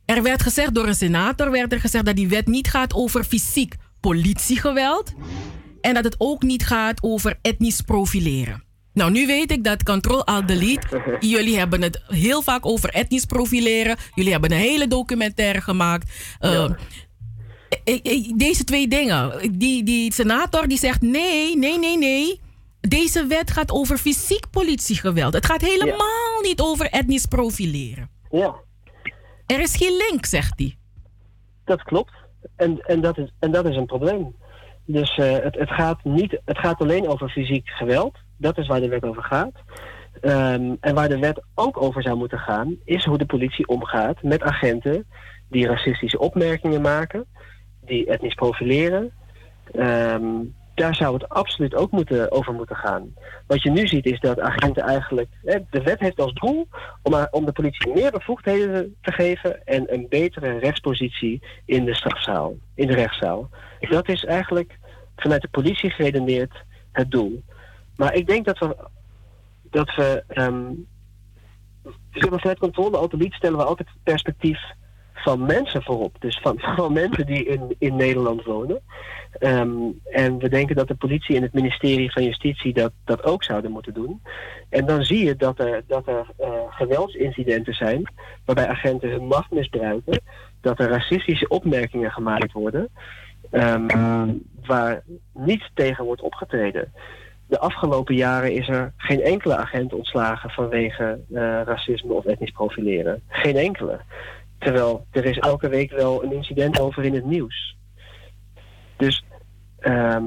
er 0.05 0.23
werd 0.23 0.41
gezegd 0.41 0.73
door 0.73 0.87
een 0.87 0.95
senator 0.95 1.51
werd 1.51 1.73
er 1.73 1.79
gezegd 1.79 2.05
dat 2.05 2.15
die 2.15 2.27
wet 2.27 2.47
niet 2.47 2.67
gaat 2.67 2.93
over 2.93 3.23
fysiek 3.23 3.75
politiegeweld. 3.99 5.13
En 5.81 5.93
dat 5.93 6.03
het 6.03 6.15
ook 6.17 6.43
niet 6.43 6.65
gaat 6.65 7.03
over 7.03 7.39
etnisch 7.41 7.81
profileren. 7.81 8.63
Nou, 8.93 9.11
nu 9.11 9.25
weet 9.25 9.51
ik 9.51 9.63
dat 9.63 9.83
Control 9.83 10.25
Alt 10.25 10.47
Delete, 10.47 11.17
jullie 11.19 11.57
hebben 11.57 11.81
het 11.81 12.01
heel 12.07 12.41
vaak 12.41 12.65
over 12.65 12.89
etnisch 12.89 13.25
profileren. 13.25 13.97
Jullie 14.13 14.31
hebben 14.31 14.51
een 14.51 14.57
hele 14.57 14.87
documentaire 14.87 15.61
gemaakt. 15.61 16.11
Eh, 16.39 16.63
eh, 17.83 17.99
eh, 18.03 18.31
Deze 18.35 18.63
twee 18.63 18.87
dingen. 18.87 19.51
Die, 19.57 19.83
die 19.83 20.13
senator 20.13 20.67
die 20.67 20.77
zegt 20.77 21.01
nee, 21.01 21.57
nee, 21.57 21.79
nee, 21.79 21.97
nee. 21.97 22.41
Deze 22.79 23.25
wet 23.25 23.51
gaat 23.51 23.71
over 23.71 23.97
fysiek 23.97 24.49
politiegeweld. 24.49 25.33
Het 25.33 25.45
gaat 25.45 25.61
helemaal 25.61 26.41
niet 26.41 26.59
over 26.59 26.89
etnisch 26.89 27.25
profileren. 27.25 28.09
Ja. 28.31 28.55
Er 29.47 29.59
is 29.59 29.75
geen 29.75 29.97
link, 30.09 30.25
zegt 30.25 30.59
hij. 30.59 30.77
Dat 31.63 31.83
klopt. 31.83 32.13
En, 32.55 32.81
en, 32.81 33.01
dat, 33.01 33.17
is, 33.17 33.31
en 33.39 33.51
dat 33.51 33.65
is 33.65 33.75
een 33.75 33.85
probleem. 33.85 34.35
Dus 34.85 35.17
eh, 35.17 35.31
het, 35.31 35.55
het, 35.55 35.69
gaat 35.69 36.03
niet, 36.03 36.39
het 36.45 36.57
gaat 36.57 36.81
alleen 36.81 37.07
over 37.07 37.29
fysiek 37.29 37.67
geweld. 37.67 38.17
Dat 38.37 38.57
is 38.57 38.67
waar 38.67 38.79
de 38.79 38.87
wet 38.87 39.03
over 39.03 39.23
gaat. 39.23 39.53
Ehm, 40.21 40.75
en 40.79 40.95
waar 40.95 41.09
de 41.09 41.19
wet 41.19 41.41
ook 41.55 41.81
over 41.81 42.01
zou 42.01 42.17
moeten 42.17 42.39
gaan, 42.39 42.75
is 42.85 43.05
hoe 43.05 43.17
de 43.17 43.25
politie 43.25 43.67
omgaat 43.67 44.23
met 44.23 44.41
agenten 44.41 45.05
die 45.49 45.67
racistische 45.67 46.19
opmerkingen 46.19 46.81
maken, 46.81 47.25
die 47.85 48.05
etnisch 48.05 48.33
profileren. 48.33 49.11
Ehm, 49.71 50.25
daar 50.77 50.95
zou 50.95 51.13
het 51.13 51.29
absoluut 51.29 51.75
ook 51.75 51.91
moeten, 51.91 52.31
over 52.31 52.53
moeten 52.53 52.75
gaan. 52.75 53.13
Wat 53.47 53.61
je 53.61 53.69
nu 53.69 53.87
ziet 53.87 54.05
is 54.05 54.19
dat 54.19 54.39
agenten 54.39 54.83
eigenlijk. 54.83 55.29
De 55.69 55.81
wet 55.83 55.99
heeft 55.99 56.19
als 56.19 56.33
doel 56.33 56.67
om, 57.01 57.27
om 57.31 57.45
de 57.45 57.51
politie 57.51 57.93
meer 57.93 58.11
bevoegdheden 58.11 58.95
te 59.01 59.11
geven 59.11 59.65
en 59.65 59.93
een 59.93 60.05
betere 60.09 60.59
rechtspositie 60.59 61.41
in 61.65 61.85
de 61.85 61.95
strafzaal, 61.95 62.55
in 62.75 62.87
de 62.87 62.93
rechtszaal. 62.93 63.49
Dat 63.79 64.09
is 64.09 64.25
eigenlijk 64.25 64.77
vanuit 65.15 65.41
de 65.41 65.47
politie 65.47 65.89
geredeneerd 65.89 66.53
het 66.91 67.11
doel. 67.11 67.43
Maar 67.95 68.13
ik 68.13 68.27
denk 68.27 68.45
dat 68.45 68.57
we. 68.59 68.75
Dat 69.69 69.95
we 69.95 70.23
Zero 72.11 72.37
vanuit 72.37 72.59
controle 72.59 72.97
autolied 72.97 73.33
stellen 73.33 73.57
we 73.57 73.63
altijd 73.63 73.89
perspectief 74.03 74.59
van 75.23 75.45
mensen 75.45 75.83
voorop. 75.83 76.15
Dus 76.19 76.39
van, 76.41 76.59
van 76.75 76.93
mensen 76.93 77.25
die 77.25 77.45
in, 77.45 77.75
in 77.79 77.95
Nederland 77.95 78.43
wonen. 78.43 78.81
Ehm, 79.39 79.77
en 80.11 80.37
we 80.37 80.49
denken 80.49 80.75
dat 80.75 80.87
de 80.87 80.95
politie 80.95 81.35
en 81.35 81.41
het 81.41 81.53
ministerie 81.53 82.11
van 82.11 82.23
Justitie 82.23 82.73
dat, 82.73 82.91
dat 83.05 83.23
ook 83.23 83.43
zouden 83.43 83.71
moeten 83.71 83.93
doen. 83.93 84.21
En 84.69 84.85
dan 84.85 85.03
zie 85.03 85.25
je 85.25 85.35
dat 85.35 85.59
er, 85.59 85.83
dat 85.87 86.07
er 86.07 86.25
eh, 86.37 86.49
geweldsincidenten 86.69 87.73
zijn 87.73 88.11
waarbij 88.45 88.67
agenten 88.67 89.09
hun 89.09 89.25
macht 89.25 89.51
misbruiken. 89.51 90.21
Dat 90.61 90.79
er 90.79 90.89
racistische 90.89 91.47
opmerkingen 91.47 92.11
gemaakt 92.11 92.51
worden. 92.51 92.89
ehm, 93.51 94.33
waar 94.65 95.03
niet 95.33 95.69
tegen 95.73 96.05
wordt 96.05 96.21
opgetreden. 96.21 96.91
De 97.47 97.59
afgelopen 97.59 98.15
jaren 98.15 98.53
is 98.53 98.67
er 98.67 98.93
geen 98.97 99.21
enkele 99.21 99.55
agent 99.55 99.93
ontslagen 99.93 100.49
vanwege 100.49 101.19
eh, 101.33 101.61
racisme 101.65 102.13
of 102.13 102.25
etnisch 102.25 102.51
profileren. 102.51 103.21
Geen 103.27 103.55
enkele. 103.55 103.99
Terwijl 104.59 105.05
er 105.11 105.25
is 105.25 105.37
elke 105.37 105.69
week 105.69 105.91
wel 105.91 106.23
een 106.23 106.33
incident 106.33 106.79
over 106.79 107.03
in 107.03 107.13
het 107.13 107.25
nieuws. 107.25 107.77
Dus 108.97 109.23
ehm, 109.79 110.25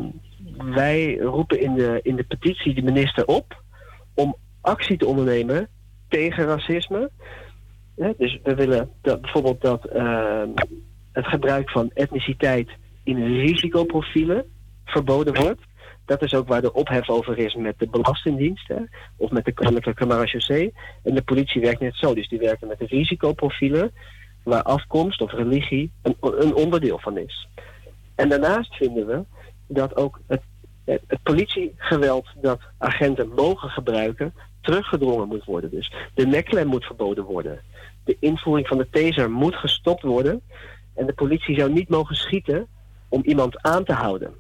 wij 0.57 1.17
roepen 1.17 1.61
in 1.61 1.75
de, 1.75 2.01
in 2.03 2.17
de 2.17 2.25
petitie 2.25 2.75
de 2.75 2.83
minister 2.83 3.27
op 3.27 3.63
om 4.15 4.37
actie 4.61 4.97
te 4.97 5.07
ondernemen 5.07 5.69
tegen 6.09 6.45
racisme. 6.45 7.11
Dus 8.17 8.39
we 8.43 8.55
willen 8.55 8.91
dat, 9.03 9.21
bijvoorbeeld 9.21 9.61
dat 9.61 9.85
ehm, 9.85 10.49
het 11.13 11.27
gebruik 11.27 11.71
van 11.71 11.91
etniciteit 11.95 12.71
in 13.05 13.25
risicoprofielen 13.25 14.45
verboden 14.85 15.35
wordt. 15.35 15.61
Dat 16.11 16.23
is 16.23 16.35
ook 16.35 16.49
waar 16.49 16.61
de 16.61 16.73
ophef 16.73 17.09
over 17.09 17.39
is 17.39 17.55
met 17.55 17.79
de 17.79 17.89
Belastingdienst 17.89 18.69
hè, 18.69 18.77
of 19.17 19.31
met 19.31 19.45
de 19.45 19.53
Koninklijke 19.53 20.07
Marechaussee. 20.07 20.75
En 21.03 21.15
de 21.15 21.23
politie 21.23 21.61
werkt 21.61 21.81
net 21.81 21.95
zo. 21.95 22.15
Dus 22.15 22.29
die 22.29 22.39
werken 22.39 22.69
met 22.69 22.79
de 22.79 22.87
risicoprofielen 22.87 23.93
waar 24.43 24.63
afkomst 24.63 25.21
of 25.21 25.33
religie 25.33 25.93
een, 26.03 26.17
een 26.21 26.55
onderdeel 26.55 26.99
van 26.99 27.19
is. 27.19 27.49
En 28.15 28.29
daarnaast 28.29 28.75
vinden 28.75 29.07
we 29.07 29.25
dat 29.67 29.97
ook 29.97 30.21
het, 30.27 30.43
het, 30.85 31.03
het 31.07 31.23
politiegeweld 31.23 32.27
dat 32.41 32.61
agenten 32.79 33.29
mogen 33.29 33.69
gebruiken, 33.69 34.35
teruggedrongen 34.61 35.29
moet 35.29 35.45
worden. 35.45 35.71
Dus 35.71 35.93
de 36.15 36.27
nekklem 36.27 36.67
moet 36.67 36.85
verboden 36.85 37.25
worden. 37.25 37.61
De 38.05 38.17
invoering 38.21 38.69
van 38.69 38.79
de 38.79 38.89
taser 38.91 39.31
moet 39.31 39.55
gestopt 39.55 40.03
worden. 40.03 40.41
En 40.95 41.07
de 41.07 41.13
politie 41.13 41.59
zou 41.59 41.73
niet 41.73 41.89
mogen 41.89 42.17
schieten 42.17 42.67
om 43.09 43.23
iemand 43.25 43.63
aan 43.63 43.85
te 43.85 43.93
houden. 43.93 44.35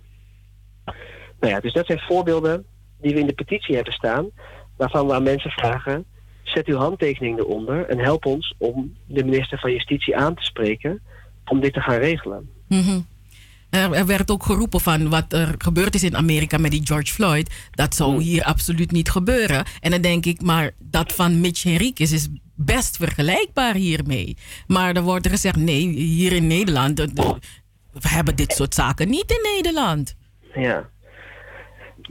Nou 1.40 1.52
ja, 1.52 1.60
dus 1.60 1.72
dat 1.72 1.86
zijn 1.86 2.00
voorbeelden 2.00 2.64
die 3.00 3.14
we 3.14 3.20
in 3.20 3.26
de 3.26 3.32
petitie 3.32 3.74
hebben 3.74 3.92
staan, 3.92 4.30
waarvan 4.76 5.06
we 5.06 5.14
aan 5.14 5.22
mensen 5.22 5.50
vragen: 5.50 6.04
zet 6.42 6.66
uw 6.66 6.76
handtekening 6.76 7.38
eronder 7.38 7.88
en 7.88 7.98
help 7.98 8.26
ons 8.26 8.54
om 8.58 8.96
de 9.06 9.24
minister 9.24 9.58
van 9.58 9.72
Justitie 9.72 10.16
aan 10.16 10.34
te 10.34 10.42
spreken 10.42 11.00
om 11.44 11.60
dit 11.60 11.72
te 11.72 11.80
gaan 11.80 11.98
regelen. 11.98 12.50
Mhm. 12.68 13.00
Er, 13.70 13.92
er 13.92 14.06
werd 14.06 14.30
ook 14.30 14.42
geroepen 14.42 14.80
van 14.80 15.08
wat 15.08 15.32
er 15.32 15.54
gebeurd 15.58 15.94
is 15.94 16.04
in 16.04 16.16
Amerika 16.16 16.58
met 16.58 16.70
die 16.70 16.86
George 16.86 17.12
Floyd. 17.12 17.68
Dat 17.70 17.94
zou 17.94 18.22
hier 18.22 18.44
absoluut 18.44 18.90
niet 18.90 19.10
gebeuren. 19.10 19.64
En 19.80 19.90
dan 19.90 20.00
denk 20.00 20.26
ik, 20.26 20.42
maar 20.42 20.70
dat 20.78 21.12
van 21.12 21.40
Mitch 21.40 21.62
Henriquez 21.62 22.12
is 22.12 22.28
best 22.54 22.96
vergelijkbaar 22.96 23.74
hiermee. 23.74 24.36
Maar 24.66 24.96
er 24.96 25.02
wordt 25.02 25.28
gezegd, 25.28 25.56
nee, 25.56 25.88
hier 25.88 26.32
in 26.32 26.46
Nederland, 26.46 27.00
eh, 27.00 27.30
we 27.92 28.08
hebben 28.08 28.36
dit 28.36 28.52
soort 28.52 28.74
zaken 28.74 29.08
niet 29.08 29.30
in 29.30 29.52
Nederland. 29.54 30.14
Ja. 30.54 30.88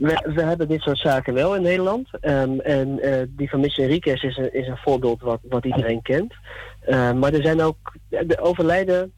We, 0.00 0.42
hebben 0.42 0.68
dit 0.68 0.80
soort 0.80 0.98
zaken 0.98 1.34
wel 1.34 1.54
in 1.54 1.62
Nederland. 1.62 2.08
Ehm, 2.20 2.58
en 2.58 3.00
eh, 3.00 3.26
die 3.28 3.50
van 3.50 3.60
Mitch 3.60 3.78
Enriquez 3.78 4.22
is 4.22 4.36
een, 4.36 4.54
is 4.54 4.66
een 4.66 4.76
voorbeeld 4.76 5.20
wat, 5.20 5.40
wat 5.42 5.64
iedereen 5.64 6.02
kent. 6.02 6.34
Ehm, 6.80 7.18
maar 7.18 7.32
er 7.32 7.42
zijn 7.42 7.60
ook, 7.60 7.94
er 8.08 8.40
overlijden 8.40 9.12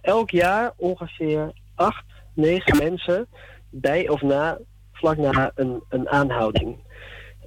elk 0.00 0.30
jaar 0.30 0.72
ongeveer 0.76 1.52
acht, 1.74 2.04
negen 2.34 2.76
mensen 2.76 3.26
bij 3.70 4.08
of 4.08 4.22
na, 4.22 4.58
vlak 4.92 5.16
na 5.16 5.52
een, 5.54 5.82
een 5.88 6.08
aanhouding. 6.08 6.76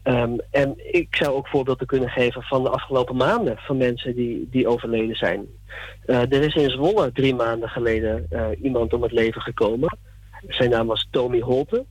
Ehm, 0.03 0.37
en 0.51 0.73
ik 0.93 1.15
zou 1.15 1.35
ook 1.35 1.47
voorbeelden 1.47 1.87
kunnen 1.87 2.09
geven 2.09 2.41
van 2.41 2.63
de 2.63 2.69
afgelopen 2.69 3.15
maanden 3.15 3.57
van 3.57 3.77
mensen 3.77 4.15
die, 4.15 4.47
die 4.51 4.67
overleden 4.67 5.15
zijn. 5.15 5.47
Eh, 6.05 6.21
er 6.21 6.43
is 6.43 6.55
in 6.55 6.69
Zwolle 6.69 7.11
drie 7.11 7.35
maanden 7.35 7.69
geleden 7.69 8.25
eh, 8.29 8.47
iemand 8.61 8.93
om 8.93 9.01
het 9.01 9.11
leven 9.11 9.41
gekomen. 9.41 9.97
Zijn 10.47 10.69
naam 10.69 10.87
was 10.87 11.07
Tommy 11.11 11.39
Holte. 11.39 11.85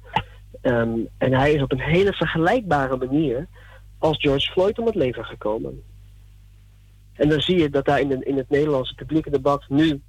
Ehm, 0.66 0.98
en 1.18 1.32
hij 1.32 1.52
is 1.52 1.62
op 1.62 1.72
een 1.72 1.80
hele 1.80 2.12
vergelijkbare 2.12 2.96
manier 2.96 3.46
als 3.98 4.18
George 4.20 4.50
Floyd 4.52 4.78
om 4.78 4.86
het 4.86 4.94
leven 4.94 5.24
gekomen. 5.24 5.82
En 7.12 7.28
dan 7.28 7.40
zie 7.40 7.58
je 7.58 7.70
dat 7.70 7.84
daar 7.84 8.00
in, 8.00 8.08
de- 8.08 8.24
in 8.24 8.36
het 8.36 8.50
Nederlandse 8.50 8.94
publieke 8.94 9.30
debat 9.30 9.64
nu 9.68 10.00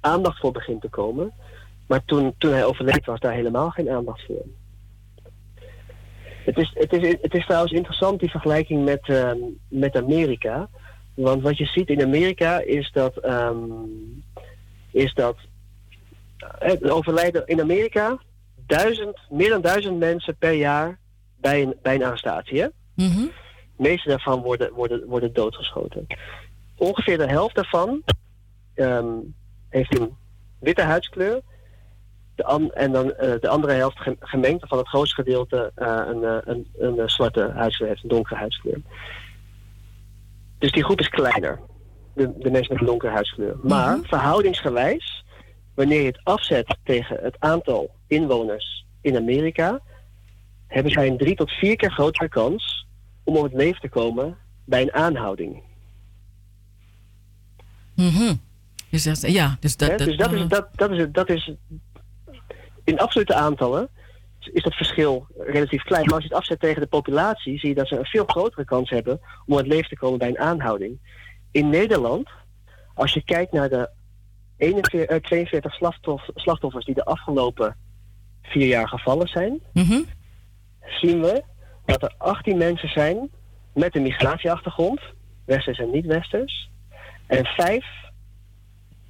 aandacht 0.00 0.40
voor 0.40 0.52
begint 0.52 0.80
te 0.80 0.88
komen. 0.88 1.32
Maar 1.86 2.04
toen, 2.04 2.34
toen 2.38 2.52
hij 2.52 2.64
overleed 2.64 3.06
was 3.06 3.20
daar 3.20 3.32
helemaal 3.32 3.70
geen 3.70 3.90
aandacht 3.90 4.24
voor. 4.26 4.44
Het 6.44 6.56
is, 6.58 6.70
het 6.74 6.92
is, 6.92 7.16
het 7.20 7.34
is 7.34 7.46
trouwens 7.46 7.72
interessant 7.72 8.20
die 8.20 8.30
vergelijking 8.30 8.84
met, 8.84 9.08
ehm, 9.08 9.38
met 9.68 9.96
Amerika. 9.96 10.68
Want 11.14 11.42
wat 11.42 11.58
je 11.58 11.66
ziet 11.66 11.88
in 11.88 12.02
Amerika 12.02 12.60
is 12.60 12.90
dat, 12.92 13.16
ehm, 13.16 13.58
is 14.90 15.14
dat 15.14 15.36
eh, 16.58 16.82
er 16.82 16.90
overlijden 16.92 17.46
in 17.46 17.60
Amerika 17.60 18.18
duizend, 18.68 19.18
meer 19.30 19.48
dan 19.48 19.60
duizend 19.60 19.98
mensen 19.98 20.36
per 20.36 20.52
jaar 20.52 20.98
bij 21.36 21.62
een, 21.62 21.74
bij 21.82 21.94
een 21.94 22.04
arrestatie. 22.04 22.60
Hè? 22.60 22.66
Mhm. 22.94 23.20
De 23.76 23.84
meeste 23.84 24.08
daarvan 24.08 24.40
worden, 24.42 24.72
worden, 24.72 25.06
worden 25.06 25.32
doodgeschoten. 25.32 26.06
Ongeveer 26.76 27.18
de 27.18 27.26
helft 27.28 27.54
daarvan 27.54 28.02
ehm, 28.74 29.06
heeft 29.68 29.98
een 29.98 30.16
witte 30.60 30.82
huidskleur. 30.82 31.40
De 32.34 32.44
an- 32.44 32.72
en 32.72 32.92
dan 32.92 33.14
eh, 33.14 33.40
de 33.40 33.48
andere 33.48 33.72
helft 33.72 33.98
gem- 33.98 34.16
gemengd, 34.20 34.68
van 34.68 34.78
het 34.78 34.88
grootste 34.88 35.22
gedeelte 35.22 35.72
eh, 35.74 36.02
een, 36.06 36.22
een, 36.50 36.66
een, 36.78 36.98
eh, 36.98 37.06
zwarte 37.08 37.50
huidskleur 37.54 37.88
heeft, 37.88 38.02
een 38.02 38.08
donkere 38.08 38.38
huidskleur. 38.38 38.80
Dus 40.58 40.72
die 40.72 40.84
groep 40.84 41.00
is 41.00 41.08
kleiner, 41.08 41.60
de, 42.14 42.38
de 42.38 42.50
mensen 42.50 42.72
met 42.72 42.80
een 42.80 42.86
donkere 42.86 43.12
huidskleur. 43.12 43.56
Maar 43.62 43.98
verhoudingsgewijs, 44.02 45.24
wanneer 45.78 46.00
je 46.00 46.06
het 46.06 46.20
afzet 46.22 46.76
tegen 46.84 47.18
het 47.22 47.36
aantal 47.38 47.90
inwoners 48.06 48.84
in 49.00 49.16
Amerika, 49.16 49.80
hebben 50.66 50.92
zij 50.92 51.06
een 51.06 51.16
drie 51.16 51.34
tot 51.34 51.50
vier 51.50 51.76
keer 51.76 51.90
grotere 51.90 52.28
kans 52.28 52.86
om 53.24 53.36
om 53.36 53.42
het 53.42 53.52
leven 53.52 53.80
te 53.80 53.88
komen 53.88 54.36
bij 54.64 54.82
een 54.82 54.92
aanhouding. 54.92 55.62
Mhm. 57.94 58.34
Dus 58.90 59.02
dat, 59.02 59.20
ja, 59.20 59.56
dus 59.60 59.76
dat, 59.76 59.98
dus 59.98 60.16
dat 60.16 60.32
is, 60.32 60.46
dat, 60.46 60.68
dat, 60.72 60.90
is, 60.90 61.06
dat 61.12 61.28
is 61.28 61.52
in 62.84 62.98
absolute 62.98 63.34
aantallen 63.34 63.88
is 64.52 64.62
dat 64.62 64.74
verschil 64.74 65.26
relatief 65.36 65.82
klein. 65.82 66.04
Maar 66.04 66.14
als 66.14 66.22
je 66.22 66.28
het 66.28 66.38
afzet 66.38 66.60
tegen 66.60 66.80
de 66.80 66.86
populatie, 66.86 67.58
zie 67.58 67.68
je 67.68 67.74
dat 67.74 67.88
ze 67.88 67.98
een 67.98 68.04
veel 68.04 68.24
grotere 68.24 68.64
kans 68.64 68.90
hebben 68.90 69.20
om 69.46 69.52
om 69.52 69.56
het 69.56 69.66
leven 69.66 69.88
te 69.88 69.96
komen 69.96 70.18
bij 70.18 70.28
een 70.28 70.38
aanhouding. 70.38 70.98
In 71.50 71.68
Nederland, 71.68 72.28
als 72.94 73.12
je 73.12 73.22
kijkt 73.24 73.52
naar 73.52 73.68
de 73.68 73.90
41, 74.58 75.04
eh, 75.04 75.16
42 75.16 75.74
slachtoffer- 75.74 76.32
slachtoffers 76.34 76.84
die 76.84 76.94
de 76.94 77.04
afgelopen 77.04 77.76
vier 78.42 78.66
jaar 78.66 78.88
gevallen 78.88 79.28
zijn, 79.28 79.60
Mhm. 79.72 80.02
zien 81.00 81.20
we 81.20 81.42
dat 81.84 82.02
er 82.02 82.14
18 82.18 82.56
mensen 82.56 82.88
zijn 82.88 83.30
met 83.74 83.96
een 83.96 84.02
migratieachtergrond, 84.02 85.00
westers 85.44 85.78
en 85.78 85.90
niet-westers, 85.90 86.70
en 87.26 87.44
vijf 87.44 87.86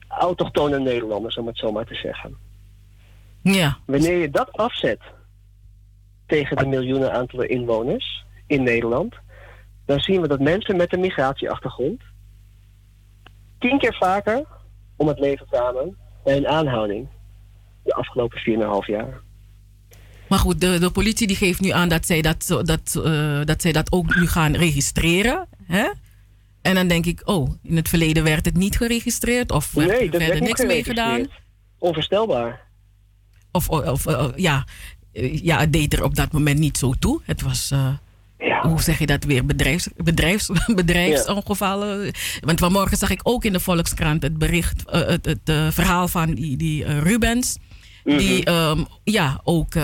autochtone 0.08 0.78
Nederlanders, 0.78 1.36
om 1.36 1.46
het 1.46 1.58
zo 1.58 1.72
maar 1.72 1.86
te 1.86 1.94
zeggen. 1.94 2.36
Ja. 3.42 3.78
Wanneer 3.86 4.16
je 4.16 4.30
dat 4.30 4.52
afzet 4.52 5.00
tegen 6.26 6.56
de 6.56 6.66
miljoenen 6.66 7.12
aantallen 7.12 7.48
inwoners 7.48 8.24
in 8.46 8.62
Nederland, 8.62 9.14
dan 9.86 10.00
zien 10.00 10.20
we 10.20 10.28
dat 10.28 10.40
mensen 10.40 10.76
met 10.76 10.92
een 10.92 11.00
migratieachtergrond 11.00 12.02
tien 13.58 13.78
keer 13.78 13.94
vaker 13.94 14.44
om 14.98 15.08
het 15.08 15.18
leven 15.18 15.46
kwamen 15.46 15.96
bij 16.24 16.36
een 16.36 16.48
aanhouding 16.48 17.08
de 17.88 17.94
afgelopen 17.94 18.38
4,5 18.38 18.86
jaar. 18.86 19.20
Maar 20.28 20.38
goed, 20.38 20.60
de, 20.60 20.78
de 20.78 20.90
politie 20.90 21.26
die 21.26 21.36
geeft 21.36 21.60
nu 21.60 21.70
aan 21.70 21.88
dat 21.88 22.06
zij 22.06 22.22
dat, 22.22 22.46
dat, 22.46 23.00
eh, 23.04 23.44
dat, 23.44 23.62
zij 23.62 23.72
dat 23.72 23.92
ook 23.92 24.16
nu 24.16 24.26
gaan 24.26 24.54
registreren. 24.54 25.48
Hè? 25.64 25.88
En 26.62 26.74
dan 26.74 26.88
denk 26.88 27.06
ik, 27.06 27.20
oh, 27.24 27.50
in 27.62 27.76
het 27.76 27.88
verleden 27.88 28.24
werd 28.24 28.44
het 28.44 28.56
niet 28.56 28.76
geregistreerd 28.76 29.52
of 29.52 29.72
werd 29.72 29.88
Nee, 29.88 30.10
er 30.10 30.20
verder 30.20 30.42
niks 30.42 30.64
mee 30.64 30.84
gedaan. 30.84 31.26
Onvoorstelbaar. 31.78 32.66
Of, 33.52 33.68
of, 33.68 33.86
of, 33.86 34.06
eh, 34.06 34.26
ja, 34.36 34.66
eh, 35.12 35.38
ja, 35.42 35.58
het 35.58 35.72
deed 35.72 35.92
er 35.92 36.04
op 36.04 36.14
dat 36.14 36.32
moment 36.32 36.58
niet 36.58 36.78
zo 36.78 36.92
toe. 36.98 37.20
Het 37.24 37.42
was, 37.42 37.72
eh, 38.39 38.62
hoe 38.62 38.82
zeg 38.82 38.98
je 38.98 39.06
dat 39.06 39.24
weer, 39.24 39.47
bedrijfs, 39.47 39.89
bedrijfs, 39.97 40.51
bedrijfsongevallen. 40.74 42.12
Want 42.40 42.59
vanmorgen 42.59 42.97
zag 42.97 43.10
ik 43.10 43.20
ook 43.23 43.44
in 43.44 43.52
de 43.52 43.60
Volkskrant 43.60 44.23
het 44.23 44.39
bericht, 44.39 44.85
eh, 44.90 45.06
het, 45.06 45.27
het 45.27 45.40
eh, 45.44 45.66
verhaal 45.70 46.09
van 46.09 46.35
die, 46.35 46.56
die 46.56 46.85
eh, 46.85 46.98
Rubens. 46.98 47.59
Die, 48.05 48.44
ehm, 48.44 48.85
ja, 49.05 49.40
ook, 49.44 49.74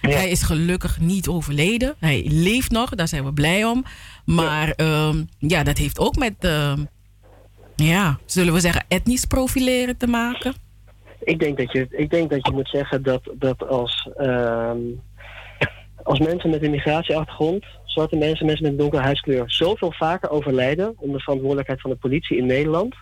hij 0.00 0.30
is 0.30 0.42
gelukkig 0.42 1.00
niet 1.00 1.28
overleden. 1.28 1.94
Hij 1.98 2.26
leeft 2.28 2.70
nog, 2.70 2.90
daar 2.90 3.08
zijn 3.08 3.24
we 3.24 3.32
blij 3.32 3.64
om. 3.64 3.84
Maar 4.24 4.72
ja, 4.76 5.12
ja 5.38 5.62
dat 5.62 5.78
heeft 5.78 5.98
ook 5.98 6.16
met, 6.16 6.34
ehm, 6.38 6.84
ja, 7.76 8.18
zullen 8.26 8.52
we 8.52 8.60
zeggen, 8.60 8.84
etnisch 8.88 9.24
profileren 9.24 9.96
te 9.96 10.06
maken. 10.06 10.54
Ik 11.24 11.38
denk 11.38 11.58
dat 11.58 11.72
je, 11.72 11.86
ik 11.90 12.10
denk 12.10 12.30
dat 12.30 12.46
je 12.46 12.52
moet 12.52 12.68
zeggen 12.68 13.02
dat, 13.02 13.22
dat 13.34 13.68
als, 13.68 14.08
ehm, 14.16 14.78
als 16.04 16.18
mensen 16.18 16.50
met 16.50 16.62
een 16.62 16.70
migratieachtergrond, 16.70 17.64
zwarte 17.84 18.16
mensen, 18.16 18.46
mensen 18.46 18.64
met 18.64 18.72
een 18.72 18.78
donkere 18.78 19.02
huidskleur, 19.02 19.44
zoveel 19.46 19.92
vaker 19.92 20.30
overlijden 20.30 20.94
om 20.98 21.12
de 21.12 21.20
verantwoordelijkheid 21.20 21.80
van 21.80 21.90
de 21.90 21.96
politie 21.96 22.36
in 22.36 22.46
Nederland, 22.46 22.94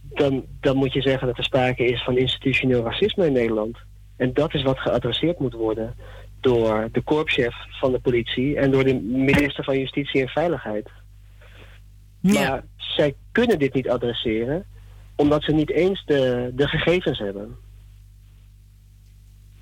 dan, 0.00 0.44
dan 0.60 0.76
moet 0.76 0.92
je 0.92 1.02
zeggen 1.02 1.26
dat 1.26 1.38
er 1.38 1.44
sprake 1.44 1.84
is 1.84 2.04
van 2.04 2.16
institutioneel 2.16 2.82
racisme 2.82 3.26
in 3.26 3.32
Nederland. 3.32 3.78
En 4.16 4.32
dat 4.32 4.54
is 4.54 4.62
wat 4.62 4.78
geadresseerd 4.78 5.38
moet 5.38 5.54
worden 5.54 5.94
door 6.40 6.88
de 6.92 7.00
korpschef 7.00 7.54
van 7.68 7.92
de 7.92 7.98
politie 7.98 8.56
en 8.56 8.70
door 8.70 8.84
de 8.84 8.94
minister 9.00 9.64
van 9.64 9.78
Justitie 9.78 10.20
en 10.20 10.28
Veiligheid. 10.28 10.88
Maar 12.20 12.64
zij 12.76 13.14
kunnen 13.32 13.58
dit 13.58 13.74
niet 13.74 13.88
adresseren 13.88 14.66
omdat 15.16 15.42
ze 15.42 15.52
niet 15.52 15.70
eens 15.70 16.02
de, 16.06 16.50
de 16.54 16.68
gegevens 16.68 17.18
hebben. 17.18 17.56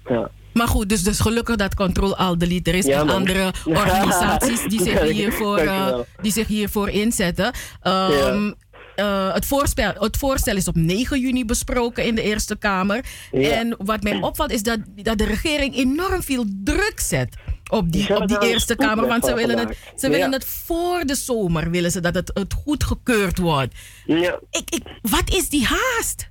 Ja. 0.09 0.30
Maar 0.57 0.69
goed, 0.69 0.89
dus, 0.89 1.03
dus 1.03 1.20
gelukkig 1.20 1.57
dat 1.57 1.74
Control 1.74 2.16
Al 2.16 2.39
Delete 2.39 2.70
er 2.70 2.77
is. 2.77 2.87
Ja, 2.87 3.01
en 3.01 3.09
andere 3.09 3.53
organisaties 3.65 4.62
die 4.62 4.83
zich 4.83 5.01
hiervoor, 5.01 5.57
dankjewel. 5.57 6.07
die 6.20 6.33
zich 6.33 6.47
hiervoor 6.47 6.89
inzetten. 6.89 7.53
Ehm, 7.83 8.53
eh, 8.95 9.35
het, 9.35 9.47
voorspel, 9.47 9.93
het 9.99 10.16
voorstel 10.16 10.57
is 10.57 10.69
op 10.69 10.74
9 10.77 11.20
juni 11.20 11.45
besproken 11.45 12.05
in 12.05 12.15
de 12.15 12.23
Eerste 12.23 12.57
Kamer. 12.57 13.05
Ja. 13.33 13.51
En 13.51 13.74
wat 13.78 14.03
mij 14.03 14.20
opvalt 14.20 14.51
is 14.53 14.62
dat, 14.62 14.78
dat 14.95 15.19
de 15.19 15.24
regering 15.24 15.77
enorm 15.77 16.23
veel 16.23 16.45
druk 16.65 17.01
zet 17.01 17.37
op 17.70 17.93
die, 17.93 18.16
op 18.16 18.28
die 18.28 18.39
Eerste 18.39 18.77
Kamer. 18.77 19.07
Want 19.07 19.24
ze 19.24 19.35
willen, 19.35 19.59
het, 19.59 19.78
ze 19.97 20.09
willen 20.09 20.31
Ja. 20.31 20.37
het 20.37 20.45
voor 20.45 21.03
de 21.05 21.15
zomer, 21.15 21.70
willen 21.70 21.91
ze 21.91 22.01
dat 22.01 22.15
het, 22.15 22.31
het 22.35 22.55
goedgekeurd 22.65 23.39
wordt. 23.39 23.74
Ja. 24.05 24.41
Ik, 24.51 24.70
ik, 24.70 24.83
wat 25.03 25.35
is 25.35 25.49
die 25.49 25.66
haast? 25.66 26.28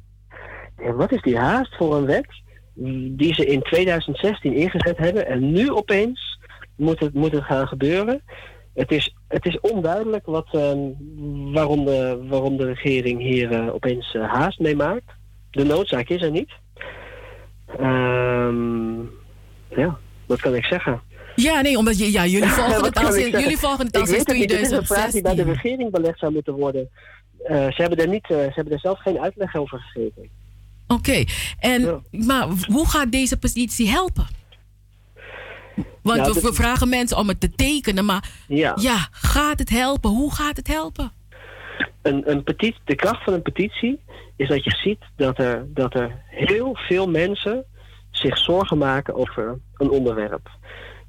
wat 0.95 1.11
is 1.11 1.21
die 1.21 1.37
haast 1.37 1.75
voor 1.75 1.95
een 1.95 2.05
wet 2.05 2.43
die 3.17 3.33
ze 3.33 3.45
in 3.45 3.61
2016 3.61 4.53
ingezet 4.53 4.97
hebben 4.97 5.27
en 5.27 5.51
nu 5.51 5.71
opeens 5.71 6.39
moet 6.75 6.99
het, 6.99 7.13
moet 7.13 7.31
het 7.31 7.43
gaan 7.43 7.67
gebeuren? 7.67 8.21
Het 8.73 8.91
is, 8.91 9.15
het 9.27 9.45
is 9.45 9.59
onduidelijk 9.59 10.25
wat, 10.25 10.47
ehm, 10.51 10.77
waarom, 11.53 11.85
de, 11.85 12.25
waarom 12.29 12.57
de 12.57 12.65
regering 12.65 13.21
hier 13.21 13.51
eh, 13.51 13.73
opeens 13.73 14.13
eh, 14.13 14.33
haast 14.33 14.59
mee 14.59 14.75
maakt. 14.75 15.13
De 15.51 15.63
noodzaak 15.63 16.09
is 16.09 16.21
er 16.21 16.31
niet. 16.31 16.51
Ehm, 17.79 18.99
ja, 19.69 19.97
wat 20.25 20.41
kan 20.41 20.55
ik 20.55 20.65
zeggen? 20.65 21.01
Ja, 21.35 21.61
nee, 21.61 21.77
omdat 21.77 21.97
je, 21.97 22.11
ja, 22.11 22.25
jullie 22.25 22.49
volgen 22.59 22.83
het 22.83 22.97
zeggen? 22.97 23.39
jullie 23.39 23.57
volgen 23.57 23.85
het 23.85 23.95
sinds 23.95 24.11
weet 24.11 24.27
het 24.27 24.37
niet. 24.37 24.49
Dit 24.49 24.61
is 24.61 24.71
een 24.71 24.85
vraag 24.85 25.11
die 25.11 25.21
bij 25.21 25.35
de 25.35 25.41
2016. 25.41 25.53
regering 25.53 25.91
belegd 25.91 26.19
zou 26.19 26.33
moeten 26.33 26.53
worden. 26.53 26.89
Eh, 27.43 27.71
ze, 27.71 27.81
hebben 27.81 27.97
er 27.97 28.07
niet, 28.07 28.25
ze 28.27 28.51
hebben 28.53 28.73
er 28.73 28.79
zelf 28.79 28.99
geen 28.99 29.19
uitleg 29.19 29.55
over 29.55 29.79
gegeven. 29.79 30.29
Oké, 30.87 31.23
en 31.59 32.03
maar 32.11 32.47
hoe 32.67 32.89
gaat 32.89 33.11
deze 33.11 33.37
petitie 33.37 33.89
helpen? 33.89 34.27
Want 36.01 36.19
Nou, 36.19 36.33
we, 36.41 36.53
vragen 36.53 36.89
mensen 36.89 37.17
om 37.17 37.27
het 37.27 37.39
te 37.39 37.51
tekenen, 37.55 38.05
maar 38.05 38.29
Ja. 38.47 38.73
ja, 38.75 39.07
gaat 39.11 39.59
het 39.59 39.69
helpen? 39.69 40.09
Hoe 40.09 40.33
gaat 40.33 40.57
het 40.57 40.67
helpen? 40.67 41.11
Een, 42.01 42.29
een 42.31 42.43
petitie, 42.43 42.81
de 42.85 42.95
kracht 42.95 43.23
van 43.23 43.33
een 43.33 43.41
petitie 43.41 43.99
is 44.35 44.47
dat 44.47 44.63
je 44.63 44.71
ziet 44.71 44.99
dat 45.15 45.39
er, 45.39 45.65
dat 45.73 45.93
er 45.93 46.23
heel 46.27 46.75
veel 46.75 47.09
mensen 47.09 47.65
zich 48.11 48.37
zorgen 48.37 48.77
maken 48.77 49.15
over 49.15 49.59
een 49.77 49.89
onderwerp. 49.89 50.49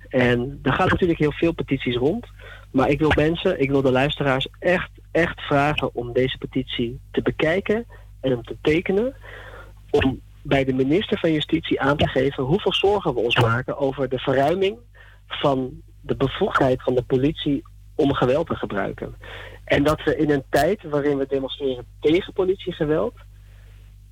En 0.09 0.59
er 0.63 0.73
gaan 0.73 0.89
natuurlijk 0.89 1.19
heel 1.19 1.33
veel 1.33 1.53
petities 1.53 1.97
rond. 1.97 2.27
Maar 2.71 2.89
ik 2.89 2.99
wil 2.99 3.13
mensen, 3.17 3.61
ik 3.61 3.71
wil 3.71 3.83
de 3.83 3.91
luisteraars 3.91 4.49
echt, 4.59 4.91
echt 5.11 5.41
vragen 5.41 5.95
om 5.95 6.13
deze 6.13 6.39
petitie 6.39 7.01
te 7.11 7.23
bekijken 7.23 7.87
en 8.21 8.31
hem 8.31 8.43
te 8.43 8.57
tekenen. 8.63 9.15
Om 10.05 10.21
bij 10.43 10.65
de 10.65 10.73
minister 10.73 11.19
van 11.19 11.33
Justitie 11.33 11.81
aan 11.81 11.97
te 11.97 12.09
geven 12.09 12.45
hoeveel 12.45 12.75
zorgen 12.75 13.15
we 13.15 13.21
ons 13.21 13.37
maken 13.37 13.79
over 13.79 14.09
de 14.09 14.19
verruiming 14.19 14.79
van 15.27 15.83
de 16.01 16.17
bevoegdheid 16.17 16.83
van 16.83 16.95
de 16.95 17.03
politie 17.03 17.63
om 17.95 18.15
geweld 18.15 18.47
te 18.47 18.55
gebruiken. 18.55 19.15
En 19.65 19.83
dat 19.83 20.03
we 20.03 20.17
in 20.17 20.31
een 20.31 20.45
tijd 20.51 20.83
waarin 20.83 21.19
we 21.19 21.27
demonstreren 21.29 21.85
tegen 22.01 22.33
politiegeweld, 22.33 23.15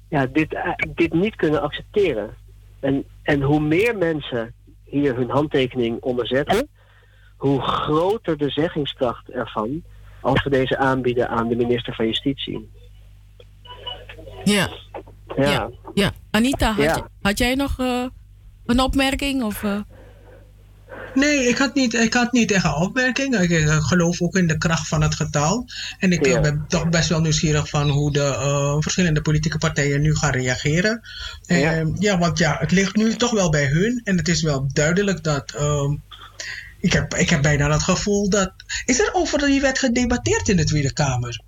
ja, 0.09 0.27
dit, 0.27 0.55
eh, 0.55 0.73
dit 0.95 1.13
niet 1.13 1.37
kunnen 1.37 1.63
accepteren. 1.63 2.35
En, 2.81 3.05
en 3.23 3.43
hoe 3.43 3.61
meer 3.61 3.97
mensen 3.97 4.55
hier 4.85 5.17
hun 5.17 5.31
handtekening 5.31 6.01
onder 6.01 6.27
zetten, 6.27 6.69
hoe 7.37 7.61
groter 7.61 8.37
de 8.37 8.51
zeggingskracht 8.51 9.31
ervan 9.31 9.83
als 10.21 10.43
we 10.43 10.51
deze 10.51 10.77
aanbieden 10.77 11.29
aan 11.29 11.49
de 11.49 11.57
minister 11.57 11.95
van 11.95 12.07
Justitie. 12.07 12.71
Ja. 14.45 14.69
Ja. 15.37 15.71
Ja, 15.95 16.13
Anita, 16.31 16.73
had, 16.73 16.85
Ja. 16.85 16.95
je- 16.95 17.05
had 17.23 17.39
jij 17.39 17.55
nog 17.55 17.79
eh, 17.81 18.05
een 18.67 18.81
opmerking? 18.81 19.43
Of, 19.43 19.63
eh? 19.63 19.81
Nee, 21.15 21.49
ik 21.49 21.59
had 21.59 21.75
niet, 21.75 21.95
ik 21.95 22.15
had 22.15 22.33
niet 22.33 22.51
echt 22.51 22.65
een 22.65 22.75
opmerking. 22.75 23.39
Ik, 23.41 23.51
ik 23.51 23.69
geloof 23.69 24.21
ook 24.23 24.35
in 24.37 24.47
de 24.47 24.59
kracht 24.59 24.89
van 24.89 25.03
het 25.03 25.15
getal. 25.15 25.67
En 25.99 26.13
ik 26.13 26.27
eh, 26.27 26.41
ben 26.41 26.65
toch 26.69 26.89
best 26.89 27.09
wel 27.09 27.21
nieuwsgierig 27.21 27.69
van 27.69 27.89
hoe 27.91 28.13
de 28.13 28.21
eh, 28.25 28.77
verschillende 28.79 29.21
politieke 29.23 29.59
partijen 29.59 30.01
nu 30.01 30.15
gaan 30.17 30.31
reageren. 30.33 31.01
Ja. 31.43 31.85
ja, 31.99 32.19
want 32.19 32.39
ja, 32.39 32.57
het 32.61 32.71
ligt 32.71 32.97
nu 32.97 33.15
toch 33.17 33.31
wel 33.31 33.51
bij 33.51 33.67
hun. 33.67 34.01
En 34.05 34.17
het 34.17 34.29
is 34.29 34.43
wel 34.43 34.69
duidelijk 34.73 35.23
dat. 35.25 35.53
ehm, 35.53 35.97
ik, 36.81 36.93
heb, 36.93 37.15
ik 37.15 37.31
heb 37.31 37.43
bijna 37.43 37.71
het 37.71 37.83
gevoel 37.83 38.29
dat. 38.29 38.53
Is 38.85 38.99
er 39.01 39.11
over 39.13 39.39
die 39.47 39.61
wet 39.61 39.79
gedebatteerd 39.79 40.49
in 40.49 40.57
de 40.57 40.65
Tweede 40.65 40.93
Kamer? 40.93 41.41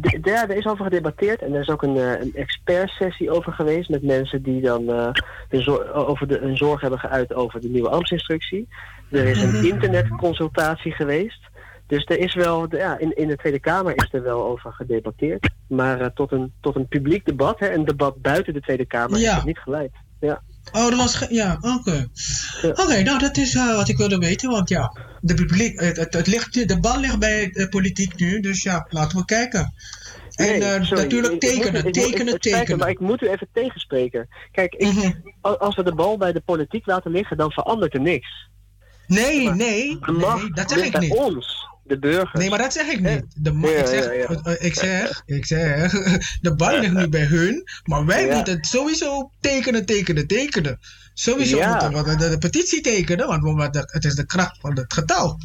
D- 0.00 0.18
ja, 0.26 0.48
er 0.48 0.56
is 0.56 0.66
over 0.66 0.84
gedebatteerd 0.84 1.42
en 1.42 1.54
er 1.54 1.60
is 1.60 1.68
ook 1.68 1.82
een, 1.82 1.96
eh, 1.96 2.20
een 2.20 2.32
expertsessie 2.34 3.30
over 3.30 3.52
geweest 3.52 3.88
met 3.88 4.02
mensen 4.02 4.42
die 4.42 4.60
dan 4.60 4.88
eh, 4.90 5.08
hun, 5.48 5.62
zor- 5.62 5.92
over 5.92 6.28
de, 6.28 6.38
hun 6.38 6.56
zorg 6.56 6.80
hebben 6.80 6.98
geuit 6.98 7.34
over 7.34 7.60
de 7.60 7.68
nieuwe 7.68 7.88
ambtsinstructie. 7.88 8.68
Er 9.10 9.24
is 9.26 9.42
een 9.42 9.64
internetconsultatie 9.64 10.92
geweest. 10.92 11.40
Dus 11.86 12.04
er 12.04 12.18
is 12.18 12.34
wel, 12.34 12.76
ja, 12.76 12.98
in, 12.98 13.16
in 13.16 13.28
de 13.28 13.36
Tweede 13.36 13.60
Kamer 13.60 13.92
is 13.96 14.08
er 14.12 14.22
wel 14.22 14.44
over 14.44 14.72
gedebatteerd. 14.72 15.48
Maar 15.66 16.00
eh, 16.00 16.06
tot, 16.14 16.32
een, 16.32 16.52
tot 16.60 16.76
een 16.76 16.86
publiek 16.88 17.24
debat, 17.24 17.58
hè, 17.58 17.72
een 17.74 17.84
debat 17.84 18.22
buiten 18.22 18.52
de 18.52 18.60
Tweede 18.60 18.86
Kamer, 18.86 19.18
Ja. 19.18 19.28
is 19.30 19.34
het 19.36 19.44
niet 19.44 19.58
geleid. 19.58 19.92
Ja. 20.20 20.40
Oh, 20.72 20.88
dat 20.88 20.96
was. 20.96 21.26
Ja, 21.28 21.58
oké. 21.60 22.08
Oké, 22.62 23.02
nou, 23.02 23.18
dat 23.18 23.36
is 23.36 23.54
eh, 23.54 23.76
wat 23.76 23.88
ik 23.88 23.96
wilde 23.96 24.18
weten. 24.18 24.50
Want 24.50 24.68
ja, 24.68 24.96
de, 25.20 25.34
publiek, 25.34 25.80
het, 25.80 25.96
het, 25.96 26.12
het 26.14 26.26
ligt, 26.26 26.68
de 26.68 26.80
bal 26.80 27.00
ligt 27.00 27.18
bij 27.18 27.50
de 27.52 27.68
politiek 27.68 28.16
nu. 28.18 28.40
Dus 28.40 28.62
ja, 28.62 28.86
laten 28.90 29.18
we 29.18 29.24
kijken. 29.24 29.74
En 30.34 30.46
Nee, 30.46 30.64
eh, 30.64 30.82
sorry, 30.84 31.02
natuurlijk 31.02 31.32
moet- 31.32 31.40
tekenen, 31.40 31.84
moet- 31.84 31.92
tekenen, 31.92 32.40
tekenen. 32.40 32.78
Maar 32.78 32.88
ik 32.90 33.00
moet 33.00 33.22
u 33.22 33.28
even 33.28 33.48
tegenspreken. 33.52 34.28
Kijk, 34.52 34.74
ik, 34.74 35.16
al- 35.40 35.58
als 35.58 35.76
we 35.76 35.82
de 35.82 35.94
bal 35.94 36.16
bij 36.18 36.32
de 36.32 36.40
politiek 36.40 36.86
laten 36.86 37.10
liggen, 37.10 37.36
dan 37.36 37.50
verandert 37.52 37.94
er 37.94 38.00
niks. 38.00 38.48
Nee, 39.06 39.48
nee, 39.50 39.98
dat 40.54 40.70
zeg 40.70 40.84
ik 40.84 40.92
bij 40.92 41.00
niet. 41.00 41.12
ons, 41.16 41.66
de 41.90 41.98
burgers. 41.98 42.32
Nee, 42.40 42.48
maar 42.50 42.58
dat 42.58 42.72
zeg 42.72 42.86
ik 42.86 43.00
niet. 43.00 43.24
De 43.34 43.52
Ja, 43.62 43.68
ik, 43.68 43.86
zeg, 43.86 44.04
ja, 44.04 44.12
ja. 44.12 44.26
eh, 44.42 44.66
ik 44.66 44.74
zeg, 44.74 45.22
ik 45.26 45.46
zeg, 45.46 45.92
de 46.40 46.54
bal 46.54 46.78
ligt 46.78 46.92
nu 46.92 47.08
bij 47.08 47.24
hun, 47.24 47.64
maar 47.84 48.04
wij 48.06 48.26
Ja. 48.26 48.34
moeten 48.34 48.54
het 48.54 48.66
sowieso 48.66 49.30
tekenen, 49.40 49.86
tekenen, 49.86 50.26
tekenen. 50.26 50.78
Sowieso 51.14 51.56
Ja. 51.56 51.88
moeten 51.90 52.04
we 52.04 52.16
de, 52.16 52.28
de 52.28 52.38
petitie 52.38 52.80
tekenen, 52.80 53.26
want 53.56 53.74
het 53.74 54.04
is 54.04 54.14
de 54.14 54.26
kracht 54.26 54.58
van 54.60 54.76
het 54.76 54.92
getal. 54.92 55.38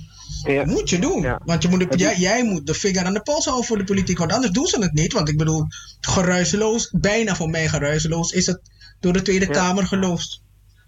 Dat 0.44 0.66
moet 0.66 0.90
je 0.90 1.00
doen. 1.00 1.38
Want 1.46 1.62
je 1.64 1.68
moet 1.70 1.92
de- 1.92 1.98
jij, 1.98 2.16
jij 2.18 2.44
moet 2.44 2.68
de 2.68 2.74
vinger 2.74 3.06
aan 3.06 3.14
de 3.14 3.22
pols 3.22 3.46
houden 3.46 3.66
voor 3.66 3.78
de 3.78 3.84
politiek, 3.84 4.18
want 4.18 4.34
anders 4.34 4.52
doen 4.52 4.68
ze 4.68 4.80
het 4.82 4.94
niet. 4.94 5.14
Want 5.14 5.30
ik 5.30 5.38
bedoel, 5.38 5.66
geruizeloos, 6.02 6.90
bijna 6.92 7.36
voor 7.36 7.50
mij 7.50 7.68
geruizeloos, 7.68 8.32
is 8.32 8.46
het 8.46 8.62
door 9.00 9.14
de 9.14 9.22
Tweede 9.22 9.46
Ja. 9.46 9.52
Kamer 9.52 9.86
geloosd. 9.88 10.42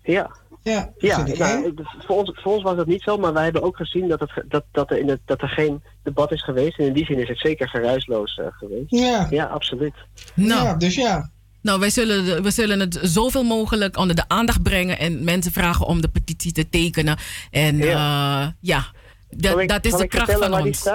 Ja. 0.04 0.36
Ja, 0.64 0.94
Ja, 0.98 1.18
nou, 1.38 1.74
voor, 2.00 2.16
ons, 2.18 2.32
voor 2.34 2.54
ons 2.54 2.64
was 2.64 2.76
dat 2.76 2.88
niet 2.88 3.02
zo, 3.02 3.18
maar 3.18 3.34
wij 3.34 3.44
hebben 3.44 3.62
ook 3.64 3.78
gezien 3.78 4.08
dat, 4.08 4.20
het, 4.20 4.32
dat, 4.48 4.64
dat, 4.72 4.92
er, 4.92 4.98
in 5.00 5.10
het, 5.10 5.20
dat 5.26 5.42
er 5.42 5.48
geen 5.50 5.84
debat 6.04 6.32
is 6.32 6.44
geweest. 6.44 6.80
En 6.80 6.86
in 6.86 6.94
die 6.94 7.06
zin 7.06 7.20
is 7.22 7.28
het 7.28 7.40
zeker 7.40 7.70
geruisloos 7.70 8.36
eh, 8.38 8.46
geweest. 8.50 8.86
Ja. 8.92 9.28
Ja, 9.30 9.46
absoluut. 9.46 9.94
Nou, 10.34 10.64
ja, 10.64 10.74
dus 10.76 10.96
ja. 10.96 11.30
Nou, 11.62 11.80
wij 11.80 11.90
zullen, 11.90 12.44
we 12.44 12.52
zullen 12.52 12.80
het 12.80 13.00
zoveel 13.02 13.44
mogelijk 13.44 13.98
onder 13.98 14.16
de 14.16 14.24
aandacht 14.28 14.64
brengen 14.64 15.00
en 15.00 15.24
mensen 15.24 15.52
vragen 15.52 15.86
om 15.86 16.02
de 16.02 16.08
petitie 16.10 16.52
te 16.52 16.70
tekenen. 16.70 17.18
En 17.52 17.78
ja, 17.78 18.56
ja 18.62 18.86
dat, 19.30 19.60
ik- 19.60 19.68
dat 19.70 19.86
is 19.86 19.94
de 19.94 20.08
kracht 20.08 20.32
van 20.32 20.54
ons. 20.54 20.86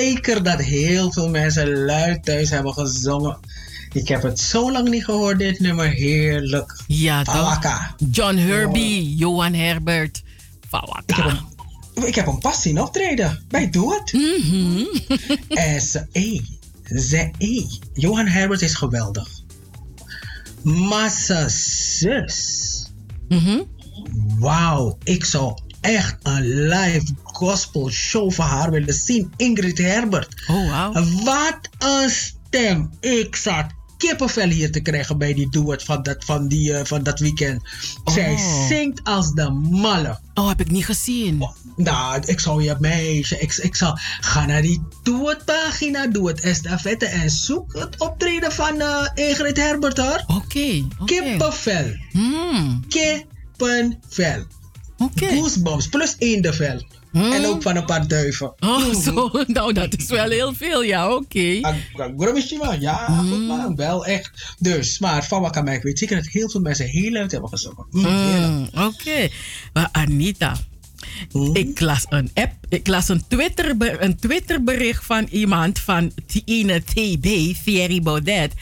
zeker 0.01 0.43
dat 0.43 0.61
heel 0.61 1.11
veel 1.11 1.29
mensen 1.29 1.85
luid 1.85 2.23
thuis 2.23 2.49
hebben 2.49 2.73
gezongen. 2.73 3.37
Ik 3.93 4.07
heb 4.07 4.21
het 4.21 4.39
zo 4.39 4.71
lang 4.71 4.89
niet 4.89 5.05
gehoord, 5.05 5.37
dit 5.39 5.59
nummer. 5.59 5.89
Heerlijk. 5.89 6.79
Ja. 6.87 7.23
John 8.11 8.35
Herbie, 8.35 9.15
Johan 9.15 9.53
Herbert. 9.53 10.23
Ik 11.05 11.15
heb 11.15 11.25
hem, 11.25 12.05
ik 12.05 12.15
heb 12.15 12.25
hem 12.25 12.39
pas 12.39 12.61
zien 12.61 12.81
optreden 12.81 13.43
bij 13.47 13.69
Doe 13.69 13.93
Het. 13.93 14.13
Mhm. 14.13 14.83
S.E. 15.79 16.39
Z.E. 16.83 17.65
Johan 17.93 18.27
Herbert 18.27 18.61
is 18.61 18.73
geweldig. 18.73 19.27
Zijn 20.63 21.49
zus. 21.49 22.85
Mhm. 23.29 23.61
Wauw, 24.39 24.97
ik 25.03 25.25
zou 25.25 25.57
echt 25.81 26.15
een 26.23 26.67
live 26.67 27.13
gospel 27.45 27.89
show 27.89 28.31
van 28.31 28.45
haar 28.45 28.71
willen 28.71 28.93
zien. 28.93 29.33
Ingrid 29.37 29.77
Herbert. 29.77 30.43
Oh, 30.47 30.91
wow. 30.93 31.23
Wat 31.23 31.59
een 31.77 32.09
stem. 32.09 32.89
Ik 32.99 33.35
zat 33.35 33.65
kippenvel 33.97 34.47
hier 34.49 34.71
te 34.71 34.79
krijgen 34.79 35.17
bij 35.17 35.33
die 35.33 35.49
duet 35.49 35.83
van 35.83 36.03
dat, 36.03 36.25
van 36.25 36.47
die, 36.47 36.73
eh, 36.73 36.85
van 36.85 37.03
dat 37.03 37.19
weekend. 37.19 37.61
Zij 38.05 38.33
Oh. 38.33 38.67
zingt 38.67 39.03
als 39.03 39.31
de 39.33 39.49
malle. 39.69 40.19
Oh, 40.33 40.47
heb 40.47 40.59
ik 40.59 40.71
niet 40.71 40.85
gezien. 40.85 41.49
Nou, 41.75 42.21
ik 42.25 42.39
zou 42.39 42.63
je 42.63 42.75
meisje, 42.79 43.39
ik, 43.39 43.53
ik 43.55 43.75
zou, 43.75 43.97
ga 44.21 44.45
naar 44.45 44.61
die 44.61 44.81
duet 45.03 45.45
pagina, 45.45 46.07
doe 46.07 46.27
het 46.27 46.41
estafette 46.41 47.05
en 47.05 47.29
zoek 47.29 47.73
het 47.73 47.99
optreden 47.99 48.51
van 48.51 48.81
eh, 48.81 49.07
Ingrid 49.13 49.57
Herbert 49.57 49.97
hoor. 49.97 50.23
Oké. 50.27 50.87
Kippenvel. 51.05 51.95
Hmm. 52.11 52.83
Kippenvel. 52.87 54.43
Oké. 54.97 55.25
Goosebumps, 55.27 55.87
plus 55.87 56.15
En 57.13 57.45
ook 57.45 57.61
van 57.61 57.75
een 57.75 57.85
paar 57.85 58.07
duiven. 58.07 58.53
Oh, 58.59 58.93
zo. 58.93 59.29
Nou, 59.47 59.73
dat 59.73 59.97
is 59.97 60.05
wel 60.07 60.29
heel 60.29 60.53
veel, 60.53 60.83
ja, 60.83 61.13
oké. 61.15 61.59
Gromishima, 62.17 62.73
ja, 62.73 63.05
goed 63.05 63.47
man, 63.47 63.75
wel 63.75 64.05
echt. 64.05 64.55
Dus, 64.59 64.99
maar 64.99 65.25
van 65.25 65.41
wat 65.41 65.51
kan 65.51 65.63
mij, 65.63 65.75
ik 65.75 65.83
weet 65.83 65.99
zeker 65.99 66.15
dat 66.15 66.25
heel 66.25 66.49
veel 66.49 66.61
mensen 66.61 66.85
heel 66.85 67.11
luid 67.11 67.31
hebben 67.31 67.49
gezongen. 67.49 67.85
Mm, 67.91 68.05
heerlijk. 68.05 68.73
Mm, 68.73 68.83
Oké. 68.83 69.27
Maar 69.73 69.89
Anita, 69.91 70.57
ik 71.53 71.79
las 71.79 72.05
een 72.09 72.31
app, 72.33 72.53
ik 72.69 72.87
las 72.87 73.09
een, 73.09 73.23
Twitter, 73.27 73.75
een 74.03 74.15
Twitterbericht 74.15 75.05
van 75.05 75.27
iemand 75.31 75.79
van 75.79 76.11
die 76.25 76.41
ene 76.45 76.83
TB, 76.83 77.55
Thierry 77.63 78.01
Baudet. 78.01 78.53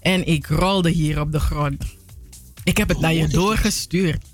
En 0.00 0.26
ik 0.26 0.46
rolde 0.46 0.90
hier 0.90 1.20
op 1.20 1.32
de 1.32 1.40
grond. 1.40 1.84
Ik 2.64 2.76
heb 2.76 2.88
het 2.88 3.00
naar 3.00 3.14
je 3.14 3.28
doorgestuurd. 3.28 4.24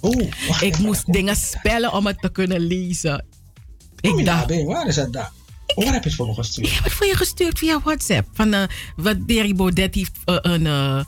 Oh, 0.00 0.22
ik 0.60 0.78
moest 0.78 1.12
dingen 1.12 1.36
spellen 1.36 1.92
om 1.92 2.06
het 2.06 2.20
te 2.20 2.28
kunnen 2.32 2.60
lezen. 2.60 3.24
Ik 4.00 4.24
dacht, 4.24 4.64
waar 4.64 4.86
is 4.86 4.94
dat 4.94 5.12
daar? 5.12 5.30
Oh, 5.74 5.84
waar 5.84 5.92
heb 5.92 6.02
je 6.02 6.08
het 6.08 6.18
voor 6.18 6.26
me 6.26 6.34
gestuurd? 6.34 6.66
ik 6.66 6.72
heb 6.72 6.84
het 6.84 6.92
voor 6.92 7.06
je 7.06 7.16
gestuurd 7.16 7.58
via 7.58 7.80
WhatsApp. 7.80 8.28
Van, 8.32 8.52
eh, 8.54 8.62
wat 8.96 9.16
Thierry 9.26 9.54
Baudet 9.54 9.94
heeft. 9.94 10.12
eh, 10.24 10.36
een, 10.40 10.66
eh, 10.66 11.00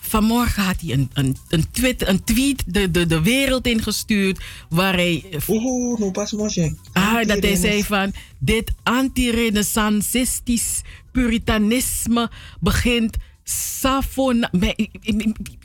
vanmorgen 0.00 0.62
had 0.62 0.80
hij 0.80 0.92
een, 0.92 1.10
een, 1.12 1.36
een, 1.48 1.70
tweet, 1.70 2.06
een 2.08 2.24
tweet 2.24 2.62
de, 2.66 2.90
de, 2.90 3.06
de 3.06 3.20
wereld 3.22 3.66
ingestuurd. 3.66 4.40
Waar 4.68 4.94
hij. 4.94 5.24
Oeh, 5.48 5.98
no 5.98 6.10
pas 6.10 6.32
mosje. 6.32 6.76
Ah, 6.92 7.26
dat 7.26 7.42
hij 7.42 7.56
zei 7.56 7.84
van. 7.84 8.12
Dit 8.38 8.72
anti-renaissancistisch 8.82 10.80
puritanisme 11.12 12.30
begint. 12.60 13.16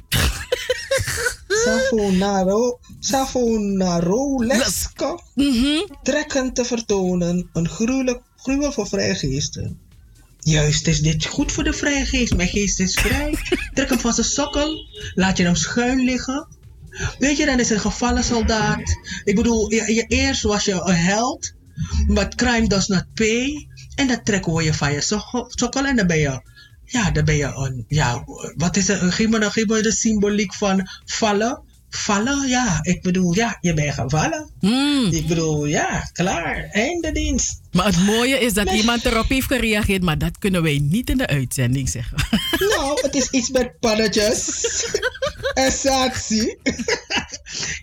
Savon. 0.09 0.47
Savonaro, 1.89 2.79
Savonaro-leske 2.99 5.19
trekken 6.03 6.53
te 6.53 6.65
vertonen. 6.65 7.49
Een 7.53 7.69
gruwelijk, 7.69 8.21
gruwel 8.35 8.71
voor 8.71 8.87
vrijgeesten. 8.87 9.79
Juist 10.39 10.87
is 10.87 11.01
dit 11.01 11.25
goed 11.25 11.51
voor 11.51 11.63
de 11.63 11.73
vrijgeest. 11.73 12.35
Mijn 12.35 12.49
geest 12.49 12.79
is 12.79 12.93
vrij. 12.93 13.35
Trek 13.73 13.89
hem 13.89 13.99
van 13.99 14.13
zijn 14.13 14.27
sokkel. 14.27 14.85
Laat 15.13 15.37
je 15.37 15.43
hem 15.43 15.55
schuin 15.55 15.99
liggen. 15.99 16.47
Weet 17.19 17.37
je, 17.37 17.45
dan 17.45 17.59
is 17.59 17.69
een 17.69 17.79
gevallen 17.79 18.23
soldaat. 18.23 18.97
Ik 19.23 19.35
bedoel, 19.35 19.71
je, 19.71 19.93
je- 19.93 20.05
eerst 20.07 20.43
was 20.43 20.65
je 20.65 20.71
een 20.73 20.95
held. 20.95 21.53
But 22.07 22.35
crime 22.35 22.67
does 22.67 22.87
not 22.87 23.05
pay. 23.13 23.67
En 23.95 24.07
dan 24.07 24.23
trekken 24.23 24.53
we 24.53 24.63
je 24.63 24.73
van 24.73 24.93
je 24.93 25.01
sok- 25.01 25.45
sokkel. 25.49 25.85
En 25.85 25.95
dan 25.95 26.07
ben 26.07 26.19
je, 26.19 26.41
ja, 26.91 27.11
dan 27.11 27.25
ben 27.25 27.35
je 27.35 27.45
een, 27.55 27.85
ja, 27.87 28.23
wat 28.57 28.75
is 28.77 28.87
het? 28.87 28.99
Geef 29.13 29.27
me, 29.29 29.51
geef 29.51 29.65
me 29.65 29.81
de 29.81 29.91
symboliek 29.91 30.53
van 30.53 30.89
vallen. 31.05 31.61
Vallen, 31.91 32.47
ja. 32.47 32.79
Ik 32.81 33.01
bedoel, 33.01 33.33
ja, 33.35 33.57
je 33.61 33.73
bent 33.73 33.93
gevallen. 33.93 34.49
Ik 35.11 35.27
bedoel, 35.27 35.65
ja, 35.65 36.09
klaar. 36.13 36.67
Einde 36.71 37.11
dienst. 37.11 37.59
Maar 37.71 37.85
het 37.85 38.05
mooie 38.05 38.39
is 38.39 38.53
dat 38.53 38.65
Nee. 38.65 38.77
iemand 38.79 39.05
erop 39.05 39.29
heeft 39.29 39.47
gereageerd, 39.47 40.01
maar 40.03 40.17
dat 40.17 40.37
kunnen 40.37 40.63
wij 40.63 40.79
niet 40.83 41.09
in 41.09 41.17
de 41.17 41.27
uitzending 41.27 41.89
zeggen. 41.89 42.17
Nou, 42.59 42.99
het 43.01 43.15
is 43.15 43.29
iets 43.29 43.49
met 43.49 43.79
pannetjes. 43.79 44.49
en 45.53 45.71
satie. 45.71 46.57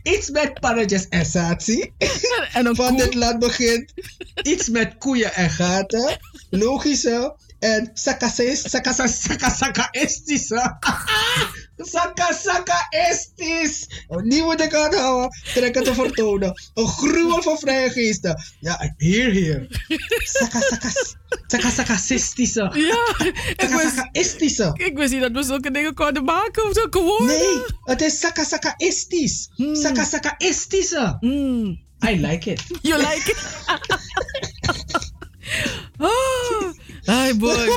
iets 0.02 0.30
met 0.30 0.60
pannetjes 0.60 1.08
en 1.08 1.26
satie. 1.26 1.92
Van 2.52 2.96
dit 2.96 3.14
land 3.14 3.38
begint. 3.38 3.92
Iets 4.42 4.68
met 4.68 4.94
koeien 4.98 5.34
en 5.34 5.50
gaten. 5.50 6.18
Logische. 6.50 7.34
En 7.58 7.90
sakases, 7.94 8.70
sakasa, 8.70 9.06
sakasaka 9.06 9.88
estische. 9.92 10.76
Sakasaka 11.76 12.86
estis. 12.90 13.88
Die 14.24 14.42
moet 14.42 14.60
ik 14.60 14.74
aanhouden. 14.74 15.30
Trekken 15.54 15.84
te 15.84 15.94
vertonen. 15.94 16.52
Een 16.74 16.86
gruwel 16.86 17.42
van 17.42 17.58
vrije 17.58 17.90
geesten. 17.90 18.42
Ja, 18.60 18.94
hier, 18.96 19.30
hier. 19.30 19.66
Sakasakasistische. 21.46 22.70
Ja, 22.74 23.32
estische. 24.12 24.70
Ik 24.74 24.96
wist 24.96 25.12
niet 25.12 25.20
dat 25.20 25.32
we 25.32 25.42
zulke 25.42 25.70
dingen 25.70 25.94
konden 25.94 26.24
maken 26.24 26.64
of 26.64 26.72
zulke 26.72 27.00
woorden. 27.00 27.26
Nee, 27.26 27.62
het 27.84 28.00
is 28.00 28.20
sakasaka 28.20 28.74
estis. 28.76 29.50
Sakasaka 29.72 30.34
estische. 30.38 31.18
I 32.08 32.20
like 32.20 32.50
it. 32.50 32.62
You 32.82 32.98
like 32.98 33.30
it? 33.30 33.38
oh, 36.00 36.72
hi 37.06 37.36
boy. 37.38 37.68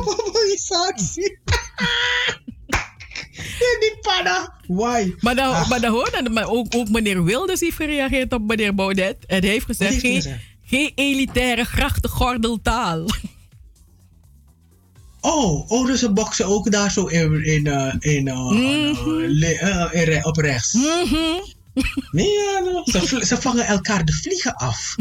Satie. 0.56 1.38
Die 3.80 3.97
panna. 4.01 4.53
Why? 4.68 5.14
Maar 5.19 5.35
dan, 5.35 5.53
Ach. 5.53 5.69
maar 5.69 5.81
dan 5.81 5.91
hoor 5.91 6.22
maar 6.31 6.47
ook, 6.49 6.76
ook 6.76 6.89
meneer 6.89 7.23
Wilders 7.23 7.60
heeft 7.60 7.76
gereageerd 7.76 8.34
op 8.34 8.41
meneer 8.41 8.76
Baudet. 8.76 9.18
En 9.26 9.39
hij 9.41 9.49
heeft 9.49 9.65
gezegd, 9.65 9.99
geen, 9.99 10.39
geen 10.65 10.91
elitaire 10.95 11.64
grachtengordeltaal. 11.64 13.06
Oh, 15.22 15.72
oh, 15.72 15.85
dus 15.85 15.99
ze 15.99 16.11
boksen 16.11 16.45
ook 16.45 16.72
daar 16.72 16.91
zo 16.91 17.06
in, 17.06 17.43
in, 17.45 17.68
eh, 17.68 17.93
in, 17.99 18.27
eh, 18.27 18.49
le- 19.27 19.89
eh, 19.91 20.07
in 20.07 20.26
op 20.26 20.38
rechts. 20.38 20.73
Nee, 22.11 22.27
ja, 22.30 22.60
no. 22.60 22.81
ze, 22.85 23.26
ze 23.26 23.41
vangen 23.41 23.65
elkaar 23.65 24.06
de 24.06 24.14
vliegen 24.14 24.56
af. 24.56 24.95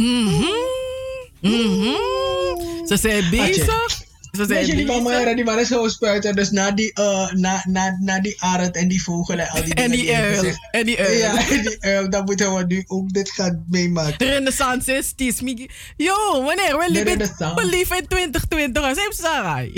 Ze 2.86 2.96
zijn 3.00 3.30
bezig. 3.30 4.06
Ze 4.30 4.44
zijn 4.46 4.64
die 4.76 4.86
mama 4.86 5.20
era, 5.20 5.34
die 5.34 5.60
is 5.60 5.68
zo 5.68 5.88
spuiten. 5.88 6.34
Dus 6.36 6.50
na 6.50 6.70
die, 6.70 6.92
eh, 6.92 7.32
na, 7.32 7.62
na, 7.68 7.96
na 8.00 8.20
die 8.20 8.42
arend 8.42 8.76
en 8.76 8.88
die 8.88 9.02
vogel 9.02 9.38
en 9.38 9.48
al 9.48 9.64
die 9.64 9.74
En 9.74 9.90
die 9.90 10.14
uil. 10.16 10.52
En 10.70 10.86
die 10.86 10.98
uil. 10.98 11.12
Ja, 11.18 11.48
en 11.48 11.62
die 11.62 11.76
uil. 11.80 12.10
Dan 12.10 12.24
moeten 12.24 12.54
we 12.54 12.64
nu 12.66 12.84
ook 12.86 13.12
dit 13.12 13.30
gaan 13.30 13.64
meemaken. 13.68 14.26
Renaissancistische. 14.26 15.44
Migi- 15.44 15.70
Yo, 15.96 16.14
wanneer? 16.42 16.78
We 16.78 16.84
De 16.86 16.92
leven 16.92 17.06
in- 17.12 17.18
renaissance. 17.18 17.54
we 17.54 17.66
leven 17.66 17.96
in 17.96 18.06
2020. 18.06 18.82
Als 18.82 18.98
hem 18.98 19.12
sarai. 19.12 19.72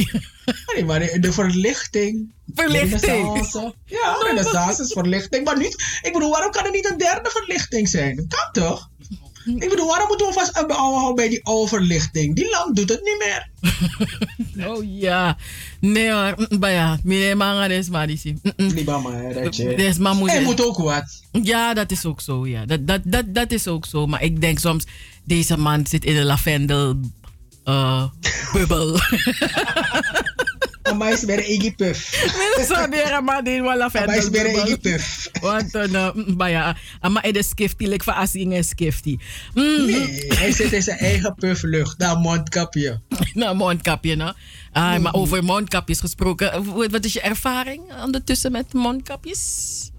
Nee, 0.75 0.85
maar 0.85 0.99
de, 1.01 1.19
de 1.19 1.33
verlichting. 1.33 2.33
Verlichting. 2.55 3.01
De 3.01 3.07
renaissance. 3.07 3.75
Ja, 3.85 4.17
renaissance 4.27 4.83
is 4.83 4.93
verlichting. 4.93 5.45
Maar 5.45 5.59
niet, 5.59 5.75
ik 6.03 6.13
bedoel, 6.13 6.31
waarom 6.31 6.51
kan 6.51 6.65
er 6.65 6.71
niet 6.71 6.91
een 6.91 6.99
derde 6.99 7.31
verlichting 7.31 7.89
zijn? 7.89 8.17
Dat 8.17 8.27
kan 8.53 8.65
toch? 8.65 8.90
Ik 9.45 9.69
bedoel, 9.69 9.87
waarom 9.87 10.09
moeten 10.09 10.27
we 10.27 10.33
vast 10.33 10.65
houden 10.67 11.15
bij 11.15 11.29
die 11.29 11.45
oude 11.45 11.69
verlichting? 11.69 12.37
Die 12.37 12.51
land 12.51 12.77
doet 12.77 12.89
het 12.89 13.01
niet 13.03 13.19
meer. 13.19 13.49
Oh 14.69 14.85
ja. 14.99 15.37
Nee 15.81 16.13
hoor. 16.13 16.35
Mm, 16.37 16.59
Maar 16.59 16.71
ja, 16.73 16.99
meneer 17.03 17.37
Manga 17.37 17.65
is 17.67 17.89
maar 17.89 18.07
die 18.07 18.19
zien. 18.19 18.41
Die 18.57 18.85
mama, 18.85 19.11
hè, 19.13 19.43
dat 19.43 19.57
je- 19.57 19.75
Des 19.77 19.99
maar 19.99 20.15
moet 20.15 20.31
Hij 20.31 20.43
moet 20.43 20.65
ook 20.65 20.77
wat. 20.77 21.23
Ja, 21.43 21.75
dat 21.75 21.91
is 21.91 22.05
ook 22.05 22.21
zo. 22.21 22.47
Ja. 22.47 22.65
Dat, 22.67 22.87
dat, 22.87 23.01
dat, 23.05 23.25
dat 23.35 23.53
is 23.53 23.67
ook 23.69 23.87
zo. 23.87 24.07
Maar 24.07 24.23
ik 24.23 24.41
denk 24.41 24.59
soms, 24.59 24.85
deze 25.25 25.57
man 25.59 25.87
zit 25.87 26.05
in 26.05 26.17
een 26.17 26.25
lavendel 26.27 27.01
eh, 27.65 28.05
bubbel. 28.53 28.99
Maar 30.99 31.13
is 31.13 31.25
bij 31.25 31.37
de 31.37 31.47
Iggy 31.47 31.75
Puff. 31.75 32.29
Zo 32.69 32.87
neer, 32.87 33.25
maar 33.25 33.45
die 33.45 33.63
wel 33.63 33.77
lavendel 33.77 34.09
Maar 34.09 34.19
is 34.19 34.31
bij 34.31 34.43
de 34.43 34.49
bubbel. 34.49 34.67
Iggy 34.67 34.79
Puff. 34.79 35.31
Want 35.41 35.73
maar 36.37 36.51
ja, 36.51 36.77
maar 37.01 37.23
het 37.23 37.37
is 37.37 37.49
skifty, 37.49 37.85
like 37.85 38.05
van 38.05 38.15
Asing 38.15 38.55
en 38.55 38.65
skifty. 38.65 39.19
Mm. 39.55 39.87
Nee, 39.87 40.27
hij 40.29 40.53
zit 40.53 40.73
in 40.73 40.83
zijn 40.83 40.99
eigen 40.99 41.35
pufflucht. 41.35 41.99
Daar 41.99 42.19
mondkapje. 42.19 43.01
nou, 43.35 43.57
mondkapje. 43.57 44.35
Ah, 44.73 44.99
Maar 44.99 45.15
over 45.15 45.45
mondkapjes 45.45 46.01
gesproken, 46.01 46.65
wat 46.65 46.91
wat 46.91 47.05
is 47.05 47.13
je 47.13 47.21
ervaring 47.21 47.83
ondertussen 48.05 48.53
met 48.53 48.73
mondkapjes? 48.73 49.90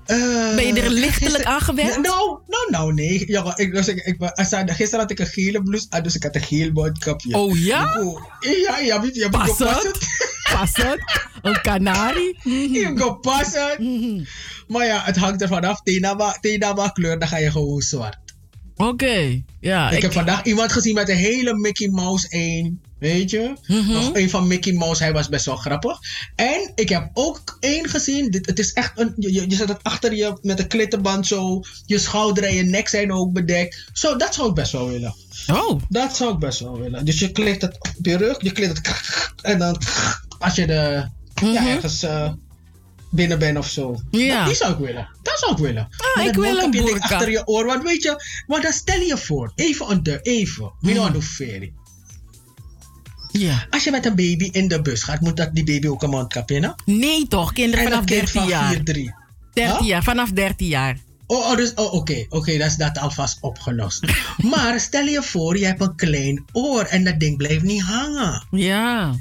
Ben 0.55 0.65
je 0.65 0.81
er 0.81 0.89
lichtelijk 0.89 1.43
aan 1.43 1.61
gewend? 1.61 2.01
Nou, 2.01 2.39
nou, 2.47 2.69
nou, 2.69 2.93
nee. 2.93 3.23
Ja, 3.27 3.57
ik, 3.57 3.73
dus 3.73 3.87
ik, 3.87 3.97
ik, 3.97 4.15
ik, 4.19 4.71
gisteren 4.71 4.99
had 4.99 5.11
ik 5.11 5.19
een 5.19 5.27
gele 5.27 5.63
blouse 5.63 6.01
dus 6.01 6.15
ik 6.15 6.23
had 6.23 6.35
een 6.35 6.41
geel 6.41 6.71
mondkapje. 6.71 7.37
Oh 7.37 7.57
ja? 7.57 8.01
Oh, 8.01 8.21
ja, 8.39 8.77
ja, 8.79 9.03
ik 9.03 9.29
Pas 9.29 9.59
het? 9.59 9.91
Pas 10.55 10.75
het? 10.75 11.29
Een 11.41 11.61
kanarie? 11.61 12.37
Je 12.43 12.83
hebt 12.85 13.01
gepast. 13.01 13.59
Maar 14.67 14.85
ja, 14.85 15.01
het 15.03 15.15
hangt 15.15 15.41
er 15.41 15.47
vanaf. 15.47 15.81
Tenaba, 16.41 16.89
kleur, 16.93 17.19
dan 17.19 17.27
ga 17.27 17.37
je 17.37 17.51
gewoon 17.51 17.81
zwart. 17.81 18.17
Oké, 18.75 19.43
ja. 19.59 19.89
ik, 19.89 20.01
heb 20.01 20.13
vandaag 20.13 20.43
iemand 20.43 20.71
gezien 20.71 20.93
met 20.93 21.09
een 21.09 21.15
hele 21.15 21.53
Mickey 21.53 21.87
Mouse 21.87 22.29
1 22.29 22.81
Weet 23.01 23.29
je? 23.29 23.53
Nog 23.67 24.13
een 24.13 24.29
van 24.29 24.47
Mickey 24.47 24.73
Mouse, 24.73 25.03
hij 25.03 25.13
was 25.13 25.29
best 25.29 25.45
wel 25.45 25.55
grappig. 25.55 25.99
En 26.35 26.71
ik 26.75 26.89
heb 26.89 27.09
ook 27.13 27.57
één 27.59 27.89
gezien. 27.89 28.31
Dit, 28.31 28.45
het 28.45 28.59
is 28.59 28.73
echt 28.73 28.99
een. 28.99 29.13
Je, 29.17 29.45
zet 29.47 29.67
het 29.67 29.83
achter 29.83 30.13
je 30.13 30.37
met 30.41 30.59
een 30.59 30.67
klittenband 30.67 31.27
zo. 31.27 31.61
Je 31.85 31.97
schouder 31.99 32.43
en 32.43 32.55
je 32.55 32.63
nek 32.63 32.87
zijn 32.87 33.11
ook 33.11 33.33
bedekt. 33.33 33.89
Zo, 33.93 34.15
dat 34.15 34.33
zou 34.33 34.49
ik 34.49 34.55
best 34.55 34.71
wel 34.71 34.87
willen. 34.87 35.15
Oh. 35.47 35.81
Dat 35.89 36.15
zou 36.15 36.33
ik 36.33 36.39
best 36.39 36.59
wel 36.59 36.79
willen. 36.79 37.05
Dus 37.05 37.19
je 37.19 37.31
klikt 37.31 37.61
het 37.61 37.77
op 37.79 38.05
je 38.05 38.17
rug, 38.17 38.41
je 38.41 38.51
klikt 38.51 38.77
het. 38.77 38.89
En 39.41 39.59
dan 39.59 39.81
als 40.39 40.55
je 40.55 40.67
de, 40.67 41.07
ja, 41.41 41.67
ergens 41.67 42.03
eh, 42.03 42.31
binnen 43.09 43.39
bent 43.39 43.57
of 43.57 43.69
zo. 43.69 43.99
Ja. 44.11 44.37
Dat, 44.37 44.45
die 44.45 44.55
zou 44.55 44.71
ik 44.71 44.79
willen. 44.79 45.09
Dat 45.21 45.39
zou 45.39 45.51
ik 45.51 45.57
willen. 45.57 45.87
Met 46.15 46.27
ik 46.27 46.35
wil 46.35 46.57
een 46.57 46.71
boerka. 46.71 47.15
achter 47.15 47.31
je 47.31 47.47
oor. 47.47 47.65
Want 47.65 47.83
weet 47.83 48.03
je, 48.03 48.23
want 48.47 48.63
dan 48.63 48.73
stel 48.73 48.99
je 48.99 49.17
voor. 49.17 49.51
Even 49.55 49.87
onder, 49.87 50.21
even. 50.21 50.71
We 50.79 50.93
don't 50.93 51.13
do 51.13 51.21
ferry. 51.21 51.73
Ja. 53.31 53.65
Als 53.69 53.83
je 53.83 53.91
met 53.91 54.05
een 54.05 54.15
baby 54.15 54.49
in 54.51 54.67
de 54.67 54.81
bus 54.81 55.03
gaat, 55.03 55.21
moet 55.21 55.37
dat 55.37 55.49
die 55.53 55.63
baby 55.63 55.87
ook 55.87 56.03
een 56.03 56.09
mondkapje? 56.09 56.75
Nee 56.85 57.27
toch, 57.27 57.53
kinderen 57.53 57.85
En 57.85 57.91
vanaf 57.91 57.99
een 58.09 58.15
kind 58.15 58.31
13 58.33 58.41
van 58.41 58.49
jaar. 58.49 58.71
4, 58.73 58.83
3. 58.83 59.13
13 59.53 59.77
Huh? 59.77 59.87
jaar, 59.87 60.03
vanaf 60.03 60.29
13 60.31 60.67
jaar. 60.67 60.97
Oh, 61.27 61.49
oh, 61.49 61.55
dus, 61.55 61.73
oh 61.73 61.93
oké, 61.93 62.25
oké, 62.29 62.57
dat 62.57 62.67
is 62.67 62.75
dat 62.75 62.97
alvast 62.97 63.37
opgelost. 63.41 64.05
maar 64.51 64.79
stel 64.79 65.05
je 65.05 65.23
voor, 65.23 65.57
je 65.57 65.65
hebt 65.65 65.81
een 65.81 65.95
klein 65.95 66.45
oor 66.51 66.83
en 66.83 67.03
dat 67.03 67.19
ding 67.19 67.37
blijft 67.37 67.63
niet 67.63 67.81
hangen. 67.81 68.43
Ja. 68.51 69.15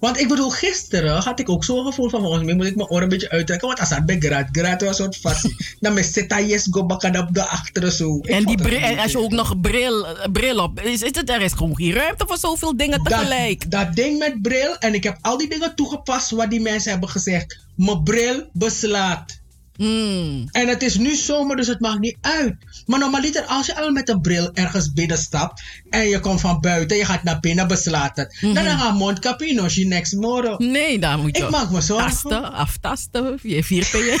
Want 0.00 0.20
ik 0.20 0.28
bedoel, 0.28 0.50
gisteren 0.50 1.22
had 1.22 1.40
ik 1.40 1.48
ook 1.48 1.64
zo'n 1.64 1.84
gevoel 1.84 2.08
van 2.08 2.20
volgens 2.20 2.44
mij 2.44 2.54
moet 2.54 2.66
ik 2.66 2.76
mijn 2.76 2.88
oor 2.88 3.02
een 3.02 3.08
beetje 3.08 3.30
uittrekken. 3.30 3.68
Want 3.68 3.80
als 3.80 3.88
dat 3.88 4.06
bij 4.06 4.18
grad, 4.18 4.46
grad 4.52 4.82
was 4.82 4.96
soort 4.96 5.16
fassie. 5.16 5.56
Dan 5.80 5.94
met 5.94 6.04
zeta 6.04 6.40
yes 6.40 6.66
go 6.70 6.80
op 6.80 7.28
de 7.30 7.46
achteren 7.46 7.92
zo. 7.92 8.16
Ik 8.16 8.26
En, 8.26 8.44
die 8.44 8.54
het 8.54 8.62
bril, 8.62 8.78
en 8.78 8.98
als 8.98 9.12
je 9.12 9.18
ook 9.18 9.30
nog 9.30 9.60
bril, 9.60 10.06
eh, 10.06 10.30
bril 10.32 10.58
op, 10.58 10.80
is, 10.80 11.02
is 11.02 11.16
het, 11.16 11.30
er 11.30 11.40
is 11.40 11.52
gewoon 11.52 11.76
geen 11.76 11.92
ruimte 11.92 12.24
voor 12.26 12.38
zoveel 12.38 12.76
dingen 12.76 13.02
tegelijk. 13.02 13.70
Dat, 13.70 13.86
dat 13.86 13.96
ding 13.96 14.18
met 14.18 14.42
bril, 14.42 14.76
en 14.78 14.94
ik 14.94 15.04
heb 15.04 15.18
al 15.20 15.38
die 15.38 15.48
dingen 15.48 15.74
toegepast 15.74 16.30
wat 16.30 16.50
die 16.50 16.60
mensen 16.60 16.90
hebben 16.90 17.08
gezegd. 17.08 17.58
Mijn 17.74 18.02
bril 18.02 18.48
beslaat. 18.52 19.39
Hmm. 19.80 20.48
En 20.50 20.68
het 20.68 20.82
is 20.82 20.96
nu 20.96 21.14
zomer, 21.14 21.56
dus 21.56 21.66
het 21.66 21.80
maakt 21.80 22.00
niet 22.00 22.16
uit. 22.20 22.54
Maar 22.86 22.98
normaliter, 22.98 23.44
als 23.44 23.66
je 23.66 23.76
al 23.76 23.90
met 23.90 24.08
een 24.08 24.20
bril 24.20 24.50
ergens 24.52 24.92
binnen 24.92 25.18
stapt 25.18 25.62
en 25.90 26.08
je 26.08 26.20
komt 26.20 26.40
van 26.40 26.60
buiten, 26.60 26.96
je 26.96 27.04
gaat 27.04 27.22
naar 27.22 27.40
binnen, 27.40 27.68
beslaat 27.68 28.16
het. 28.16 28.38
Dan 28.40 28.50
Mhm. 28.52 28.64
ga 28.78 28.86
je 28.86 28.92
mondkapje 28.92 29.54
nog, 29.54 29.72
je 29.72 29.86
next 29.86 30.12
morgen. 30.14 30.70
Nee, 30.70 30.98
daar 30.98 31.18
moet 31.18 31.36
je 31.36 31.42
Ik 31.42 31.50
maak 31.50 31.70
me 31.70 31.80
zorgen. 31.80 32.10
Tasten, 32.10 32.52
aftasten, 32.52 33.38
je 33.42 33.64
vierpen 33.64 34.18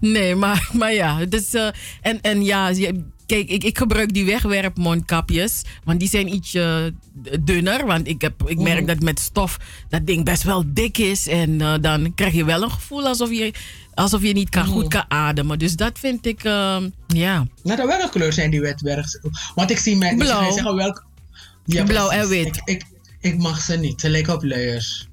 nee, 0.00 0.34
maar, 0.34 0.68
maar 0.72 0.92
ja. 0.92 1.24
Dus, 1.24 1.54
eh, 1.54 1.68
en, 2.00 2.20
en 2.20 2.44
ja, 2.44 2.68
je- 2.68 3.04
kijk, 3.32 3.48
ik, 3.48 3.64
ik 3.64 3.78
gebruik 3.78 4.12
die 4.14 4.24
wegwerpmondkapjes. 4.24 5.62
Want 5.84 6.00
die 6.00 6.08
zijn 6.08 6.34
ietsje 6.34 6.94
dunner. 7.40 7.86
Want 7.86 8.08
ik, 8.08 8.20
heb, 8.20 8.42
ik 8.48 8.58
merk 8.58 8.78
Mhm. 8.78 8.86
dat 8.86 9.00
met 9.00 9.20
stof 9.20 9.58
dat 9.88 10.06
ding 10.06 10.24
best 10.24 10.42
wel 10.42 10.64
dik 10.66 10.98
is. 10.98 11.26
En 11.28 11.60
eh, 11.60 11.74
dan 11.80 12.14
krijg 12.14 12.32
je 12.32 12.44
wel 12.44 12.62
een 12.62 12.70
gevoel 12.70 13.06
alsof 13.06 13.30
je, 13.30 13.52
alsof 13.94 14.22
je 14.22 14.32
niet 14.32 14.48
kan, 14.48 14.62
Mhm. 14.64 14.72
goed 14.72 14.88
kan 14.88 15.04
ademen. 15.08 15.58
Dus 15.58 15.76
dat 15.76 15.98
vind 15.98 16.26
ik, 16.26 16.44
ehm, 16.44 16.88
ja. 17.06 17.46
Nou, 17.62 17.76
dan 17.76 17.86
welke 17.86 18.08
kleur 18.10 18.32
zijn 18.32 18.50
die 18.50 18.60
wetwerks? 18.60 19.18
Want 19.54 19.70
ik 19.70 19.78
zie 19.78 19.96
mensen 19.96 20.40
die 20.44 20.52
zeggen 20.52 20.74
welke. 20.76 21.02
Ja, 21.64 21.84
Blauw 21.84 22.10
en 22.10 22.28
wit. 22.28 22.46
Ik, 22.46 22.60
ik, 22.64 22.84
ik 23.22 23.38
mag 23.38 23.60
ze 23.62 23.76
niet. 23.76 24.00
Ze 24.00 24.08
lijken 24.08 24.34
op 24.34 24.42
luiers. 24.44 25.08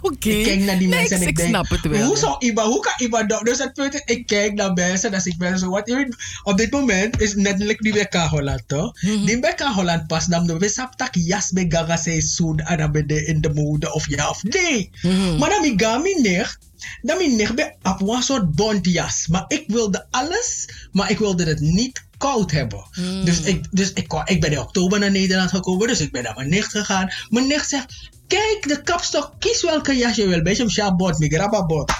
Oké. 0.00 0.28
Ik 0.28 0.44
kijk 0.44 0.60
naar 0.60 0.78
die 0.78 0.88
Nee, 0.88 0.98
mensen 0.98 1.16
en 1.16 1.22
ik- 1.22 1.28
ik, 1.28 1.28
ik 1.28 1.36
denk, 1.36 1.48
snap 1.48 1.68
het 1.68 1.80
wel, 1.80 2.06
Hoe, 2.06 2.16
zou 2.16 2.36
iemand, 2.38 2.72
hoe 2.72 2.80
kan 2.80 2.92
iemand 2.98 3.28
dat? 3.28 3.44
Dus 3.44 3.58
het 3.58 3.72
punt 3.72 3.94
is, 3.94 4.02
ik 4.04 4.26
kijk 4.26 4.54
naar 4.54 4.72
mensen 4.72 5.08
en 5.08 5.14
als 5.14 5.26
ik 5.26 5.36
ben 5.38 5.58
zo 5.58 5.68
wat. 5.70 6.06
Op 6.42 6.56
dit 6.56 6.70
moment 6.70 7.20
is 7.20 7.34
netelijk 7.34 7.80
die 7.80 7.92
bij 7.92 8.26
Holland 8.28 8.62
toch? 8.66 9.02
Mhm. 9.02 9.24
Die 9.24 9.38
bij 9.38 9.54
Holland 9.74 10.06
pas 10.06 10.26
dan 10.26 10.46
de 10.46 10.58
we 10.58 10.68
sap 10.68 10.94
tak 10.96 11.14
jas 11.14 11.50
bij 11.50 11.66
gaga 11.68 11.96
say 11.96 12.20
soon 12.20 12.58
en 12.58 12.76
dan 12.78 12.92
ben 12.92 13.04
je 13.06 13.24
in 13.24 13.40
de 13.40 13.52
mode 13.54 13.92
of 13.92 14.08
ja 14.08 14.28
of 14.28 14.42
nee. 14.42 14.90
Mhm. 15.02 15.38
Maar 15.38 15.50
dan 15.50 15.60
mi 15.60 15.72
ga 15.76 15.96
nicht, 15.96 16.58
dan 17.02 17.16
mi 17.18 17.34
nicht 17.36 17.54
bij 17.54 17.76
op 17.82 18.00
een 18.08 18.22
soort 18.22 18.54
bontjas. 18.54 19.26
Maar 19.26 19.44
ik 19.48 19.64
wilde 19.66 20.06
alles, 20.10 20.68
maar 20.92 21.10
ik 21.10 21.18
wilde 21.18 21.44
het 21.44 21.60
niet 21.60 22.05
koud 22.18 22.50
hebben. 22.50 22.84
Mhm. 22.94 23.24
Dus, 23.24 23.40
ik, 23.40 23.64
dus 23.70 23.92
ik, 23.92 24.22
ik 24.24 24.40
ben 24.40 24.52
in 24.52 24.58
oktober 24.58 24.98
naar 24.98 25.10
Nederland 25.10 25.50
gekomen, 25.50 25.88
dus 25.88 26.00
ik 26.00 26.12
ben 26.12 26.22
naar 26.22 26.34
mijn 26.34 26.48
nicht 26.48 26.70
gegaan. 26.70 27.12
Mijn 27.28 27.46
nicht 27.46 27.68
zegt, 27.68 28.10
kijk 28.26 28.68
de 28.68 28.82
kapstok, 28.82 29.32
kies 29.38 29.62
welke 29.62 29.96
jas 29.96 30.16
je 30.16 30.26
wil. 30.26 30.42
Beetje 30.42 30.62
een 30.62 30.70
sjabot, 30.70 31.18
mi 31.18 31.28
grababot. 31.28 31.92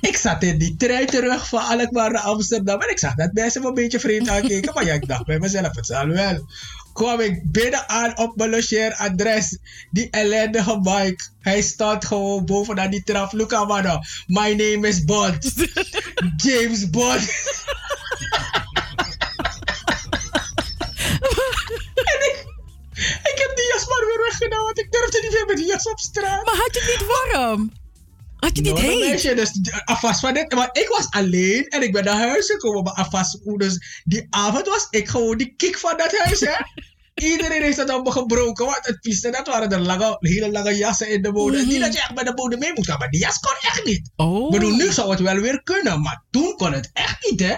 ik 0.00 0.16
zat 0.16 0.42
in 0.42 0.58
die 0.58 0.76
trein 0.76 1.06
terug 1.06 1.48
van 1.48 1.60
Alkmaar 1.60 2.10
naar 2.10 2.22
Amsterdam 2.22 2.80
en 2.80 2.90
ik 2.90 2.98
zag 2.98 3.14
dat 3.14 3.32
mensen 3.32 3.62
me 3.62 3.68
een 3.68 3.74
beetje 3.74 4.00
vreemd 4.00 4.28
aankeken. 4.28 4.74
Maar 4.74 4.84
ja, 4.84 4.94
ik 4.94 5.08
dacht 5.08 5.24
bij 5.24 5.38
mezelf, 5.38 5.76
het 5.76 5.86
zal 5.86 6.06
wel. 6.06 6.46
Kwam 6.92 7.20
ik 7.20 7.52
binnen 7.52 7.88
aan 7.88 8.18
op 8.18 8.36
mijn 8.36 8.50
logeeradres. 8.50 9.58
Die 9.90 10.10
ellendige 10.10 10.78
Mike. 10.82 11.24
Hij 11.40 11.62
staat 11.62 12.04
gewoon 12.04 12.44
bovenaan 12.44 12.90
die 12.90 13.02
trap. 13.02 13.32
Look 13.32 13.52
at. 13.52 14.06
My 14.26 14.50
name 14.50 14.88
is 14.88 15.04
Bond. 15.04 15.52
James 16.44 16.90
Bond. 16.90 17.30
die 23.58 23.72
jas 23.72 23.86
maar 23.88 24.04
weer 24.06 24.22
weggedaan, 24.28 24.64
want 24.64 24.78
ik 24.78 24.92
durfde 24.92 25.20
niet 25.22 25.32
meer 25.32 25.46
met 25.46 25.56
die 25.56 25.66
jas 25.66 25.88
op 25.90 25.98
straat. 25.98 26.44
Maar 26.44 26.56
had 26.56 26.74
je 26.74 26.80
het 26.80 26.98
niet 27.00 27.08
warm? 27.08 27.72
Had 28.36 28.56
je 28.56 28.62
niet 28.62 28.72
Nou, 28.74 28.86
heet? 28.86 29.00
weet 29.10 29.22
je, 29.22 29.34
dus 29.34 29.50
afvast 29.84 30.20
van 30.20 30.34
dit. 30.34 30.54
Maar 30.54 30.68
ik 30.72 30.88
was 30.88 31.06
alleen 31.10 31.68
en 31.68 31.82
ik 31.82 31.92
ben 31.92 32.04
naar 32.04 32.28
huis 32.28 32.46
gekomen. 32.46 32.82
Maar 32.82 32.92
afvast, 32.92 33.38
dus 33.58 34.02
die 34.04 34.26
avond 34.30 34.66
was 34.66 34.86
ik 34.90 35.08
gewoon 35.08 35.36
die 35.36 35.54
kick 35.56 35.78
van 35.78 35.96
dat 35.96 36.18
huis, 36.18 36.40
hè. 36.40 36.54
Iedereen 37.30 37.62
heeft 37.62 37.76
dat 37.86 38.04
me 38.04 38.10
gebroken. 38.10 38.64
Want 38.64 38.86
het 38.86 39.00
piste, 39.00 39.30
dat 39.30 39.46
waren 39.46 39.68
de 39.68 39.78
lange, 39.78 40.16
hele 40.20 40.50
lange 40.50 40.76
jassen 40.76 41.08
in 41.08 41.22
de 41.22 41.32
mode. 41.32 41.66
Niet 41.66 41.80
dat 41.80 41.92
je 41.92 41.98
echt 42.00 42.14
bij 42.14 42.24
de 42.24 42.32
mode 42.34 42.56
mee 42.56 42.72
moet 42.74 42.86
gaan, 42.86 42.98
maar 42.98 43.10
die 43.10 43.20
jas 43.20 43.38
kon 43.38 43.54
echt 43.60 43.84
niet. 43.84 44.10
Oh. 44.16 44.44
Ik 44.44 44.50
bedoel, 44.50 44.76
nu 44.76 44.92
zou 44.92 45.10
het 45.10 45.20
wel 45.20 45.36
weer 45.36 45.62
kunnen, 45.62 46.00
maar 46.02 46.24
toen 46.30 46.54
kon 46.56 46.72
het 46.72 46.90
echt 46.92 47.30
niet, 47.30 47.40
hè. 47.40 47.56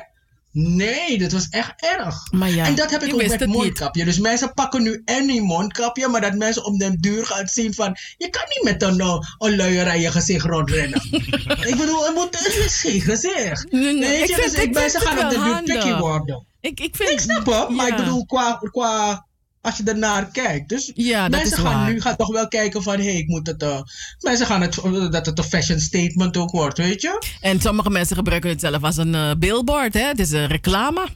Nee, 0.52 1.18
dat 1.18 1.32
was 1.32 1.48
echt 1.50 1.72
erg. 1.76 2.32
Maar 2.32 2.50
ja, 2.50 2.66
en 2.66 2.74
dat 2.74 2.90
heb 2.90 3.02
ik 3.02 3.14
ook 3.14 3.26
met 3.26 3.40
niet. 3.40 3.48
mondkapje. 3.48 4.04
Dus 4.04 4.18
mensen 4.18 4.54
pakken 4.54 4.82
nu 4.82 5.02
en 5.04 5.26
die 5.26 5.42
mondkapje, 5.42 6.08
maar 6.08 6.20
dat 6.20 6.34
mensen 6.34 6.64
om 6.64 6.78
den 6.78 6.96
duur 7.00 7.26
gaan 7.26 7.46
zien 7.46 7.74
van... 7.74 7.96
Je 8.16 8.30
kan 8.30 8.42
niet 8.48 8.62
met 8.64 8.82
een, 8.82 8.98
uh, 8.98 9.18
een 9.38 9.56
luier 9.56 9.88
aan 9.88 10.00
je 10.00 10.10
gezicht 10.10 10.46
rondrennen. 10.46 11.02
ik 11.70 11.76
bedoel, 11.76 12.04
het, 12.04 12.14
moet, 12.14 12.38
het 12.38 12.56
is 12.56 12.80
geen 12.80 13.00
gezicht. 13.00 13.72
Nee, 13.72 13.82
nee, 13.94 14.08
Weet 14.18 14.28
ik 14.28 14.34
vind- 14.34 14.52
dus 14.54 14.62
ik 14.62 14.74
mensen 14.74 15.00
gaan 15.00 15.24
op 15.24 15.30
de 15.30 15.42
duur 15.42 15.62
picky 15.62 15.98
worden. 15.98 16.44
Ik, 16.60 16.80
ik, 16.80 16.96
vind, 16.96 17.10
Ik 17.10 17.20
snap 17.20 17.46
het, 17.46 17.68
maar 17.68 17.88
ik 17.88 17.96
bedoel 17.96 18.26
qua, 18.26 18.60
qua 18.70 19.26
als 19.60 19.76
je 19.76 19.82
ernaar 19.84 20.30
kijkt. 20.30 20.68
Dus 20.68 20.90
Ja, 20.94 21.22
dat 21.28 21.30
mensen 21.30 21.56
is 21.58 21.64
gaan 21.64 21.74
waar. 21.80 21.92
nu 21.92 22.00
gaan 22.00 22.16
toch 22.16 22.32
wel 22.32 22.48
kijken 22.48 22.82
van, 22.82 22.96
hé, 22.96 23.04
hey, 23.04 23.16
ik 23.16 23.28
moet 23.28 23.46
het... 23.46 23.62
eh, 23.62 23.80
mensen 24.20 24.46
gaan 24.46 24.60
het, 24.60 24.74
dat 25.12 25.26
het 25.26 25.38
een 25.38 25.44
fashion 25.44 25.80
statement 25.80 26.36
ook 26.36 26.50
wordt, 26.50 26.78
weet 26.78 27.02
je? 27.02 27.22
En 27.40 27.60
sommige 27.60 27.90
mensen 27.90 28.16
gebruiken 28.16 28.50
het 28.50 28.60
zelf 28.60 28.82
als 28.82 28.96
een 28.96 29.14
eh, 29.14 29.30
billboard, 29.38 29.94
hè? 29.94 30.00
Het 30.06 30.18
is 30.18 30.30
een 30.30 30.46
reclame. 30.46 31.06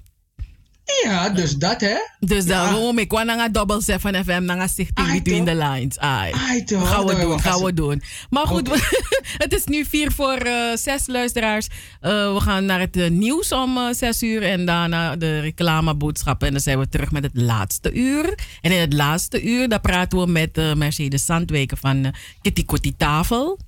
Ja, 0.85 1.29
dus 1.29 1.57
dat, 1.57 1.81
hè? 1.81 1.97
Dus 2.21 2.47
daarom, 2.47 2.99
ik 2.99 3.09
kwam 3.09 3.27
naar 3.27 3.53
Double 3.53 3.81
7 3.83 4.25
FM, 4.25 4.45
naar 4.45 4.69
Stichting 4.69 5.13
Between 5.13 5.45
the 5.45 5.55
Lines. 5.55 5.99
Ai. 5.99 6.33
Gaan 6.67 7.07
we 7.07 7.21
doen, 7.21 7.41
gaan 7.41 7.63
we 7.63 7.75
doen. 7.75 8.03
Maar 8.31 8.47
goed, 8.47 8.69
het 9.45 9.53
is 9.55 9.65
nu 9.65 9.85
vier 9.85 10.13
voor 10.13 10.37
eh, 10.37 10.77
zes 10.77 11.07
luisteraars. 11.07 11.69
Eh, 12.01 12.35
we 12.35 12.41
gaan 12.41 12.65
naar 12.65 12.81
het 12.81 12.97
eh, 12.97 13.11
nieuws 13.11 13.53
om 13.53 13.95
zes 13.95 14.23
uur 14.23 14.43
en 14.43 14.67
daarna 14.67 15.17
de 15.17 15.41
reclameboodschappen. 15.41 16.47
En 16.47 16.53
dan 16.53 16.63
zijn 16.63 16.79
we 16.79 16.89
terug 16.89 17.11
met 17.11 17.23
het 17.23 17.37
laatste 17.37 17.93
uur. 17.93 18.39
En 18.61 18.73
in 18.73 18.81
het 18.81 18.93
laatste 18.93 19.43
uur, 19.43 19.69
daar 19.69 19.81
praten 19.81 20.19
we 20.19 20.27
met 20.27 20.77
Mercedes 20.77 21.25
Zandweken 21.25 21.77
van 21.77 22.15
Kitty 22.43 22.65
Kotti 22.65 22.97
Tafel. 22.97 23.59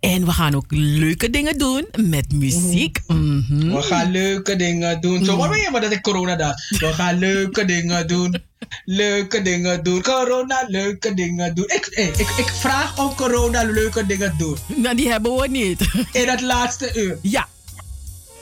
En 0.00 0.24
we 0.24 0.30
gaan 0.32 0.54
ook 0.54 0.64
leuke 0.68 1.30
dingen 1.30 1.58
doen 1.58 1.86
met 1.96 2.32
muziek. 2.32 3.00
Mhm. 3.06 3.74
We 3.74 3.82
gaan 3.82 4.10
leuke 4.10 4.56
dingen 4.56 5.00
doen. 5.00 5.24
Zo, 5.24 5.36
maar 5.36 5.48
weet 5.48 5.62
je 5.62 5.70
maar 5.70 5.80
dat 5.80 5.92
ik 5.92 6.02
corona 6.02 6.36
dacht. 6.36 6.78
We 6.78 6.92
gaan 6.92 7.18
leuke 7.18 7.64
dingen 7.64 8.06
doen. 8.06 8.42
Leuke 8.84 9.42
dingen 9.42 9.82
doen. 9.84 10.02
Corona, 10.02 10.64
leuke 10.68 11.14
dingen 11.14 11.54
doen. 11.54 11.64
Ik, 11.64 11.88
hey, 11.90 12.06
ik, 12.06 12.28
ik 12.28 12.48
vraag 12.48 12.98
om 12.98 13.14
corona 13.14 13.62
leuke 13.62 14.06
dingen 14.06 14.34
doen. 14.38 14.56
Nou, 14.66 14.96
die 14.96 15.08
hebben 15.08 15.36
we 15.36 15.48
niet. 15.48 15.80
In 16.12 16.28
het 16.28 16.40
laatste 16.40 16.92
uur. 16.94 17.18
Ja. 17.22 17.48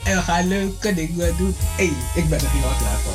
En 0.04 0.16
we 0.16 0.22
gaan 0.22 0.48
leuke 0.48 0.94
dingen 0.94 1.34
doen. 1.38 1.54
Hé, 1.76 1.84
hey, 1.84 2.22
ik 2.22 2.28
ben 2.28 2.40
er 2.40 2.50
helemaal 2.50 2.76
klaar 2.76 2.98
voor. 2.98 3.12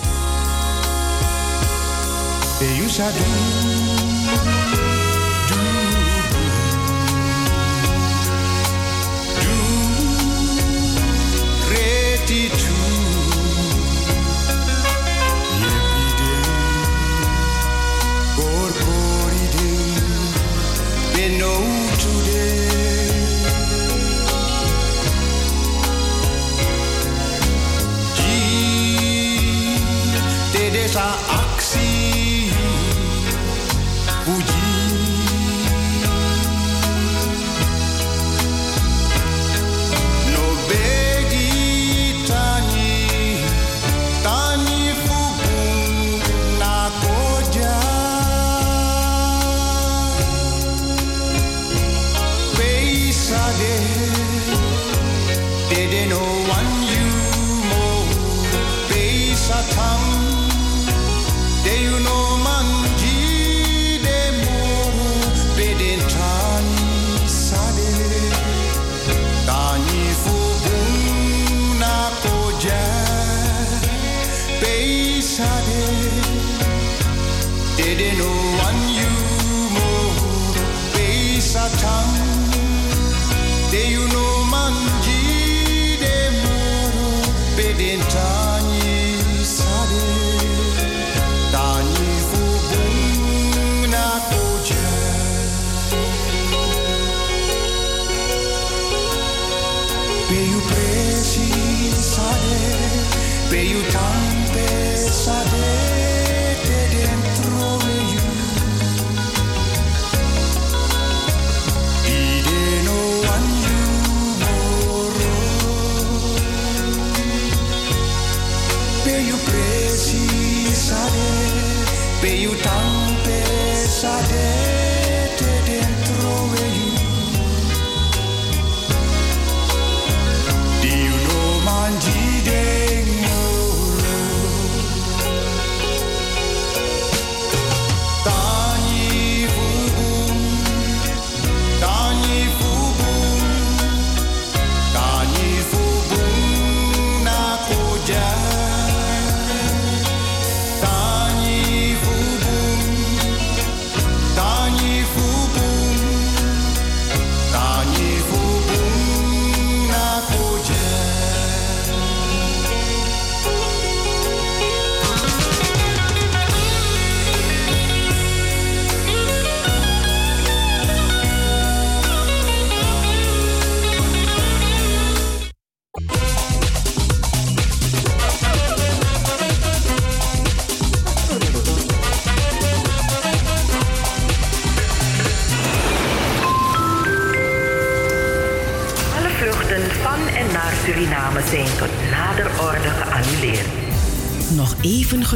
Sasha 30.94 31.43
de 77.96 78.04
de 78.04 78.12
no 78.18 78.30
one 78.68 78.84
you 79.00 79.12
moro 79.76 80.32
pei 80.94 81.40
Satang, 81.40 82.14
de 83.72 83.82
you 83.94 84.08
know 84.08 84.34
manji 84.52 85.22
de 86.02 86.16
moro 86.44 87.10
bedentani 87.56 88.88
sade, 89.58 90.06
tani 91.52 92.12
fubung 92.30 93.90
na 93.94 94.08
koja. 94.30 94.90
Pay 100.30 100.46
you 100.52 100.62
precisare, 100.70 102.58
pay 103.50 103.66
you 103.74 103.82
tampe 103.94 104.68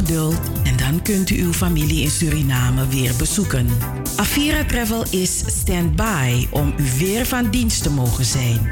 geduld 0.08 0.40
en 0.64 0.76
dan 0.76 1.02
kunt 1.02 1.30
u 1.30 1.42
uw 1.42 1.52
familie 1.52 2.02
in 2.02 2.10
Suriname 2.10 2.88
weer 2.88 3.12
bezoeken. 3.18 3.68
Avira 4.16 4.64
Travel 4.64 5.04
is 5.10 5.42
stand-by 5.46 6.46
om 6.50 6.74
u 6.78 6.84
weer 6.98 7.26
van 7.26 7.50
dienst 7.50 7.82
te 7.82 7.90
mogen 7.90 8.24
zijn. 8.24 8.68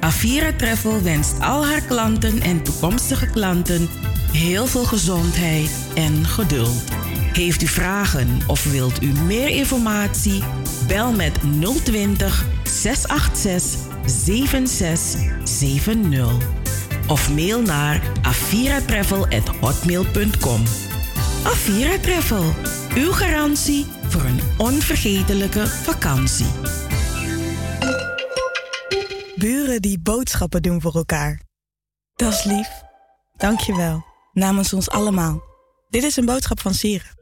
Avira 0.00 0.52
Travel 0.52 1.02
wenst 1.02 1.40
al 1.40 1.66
haar 1.66 1.80
klanten 1.80 2.40
en 2.40 2.62
toekomstige 2.62 3.26
klanten 3.26 3.88
heel 4.32 4.66
veel 4.66 4.84
gezondheid 4.84 5.70
en 5.94 6.26
geduld. 6.26 6.84
Heeft 7.32 7.62
u 7.62 7.66
vragen 7.66 8.40
of 8.46 8.70
wilt 8.70 9.02
u 9.02 9.12
meer 9.26 9.48
informatie? 9.48 10.42
Bel 10.86 11.12
met 11.12 11.38
020 11.84 12.46
686 12.64 13.80
7670 14.06 16.57
of 17.08 17.34
mail 17.34 17.62
naar 17.62 18.02
aviratravel@hotmail.com. 18.22 20.62
Avira 21.44 21.98
Travel, 21.98 22.54
uw 22.94 23.12
garantie 23.12 23.86
voor 24.08 24.22
een 24.22 24.40
onvergetelijke 24.56 25.66
vakantie. 25.66 26.46
Buren 29.36 29.82
die 29.82 30.00
boodschappen 30.00 30.62
doen 30.62 30.80
voor 30.80 30.94
elkaar. 30.94 31.40
Dat 32.14 32.32
is 32.32 32.44
lief. 32.44 32.68
Dank 33.36 33.60
je 33.60 33.76
wel. 33.76 34.04
Namens 34.32 34.72
ons 34.72 34.90
allemaal. 34.90 35.42
Dit 35.88 36.02
is 36.02 36.16
een 36.16 36.24
boodschap 36.24 36.60
van 36.60 36.74
Sieren. 36.74 37.16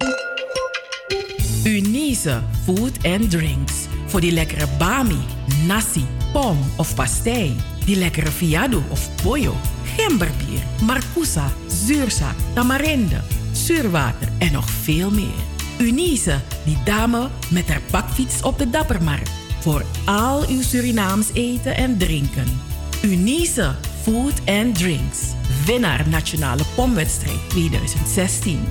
Unize 1.64 2.42
Food 2.64 3.04
and 3.04 3.30
Drinks. 3.30 3.72
Voor 4.06 4.20
die 4.20 4.32
lekkere 4.32 4.66
bami, 4.78 5.20
nasi, 5.66 6.06
pom 6.32 6.58
of 6.76 6.94
pastei. 6.94 7.56
Die 7.84 7.96
lekkere 7.96 8.30
fiado 8.30 8.82
of 8.90 9.10
pollo, 9.22 9.54
gemberbier, 9.96 10.62
marcousa, 10.82 11.52
zuurzak, 11.66 12.34
tamarinde, 12.54 13.20
zuurwater 13.52 14.28
en 14.38 14.52
nog 14.52 14.70
veel 14.70 15.10
meer. 15.10 15.44
Unize, 15.78 16.40
die 16.64 16.78
dame 16.84 17.28
met 17.50 17.68
haar 17.68 17.80
bakfiets 17.90 18.42
op 18.42 18.58
de 18.58 18.70
Dappermarkt. 18.70 19.30
Voor 19.60 19.84
al 20.04 20.48
uw 20.48 20.62
Surinaams 20.62 21.32
eten 21.32 21.76
en 21.76 21.98
drinken. 21.98 22.60
Unize 23.02 23.74
Food 24.02 24.32
and 24.46 24.74
Drinks. 24.74 25.18
Winnaar 25.64 26.08
Nationale 26.08 26.62
Pomwedstrijd 26.74 27.48
2016. 27.48 28.64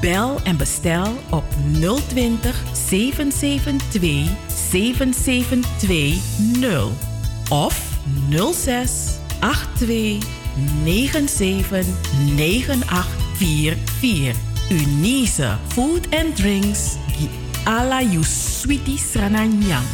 Bel 0.00 0.40
en 0.44 0.56
bestel 0.56 1.18
op 1.30 1.44
020 2.08 2.62
772 2.88 4.36
7720 4.70 6.88
of 7.48 7.98
06 8.52 8.90
82 9.40 10.45
97 10.84 11.84
9844. 12.36 14.34
Unice 14.70 15.58
Food 15.68 16.08
and 16.12 16.34
Drinks. 16.34 16.98
Die 17.18 17.28
ala 17.64 18.02
sweetie 18.24 18.98
srananyang. 18.98 19.84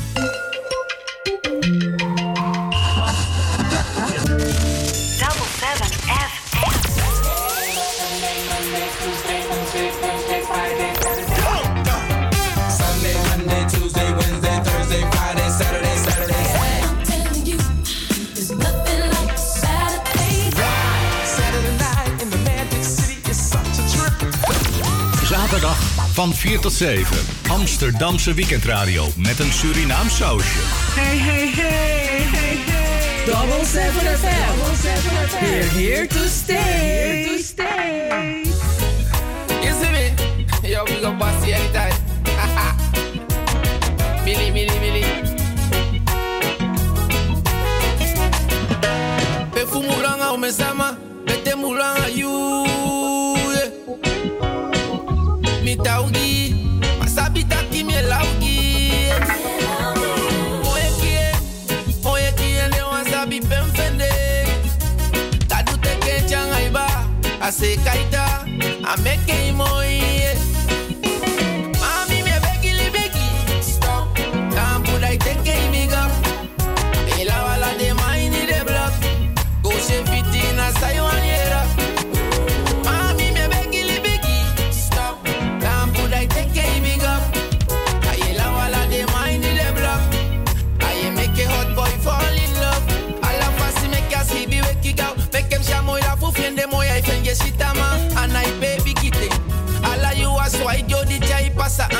Van 26.12 26.34
4 26.34 26.60
tot 26.60 26.72
7. 26.72 27.16
Amsterdamse 27.48 28.34
weekendradio 28.34 29.08
met 29.16 29.38
een 29.38 29.52
Surinaam 29.52 30.08
sausje. 30.08 30.58
Hey, 30.94 31.16
hey, 31.16 31.46
hey, 31.46 32.06
hey, 32.06 32.26
hey. 32.26 32.58
Double 33.26 33.64
7 33.64 34.18
FM. 34.18 34.58
We're 35.40 35.62
here 35.62 36.06
to 36.06 36.26
stay. 36.28 36.56
Here 36.56 37.36
to 37.36 37.42
stay. 37.42 38.42
You 39.62 39.72
see 39.82 39.90
me? 39.90 40.12
Yo, 40.68 40.84
we 40.84 41.00
go 41.00 41.12
bossy 41.16 41.52
anytime. 41.52 41.92
Millie, 44.24 44.52
Millie, 44.52 44.80
Millie. 44.80 45.04
Pe 49.50 49.66
fumu 49.66 50.00
ranga 50.02 50.32
umesama, 50.32 50.96
bete 51.24 51.54
mulanga 51.56 52.08
you. 52.14 52.71
mi 55.72 55.84
taugi 55.84 56.54
Mas 57.00 57.16
habita 57.16 57.56
ki 57.72 57.84
mi 57.84 57.96
laugi 58.04 59.08
Oye 60.68 60.88
kie, 61.00 61.28
oye 62.04 62.30
kie 62.36 62.68
ne 62.68 62.82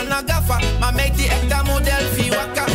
pasa 0.02 0.22
anagafa. 0.22 0.60
Ma 0.80 0.90
make 0.92 1.14
the 1.16 1.24
ekta 1.24 1.64
model 1.66 2.06
fi 2.14 2.30
waka. 2.30 2.66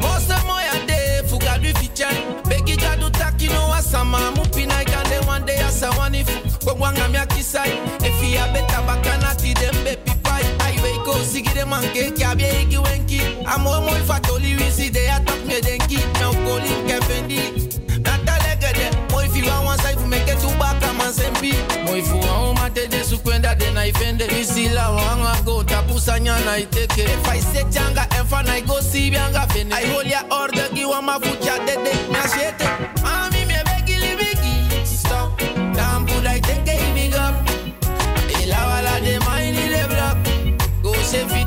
Most 0.00 0.30
of 0.30 0.44
moya 0.46 0.72
de 0.86 1.22
fuga 1.28 1.58
du 1.60 1.72
fichan. 1.74 2.14
Begi 2.44 2.76
jadu 2.76 3.10
taki 3.12 3.48
no 3.48 3.72
asama. 3.72 4.18
Mupina 4.34 4.82
ikande 4.82 5.26
one 5.26 5.44
day 5.46 5.58
asa 5.60 5.90
wani 5.98 6.24
fu. 6.24 6.64
Kwa 6.64 6.74
wanga 6.74 7.08
mia 7.08 7.26
kisai. 7.26 7.70
If 8.00 8.34
ya 8.34 8.46
beta 8.52 8.82
bakana 8.82 9.34
ti 9.36 9.54
dem 9.54 9.74
baby 9.84 10.12
pie. 10.22 10.44
I 10.60 10.80
wake 10.82 11.04
go 11.04 11.12
sigi 11.22 11.54
de 11.54 11.64
manke 11.64 12.10
kabye 12.12 12.62
iki 12.62 12.78
wenki. 12.78 13.20
Amo 13.46 13.80
mo 13.80 13.92
fatoli 14.06 14.56
wisi 14.56 14.90
de 14.92 15.08
atak 15.08 15.46
me 15.46 15.60
denki. 15.60 15.96
Me 15.96 16.26
ukoli 16.26 16.70
kefendi. 16.86 17.70
Natalegede. 18.02 19.10
Mo 19.10 19.20
if 19.20 19.36
you 19.36 19.44
want 19.46 19.80
side 19.80 19.98
fu 19.98 20.06
make 20.06 20.28
it 20.28 20.38
to 20.40 20.48
back 20.58 20.82
a 20.82 20.92
man 20.94 21.12
sempi. 21.12 21.52
Mo 21.84 21.94
if 21.94 22.08
you 22.08 22.16
kwenda 23.92 24.26
de 24.26 24.26
na 24.26 24.34
ifende. 24.34 24.40
Isi 24.40 24.68
la 24.68 24.90
wanga 24.90 25.42
go 25.44 25.62
tapusa 25.64 26.18
nyana 26.20 26.58
iteke. 26.58 27.04
If 27.04 27.28
I 27.28 27.40
say 27.40 27.64
changa 27.64 28.06
enfa. 28.10 28.44
I 29.72 29.86
hold 29.86 30.06
ya 30.06 30.22
order 30.30 30.68
gi 30.74 30.84
wa 30.84 31.00
mafucha 31.02 31.58
de 31.66 31.76
de. 31.76 31.92
Na 32.12 32.22
shete. 32.28 32.64
Mami 33.02 33.44
begi. 34.16 34.86
Stop. 34.86 35.38
Damn 35.74 36.06
put 36.06 36.26
I 36.26 36.40
take 36.40 36.68
a 36.68 36.94
big 36.94 37.14
up. 37.14 37.34
Ila 38.42 38.66
wala 38.66 39.00
de 39.00 39.18
mine 39.20 39.68
de 39.68 39.86
block. 39.88 40.18
Go 40.82 40.92
se 41.02 41.24
fit 41.28 41.46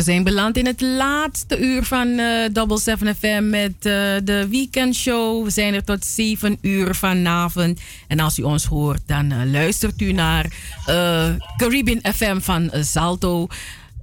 we 0.00 0.06
zijn 0.06 0.24
beland 0.24 0.56
in 0.56 0.66
het 0.66 0.80
laatste 0.80 1.58
uur 1.58 1.84
van 1.84 2.18
eh 2.18 2.48
Double 2.52 2.78
7 2.78 3.16
FM 3.16 3.48
met 3.48 3.72
eh, 3.72 3.92
de 4.24 4.46
weekendshow. 4.50 5.44
We 5.44 5.50
zijn 5.50 5.74
er 5.74 5.84
tot 5.84 6.04
7 6.04 6.58
uur 6.60 6.94
vanavond. 6.94 7.80
En 8.08 8.20
als 8.20 8.38
u 8.38 8.42
ons 8.42 8.64
hoort, 8.64 9.00
dan 9.06 9.32
eh, 9.32 9.50
luistert 9.50 10.00
u 10.00 10.12
naar 10.12 10.46
Caribbean 11.56 12.14
FM 12.14 12.40
van 12.40 12.70
Salto. 12.80 13.46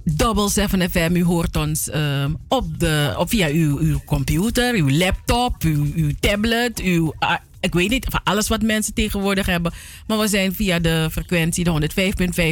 Double 0.04 0.50
7 0.50 0.90
FM, 0.90 1.10
u 1.14 1.24
hoort 1.24 1.56
ons 1.56 1.90
op 2.48 2.78
de, 2.78 3.14
op, 3.16 3.28
via 3.28 3.48
uw, 3.48 3.78
uw 3.78 4.00
computer, 4.04 4.74
uw 4.74 4.90
laptop, 4.90 5.62
uw, 5.62 5.86
uw 5.94 6.10
tablet, 6.20 6.80
uw, 6.80 7.14
ah, 7.18 7.36
ik 7.60 7.74
weet 7.74 7.90
niet, 7.90 8.06
van 8.10 8.20
alles 8.24 8.48
wat 8.48 8.62
mensen 8.62 8.94
tegenwoordig 8.94 9.46
hebben. 9.46 9.72
Maar 10.06 10.18
we 10.18 10.28
zijn 10.28 10.54
via 10.54 10.78
de 10.78 11.08
frequentie 11.10 11.64
de 11.64 11.90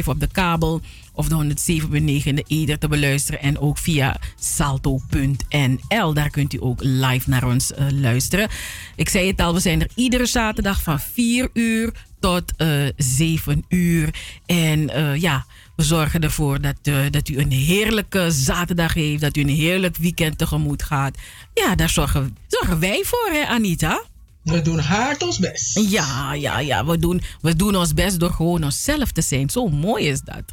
105.5 0.01 0.07
op 0.07 0.19
de 0.19 0.29
kabel 0.31 0.81
of 1.17 1.27
de 1.27 1.55
107.9 1.81 2.23
in 2.23 2.35
de 2.35 2.45
ether 2.47 2.79
te 2.79 2.87
beluisteren. 2.87 3.41
En 3.41 3.59
ook 3.59 3.77
via 3.77 4.17
salto.nl. 4.39 6.13
Daar 6.13 6.29
kunt 6.29 6.53
u 6.53 6.57
ook 6.61 6.79
live 6.83 7.29
naar 7.29 7.47
ons 7.47 7.73
eh, 7.73 7.85
luisteren. 7.91 8.49
Ik 8.95 9.09
zei 9.09 9.27
het 9.27 9.41
al, 9.41 9.53
we 9.53 9.59
zijn 9.59 9.81
er 9.81 9.89
iedere 9.95 10.25
zaterdag 10.25 10.81
van 10.81 10.99
4 10.99 11.49
uur 11.53 11.91
tot 12.19 12.43
eh 12.57 12.69
7 12.97 13.65
uur. 13.69 14.13
En 14.45 14.89
eh, 14.89 15.15
ja, 15.15 15.45
we 15.75 15.83
zorgen 15.83 16.21
ervoor 16.21 16.61
dat, 16.61 16.75
dat 17.11 17.29
u 17.29 17.37
een 17.37 17.51
heerlijke 17.51 18.31
zaterdag 18.31 18.93
heeft. 18.93 19.21
Dat 19.21 19.37
u 19.37 19.41
een 19.41 19.49
heerlijk 19.49 19.97
weekend 19.97 20.37
tegemoet 20.37 20.83
gaat. 20.83 21.17
Ja, 21.53 21.75
daar 21.75 21.89
zorgen, 21.89 22.37
zorgen 22.47 22.79
wij 22.79 23.03
voor, 23.05 23.29
hè, 23.31 23.45
Anita? 23.45 24.03
We 24.43 24.61
doen 24.61 24.79
hard 24.79 25.23
ons 25.23 25.39
best. 25.39 25.79
Ja, 25.89 26.33
ja, 26.33 26.59
ja. 26.59 26.85
We 26.85 26.97
doen, 26.97 27.21
we 27.41 27.55
doen 27.55 27.75
ons 27.75 27.93
best 27.93 28.19
door 28.19 28.31
gewoon 28.31 28.63
onszelf 28.63 29.11
te 29.11 29.21
zijn. 29.21 29.49
Zo 29.49 29.67
mooi 29.67 30.07
is 30.07 30.21
dat. 30.21 30.43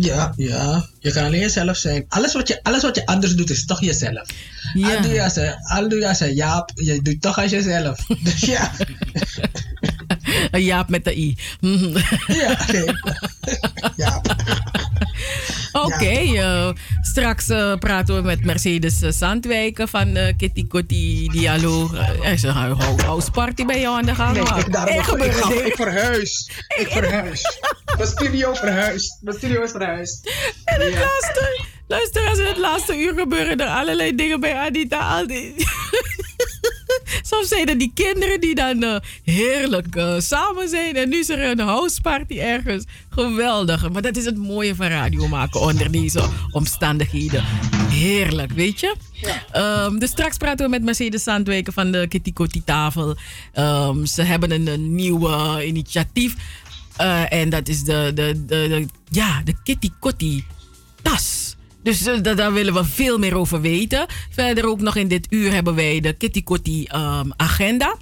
Ja, 0.00 0.32
ja. 0.36 0.88
Je 0.98 1.12
kan 1.12 1.24
alleen 1.24 1.40
jezelf 1.40 1.76
zijn. 1.76 2.04
Alles 2.08 2.32
wat 2.32 2.48
je, 2.48 2.62
alles 2.62 2.82
wat 2.82 2.96
je 2.96 3.06
anders 3.06 3.34
doet, 3.34 3.50
is 3.50 3.64
toch 3.64 3.80
jezelf. 3.80 4.28
Ja. 4.74 4.94
Al 4.94 5.02
doe 5.02 5.12
je 5.12 5.22
als 5.22 5.36
een, 5.36 5.54
al 5.62 5.88
doe 5.88 5.98
je 5.98 6.08
als 6.08 6.20
een 6.20 6.34
Jaap, 6.34 6.70
je 6.74 7.02
doet 7.02 7.22
toch 7.22 7.38
als 7.38 7.50
jezelf. 7.50 8.06
Dus 8.24 8.40
ja. 8.40 8.72
Een 10.50 10.64
Jaap 10.64 10.88
met 10.88 11.04
de 11.04 11.18
I. 11.18 11.36
Ja, 12.26 12.66
nee. 12.72 12.84
Oké, 15.84 16.06
eh, 16.36 16.70
straks 17.02 17.48
eh, 17.48 17.74
praten 17.74 18.14
we 18.14 18.20
met 18.22 18.44
Mercedes 18.44 19.02
eh, 19.02 19.10
Zandwijken 19.10 19.88
van 19.88 20.16
Kitty 20.36 20.66
Kotti 20.66 21.28
Dialoog. 21.28 21.94
Er 22.24 22.32
is 22.32 22.42
een 22.42 22.50
hou- 22.50 22.74
hou- 22.74 23.02
house 23.02 23.30
party 23.30 23.64
bij 23.64 23.80
jou 23.80 23.96
aan 23.96 24.06
de 24.06 24.14
gang. 24.14 24.32
Nee, 24.32 24.42
ik, 24.64 24.72
daarom, 24.72 25.20
ik, 25.20 25.24
ik, 25.24 25.32
ga, 25.32 25.50
verhuis. 25.74 26.50
Ik 26.78 26.88
verhuis. 26.88 27.60
Mijn 27.96 28.08
studio 28.08 28.54
verhuist. 28.54 29.18
Mijn 29.20 29.36
studio 29.36 29.62
is 29.62 29.70
verhuisd. 29.70 30.30
En 30.64 30.80
het 30.80 30.94
laatste, 30.94 31.60
luister, 31.88 32.28
als 32.28 32.38
in 32.38 32.44
het 32.46 32.56
laatste 32.58 32.96
uur 33.00 33.14
gebeuren 33.18 33.56
er 33.60 33.66
allerlei 33.66 34.14
dingen 34.14 34.40
bij 34.40 34.54
Anita. 34.56 35.16
Al 35.18 35.26
die, 35.26 35.54
Soms 37.22 37.48
zijn 37.48 37.68
er 37.68 37.78
die 37.78 37.90
kinderen 37.94 38.40
die 38.40 38.54
dan 38.54 38.82
eh, 38.82 38.96
heerlijk 39.24 39.96
eh, 39.96 40.14
samen 40.18 40.68
zijn. 40.68 40.96
En 40.96 41.08
nu 41.08 41.18
is 41.18 41.28
er 41.28 41.42
een 41.50 41.58
houseparty 41.58 42.38
ergens. 42.38 42.84
Geweldig. 43.10 43.90
Maar 43.90 44.02
dat 44.02 44.16
is 44.16 44.24
het 44.24 44.36
mooie 44.36 44.74
van 44.74 44.86
radio 44.86 45.28
maken 45.28 45.60
onder 45.60 45.90
deze 45.92 46.28
omstandigheden. 46.50 47.44
Heerlijk, 47.90 48.52
weet 48.52 48.80
je? 48.80 48.94
Ehm, 49.52 49.98
dus 49.98 50.10
straks 50.10 50.36
praten 50.36 50.64
we 50.64 50.70
met 50.70 50.82
Mercedes 50.82 51.22
Zandwijken 51.22 51.72
van 51.72 51.90
de 51.90 52.06
Kitty 52.08 52.32
Kotti 52.32 52.64
tafel. 52.64 53.16
Ehm, 53.52 54.04
ze 54.04 54.22
hebben 54.22 54.50
een, 54.50 54.66
een 54.66 54.94
nieuw 54.94 55.58
initiatief. 55.60 56.34
Eh, 56.96 57.32
en 57.32 57.48
dat 57.50 57.68
is 57.68 57.82
de, 57.82 58.10
de, 58.14 58.44
de, 58.46 58.68
de- 58.68 58.86
ja, 59.10 59.42
de 59.44 59.54
Kitty 59.64 59.90
Kotti 60.00 60.44
tas. 61.02 61.47
Dus 61.88 62.06
eh, 62.06 62.22
da- 62.22 62.34
daar 62.34 62.52
willen 62.52 62.74
we 62.74 62.84
veel 62.84 63.18
meer 63.18 63.34
over 63.36 63.60
weten. 63.60 64.06
Verder 64.30 64.66
ook 64.66 64.80
nog 64.80 64.96
in 64.96 65.08
dit 65.08 65.26
uur 65.30 65.52
hebben 65.52 65.74
wij 65.74 66.00
de 66.00 66.12
Kitty 66.12 66.42
Kotti 66.42 66.84
ehm, 66.84 67.30
agenda. 67.36 67.96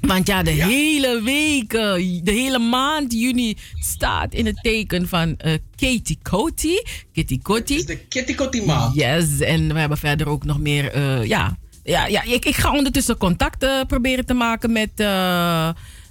Want 0.00 0.26
ja, 0.26 0.42
de 0.42 0.50
hele 0.50 1.20
week, 1.24 1.72
eh, 1.72 1.92
de 2.22 2.30
hele 2.32 2.58
maand 2.58 3.12
juni 3.12 3.56
staat 3.78 4.32
in 4.34 4.46
het 4.46 4.58
teken 4.62 5.08
van 5.08 5.36
eh 5.38 5.52
Katie 5.76 6.18
Kotti. 6.22 6.82
Kitty 7.12 7.38
Kotti. 7.42 7.84
De 7.84 7.96
Kitty 7.96 8.34
Kotti 8.34 8.62
maand. 8.62 8.94
Yes, 8.94 9.40
en 9.40 9.72
we 9.72 9.78
hebben 9.78 9.98
verder 9.98 10.28
ook 10.28 10.44
nog 10.44 10.58
meer, 10.58 10.98
ja. 11.26 11.58
Ja, 11.84 12.06
ja 12.06 12.22
ik, 12.22 12.44
ik 12.44 12.56
ga 12.56 12.72
ondertussen 12.76 13.16
contact 13.16 13.66
proberen 13.86 14.26
te 14.26 14.34
maken 14.34 14.72
met, 14.72 14.90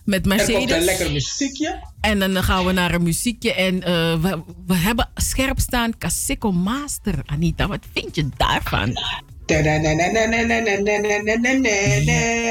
met 0.10 0.22
Er 0.22 0.28
Mercedes. 0.28 0.72
een 0.72 0.84
lekker 0.84 1.12
muziekje. 1.12 1.84
En 2.02 2.20
dan 2.20 2.44
gaan 2.44 2.66
we 2.66 2.72
naar 2.72 2.94
een 2.94 3.04
muziekje. 3.04 3.54
En 3.54 3.84
eh, 3.84 4.22
we, 4.22 4.42
we 4.66 4.76
hebben 4.76 5.10
scherp 5.16 5.60
staan 5.60 5.98
Kaseko 5.98 6.52
Master. 6.52 7.14
Anita, 7.26 7.68
wat 7.68 7.86
vind 7.94 8.16
je 8.16 8.30
daarvan? 8.38 8.90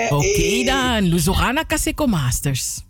Oké 0.08 0.64
dan, 0.64 1.10
we 1.24 1.34
gaan 1.34 1.54
naar 1.54 1.66
Kaseko 1.66 2.06
Masters. 2.06 2.80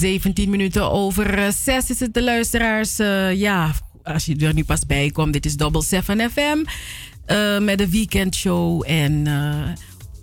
17 0.00 0.50
minuten 0.50 0.90
over 0.90 1.52
6 1.52 1.90
is 1.90 2.00
het 2.00 2.14
de 2.14 2.22
luisteraars. 2.22 2.98
Eh, 2.98 3.34
ja, 3.34 3.72
als 4.02 4.24
je 4.26 4.36
er 4.36 4.54
nu 4.54 4.64
pas 4.64 4.86
bij 4.86 5.10
komt, 5.10 5.32
dit 5.32 5.46
is 5.46 5.56
Double 5.56 5.82
7 5.82 6.30
FM 6.30 6.64
eh, 7.26 7.58
met 7.58 7.78
de 7.78 7.90
weekendshow. 7.90 8.82
En 8.86 9.26
eh, 9.26 9.72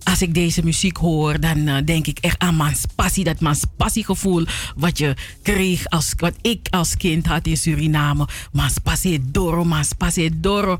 als 0.04 0.22
ik 0.22 0.34
deze 0.34 0.64
muziek 0.64 0.98
hoor, 0.98 1.40
dan 1.40 1.68
eh, 1.68 1.78
denk 1.86 2.08
ik 2.08 2.18
echt 2.20 2.40
aan 2.40 2.58
mijn 2.58 2.76
passie. 2.96 3.24
Dat 3.24 3.40
mijn 3.40 3.56
passiegevoel 3.78 4.46
wat 4.76 4.98
je 4.98 5.16
kreeg, 5.42 5.90
als, 5.90 6.14
wat 6.18 6.34
ik 6.42 6.68
als 6.70 6.98
kind 6.98 7.26
had 7.26 7.48
in 7.48 7.58
Suriname. 7.58 8.28
Mas 8.52 8.74
passie 8.84 9.22
doro, 9.32 9.64
mas 9.64 9.94
passie 9.98 10.40
doro. 10.40 10.78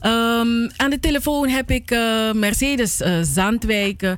Ehm, 0.00 0.68
aan 0.76 0.90
de 0.90 0.98
telefoon 1.00 1.48
heb 1.48 1.70
ik 1.70 1.90
eh, 1.90 2.32
Mercedes 2.32 3.00
eh, 3.00 3.18
Zandwijk. 3.22 4.16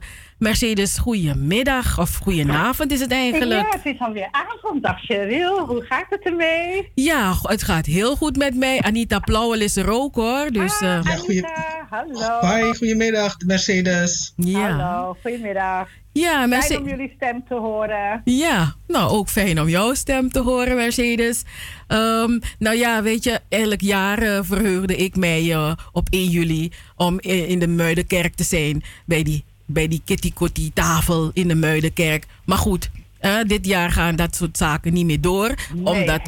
Mercedes, 0.49 0.99
goedemiddag 0.99 1.99
of 1.99 2.16
goedenavond 2.16 2.93
is 2.93 3.01
het 3.01 3.11
eigenlijk. 3.12 3.61
Ja, 3.73 3.77
het 3.83 3.95
is 3.95 3.99
alweer 4.01 4.29
avond. 4.31 4.83
Dag 4.83 5.01
Cheryl, 5.01 5.59
hoe 5.66 5.83
gaat 5.83 6.07
het 6.09 6.21
ermee? 6.23 6.91
Ja, 6.95 7.35
het 7.43 7.62
gaat 7.62 7.87
heel 7.87 8.16
goed 8.16 8.37
met 8.37 8.55
mij. 8.57 8.81
Anita 8.83 9.19
Plauwel 9.19 9.61
is 9.61 9.77
er 9.77 9.91
ook 9.91 10.15
hoor. 10.15 10.51
Dus, 10.53 10.81
eh, 10.81 10.89
Anita, 10.99 11.87
hallo. 11.91 12.39
Hoi, 12.49 12.77
goedemiddag 12.77 13.37
Mercedes. 13.47 14.33
Ja. 14.37 14.71
Hallo, 14.71 15.16
goedemiddag. 15.23 15.89
Ja, 16.12 16.49
Fijn 16.49 16.81
om 16.81 16.89
jullie 16.89 17.12
stem 17.16 17.45
te 17.49 17.55
horen. 17.55 18.21
Ja, 18.25 18.75
nou 18.87 19.11
ook 19.11 19.29
fijn 19.29 19.61
om 19.61 19.69
jouw 19.69 19.95
stem 19.95 20.31
te 20.31 20.41
horen, 20.41 20.75
Mercedes. 20.77 21.43
Ehm, 21.87 22.39
nou 22.59 22.77
ja, 22.77 23.03
weet 23.03 23.25
je, 23.25 23.41
elk 23.49 23.81
jaar 23.81 24.19
eh, 24.19 24.39
verheugde 24.43 24.97
ik 24.97 25.16
mij 25.16 25.53
eh, 25.53 25.73
op 25.93 26.07
1 26.11 26.29
juli 26.31 26.73
om 26.97 27.19
i- 27.27 27.49
in 27.49 27.59
de 27.59 27.69
Muidenkerk 27.69 28.35
te 28.35 28.45
zijn. 28.45 28.83
Bij 29.07 29.23
die, 29.23 29.45
bij 29.66 29.89
die 29.89 30.03
kitty 30.05 30.32
Kotti 30.32 30.70
tafel 30.73 31.31
in 31.35 31.49
de 31.49 31.55
Muidenkerk. 31.55 32.27
Maar 32.45 32.59
goed, 32.59 32.91
eh, 33.19 33.36
dit 33.47 33.66
jaar 33.66 33.91
gaan 33.91 34.16
dat 34.16 34.36
soort 34.36 34.57
zaken 34.57 34.93
niet 34.93 35.07
meer 35.07 35.20
door. 35.20 35.55
Nee, 35.74 35.85
omdat 35.85 36.20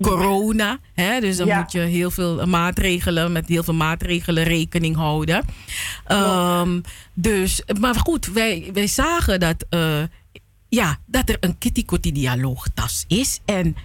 corona. 0.00 0.78
Hè, 0.94 1.20
dus 1.20 1.36
dan 1.36 1.46
Ja. 1.46 1.58
moet 1.60 1.72
je 1.72 1.78
heel 1.80 2.10
veel 2.10 2.46
maatregelen, 2.46 3.32
met 3.32 3.48
heel 3.48 3.62
veel 3.62 3.74
maatregelen 3.74 4.44
rekening 4.44 4.96
houden. 4.96 5.44
Ehm, 6.06 6.80
dus, 7.14 7.62
maar 7.80 7.94
goed, 7.94 8.26
wij, 8.26 8.70
wij 8.72 8.86
zagen 8.86 9.40
dat, 9.40 9.64
eh, 9.68 10.02
ja, 10.68 10.98
dat 11.06 11.28
er 11.28 11.36
een 11.40 11.58
kitty 11.58 11.84
Kotti 11.84 12.12
dialoogtas 12.12 13.04
is. 13.08 13.40
En 13.44 13.76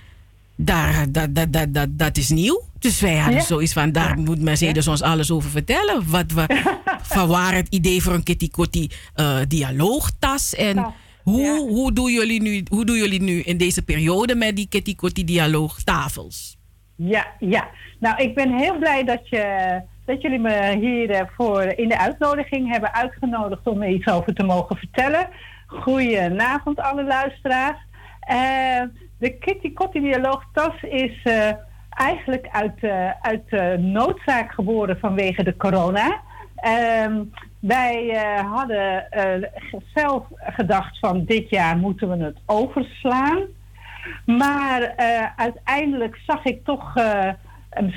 daar, 0.56 1.12
dat, 1.12 1.36
dat, 1.36 1.54
dat, 1.54 1.74
dat, 1.74 1.88
dat 1.92 2.18
is 2.18 2.30
nieuw. 2.30 2.64
Dus 2.80 3.02
wij 3.02 3.16
hadden 3.16 3.40
Ja. 3.40 3.46
zoiets 3.46 3.74
van, 3.74 3.92
daar 3.92 4.18
moet 4.18 4.42
Mercedes 4.42 4.88
ons 4.88 5.02
alles 5.02 5.32
over 5.32 5.50
vertellen. 5.50 6.10
Wat 6.10 6.32
we, 6.32 6.46
van 7.14 7.28
waar 7.28 7.54
het 7.54 7.68
idee 7.70 8.02
voor 8.02 8.14
een 8.14 8.24
kitty 8.24 8.50
Kotti 8.50 8.90
eh, 9.14 9.38
dialoogtas. 9.48 10.56
En 10.56 10.94
hoe, 11.24 11.60
hoe, 11.60 11.94
doen 11.94 12.12
jullie 12.12 12.42
nu, 12.42 12.64
hoe 12.70 12.86
doen 12.86 12.96
jullie 12.98 13.22
nu 13.22 13.42
in 13.42 13.58
deze 13.58 13.82
periode 13.82 14.36
met 14.36 14.56
die 14.56 14.68
kitty 14.70 14.96
Kotti 14.96 15.24
dialoogtafels? 15.24 16.58
Ja, 16.96 17.28
ja. 17.40 17.68
Nou, 18.00 18.22
ik 18.22 18.36
ben 18.36 18.58
heel 18.58 18.78
blij 18.78 19.04
dat, 19.04 19.30
je, 19.30 19.82
dat 20.06 20.22
jullie 20.22 20.40
me 20.40 20.78
hier 20.80 21.10
eh, 21.10 21.28
voor 21.36 21.62
in 21.62 21.90
de 21.90 21.98
uitnodiging 22.00 22.72
hebben 22.72 22.94
uitgenodigd 22.94 23.68
om 23.68 23.82
er 23.82 23.90
iets 23.90 24.08
over 24.08 24.34
te 24.34 24.44
mogen 24.44 24.76
vertellen. 24.78 25.30
Goedenavond, 25.68 26.80
alle 26.80 27.04
luisteraars. 27.04 27.78
Eh, 28.20 28.82
de 29.20 29.38
Kitty 29.38 29.74
Kotti 29.74 30.00
Dialoogtas 30.00 30.82
is 30.82 31.22
eigenlijk 31.98 32.48
uit, 32.52 32.84
eh, 32.84 33.10
uit 33.22 33.80
noodzaak 33.80 34.52
geboren 34.52 35.00
vanwege 35.00 35.44
de 35.44 35.58
corona. 35.58 36.22
Ehm, 36.56 37.24
wij 37.60 38.10
eh, 38.10 38.52
hadden 38.54 39.12
eh, 39.12 39.50
zelf 39.94 40.24
gedacht 40.40 41.00
van 41.00 41.26
dit 41.26 41.50
jaar 41.50 41.78
moeten 41.78 42.10
we 42.10 42.24
het 42.24 42.38
overslaan. 42.46 43.40
Maar 44.26 44.94
uiteindelijk 45.36 46.20
zag 46.26 46.46
ik 46.46 46.64
toch 46.64 46.94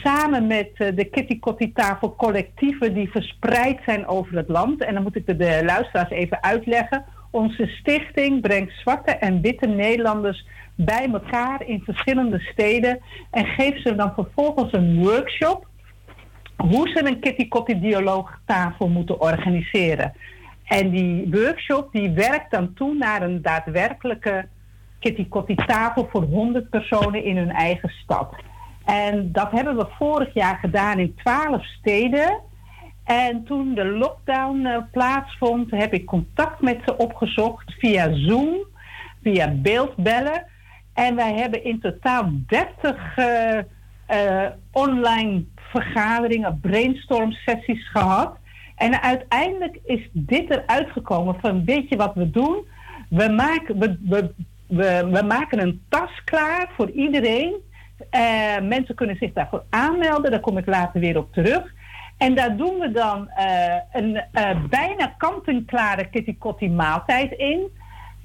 samen 0.02 0.46
met 0.46 0.76
de 0.76 1.08
Kitty 1.10 1.38
Kotti 1.38 1.72
tafel 1.72 2.16
collectieven 2.16 2.94
die 2.94 3.10
verspreid 3.10 3.78
zijn 3.84 4.06
over 4.06 4.36
het 4.36 4.48
land. 4.48 4.84
En 4.84 4.94
dan 4.94 5.02
moet 5.02 5.16
ik 5.16 5.26
de, 5.26 5.36
de 5.36 5.62
luisteraars 5.64 6.10
even 6.10 6.42
uitleggen. 6.42 7.04
Onze 7.30 7.66
stichting 7.66 8.40
brengt 8.40 8.72
zwarte 8.72 9.10
en 9.10 9.40
witte 9.40 9.66
Nederlanders 9.66 10.46
bij 10.84 11.08
elkaar 11.12 11.66
in 11.66 11.82
verschillende 11.84 12.38
steden 12.38 13.00
en 13.30 13.46
geeft 13.46 13.82
ze 13.82 13.94
dan 13.94 14.12
vervolgens 14.14 14.72
een 14.72 14.98
workshop 14.98 15.68
hoe 16.56 16.88
ze 16.88 17.06
een 17.06 17.20
Kitty 17.20 17.48
dialoogtafel 17.80 18.88
moeten 18.88 19.20
organiseren. 19.20 20.12
En 20.64 20.90
die 20.90 21.28
workshop 21.30 21.92
die 21.92 22.10
werkt 22.10 22.50
dan 22.50 22.74
toe 22.74 22.94
naar 22.94 23.22
een 23.22 23.42
daadwerkelijke 23.42 24.48
Kitty 24.98 25.54
tafel 25.66 26.08
voor 26.12 26.22
100 26.22 26.70
personen 26.70 27.24
in 27.24 27.36
hun 27.36 27.50
eigen 27.50 27.88
stad. 27.88 28.34
En 28.84 29.32
dat 29.32 29.50
hebben 29.50 29.76
we 29.76 29.86
vorig 29.98 30.34
jaar 30.34 30.58
gedaan 30.58 30.98
in 30.98 31.14
12 31.14 31.64
steden. 31.64 32.40
En 33.04 33.44
toen 33.44 33.74
de 33.74 33.84
lockdown 33.84 34.66
eh, 34.66 34.82
plaatsvond, 34.92 35.70
heb 35.70 35.92
ik 35.92 36.06
contact 36.06 36.60
met 36.60 36.78
ze 36.84 36.96
opgezocht 36.96 37.72
via 37.78 38.14
Zoom, 38.14 38.56
via 39.22 39.54
beeldbellen. 39.54 40.46
En 41.06 41.14
wij 41.14 41.34
hebben 41.34 41.64
in 41.64 41.80
totaal 41.80 42.30
30 42.46 43.16
eh, 43.16 43.58
eh, 44.06 44.50
online 44.72 45.44
vergaderingen, 45.56 46.60
brainstorm 46.60 47.32
sessies 47.32 47.90
gehad. 47.90 48.36
En 48.76 49.02
uiteindelijk 49.02 49.78
is 49.84 50.08
dit 50.12 50.50
eruit 50.50 50.90
gekomen 50.90 51.36
van 51.40 51.64
weet 51.64 51.88
je 51.88 51.96
wat 51.96 52.14
we 52.14 52.30
doen? 52.30 52.64
We 53.08 53.28
maken, 53.28 53.78
we, 53.78 53.98
we, 54.08 54.34
we, 55.10 55.22
maken 55.26 55.60
een 55.60 55.82
tas 55.88 56.24
klaar 56.24 56.72
voor 56.76 56.90
iedereen. 56.90 57.54
Eh, 58.10 58.60
mensen 58.62 58.94
kunnen 58.94 59.16
zich 59.16 59.32
daarvoor 59.32 59.64
aanmelden, 59.70 60.30
daar 60.30 60.40
kom 60.40 60.58
ik 60.58 60.66
later 60.66 61.00
weer 61.00 61.18
op 61.18 61.32
terug. 61.32 61.72
En 62.18 62.34
daar 62.34 62.56
doen 62.56 62.78
we 62.78 62.90
dan 62.90 63.30
een 63.92 64.22
bijna 64.70 65.14
kant-en-klare 65.18 66.08
kitty 66.10 66.66
maaltijd 66.68 67.32
in. 67.32 67.78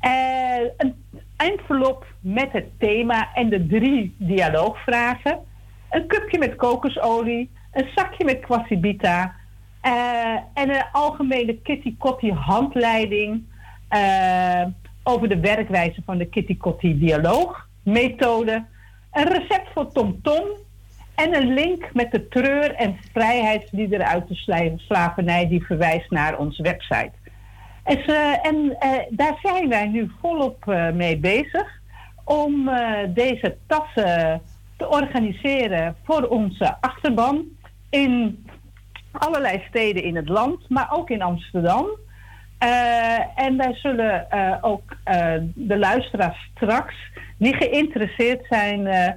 Eh, 0.06 0.69
een 0.77 0.95
envelop 1.36 2.06
met 2.19 2.52
het 2.52 2.65
thema 2.80 3.34
en 3.34 3.49
de 3.49 3.68
drie 3.68 4.15
dialoogvragen. 4.18 5.40
Een 5.90 6.07
cupje 6.07 6.38
met 6.40 6.56
kokosolie, 6.56 7.49
een 7.72 7.88
zakje 7.95 8.26
met 8.26 8.40
kwasibita 8.40 9.36
eh, 9.82 10.36
en 10.53 10.69
een 10.69 10.86
algemene 10.91 11.61
kitty 11.61 11.95
kotti 11.98 12.32
handleiding 12.32 13.44
eh, 13.88 14.65
over 15.03 15.30
de 15.30 15.40
werkwijze 15.40 16.02
van 16.06 16.18
de 16.18 16.26
kitty 16.26 16.57
kotti 16.57 16.99
dialoogmethode. 16.99 18.65
Een 19.11 19.27
recept 19.27 19.69
voor 19.73 19.91
Tom 19.91 20.22
Tom 20.22 20.45
en 21.15 21.36
een 21.36 21.53
link 21.53 21.94
met 21.94 22.11
de 22.11 22.27
treur- 22.27 22.76
en 22.76 22.98
vrijheidsliederen 23.14 24.07
uit 24.07 24.27
de 24.27 24.36
sla- 24.36 24.77
slavernij 24.77 25.48
die 25.48 25.65
verwijst 25.65 26.11
naar 26.11 26.38
onze 26.38 26.64
website. 26.64 27.11
En, 27.85 28.03
ze- 28.05 28.39
en 28.41 28.75
eh, 28.79 28.89
daar 29.09 29.37
zijn 29.41 29.69
wij 29.69 29.87
nu 29.87 30.11
volop 30.21 30.67
eh, 30.69 30.91
mee 30.91 31.17
bezig 31.17 31.67
om 32.23 32.67
eh, 32.67 32.99
deze 33.09 33.57
tassen 33.67 34.41
te 34.77 34.89
organiseren 34.89 35.95
voor 36.03 36.23
onze 36.27 36.75
achterban 36.81 37.43
in 37.89 38.45
allerlei 39.11 39.63
steden 39.69 40.03
in 40.03 40.15
het 40.15 40.29
land, 40.29 40.69
maar 40.69 40.87
ook 40.91 41.09
in 41.09 41.21
Amsterdam. 41.21 41.87
Eh, 42.57 43.39
en 43.39 43.57
wij 43.57 43.73
zullen 43.73 44.29
eh, 44.31 44.57
ook 44.61 44.97
eh, 45.03 45.33
de 45.53 45.77
luisteraars 45.77 46.49
straks 46.55 46.95
die 47.37 47.55
geïnteresseerd 47.55 48.45
zijn 48.49 48.87
eh, 48.87 49.11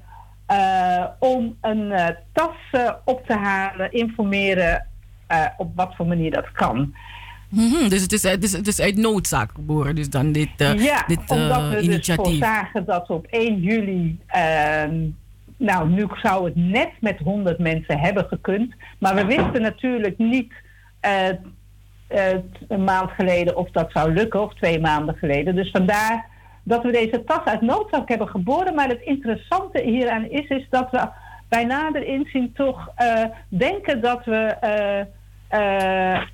eh, 0.47 1.05
om 1.19 1.57
een 1.61 1.93
eh, 1.93 2.07
tas 2.33 2.57
eh, 2.71 2.93
op 3.05 3.27
te 3.27 3.35
halen, 3.37 3.93
informeren 3.93 4.87
eh, 5.27 5.47
op 5.57 5.71
wat 5.77 5.95
voor 5.97 6.07
manier 6.07 6.31
dat 6.31 6.53
kan. 6.53 6.95
Mhm, 7.49 7.89
dus 7.89 8.03
het 8.03 8.13
is, 8.13 8.23
het, 8.23 8.45
is, 8.45 8.53
het 8.53 8.67
is 8.67 8.81
uit 8.81 8.97
noodzaak 8.97 9.51
geboren, 9.55 9.95
dus 9.95 10.11
dan 10.11 10.33
dit, 10.33 10.49
eh, 10.57 10.85
ja, 10.85 11.05
dit 11.07 11.21
eh, 11.27 11.37
omdat 11.37 11.69
we 11.69 11.75
dus 11.75 11.85
initiatief. 11.85 12.25
voorzagen 12.25 12.85
dat 12.85 13.11
op 13.11 13.27
1 13.27 13.61
juli 13.61 14.19
ehm, 14.27 14.97
nou, 15.57 15.89
nu 15.89 16.07
zou 16.23 16.45
het 16.45 16.57
net 16.57 16.91
met 17.01 17.19
100 17.19 17.59
mensen 17.59 17.99
hebben 17.99 18.27
gekund. 18.29 18.75
Maar 18.99 19.15
we 19.15 19.25
wisten 19.25 19.63
natuurlijk 19.63 20.19
niet 20.19 20.53
eh, 21.01 21.29
een 22.69 22.85
maand 22.85 23.11
geleden 23.11 23.57
of 23.57 23.71
dat 23.71 23.93
zou 23.93 24.13
lukken, 24.13 24.43
of 24.43 24.55
twee 24.55 24.81
maanden 24.81 25.17
geleden. 25.17 25.55
Dus 25.55 25.71
vandaar 25.71 26.27
dat 26.63 26.83
we 26.83 26.93
deze 26.93 27.25
tas 27.25 27.45
uit 27.45 27.61
noodzaak 27.61 28.09
hebben 28.09 28.29
geboren. 28.29 28.75
Maar 28.75 28.89
het 28.89 29.03
interessante 29.03 29.83
hieraan 29.83 30.31
is, 30.31 30.49
is 30.49 30.67
dat 30.71 30.91
we 30.91 31.09
bij 31.49 31.65
nader 31.65 32.05
inzien 32.05 32.53
toch 32.53 32.89
denken 33.49 34.01
dat 34.01 34.25
we, 34.25 34.57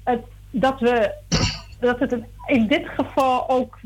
het, 0.05 0.21
dat 0.61 0.81
we 0.81 1.15
dat 1.81 1.99
het 1.99 2.17
in 2.47 2.67
dit 2.67 2.89
geval 2.97 3.49
ook 3.49 3.79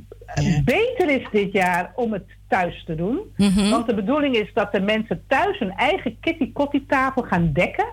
beter 0.65 1.11
is 1.11 1.27
dit 1.33 1.53
jaar 1.53 1.93
om 1.95 2.13
het 2.13 2.25
thuis 2.49 2.85
te 2.85 2.95
doen. 2.95 3.19
Want 3.71 3.87
de 3.87 3.95
bedoeling 3.95 4.37
is 4.37 4.51
dat 4.55 4.73
de 4.73 4.81
mensen 4.81 5.25
thuis 5.27 5.59
hun 5.59 5.73
eigen 5.73 6.17
kitty 6.21 6.53
kotti 6.53 6.87
tafel 6.87 7.23
gaan 7.23 7.53
dekken. 7.53 7.87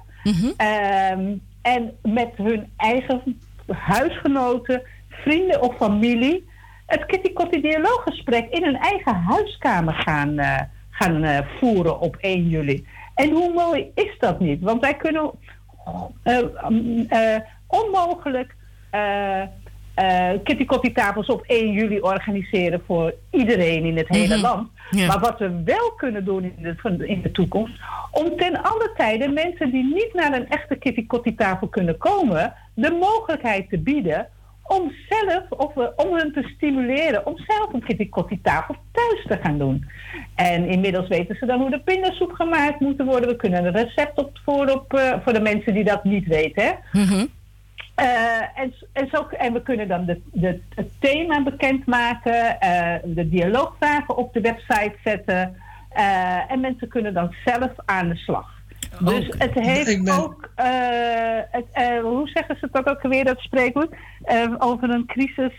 Ehm, 0.58 1.36
en 1.62 1.92
met 2.02 2.32
hun 2.36 2.70
eigen 2.78 3.40
huisgenoten, 3.68 4.82
vrienden 5.10 5.62
of 5.62 5.76
familie 5.76 6.46
het 6.86 7.06
kitty 7.06 7.34
kotti 7.34 7.62
dialooggesprek 7.62 8.50
in 8.50 8.64
hun 8.64 8.78
eigen 8.78 9.16
huiskamer 9.16 9.94
gaan, 9.94 10.38
eh, 10.38 10.62
gaan 10.90 11.24
eh, 11.24 11.40
voeren 11.60 12.00
op 12.00 12.18
1 12.20 12.50
juli. 12.50 12.88
En 13.16 13.32
hoe 13.32 13.54
mooi 13.54 13.92
is 13.96 14.16
dat 14.20 14.40
niet? 14.40 14.62
Want 14.62 14.82
wij 14.82 14.96
kunnen 14.96 15.32
eh, 16.24 17.36
onmogelijk 17.68 18.56
eh 18.90 19.42
eh, 19.96 20.30
kitty 20.44 20.66
kotti 20.66 20.92
tafels 20.92 21.28
op 21.28 21.44
1 21.48 21.72
juli 21.72 22.00
organiseren 22.00 22.82
voor 22.86 23.14
iedereen 23.32 23.84
in 23.86 23.98
het 23.98 24.08
hele 24.08 24.34
Mhm. 24.36 24.42
land. 24.44 24.70
Ja. 24.92 25.08
Maar 25.08 25.20
wat 25.20 25.40
we 25.40 25.62
wel 25.66 25.92
kunnen 25.98 26.26
doen 26.26 26.44
in 26.44 26.78
de, 26.84 27.08
in 27.08 27.22
de 27.22 27.32
toekomst, 27.32 27.74
om 28.12 28.38
ten 28.38 28.64
alle 28.64 28.92
tijde 28.98 29.28
mensen 29.30 29.72
die 29.72 29.84
niet 29.94 30.10
naar 30.14 30.34
een 30.34 30.50
echte 30.50 30.76
kitty 30.76 31.06
kotti 31.06 31.36
tafel 31.36 31.68
kunnen 31.68 31.98
komen, 31.98 32.54
de 32.74 32.92
mogelijkheid 32.92 33.70
te 33.70 33.78
bieden 33.78 34.28
om 34.64 34.92
zelf, 35.10 35.44
of 35.50 35.74
we, 35.74 35.94
om 35.96 36.16
hen 36.16 36.32
te 36.34 36.52
stimuleren 36.56 37.26
om 37.26 37.38
zelf 37.38 37.74
een 37.74 37.84
kitty 37.84 38.10
kotti 38.10 38.42
tafel 38.42 38.76
thuis 38.92 39.26
te 39.28 39.38
gaan 39.44 39.58
doen. 39.58 39.86
En 40.36 40.68
inmiddels 40.68 41.08
weten 41.08 41.36
ze 41.36 41.46
dan 41.46 41.60
hoe 41.60 41.70
de 41.70 41.80
pindasoep 41.80 42.32
gemaakt 42.32 42.80
moet 42.80 43.02
worden. 43.04 43.30
We 43.30 43.36
kunnen 43.36 43.66
een 43.66 43.72
recept 43.84 44.18
op, 44.18 44.40
voor, 44.44 44.68
op, 44.70 44.94
eh, 44.94 45.14
voor 45.24 45.34
de 45.34 45.42
mensen 45.42 45.74
die 45.74 45.84
dat 45.84 46.04
niet 46.04 46.28
weten. 46.28 46.64
Hè? 46.64 46.72
Eh, 47.96 48.42
en, 48.60 48.74
en, 48.94 49.08
zo, 49.12 49.28
en 49.38 49.54
we 49.54 49.62
kunnen 49.62 49.88
dan 49.88 50.06
de, 50.06 50.22
de, 50.32 50.62
het 50.76 50.90
thema 51.00 51.44
bekendmaken, 51.44 52.60
eh 52.60 52.96
de 53.04 53.30
dialoogvragen 53.30 54.18
op 54.18 54.34
de 54.34 54.42
website 54.42 54.96
zetten. 55.04 55.56
eh, 55.90 56.52
en 56.52 56.60
mensen 56.60 56.88
kunnen 56.88 57.14
dan 57.14 57.34
zelf 57.46 57.72
aan 57.86 58.10
de 58.10 58.16
slag. 58.16 58.54
Dus 59.00 59.26
het 59.38 59.54
heeft 59.54 60.04
ben- 60.04 60.14
ook, 60.24 60.50
het, 61.52 61.66
hoe 62.02 62.28
zeggen 62.34 62.58
ze 62.60 62.68
dat 62.72 62.90
ook 62.90 63.02
weer, 63.02 63.26
dat 63.26 63.40
spreekwoord? 63.40 63.96
Over 64.58 64.90
een 64.90 65.06
crisis, 65.06 65.54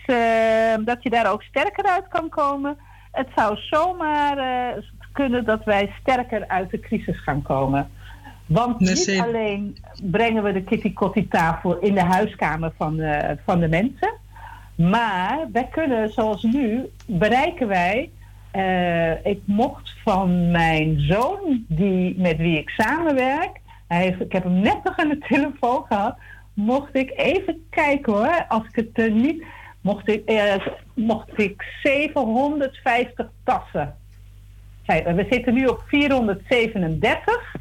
dat 0.85 1.03
je 1.03 1.11
daar 1.11 1.33
ook 1.33 1.43
sterker 1.43 1.85
uit 1.85 2.09
kan 2.09 2.29
komen. 2.29 2.77
Het 3.13 3.29
zou 3.35 3.57
zomaar 3.57 4.37
kunnen 5.13 5.45
dat 5.45 5.65
wij 5.65 5.93
sterker 6.01 6.49
uit 6.49 6.71
de 6.71 6.81
crisis 6.81 7.23
gaan 7.23 7.43
komen. 7.43 7.91
Want 8.47 8.81
niet 8.81 9.21
alleen 9.21 9.77
brengen 10.03 10.43
we 10.43 10.53
de 10.53 10.63
kitty 10.63 10.93
kotti 10.93 11.29
tafel 11.29 11.79
in 11.79 11.95
de 11.95 12.03
huiskamer 12.03 12.73
van, 12.77 13.01
eh, 13.01 13.37
van 13.45 13.61
de 13.61 13.69
mensen. 13.69 14.13
Maar 14.75 15.49
wij 15.53 15.69
kunnen, 15.71 16.13
zoals 16.13 16.43
nu, 16.43 16.91
bereiken 17.07 17.69
wij. 17.69 18.11
eh, 18.51 19.25
ik 19.27 19.41
mocht 19.45 19.95
van 20.05 20.51
mijn 20.51 21.01
zoon, 21.01 21.65
die, 21.69 22.19
met 22.19 22.37
wie 22.37 22.59
ik 22.59 22.69
samenwerk. 22.69 23.61
Hij 23.89 24.03
heeft, 24.03 24.21
ik 24.21 24.33
heb 24.33 24.43
hem 24.45 24.61
net 24.61 24.79
nog 24.85 24.97
aan 24.99 25.09
de 25.09 25.19
telefoon 25.19 25.85
gehad. 25.89 26.17
Mocht 26.55 26.97
ik 26.97 27.13
even 27.17 27.67
kijken 27.71 28.13
hoor, 28.13 28.45
als 28.49 28.63
ik 28.69 28.77
het 28.77 28.89
eh, 29.07 29.13
niet. 29.13 29.45
Mocht 29.81 30.09
ik, 30.09 30.33
mocht 30.95 31.29
ik 31.41 31.65
750 31.83 33.31
tassen. 33.45 33.95
Kijk, 34.87 35.07
we 35.07 35.27
zitten 35.31 35.55
nu 35.55 35.67
op 35.67 35.83
437. 35.87 37.55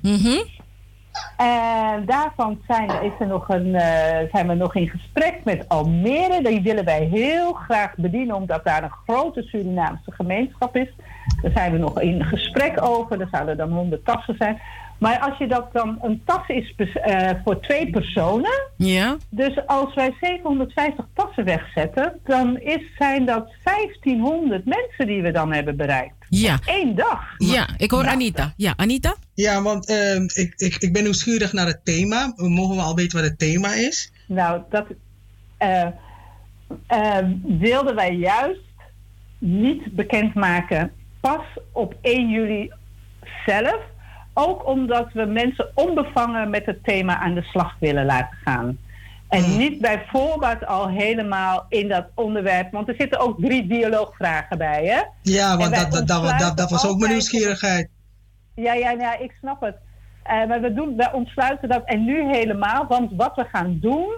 En 1.38 2.06
daarvan 2.06 2.62
zijn, 2.68 2.90
is 2.90 3.12
er 3.20 3.28
nog 3.28 3.50
een, 3.50 3.76
eh, 3.76 4.32
zijn 4.32 4.48
we 4.48 4.54
nog 4.54 4.76
in 4.76 4.90
gesprek 4.90 5.40
met 5.44 5.70
Almere. 5.70 6.44
Die 6.44 6.62
willen 6.62 6.86
wij 6.86 7.04
heel 7.04 7.54
graag 7.54 7.96
bedienen, 7.96 8.36
omdat 8.36 8.64
daar 8.64 8.84
een 8.84 8.96
grote 9.06 9.42
Surinaamse 9.42 10.12
gemeenschap 10.12 10.76
is. 10.76 10.94
Daar 11.42 11.52
zijn 11.52 11.72
we 11.72 11.78
nog 11.78 12.02
in 12.02 12.24
gesprek 12.24 12.82
over. 12.82 13.22
Er 13.22 13.28
zouden 13.32 13.58
dan 13.58 13.72
100 13.72 14.06
tassen 14.06 14.36
zijn. 14.38 14.62
Maar 14.98 15.20
als 15.20 15.38
je 15.38 15.48
dat 15.48 15.74
dan, 15.74 16.00
een 16.02 16.22
tas 16.26 16.48
is 16.48 16.76
eh, 16.76 17.30
voor 17.44 17.60
twee 17.60 17.90
personen. 17.90 18.70
Ja. 18.78 19.16
Dus 19.30 19.68
als 19.68 19.94
wij 19.94 20.14
750 20.22 21.06
tassen 21.14 21.46
wegzetten, 21.46 22.20
dan 22.24 22.60
is, 22.60 22.82
zijn 22.98 23.26
dat 23.26 23.50
1500 23.64 24.66
mensen 24.66 25.08
die 25.08 25.22
we 25.22 25.32
dan 25.32 25.54
hebben 25.54 25.76
bereikt. 25.76 26.15
Ja. 26.30 26.60
Eén 26.66 26.96
dag. 26.96 27.20
Ja, 27.38 27.68
ik 27.78 27.92
hoor 27.92 28.08
Anita. 28.08 28.54
Ja, 28.58 28.74
Anita? 28.76 29.16
Ja, 29.34 29.62
want 29.62 29.88
ehm, 29.90 30.24
ik, 30.24 30.54
ik, 30.56 30.76
ik 30.76 30.94
ben 30.94 31.04
nieuwsgierig 31.04 31.54
naar 31.54 31.68
het 31.68 31.80
thema. 31.84 32.34
Mogen 32.36 32.76
we 32.76 32.82
al 32.82 32.96
weten 32.96 33.20
wat 33.20 33.30
het 33.30 33.40
thema 33.40 33.74
is? 33.74 34.12
Nou, 34.28 34.62
dat 34.70 34.86
eh, 35.58 35.88
eh, 36.88 37.28
wilden 37.44 37.96
wij 37.96 38.14
juist 38.14 38.60
niet 39.38 39.96
bekendmaken 39.96 40.92
pas 41.20 41.46
op 41.72 41.96
1 42.02 42.30
juli 42.30 42.72
zelf. 43.46 43.82
Ook 44.34 44.68
omdat 44.68 45.14
we 45.14 45.26
mensen 45.26 45.72
onbevangen 45.74 46.50
met 46.50 46.66
het 46.66 46.84
thema 46.84 47.18
aan 47.18 47.34
de 47.34 47.42
slag 47.42 47.76
willen 47.80 48.06
laten 48.06 48.38
gaan. 48.44 48.78
En 49.36 49.58
niet 49.58 49.82
bij 49.82 50.06
voorbaat 50.08 50.66
al 50.66 50.90
helemaal 50.90 51.66
in 51.70 51.88
dat 51.88 52.06
onderwerp. 52.16 52.72
Want 52.72 52.88
er 52.88 52.96
zitten 52.98 53.20
ook 53.20 53.40
drie 53.40 53.68
dialoogvragen 53.68 54.58
bij, 54.58 54.86
hè? 54.86 55.02
Ja, 55.22 55.58
want 55.58 55.76
dat, 55.76 56.08
dat, 56.08 56.58
dat, 56.58 56.70
was 56.70 56.88
ook 56.88 57.00
mijn 57.00 57.12
nieuwsgierigheid. 57.12 57.90
ja, 58.56 58.74
ja, 58.74 58.92
ja, 58.92 59.18
ik 59.18 59.32
snap 59.40 59.62
het. 59.62 59.76
Eh, 60.24 60.48
maar 60.48 60.62
we, 60.62 60.74
doen, 60.74 60.96
we 60.96 61.10
ontsluiten 61.14 61.70
dat 61.70 61.86
en 61.86 62.06
nu 62.06 62.24
helemaal. 62.24 62.86
Want 62.88 63.12
wat 63.16 63.36
we 63.36 63.46
gaan 63.52 63.78
doen, 63.80 64.16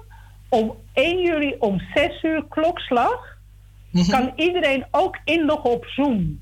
om 0.49 0.75
1 0.93 1.21
juli 1.21 1.55
om 1.59 1.79
6 1.93 2.23
uur 2.23 2.45
klokslag, 2.49 3.35
kan 4.09 4.31
iedereen 4.35 4.85
ook 4.91 5.17
inloggen 5.23 5.69
op 5.69 5.85
Zoom. 5.85 6.39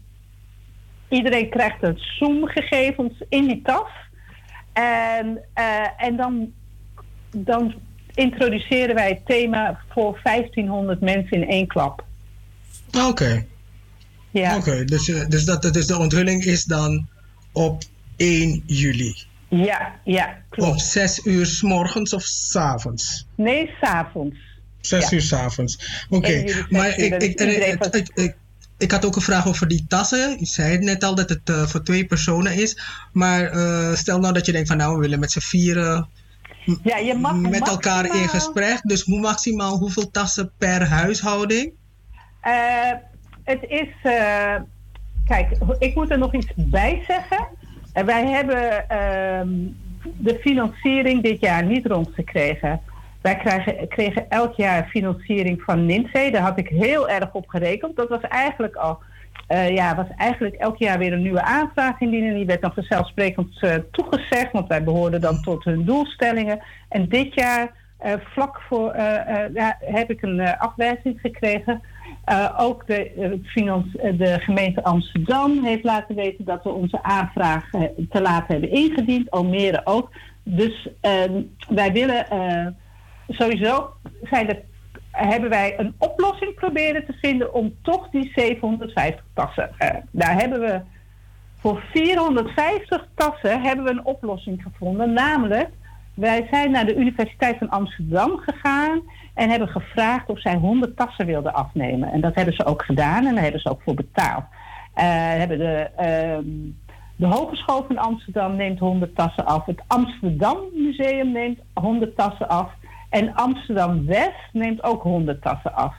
Iedereen 1.09 1.49
krijgt 1.49 1.81
het 1.81 1.99
Zoom-gegevens 1.99 3.23
in 3.29 3.47
die 3.47 3.61
tas. 3.61 3.89
En, 4.73 5.39
eh, 5.53 5.87
en 5.97 6.15
dan, 6.15 6.53
dan 7.31 7.73
introduceren 8.15 8.95
wij 8.95 9.09
het 9.09 9.25
thema 9.25 9.79
voor 9.89 10.19
1500 10.23 11.01
mensen 11.01 11.41
in 11.41 11.49
één 11.49 11.67
klap. 11.67 12.03
Oké. 13.07 13.45
Ja. 14.31 14.57
Oké, 14.57 14.85
dus, 14.85 15.09
eh, 15.09 15.27
dus, 15.27 15.45
dat, 15.45 15.61
dus 15.61 15.87
de 15.87 15.97
onthulling 15.97 16.43
is 16.43 16.63
dan 16.63 17.07
op 17.51 17.83
1 18.15 18.63
juli. 18.65 19.15
Ja, 19.49 19.99
ja, 20.03 20.37
klopt. 20.49 20.71
Op 20.71 20.79
6 20.79 21.19
uur 21.23 21.45
s 21.45 21.61
morgens 21.61 22.13
of 22.13 22.23
s 22.23 22.55
avonds? 22.55 23.27
Nee, 23.35 23.71
s'avonds. 23.81 24.37
6 24.81 25.09
Ja. 25.09 25.15
uur 25.15 25.21
s 25.21 25.33
avonds. 25.33 26.05
Oké, 26.09 26.27
1 26.27 26.39
juli, 26.39 26.51
zes 26.51 26.67
maar 26.69 26.97
ik, 26.97 27.21
ik, 27.23 27.39
ik, 27.41 27.85
ik, 27.85 28.09
ik, 28.13 28.35
ik 28.77 28.91
had 28.91 29.05
ook 29.05 29.15
een 29.15 29.21
vraag 29.21 29.47
over 29.47 29.67
die 29.67 29.85
tassen. 29.87 30.37
Je 30.39 30.45
zei 30.45 30.71
het 30.71 30.81
net 30.81 31.03
al 31.03 31.15
dat 31.15 31.29
het 31.29 31.49
eh, 31.49 31.67
voor 31.67 31.83
twee 31.83 32.05
personen 32.05 32.53
is. 32.53 32.77
Maar 33.11 33.43
eh, 33.45 33.95
stel 33.95 34.19
nou 34.19 34.33
dat 34.33 34.45
je 34.45 34.51
denkt 34.51 34.67
van 34.67 34.77
nou 34.77 34.95
we 34.95 35.01
willen 35.01 35.19
met 35.19 35.31
z'n 35.31 35.39
vieren 35.39 36.07
ja, 36.83 36.97
je 36.97 37.13
mag 37.13 37.35
met 37.35 37.67
elkaar 37.67 38.05
in 38.05 38.27
gesprek. 38.29 38.79
Dus 38.83 39.03
hoe 39.03 39.19
maximaal 39.19 39.77
hoeveel 39.77 40.11
tassen 40.11 40.51
per 40.57 40.87
huishouding? 40.87 41.73
Eh, 42.41 42.91
het 43.43 43.63
is. 43.67 43.87
eh, 44.03 44.55
kijk, 45.27 45.57
ik 45.79 45.95
moet 45.95 46.11
er 46.11 46.17
nog 46.17 46.33
iets 46.33 46.51
bij 46.55 47.03
zeggen. 47.07 47.47
Eh, 47.93 48.03
wij 48.03 48.27
hebben 48.27 48.89
ehm, 48.89 49.49
de 50.17 50.39
financiering 50.41 51.23
dit 51.23 51.39
jaar 51.39 51.63
niet 51.65 51.85
rondgekregen. 51.85 52.81
Wij 53.21 53.35
krijgen, 53.35 53.87
kregen 53.87 54.29
elk 54.29 54.53
jaar 54.53 54.87
financiering 54.89 55.61
van 55.61 55.85
NINSE. 55.85 56.29
Daar 56.31 56.41
had 56.41 56.57
ik 56.57 56.67
heel 56.67 57.09
erg 57.09 57.33
op 57.33 57.47
gerekend. 57.47 57.95
Dat 57.95 58.09
was 58.09 58.21
eigenlijk 58.21 58.75
al. 58.75 58.99
Eh, 59.47 59.69
ja, 59.75 59.95
was 59.95 60.07
eigenlijk 60.17 60.55
elk 60.55 60.77
jaar 60.77 60.97
weer 60.97 61.13
een 61.13 61.21
nieuwe 61.21 61.43
aanvraag 61.43 61.99
indienen. 61.99 62.35
Die 62.35 62.45
werd 62.45 62.61
dan 62.61 62.73
vanzelfsprekend 62.73 63.61
eh, 63.61 63.75
toegezegd, 63.91 64.51
want 64.51 64.67
wij 64.67 64.83
behoorden 64.83 65.21
dan 65.21 65.41
tot 65.41 65.63
hun 65.63 65.85
doelstellingen. 65.85 66.59
En 66.89 67.09
dit 67.09 67.33
jaar, 67.33 67.71
eh, 67.97 68.13
vlak 68.23 68.61
voor, 68.61 68.95
ja, 69.53 69.77
heb 69.79 70.09
ik 70.09 70.21
een 70.21 70.57
afwijzing 70.57 71.19
gekregen. 71.21 71.81
Ook 72.57 72.87
de, 72.87 73.41
de 74.17 74.39
gemeente 74.39 74.83
Amsterdam 74.83 75.63
heeft 75.63 75.83
laten 75.83 76.15
weten 76.15 76.45
dat 76.45 76.63
we 76.63 76.69
onze 76.69 77.03
aanvraag 77.03 77.69
te 78.09 78.21
laat 78.21 78.47
hebben 78.47 78.71
ingediend. 78.71 79.31
Almere 79.31 79.81
ook. 79.83 80.09
Dus 80.43 80.87
ehm, 81.01 81.41
wij 81.69 81.91
willen 81.91 82.25
sowieso 83.27 83.93
zijn 84.23 84.49
er, 84.49 84.61
hebben 85.15 85.49
wij 85.49 85.79
een 85.79 85.95
oplossing 85.97 86.53
proberen 86.55 87.05
te 87.05 87.13
vinden 87.13 87.53
om 87.53 87.75
toch 87.81 88.09
die 88.09 88.31
750 88.35 89.23
tassen. 89.33 89.69
eh, 89.77 89.89
daar 90.11 90.39
hebben 90.39 90.59
we 90.59 90.81
Voor 91.65 91.83
450 91.91 93.07
tassen 93.15 93.61
hebben 93.61 93.85
we 93.85 93.91
een 93.91 94.05
oplossing 94.05 94.63
gevonden. 94.63 95.13
Namelijk, 95.13 95.69
wij 96.13 96.47
zijn 96.51 96.71
naar 96.71 96.85
de 96.85 96.95
Universiteit 96.95 97.57
van 97.57 97.69
Amsterdam 97.69 98.37
gegaan 98.37 99.01
en 99.33 99.49
hebben 99.49 99.67
gevraagd 99.67 100.29
of 100.29 100.39
zij 100.39 100.55
100 100.55 100.97
tassen 100.97 101.25
wilden 101.25 101.53
afnemen. 101.53 102.11
En 102.11 102.21
dat 102.21 102.35
hebben 102.35 102.53
ze 102.53 102.65
ook 102.65 102.85
gedaan 102.85 103.25
en 103.25 103.33
daar 103.33 103.43
hebben 103.43 103.61
ze 103.61 103.69
ook 103.69 103.81
voor 103.81 103.93
betaald. 103.93 104.43
Eh, 104.93 105.05
hebben 105.37 105.57
de, 105.57 105.89
ehm, 105.95 106.43
de 107.15 107.25
Hogeschool 107.25 107.83
van 107.87 107.97
Amsterdam 107.97 108.55
neemt 108.55 108.79
100 108.79 109.15
tassen 109.15 109.45
af. 109.45 109.65
Het 109.65 109.81
Amsterdam 109.87 110.57
Museum 110.73 111.31
neemt 111.31 111.59
100 111.73 112.15
tassen 112.15 112.49
af. 112.49 112.71
En 113.09 113.33
Amsterdam 113.33 114.05
West 114.05 114.49
neemt 114.51 114.83
ook 114.83 115.03
100 115.03 115.41
tassen 115.41 115.73
af. 115.73 115.93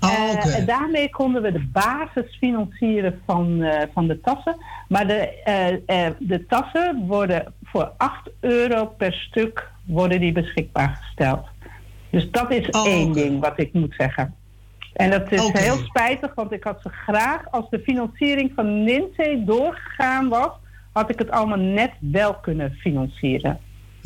Eh, 0.00 0.58
en 0.58 0.66
daarmee 0.66 1.10
konden 1.10 1.42
we 1.42 1.52
de 1.52 1.68
basis 1.72 2.36
financieren 2.38 3.20
van, 3.26 3.62
eh, 3.62 3.82
van 3.92 4.06
de 4.06 4.20
tassen. 4.20 4.56
Maar 4.88 5.06
de, 5.06 5.42
eh, 5.86 6.06
de 6.18 6.46
tassen 6.46 7.06
worden 7.06 7.54
voor 7.64 7.92
8 7.96 8.30
euro 8.40 8.86
per 8.86 9.12
stuk 9.12 9.70
worden 9.84 10.20
die 10.20 10.32
beschikbaar 10.32 11.00
gesteld. 11.02 11.46
Dus 12.10 12.30
dat 12.30 12.50
is 12.50 12.68
één 12.68 13.12
ding 13.12 13.40
wat 13.40 13.60
ik 13.60 13.72
moet 13.72 13.94
zeggen. 13.98 14.34
En 14.92 15.10
dat 15.10 15.32
is 15.32 15.50
heel 15.52 15.76
spijtig, 15.76 16.34
want 16.34 16.52
ik 16.52 16.64
had 16.64 16.78
ze 16.82 16.88
graag, 16.88 17.50
als 17.50 17.70
de 17.70 17.78
financiering 17.78 18.52
van 18.54 18.84
Ninzee 18.84 19.44
doorgegaan 19.44 20.28
was, 20.28 20.50
had 20.92 21.10
ik 21.10 21.18
het 21.18 21.30
allemaal 21.30 21.58
net 21.58 21.92
wel 21.98 22.34
kunnen 22.34 22.72
financieren. 22.72 23.58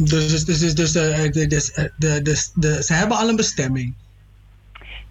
Dus, 0.04 0.44
dus, 0.44 0.58
dus, 0.58 0.74
dus, 0.74 0.92
de, 0.92 1.00
de, 1.30 1.72
eh, 1.74 1.84
de, 1.98 2.22
de, 2.22 2.50
de, 2.54 2.82
ze 2.82 2.92
hebben 2.94 3.16
al 3.16 3.28
een 3.28 3.36
bestemming. 3.36 3.94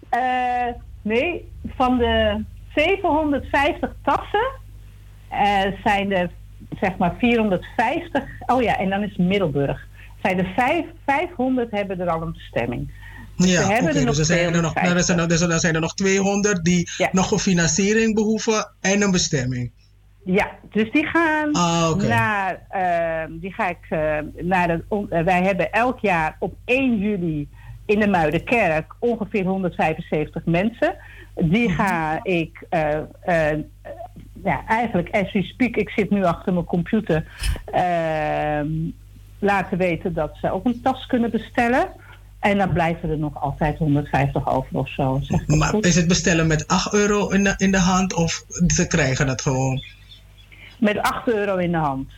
Eh, 0.08 0.66
nee, 1.02 1.48
van 1.76 1.98
de 1.98 2.42
750 2.74 3.90
tassen 4.04 4.50
eh, 5.28 5.62
zijn 5.84 6.12
er 6.12 6.30
zeg 6.80 6.96
maar 6.96 7.14
450. 7.18 8.22
Oh 8.46 8.62
ja, 8.62 8.78
en 8.78 8.88
dan 8.90 9.02
is 9.02 9.16
Middelburg. 9.16 9.86
Zijn 10.22 10.38
er 10.38 10.52
vijf, 10.56 10.84
500 11.06 11.70
hebben 11.70 12.00
er 12.00 12.08
al 12.08 12.22
een 12.22 12.32
bestemming. 12.32 12.90
Dus 13.36 13.50
Ja, 13.50 13.64
oké. 13.80 14.04
dus 14.04 14.18
er 14.18 14.24
zijn 14.24 14.54
er 14.54 14.62
nog, 14.62 14.74
nou, 14.74 14.96
er 14.96 15.02
zijn, 15.04 15.18
er- 15.18 15.28
dus 15.28 15.40
er 15.40 15.60
zijn 15.60 15.74
er 15.74 15.80
nog 15.80 15.94
200 15.94 16.64
die 16.64 16.88
nog 17.12 17.30
een 17.30 17.38
financiering 17.38 18.14
behoeven 18.14 18.70
en 18.80 19.02
een 19.02 19.10
bestemming. 19.10 19.72
Ja, 20.24 20.50
dus 20.70 20.90
die 20.90 21.06
gaan 21.06 21.52
Ah, 21.52 21.94
naar, 21.96 22.60
eh, 22.68 23.30
die 23.40 23.52
ga 23.52 23.68
ik 23.68 23.86
eh, 23.88 24.18
naar 24.40 24.66
de, 24.68 24.84
wij 25.24 25.42
hebben 25.42 25.72
elk 25.72 25.98
jaar 26.00 26.36
op 26.38 26.54
1 26.64 26.98
juli 26.98 27.48
in 27.86 28.00
de 28.00 28.08
Muidenkerk 28.08 28.94
ongeveer 28.98 29.44
175 29.44 30.44
mensen. 30.44 30.96
Die 31.34 31.68
Mhm. 31.68 31.76
ga 31.76 32.20
ik, 32.22 32.66
eh, 32.68 32.96
eh, 33.20 33.58
ja, 34.44 34.66
eigenlijk 34.66 35.08
as 35.10 35.32
we 35.32 35.42
speak, 35.42 35.76
ik 35.76 35.90
zit 35.90 36.10
nu 36.10 36.24
achter 36.24 36.52
mijn 36.52 36.64
computer, 36.64 37.24
ehm, 37.64 38.68
laten 39.38 39.78
weten 39.78 40.14
dat 40.14 40.36
ze 40.40 40.52
ook 40.52 40.64
een 40.64 40.80
tas 40.82 41.06
kunnen 41.06 41.30
bestellen. 41.30 41.88
En 42.40 42.58
dan 42.58 42.72
blijven 42.72 43.10
er 43.10 43.18
nog 43.18 43.40
altijd 43.42 43.78
150 43.78 44.48
over 44.48 44.78
of 44.78 44.88
zo. 44.88 45.20
Maar 45.46 45.68
goed? 45.68 45.86
is 45.86 45.96
het 45.96 46.08
bestellen 46.08 46.46
met 46.46 46.66
8 46.68 46.92
euro 46.94 47.28
in 47.28 47.44
de, 47.44 47.54
in 47.56 47.70
de 47.70 47.78
hand 47.78 48.14
of 48.14 48.44
ze 48.66 48.86
krijgen 48.86 49.28
het 49.28 49.42
gewoon? 49.42 49.82
Met 50.80 50.98
8 50.98 51.28
euro 51.28 51.56
in 51.56 51.70
de 51.70 51.78
hand. 51.78 52.10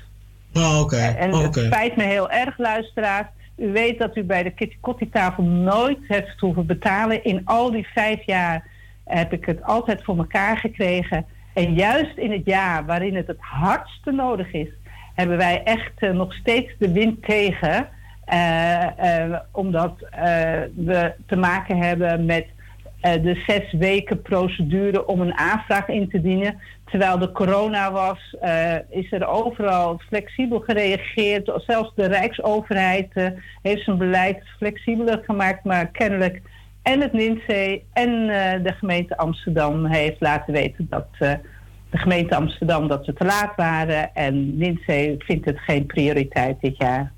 Oh, 0.55 0.81
oké. 0.81 0.97
En 0.97 1.34
het 1.34 1.55
spijt 1.55 1.97
me 1.97 2.02
heel 2.02 2.31
erg, 2.31 2.58
luisteraars. 2.58 3.26
U 3.57 3.73
weet 3.73 3.99
dat 3.99 4.16
u 4.16 4.24
bij 4.24 4.42
de 4.42 4.50
Kitty 4.50 4.76
Kotti 4.81 5.10
tafel 5.10 5.42
nooit 5.42 5.99
heeft 6.08 6.41
hoeven 6.41 6.66
betalen. 6.66 7.24
In 7.24 7.41
al 7.44 7.70
die 7.70 7.86
vijf 7.94 8.26
jaar 8.26 8.66
heb 9.05 9.32
ik 9.32 9.47
het 9.47 9.62
altijd 9.62 10.05
voor 10.05 10.16
elkaar 10.16 10.58
gekregen. 10.58 11.26
En 11.55 11.74
juist 11.74 12.16
in 12.16 12.32
het 12.32 12.44
jaar 12.44 12.86
waarin 12.86 13.16
het 13.16 13.26
het 13.26 13.41
hardste 13.41 14.10
nodig 14.10 14.52
is, 14.52 14.68
hebben 15.15 15.36
wij 15.36 15.62
echt 15.65 15.92
eh, 15.97 16.10
nog 16.10 16.34
steeds 16.34 16.73
de 16.78 16.92
wind 16.92 17.23
tegen. 17.23 17.89
Eh, 18.24 19.24
eh, 19.24 19.41
omdat 19.50 19.99
we 20.74 21.12
te 21.26 21.36
maken 21.36 21.76
hebben 21.76 22.24
met 22.24 22.47
de 23.00 23.42
zes 23.47 23.73
weken 23.73 24.23
procedure 24.23 25.07
om 25.07 25.20
een 25.20 25.39
aanvraag 25.39 25.89
in 25.89 26.08
te 26.08 26.20
dienen. 26.20 26.60
Terwijl 26.92 27.18
de 27.18 27.32
corona 27.32 27.92
was, 27.92 28.36
eh, 28.40 28.74
is 28.88 29.12
er 29.12 29.26
overal 29.26 30.00
flexibel 30.08 30.60
gereageerd. 30.60 31.52
Zelfs 31.66 31.92
de 31.94 32.06
Rijksoverheid 32.06 33.10
eh, 33.12 33.26
heeft 33.62 33.84
zijn 33.84 33.98
beleid 33.98 34.42
flexibeler 34.56 35.22
gemaakt. 35.24 35.64
Maar 35.64 35.86
kennelijk 35.86 36.42
en 36.82 37.00
het 37.00 37.12
NINSE 37.12 37.82
en 37.92 38.28
eh, 38.28 38.62
de 38.62 38.72
gemeente 38.72 39.16
Amsterdam 39.16 39.86
heeft 39.86 40.20
laten 40.20 40.52
weten 40.52 40.86
dat 40.90 41.06
de 41.18 41.98
gemeente 41.98 42.34
Amsterdam 42.36 42.88
dat 42.88 43.04
ze 43.04 43.12
te 43.12 43.24
laat 43.24 43.56
waren. 43.56 44.14
En 44.14 44.56
NINSE 44.56 45.14
vindt 45.18 45.44
het 45.44 45.58
geen 45.58 45.86
prioriteit 45.86 46.60
dit 46.60 46.76
jaar. 46.76 47.12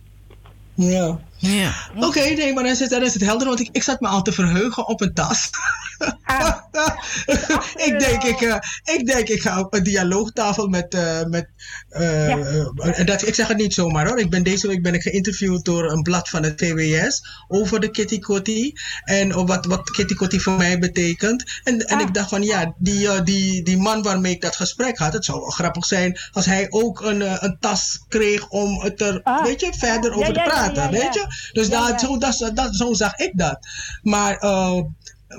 Ja. 0.74 1.18
Ja. 1.44 1.74
Oké, 1.96 2.20
nee, 2.20 2.52
maar 2.52 2.62
dan 2.62 2.72
is, 2.72 2.80
het, 2.80 2.90
dan 2.90 3.02
is 3.02 3.12
het 3.14 3.22
helder, 3.22 3.46
want 3.46 3.60
ik, 3.60 3.68
ik 3.72 3.82
zat 3.82 4.00
me 4.00 4.08
al 4.08 4.22
te 4.22 4.32
verheugen 4.32 4.86
op 4.86 5.00
een 5.00 5.14
tas. 5.14 5.50
ik, 7.86 7.96
denk, 7.98 8.22
ik, 8.22 8.40
eh, 8.40 8.56
ik 8.94 9.06
denk, 9.06 9.28
ik 9.28 9.42
ga 9.42 9.60
op 9.60 9.74
een 9.74 9.82
dialoogtafel 9.82 10.68
met. 10.68 10.94
eh, 10.94 11.22
met 11.24 11.48
eh, 11.94 12.32
eh, 12.32 13.06
dat, 13.06 13.26
ik 13.26 13.34
zeg 13.34 13.48
het 13.48 13.56
niet 13.56 13.74
zomaar 13.74 14.06
hoor. 14.06 14.18
Ik 14.18 14.30
ben, 14.30 14.42
deze 14.42 14.66
week 14.66 14.82
ben 14.82 14.94
ik 14.94 15.02
geïnterviewd 15.02 15.64
door 15.64 15.90
een 15.90 16.02
blad 16.02 16.28
van 16.28 16.42
het 16.42 16.58
TWS 16.58 17.24
over 17.48 17.80
de 17.80 17.90
Kitty 17.90 18.18
Kotti. 18.18 18.72
En 19.04 19.46
wat, 19.46 19.66
wat 19.66 19.90
Kitty 19.90 20.14
Kotti 20.14 20.40
voor 20.40 20.52
mij 20.52 20.78
betekent. 20.78 21.60
En, 21.64 21.78
en 21.78 22.00
ik 22.00 22.14
dacht 22.14 22.28
van 22.28 22.42
ja, 22.42 22.74
die, 22.78 23.08
eh, 23.08 23.24
die, 23.24 23.62
die 23.62 23.76
man 23.76 24.02
waarmee 24.02 24.32
ik 24.32 24.40
dat 24.40 24.56
gesprek 24.56 24.98
had, 24.98 25.12
het 25.12 25.24
zou 25.24 25.40
wel 25.40 25.50
grappig 25.50 25.84
zijn 25.84 26.18
als 26.32 26.46
hij 26.46 26.66
ook 26.70 27.00
een, 27.00 27.44
een 27.44 27.56
tas 27.60 28.04
kreeg 28.08 28.48
om 28.48 28.80
het 28.80 29.00
er, 29.00 29.20
weet 29.42 29.60
je, 29.60 29.72
verder 29.76 30.14
over 30.14 30.32
te 30.32 30.38
ja, 30.38 30.44
praten. 30.46 30.90
Weet 30.90 31.14
je? 31.14 31.50
Dus 31.52 31.66
ja. 31.66 31.98
Zo, 31.98 32.18
dat, 32.18 32.50
dat, 32.54 32.76
zo 32.76 32.92
zag 32.92 33.16
ik 33.16 33.32
dat. 33.34 33.58
Maar 34.02 34.38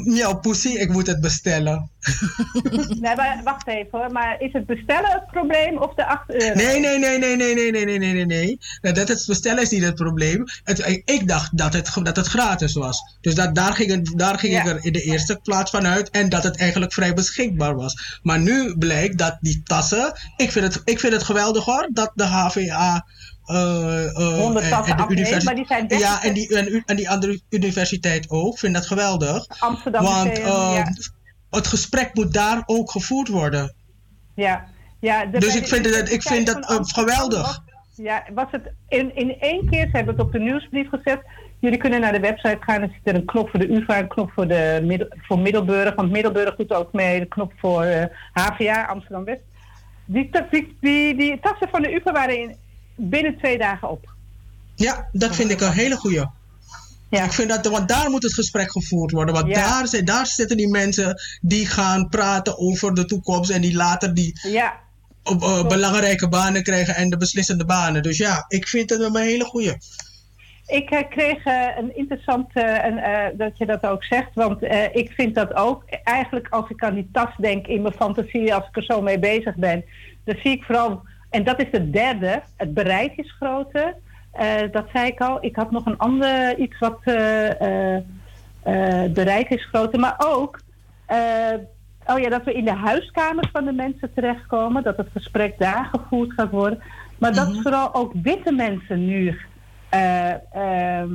jouw 0.04 0.40
poesie, 0.40 0.80
ik 0.80 0.90
moet 0.90 1.08
het 1.08 1.22
bestellen. 1.22 1.90
nee, 3.02 3.16
maar 3.16 3.42
wacht 3.44 3.68
even 3.68 3.88
hoor. 4.00 4.12
Maar 4.12 4.42
is 4.42 4.54
het 4.54 4.66
bestellen 4.66 5.12
het 5.12 5.28
probleem 5.32 5.78
of 5.78 5.94
de 5.94 6.06
8 6.06 6.34
euro? 6.34 6.56
Nee, 6.56 6.80
nee, 6.80 7.00
nee, 7.00 7.18
nee, 7.18 7.36
nee, 7.36 7.56
nee, 7.56 7.72
nee, 7.72 7.86
nee, 7.86 7.98
nee, 7.98 8.14
nee, 8.14 8.26
nee. 8.26 8.60
Nou, 8.82 8.96
Dat 8.96 9.08
het 9.08 9.24
bestellen 9.28 9.62
is 9.64 9.70
niet 9.70 9.84
het 9.84 9.96
probleem. 9.96 10.44
Het, 10.64 11.02
ik 11.06 11.28
dacht 11.28 11.58
dat 11.58 11.74
het, 11.74 11.90
dat 12.04 12.16
het 12.16 12.28
gratis 12.28 12.74
was. 12.74 13.18
Dus 13.22 13.36
dat, 13.36 13.56
daar 13.56 13.74
ging, 13.74 13.92
het- 13.92 14.14
daar 14.18 14.40
ging 14.40 14.58
ik 14.60 14.66
er 14.66 14.80
in 14.86 14.94
de 14.94 15.02
eerste 15.02 15.40
plaats 15.44 15.72
van 15.72 15.88
uit. 15.88 16.10
En 16.10 16.30
dat 16.30 16.44
het 16.44 16.58
eigenlijk 16.58 16.94
vrij 16.94 17.14
beschikbaar 17.14 17.76
was. 17.76 18.20
Maar 18.22 18.40
nu 18.40 18.78
blijkt 18.78 19.18
dat 19.18 19.38
die 19.42 19.62
tassen... 19.64 20.14
Ik 20.38 20.52
vind 20.52 20.66
het, 20.74 20.82
ik 20.86 21.00
vind 21.00 21.14
het 21.14 21.24
geweldig 21.24 21.66
hoor, 21.66 21.90
dat 21.94 22.12
de 22.16 22.24
HVA... 22.26 23.06
eh, 23.46 24.06
eh, 24.06 24.40
100 24.40 24.66
en- 24.66 24.72
tassen 24.72 24.92
en 24.92 24.98
de 24.98 25.04
afneemt, 25.04 25.12
universiteit- 25.12 25.44
maar 25.44 25.56
die 25.56 25.66
zijn 25.66 25.82
Ja, 25.88 26.20
30 26.20 26.24
en 26.24 26.34
die, 26.34 26.56
en, 26.58 26.84
en 26.86 26.96
die 26.96 27.10
andere 27.10 27.42
universiteit 27.50 28.30
ook. 28.30 28.54
Ik 28.54 28.60
vind 28.60 28.74
dat 28.74 28.86
geweldig. 28.86 29.46
Amsterdam 29.60 30.04
Want 30.04 30.40
eh, 30.40 30.46
ja. 30.76 30.86
het 31.50 31.68
gesprek 31.68 32.10
moet 32.14 32.34
daar 32.34 32.64
ook 32.66 32.92
gevoerd 32.92 33.28
worden. 33.28 33.74
Ja, 34.36 34.66
ja 35.00 35.26
de- 35.26 35.40
Dus 35.40 35.56
ik 35.56 35.68
vind 35.68 35.86
het- 35.96 36.12
ik 36.12 36.22
vind 36.22 36.48
dat, 36.48 36.70
eh, 36.70 36.78
geweldig. 36.82 37.64
Ja, 37.96 38.24
was 38.34 38.48
het 38.52 38.72
in, 38.88 39.16
in 39.16 39.40
één 39.40 39.70
keer, 39.70 39.86
ze 39.86 39.96
hebben 39.96 40.16
het 40.16 40.24
op 40.24 40.32
de 40.32 40.40
nieuwsbrief 40.40 40.90
gezet. 40.90 41.20
Jullie 41.60 41.78
kunnen 41.80 42.02
naar 42.02 42.12
de 42.12 42.20
website 42.20 42.58
gaan. 42.60 42.82
Er 42.82 42.90
zit 42.92 43.00
er 43.04 43.16
een 43.16 43.26
knop 43.26 43.50
voor 43.50 43.60
de 43.60 43.72
UvA, 43.74 44.00
een 44.00 44.08
knop 44.08 44.32
voor, 44.32 44.48
de 44.48 44.80
Middel, 44.84 45.08
voor 45.18 45.40
Middelburg. 45.40 45.96
Want 45.96 46.12
Middelburg 46.12 46.56
doet 46.56 46.74
ook 46.74 46.94
mee. 46.94 47.20
De 47.20 47.26
knop 47.26 47.54
voor 47.58 47.84
eh, 47.84 48.06
HVA, 48.34 48.86
Amsterdam-West. 48.86 49.42
Die, 50.06 50.30
die, 50.52 50.78
die, 50.82 51.16
die 51.18 51.40
tassen 51.40 51.70
van 51.70 51.82
de 51.82 51.94
UvA 51.96 52.12
waren 52.12 52.40
in, 52.42 52.56
binnen 52.96 53.38
twee 53.38 53.58
dagen 53.58 53.90
op. 53.90 54.14
Ja, 54.76 55.10
dat 55.12 55.36
vind 55.36 55.52
ik 55.52 55.62
een 55.62 55.72
hele 55.72 55.96
goeie. 55.96 56.26
Ik 57.10 57.34
vind 57.34 57.50
dat, 57.50 57.66
want 57.68 57.90
daar 57.90 58.10
moet 58.10 58.24
het 58.24 58.34
gesprek 58.34 58.72
gevoerd 58.72 59.12
worden. 59.12 59.34
Want 59.34 59.48
Ja. 59.48 59.54
daar, 59.54 59.88
zijn, 59.88 60.06
daar 60.06 60.28
zitten 60.28 60.58
die 60.58 60.68
mensen 60.70 61.22
die 61.42 61.66
gaan 61.68 62.10
praten 62.10 62.58
over 62.58 62.94
de 62.94 63.06
toekomst 63.06 63.50
en 63.52 63.62
die 63.62 63.76
later 63.76 64.14
die 64.14 64.40
Ja. 64.42 64.74
op, 65.24 65.42
eh, 65.42 65.68
belangrijke 65.68 66.30
banen 66.30 66.64
krijgen 66.64 66.96
en 66.96 67.10
de 67.10 67.18
beslissende 67.18 67.66
banen. 67.66 68.04
Dus 68.04 68.18
ja, 68.18 68.46
ik 68.48 68.68
vind 68.68 68.90
het 68.90 69.00
een 69.02 69.18
hele 69.18 69.44
goeie. 69.44 69.74
Ik 70.68 70.90
eh, 70.90 71.10
kreeg 71.10 71.44
eh, 71.46 71.68
een 71.78 71.96
interessant, 71.98 72.54
dat 73.38 73.58
je 73.58 73.66
dat 73.66 73.84
ook 73.86 74.04
zegt, 74.04 74.30
want 74.34 74.62
ik 74.94 75.12
vind 75.16 75.36
dat 75.36 75.54
ook. 75.54 75.84
Eigenlijk 76.04 76.48
als 76.50 76.70
ik 76.70 76.84
aan 76.84 76.96
die 76.96 77.10
tas 77.12 77.36
denk 77.38 77.68
in 77.68 77.82
mijn 77.82 77.94
fantasie, 77.94 78.54
als 78.54 78.68
ik 78.68 78.76
er 78.76 78.84
zo 78.84 79.02
mee 79.02 79.20
bezig 79.20 79.56
ben, 79.56 79.84
dan 80.24 80.36
zie 80.44 80.52
ik 80.52 80.64
vooral, 80.64 81.02
en 81.36 81.44
dat 81.44 81.62
is 81.62 81.72
de 81.72 81.90
derde, 81.90 82.42
het 82.56 82.74
bereik 82.74 83.16
is 83.16 83.36
groter. 83.40 83.96
Eh, 84.32 84.72
dat 84.72 84.86
zei 84.94 85.08
ik 85.08 85.22
al. 85.22 85.38
Ik 85.42 85.56
had 85.56 85.72
nog 85.72 85.86
een 85.86 85.98
ander 85.98 86.58
iets 86.58 86.80
wat 86.80 87.00
eh, 87.04 87.98
bereik 89.14 89.50
is 89.50 89.66
groter, 89.66 90.00
maar 90.00 90.16
ook 90.18 90.60
oh 92.06 92.20
ja, 92.20 92.30
dat 92.30 92.44
we 92.44 92.54
in 92.54 92.66
de 92.66 92.74
huiskamers 92.74 93.50
van 93.52 93.66
de 93.66 93.72
mensen 93.72 94.14
terechtkomen, 94.14 94.84
dat 94.84 94.98
het 94.98 95.08
gesprek 95.14 95.58
daar 95.58 95.90
gevoerd 95.92 96.34
gaat 96.34 96.52
worden. 96.52 96.82
Maar 97.18 97.34
dat 97.34 97.58
vooral 97.62 97.94
ook 97.94 98.14
witte 98.22 98.52
mensen 98.52 99.06
nu 99.06 99.38
eh, 99.90 100.32
ehm, 100.54 101.14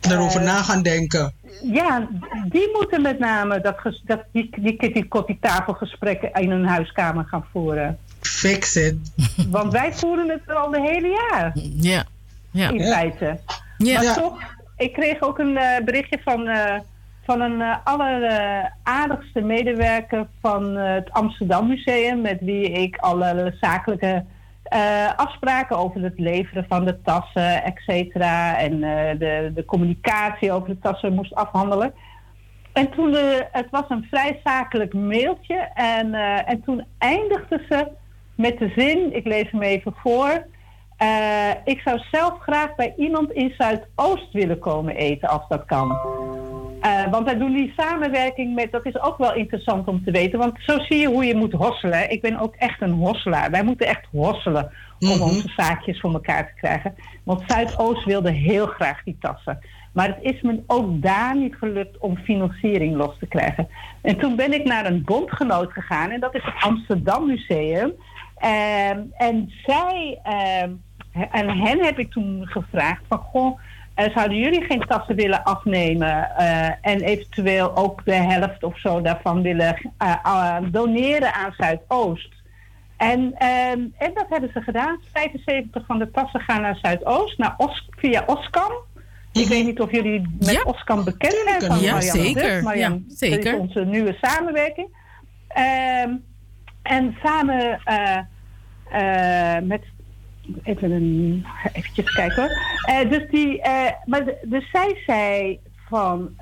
Daarover 0.00 0.42
na 0.42 0.62
gaan 0.62 0.82
denken. 0.82 1.32
ja, 1.62 2.08
die 2.48 2.70
moeten 2.72 3.02
met 3.02 3.18
name 3.18 3.60
dat, 3.60 3.76
dat 4.04 4.24
die, 4.32 4.50
die, 4.60 4.92
die 4.92 5.08
koffie 5.08 5.38
tafelgesprekken 5.40 6.32
in 6.32 6.50
hun 6.50 6.66
huiskamer 6.66 7.24
gaan 7.24 7.44
voeren. 7.52 7.98
Fix 8.28 8.76
it. 8.76 8.96
Want 9.50 9.72
wij 9.72 9.92
voeren 9.92 10.28
het 10.28 10.56
al 10.56 10.70
de 10.70 10.80
hele 10.80 11.08
jaar. 11.30 11.52
Ja. 11.76 12.04
ja. 12.50 12.68
In 12.70 12.80
feite. 12.80 13.38
Ja. 13.78 13.94
Maar 13.94 14.02
Ja. 14.02 14.14
toch, 14.14 14.38
ik 14.76 14.92
kreeg 14.92 15.20
ook 15.20 15.38
een 15.38 15.56
eh, 15.56 15.84
berichtje 15.84 16.20
van, 16.24 16.48
eh, 16.48 16.74
van 17.24 17.40
een 17.40 17.60
eh, 17.60 17.76
alleraardigste 17.84 19.40
medewerker 19.40 20.26
van 20.40 20.76
het 20.76 21.10
Amsterdam 21.12 21.68
Museum, 21.68 22.20
met 22.20 22.38
wie 22.40 22.70
ik 22.70 22.96
alle 22.96 23.54
zakelijke 23.60 24.24
eh, 24.62 25.14
afspraken 25.16 25.76
over 25.78 26.02
het 26.02 26.18
leveren 26.18 26.64
van 26.68 26.84
de 26.84 27.02
tassen, 27.02 27.64
et 27.64 27.78
cetera, 27.86 28.58
en 28.58 28.72
eh, 28.82 29.18
de, 29.18 29.50
de 29.54 29.64
communicatie 29.64 30.52
over 30.52 30.68
de 30.68 30.78
tassen 30.78 31.14
moest 31.14 31.34
afhandelen. 31.34 31.92
En 32.72 32.90
toen, 32.90 33.14
eh, 33.14 33.22
het 33.52 33.66
was 33.70 33.84
een 33.88 34.06
vrij 34.10 34.40
zakelijk 34.44 34.94
mailtje. 34.94 35.54
En, 35.74 36.14
eh, 36.14 36.50
en 36.50 36.62
toen 36.64 36.84
eindigde 36.98 37.64
ze 37.68 37.86
met 38.38 38.58
de 38.58 38.72
zin, 38.76 39.16
ik 39.16 39.26
lees 39.26 39.50
hem 39.50 39.62
even 39.62 39.94
voor. 39.96 40.46
eh, 40.96 41.50
ik 41.64 41.80
zou 41.80 41.98
zelf 42.10 42.38
graag 42.38 42.74
bij 42.74 42.94
iemand 42.96 43.32
in 43.32 43.54
Zuidoost 43.58 44.32
willen 44.32 44.58
komen 44.58 44.96
eten 44.96 45.28
als 45.28 45.48
dat 45.48 45.64
kan. 45.64 45.98
Eh, 46.80 47.10
want 47.10 47.24
wij 47.24 47.38
doen 47.38 47.52
die 47.52 47.72
samenwerking 47.76 48.54
met, 48.54 48.72
dat 48.72 48.86
is 48.86 49.00
ook 49.00 49.18
wel 49.18 49.34
interessant 49.34 49.88
om 49.88 50.04
te 50.04 50.10
weten. 50.10 50.38
Want 50.38 50.52
zo 50.56 50.78
zie 50.78 50.98
je 50.98 51.06
hoe 51.06 51.24
je 51.24 51.34
moet 51.34 51.52
hosselen. 51.52 52.10
Ik 52.10 52.20
ben 52.20 52.38
ook 52.38 52.54
echt 52.54 52.80
een 52.82 52.92
hosselaar. 52.92 53.50
Wij 53.50 53.62
moeten 53.64 53.86
echt 53.86 54.06
hosselen 54.10 54.70
om 54.98 55.20
onze 55.22 55.52
zaakjes 55.56 56.00
voor 56.00 56.12
elkaar 56.12 56.46
te 56.46 56.54
krijgen. 56.60 56.94
Want 57.24 57.42
Zuidoost 57.46 58.04
wilde 58.04 58.30
heel 58.30 58.66
graag 58.66 59.02
die 59.04 59.16
tassen. 59.20 59.58
Maar 59.92 60.08
het 60.08 60.34
is 60.34 60.40
me 60.40 60.62
ook 60.66 61.02
daar 61.02 61.36
niet 61.36 61.54
gelukt 61.54 61.98
om 61.98 62.16
financiering 62.16 62.96
los 62.96 63.18
te 63.18 63.26
krijgen. 63.26 63.68
En 64.02 64.18
toen 64.18 64.36
ben 64.36 64.52
ik 64.52 64.64
naar 64.64 64.86
een 64.86 65.02
bondgenoot 65.04 65.72
gegaan. 65.72 66.10
En 66.10 66.20
dat 66.20 66.34
is 66.34 66.44
het 66.44 66.54
Amsterdam 66.60 67.26
Museum. 67.26 67.92
Ehm, 68.38 69.00
en 69.16 69.52
zij, 69.64 70.18
ehm, 70.22 70.70
en 71.30 71.58
hen 71.58 71.84
heb 71.84 71.98
ik 71.98 72.10
toen 72.10 72.46
gevraagd 72.46 73.02
van... 73.08 73.18
Goh, 73.18 73.58
eh, 73.98 74.14
zouden 74.14 74.38
jullie 74.38 74.64
geen 74.64 74.84
tassen 74.88 75.16
willen 75.16 75.44
afnemen 75.44 76.36
eh, 76.36 76.68
en 76.80 77.00
eventueel 77.00 77.76
ook 77.76 78.04
de 78.04 78.14
helft 78.14 78.62
of 78.62 78.78
zo 78.78 79.00
daarvan 79.00 79.42
willen 79.42 79.92
eh, 79.98 80.56
doneren 80.70 81.34
aan 81.34 81.54
Zuidoost? 81.56 82.32
En, 82.96 83.34
ehm, 83.38 83.80
en 83.98 84.10
dat 84.14 84.26
hebben 84.28 84.50
ze 84.52 84.60
gedaan. 84.60 85.00
75 85.12 85.86
van 85.86 85.98
de 85.98 86.10
tassen 86.10 86.40
gaan 86.40 86.60
naar 86.60 86.78
Zuidoost, 86.82 87.38
naar 87.38 87.54
Os, 87.56 87.88
via 87.90 88.22
Oskam. 88.26 88.72
Ik 89.32 89.46
weet 89.46 89.64
niet 89.64 89.80
of 89.80 89.90
jullie 89.90 90.36
met 90.38 90.64
Oskam 90.64 91.04
bekend 91.04 91.42
zijn 91.44 91.60
van 91.60 91.80
Ja, 91.80 91.92
Marianne 91.92 92.22
zeker. 92.22 92.62
Marianne, 92.62 93.02
Ja, 93.08 93.14
zeker. 93.14 93.58
Onze 93.58 93.84
nieuwe 93.84 94.16
samenwerking. 94.20 94.88
Ehm, 95.48 96.10
en 96.88 97.16
samen 97.22 97.80
eh, 97.84 98.18
eh, 98.90 99.62
met 99.62 99.82
even 100.62 100.90
een, 100.90 101.44
eventjes 101.72 102.10
kijken 102.14 102.42
hoor. 102.42 102.50
Eh, 102.94 103.10
dus 103.10 103.30
die, 103.30 103.60
maar 104.04 104.24
de- 104.24 104.38
dus 104.42 104.70
zij 104.70 105.02
zei 105.06 105.58
van 105.88 106.34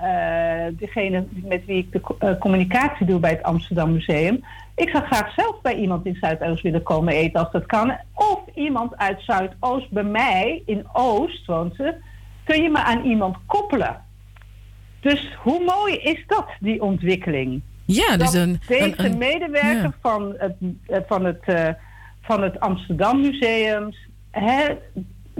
degene 0.72 1.24
met 1.32 1.64
wie 1.64 1.76
ik 1.78 1.92
de 1.92 2.00
co- 2.00 2.36
communicatie 2.38 3.06
doe 3.06 3.20
bij 3.20 3.30
het 3.30 3.42
Amsterdam 3.42 3.92
Museum. 3.92 4.44
Ik 4.74 4.88
zou 4.88 5.04
graag 5.04 5.32
zelf 5.34 5.60
bij 5.60 5.74
iemand 5.74 6.06
in 6.06 6.16
Zuidoost 6.20 6.62
willen 6.62 6.82
komen 6.82 7.12
eten 7.14 7.40
als 7.40 7.52
dat 7.52 7.66
kan. 7.66 7.96
Of 8.14 8.40
iemand 8.54 8.96
uit 8.96 9.20
Zuidoost 9.22 9.90
bij 9.90 10.02
mij, 10.02 10.62
in 10.66 10.86
Oost 10.92 11.46
woont 11.46 11.76
kun 12.44 12.62
je 12.62 12.70
me 12.70 12.78
aan 12.78 13.04
iemand 13.04 13.36
koppelen. 13.46 14.02
Dus 15.00 15.34
hoe 15.42 15.64
mooi 15.64 15.94
is 15.96 16.24
dat, 16.26 16.46
die 16.60 16.82
ontwikkeling? 16.82 17.62
Ja, 17.86 18.16
dus 18.16 18.32
een- 18.32 18.60
deze 18.66 18.84
een- 18.84 19.04
een- 19.04 19.18
medewerker 19.18 19.82
ja. 19.82 19.94
van, 20.00 20.34
het, 20.38 20.54
eh, 20.86 20.98
van, 21.06 21.24
het, 21.24 21.42
eh, 21.44 21.68
van 22.22 22.42
het 22.42 22.60
Amsterdam 22.60 23.20
Museum 23.20 23.94
hè, 24.30 24.64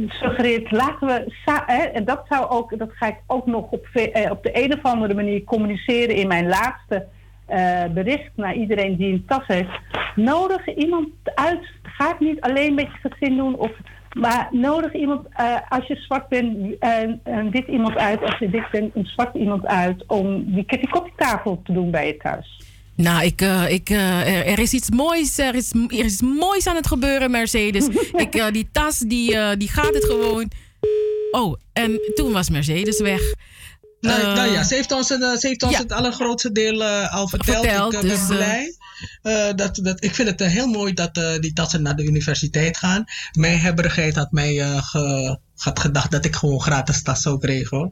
suggereert, 0.07 0.71
laten 0.71 1.07
we... 1.07 1.33
Hè, 1.67 1.83
en 1.83 2.05
dat, 2.05 2.25
zou 2.29 2.49
ook, 2.51 2.79
dat 2.79 2.91
ga 2.93 3.07
ik 3.07 3.17
ook 3.27 3.47
nog 3.47 3.71
op, 3.71 3.87
eh, 3.93 4.31
op 4.31 4.43
de 4.43 4.65
een 4.65 4.73
of 4.73 4.83
andere 4.83 5.15
manier 5.15 5.45
communiceren 5.45 6.15
in 6.15 6.29
mijn 6.29 6.47
laatste 6.49 7.07
eh, 7.47 7.85
bericht 7.95 8.31
naar 8.35 8.55
iedereen 8.55 8.97
die 8.97 9.13
een 9.13 9.25
tas 9.27 9.47
heeft. 9.47 9.81
Nodig 10.15 10.75
iemand 10.75 11.09
uit. 11.35 11.67
Ga 11.83 12.09
het 12.09 12.21
niet 12.21 12.41
alleen 12.41 12.75
met 12.75 12.87
je 13.03 13.09
gezin 13.09 13.37
doen. 13.37 13.57
Of, 13.57 13.71
maar 14.21 14.49
nodig 14.51 14.95
iemand, 14.95 15.27
eh, 15.37 15.57
als 15.69 15.87
je 15.87 15.97
zwart 15.97 16.29
bent, 16.29 16.79
eh, 16.79 16.91
een 17.25 17.51
wit 17.51 17.67
iemand 17.67 17.97
uit. 17.97 18.23
Als 18.23 18.39
je 18.39 18.51
dik 18.51 18.69
bent, 18.71 18.97
een 18.97 19.07
zwart 19.07 19.35
iemand 19.35 19.67
uit. 19.67 20.05
Om 20.07 20.45
die 20.55 20.65
kettikoptafel 20.65 21.61
te 21.65 21.73
doen 21.73 21.91
bij 21.91 22.07
je 22.07 22.17
thuis. 22.17 22.57
Nou, 22.97 23.25
ik, 23.25 23.41
eh, 23.41 23.73
ik, 23.73 23.91
eh, 23.91 24.37
er, 24.37 24.47
er 24.47 24.59
is 24.59 24.73
iets 24.73 24.91
moois. 24.91 25.39
Er 25.39 25.55
is, 25.55 25.73
er 25.73 26.05
is 26.05 26.13
iets 26.13 26.23
moois 26.23 26.67
aan 26.67 26.77
het 26.77 26.87
gebeuren, 26.87 27.31
Mercedes. 27.31 27.89
ik, 28.25 28.35
eh, 28.35 28.47
die 28.51 28.69
tas, 28.73 28.99
die, 28.99 29.37
eh, 29.37 29.57
die 29.59 29.69
gaat 29.69 29.95
het 29.95 30.05
gewoon. 30.05 30.51
Oh, 31.31 31.55
en 31.73 32.01
toen 32.15 32.33
was 32.33 32.51
Mercedes 32.51 33.01
weg. 33.01 33.35
Nou, 34.07 34.21
Eh, 34.21 34.35
nou 34.35 34.53
ja, 34.53 34.63
ze 34.65 34.75
heeft 34.75 34.93
ons, 34.93 35.09
het, 35.09 35.23
eh, 35.23 35.33
ze 35.37 35.47
heeft 35.47 35.63
ons 35.63 35.79
het 35.79 35.93
allergrootste 35.93 36.53
deel 36.53 36.83
eh, 36.85 37.15
al 37.15 37.29
verteld. 37.29 37.65
Verteld, 37.67 37.93
ik 37.95 38.01
dus, 38.01 38.27
ben 38.27 38.39
eh, 38.39 38.45
blij. 39.23 39.55
Dat, 39.55 39.79
dat, 39.83 40.05
ik 40.05 40.15
vind 40.15 40.29
het 40.29 40.41
heel 40.51 40.67
mooi 40.67 40.93
dat 40.93 41.15
die 41.41 41.53
tassen 41.53 41.83
naar 41.83 41.97
de 41.97 42.05
universiteit 42.05 42.77
gaan. 42.77 43.05
Mijn 43.33 43.59
hebberigheid 43.59 44.15
had 44.17 44.31
mij 44.33 44.81
ge- 44.83 45.39
had 45.57 45.79
gedacht 45.79 46.11
dat 46.11 46.25
ik 46.25 46.37
gewoon 46.37 46.61
gratis 46.61 47.03
tas 47.03 47.23
zou 47.23 47.39
krijgen. 47.39 47.77
hoor. 47.77 47.91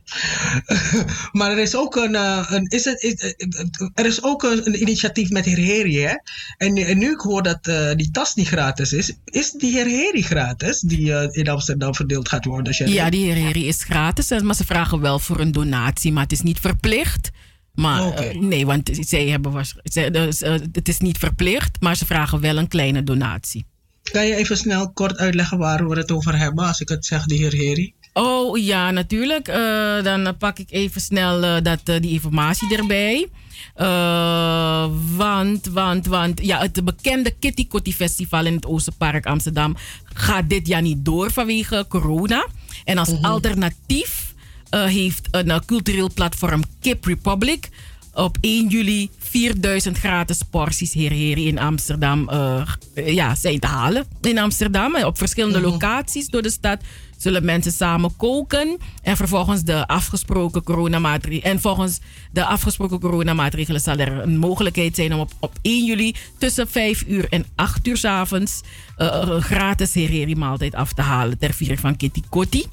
maar 1.33 1.51
er 1.51 1.59
is 1.59 1.77
ook 1.77 1.97
een, 1.97 2.15
eh, 2.15 2.47
een, 2.51 2.67
is 2.69 2.85
het, 2.85 3.03
is- 3.03 3.15
eh, 3.15 3.47
er 3.95 4.07
is 4.07 4.23
ook 4.23 4.43
een, 4.43 4.67
een 4.67 4.81
initiatief 4.81 5.31
met 5.31 5.45
heer 5.45 5.57
Heri. 5.57 5.99
Hè? 5.99 6.15
En, 6.57 6.77
en 6.77 6.99
nu 6.99 7.11
ik 7.13 7.21
hoor 7.21 7.43
dat 7.43 7.67
eh, 7.67 7.95
die 7.95 8.11
tas 8.11 8.35
niet 8.35 8.49
gratis 8.49 8.93
is, 8.93 9.13
is 9.25 9.51
die 9.51 9.73
heer 9.73 9.87
Heri 9.87 10.23
gratis? 10.23 10.81
Die 10.81 11.33
in 11.33 11.49
Amsterdam 11.49 11.95
verdeeld 11.95 12.29
gaat 12.29 12.45
worden. 12.45 12.75
Sherry? 12.75 12.93
Ja, 12.93 13.11
die 13.11 13.33
herrie 13.33 13.65
is 13.67 13.83
gratis. 13.85 14.43
Maar 14.43 14.55
ze 14.55 14.65
vragen 14.65 15.01
wel 15.01 15.19
voor 15.19 15.41
een 15.41 15.53
donatie, 15.53 16.13
maar 16.13 16.23
het 16.23 16.33
is 16.33 16.43
niet 16.43 16.61
verplicht. 16.61 17.31
Maar 17.75 18.35
nee, 18.41 18.67
want 18.67 18.91
zij 19.01 19.27
hebben 19.29 19.53
was, 19.53 19.75
zij- 19.83 20.11
dus, 20.11 20.41
het 20.73 20.89
is 20.89 20.99
niet 20.99 21.19
verplicht, 21.19 21.81
maar 21.81 21.97
ze 21.97 22.07
vragen 22.07 22.41
wel 22.41 22.57
een 22.57 22.69
kleine 22.69 23.03
donatie. 23.05 23.65
Kan 24.13 24.27
je 24.27 24.35
even 24.35 24.57
snel 24.57 24.93
kort 24.93 25.17
uitleggen 25.17 25.59
waar 25.59 25.89
we 25.89 25.97
het 25.97 26.13
over 26.13 26.39
hebben 26.39 26.65
als 26.65 26.81
ik 26.81 26.89
het 26.89 27.07
zeg, 27.07 27.25
de 27.25 27.35
heer 27.35 27.53
Heri? 27.53 27.95
Oh 28.13 28.59
ja, 28.59 28.91
natuurlijk. 28.91 29.49
Eh, 29.49 30.03
dan 30.03 30.37
pak 30.39 30.59
ik 30.59 30.71
even 30.71 31.01
snel 31.01 31.43
eh, 31.43 31.63
dat, 31.63 31.81
eh, 31.85 32.01
die 32.01 32.11
informatie 32.11 32.77
erbij. 32.77 33.29
Eh, 33.75 34.87
want, 35.17 35.67
want, 35.67 36.07
want 36.07 36.45
ja, 36.45 36.59
het 36.59 36.85
bekende 36.85 37.31
Kitty 37.31 37.67
Kotti 37.67 37.95
Festival 37.95 38.47
in 38.47 38.55
het 38.55 38.67
Oosterpark 38.67 39.27
Amsterdam 39.27 39.77
gaat 40.05 40.49
dit 40.49 40.67
jaar 40.67 40.83
niet 40.83 41.05
door 41.05 41.31
vanwege 41.33 41.85
corona. 41.89 42.47
En 42.85 42.99
als 42.99 43.23
alternatief 43.23 44.35
eh, 44.71 44.85
heeft 44.85 45.29
een 45.31 45.65
cultureel 45.65 46.11
platform 46.15 46.63
Kip 46.81 47.05
Republic 47.05 47.69
op 48.13 48.37
1 48.41 48.69
juli 48.69 49.11
4000 49.35 49.99
gratis 49.99 50.43
porties 50.51 50.95
herheri 50.95 51.47
in 51.47 51.59
Amsterdam 51.59 52.29
eh, 52.29 52.63
ja, 52.95 53.35
zijn 53.35 53.61
te 53.61 53.67
halen. 53.67 54.07
In 54.21 54.39
Amsterdam, 54.39 54.95
en 54.95 55.07
op 55.07 55.19
verschillende 55.19 55.61
locaties 55.61 56.29
door 56.29 56.43
de 56.43 56.51
stad 56.51 56.81
zullen 57.19 57.45
mensen 57.45 57.73
samen 57.73 58.17
koken 58.17 58.79
en 59.03 59.17
vervolgens 59.17 59.63
de 59.63 59.87
afgesproken 59.87 60.63
coronamaatregelen 60.63 61.53
en 61.53 61.61
volgens 61.61 62.01
de 62.33 62.45
afgesproken 62.45 63.01
coronamaatregelen 63.01 63.81
zal 63.81 63.97
er 63.97 64.23
een 64.23 64.39
mogelijkheid 64.39 64.95
zijn 64.95 65.15
om 65.15 65.21
op, 65.21 65.33
op 65.41 65.53
1 65.63 65.85
juli 65.85 66.15
tussen 66.39 66.69
5 66.69 67.05
uur 67.07 67.27
en 67.31 67.47
8 67.55 67.87
uur 67.87 67.97
s 67.97 68.05
avonds 68.05 68.61
eh, 68.97 69.19
een 69.21 69.43
gratis 69.43 69.95
herheri 69.95 70.37
maaltijd 70.37 70.75
af 70.75 70.93
te 70.93 71.03
halen 71.03 71.39
ter 71.39 71.53
viering 71.53 71.81
van 71.81 71.97
Kitty 71.97 72.23
Kotti. 72.29 72.65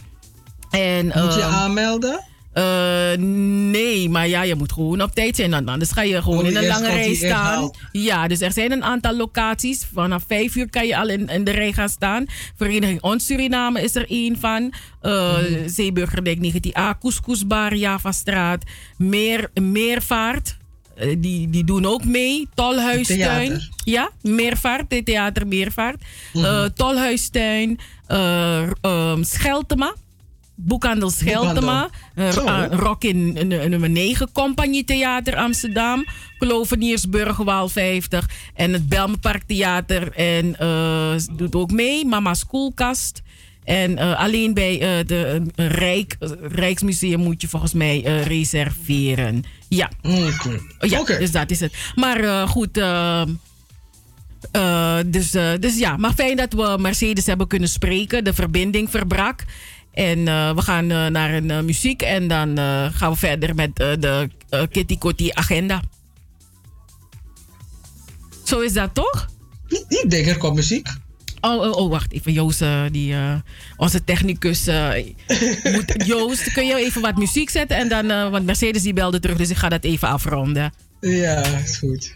En, 0.70 1.06
Moet 1.06 1.14
je 1.34 1.42
ehm, 1.42 1.54
aanmelden? 1.54 2.30
Eh, 2.54 3.12
nee, 3.72 4.10
maar 4.10 4.28
ja, 4.28 4.42
je 4.44 4.56
moet 4.56 4.72
gewoon 4.72 5.02
op 5.02 5.12
tijd 5.16 5.36
zijn. 5.36 5.52
Dan- 5.52 5.68
Anders 5.68 5.92
ga 5.92 6.02
je 6.02 6.22
gewoon 6.22 6.40
Oh, 6.40 6.46
in 6.50 6.56
een 6.58 6.68
lange 6.68 6.88
rij 6.90 7.14
staan. 7.16 7.72
Ja, 7.92 8.28
dus 8.28 8.42
er 8.42 8.52
zijn 8.52 8.72
een 8.72 8.84
aantal 8.84 9.16
locaties. 9.16 9.88
Vanaf 9.94 10.24
vijf 10.28 10.56
uur 10.56 10.70
kan 10.70 10.88
je 10.88 10.98
al 10.98 11.08
in, 11.10 11.28
in 11.28 11.44
de 11.44 11.52
rij 11.52 11.72
gaan 11.74 11.90
staan. 11.90 12.26
Vereniging 12.56 13.02
Ons 13.02 13.26
Suriname 13.26 13.82
is 13.82 13.96
er 13.96 14.10
één 14.10 14.40
van. 14.40 14.74
Uh, 15.04 15.38
Mhm. 15.38 15.68
Zeeburgerdijk 15.70 16.38
19a, 16.40 16.98
Couscousbar, 17.00 17.76
Javastraat. 17.76 18.64
Meer, 18.98 19.50
Meervaart. 19.62 20.58
eh, 20.96 21.16
die, 21.18 21.50
die 21.50 21.64
doen 21.64 21.86
ook 21.86 22.04
mee. 22.06 22.48
Tolhuistuin. 22.54 23.62
Ja, 23.84 24.10
Meervaart, 24.22 24.90
de 24.90 25.04
theater 25.04 25.48
Meervaart. 25.48 26.02
Eh, 26.34 26.64
Tolhuistuin. 26.66 27.80
eh, 28.08 28.62
ehm, 28.82 29.24
Scheltema. 29.24 29.96
Boekhandel 30.66 31.10
Scheltema. 31.10 31.90
Uh, 32.16 32.66
Rock 32.70 33.04
in 33.04 33.48
nummer 33.48 33.90
9. 33.90 34.32
Compagnie 34.32 34.84
Theater 34.84 35.36
Amsterdam. 35.36 36.06
Kloveniersburg 36.38 37.38
Waal 37.38 37.70
50. 37.70 38.30
En 38.54 38.74
het 38.74 38.90
Belmenpark 38.90 39.44
Theater. 39.44 40.12
En 40.12 40.60
eh, 40.60 41.14
doet 41.32 41.56
ook 41.56 41.72
mee. 41.72 42.06
Mama's 42.06 42.46
Koelkast. 42.46 43.22
En 43.64 43.98
eh, 43.98 44.20
alleen 44.20 44.54
bij 44.54 44.74
eh, 44.74 45.08
de 45.08 45.42
eh, 45.56 45.68
Rijk, 45.68 46.16
Rijksmuseum 46.42 47.20
moet 47.20 47.42
je 47.42 47.48
volgens 47.48 47.74
mij 47.74 48.04
eh, 48.06 48.26
reserveren. 48.26 49.44
Ja. 49.68 49.90
Ja, 50.80 51.04
dus 51.04 51.32
dat 51.32 51.52
is 51.52 51.60
het. 51.60 51.74
Maar 51.96 52.20
eh, 52.24 52.50
goed, 52.50 52.78
eh, 52.78 53.22
Eh, 54.52 54.98
dus, 55.06 55.34
eh, 55.34 55.52
dus 55.60 55.78
ja, 55.78 55.98
maar 55.98 56.14
fijn 56.14 56.36
dat 56.36 56.54
we 56.54 56.78
Mercedes 56.80 57.26
hebben 57.26 57.48
kunnen 57.48 57.70
spreken. 57.70 58.24
De 58.24 58.34
verbinding 58.34 58.90
verbrak. 58.90 59.44
En 59.94 60.28
eh, 60.28 60.56
we 60.56 60.62
gaan 60.62 60.92
eh, 60.92 61.08
naar 61.08 61.34
een 61.34 61.52
eh, 61.52 61.62
muziek 61.62 62.02
en 62.02 62.28
dan 62.28 62.58
gaan 62.94 63.12
we 63.12 63.18
verder 63.18 63.56
met 63.56 63.76
de 63.76 64.30
Kitty 64.72 64.98
Kotti 64.98 65.30
agenda. 65.34 65.82
Zo 68.44 68.60
is 68.60 68.74
dat 68.74 68.94
toch? 68.94 69.30
Ik 69.88 70.10
denk 70.10 70.28
er 70.28 70.38
komt 70.38 70.56
muziek. 70.56 70.88
Oh, 71.42 71.62
oh, 71.62 71.78
oh, 71.78 71.90
wacht 71.90 72.12
even. 72.12 72.34
Joost, 72.34 72.64
die, 72.92 73.16
onze 73.78 74.04
technicus. 74.04 74.66
moet, 75.74 76.04
Joost, 76.06 76.52
kun 76.52 76.66
je 76.66 76.76
even 76.76 77.02
wat 77.02 77.18
muziek 77.18 77.50
zetten? 77.50 77.78
En 77.78 77.90
dan, 77.90 78.32
want 78.32 78.46
Mercedes 78.46 78.82
die 78.82 78.94
belde 78.94 79.20
terug, 79.20 79.38
dus 79.38 79.50
ik 79.50 79.58
ga 79.58 79.70
dat 79.70 79.84
even 79.84 80.08
afronden. 80.08 80.74
Ja, 81.00 81.44
is 81.46 81.78
goed. 81.78 82.16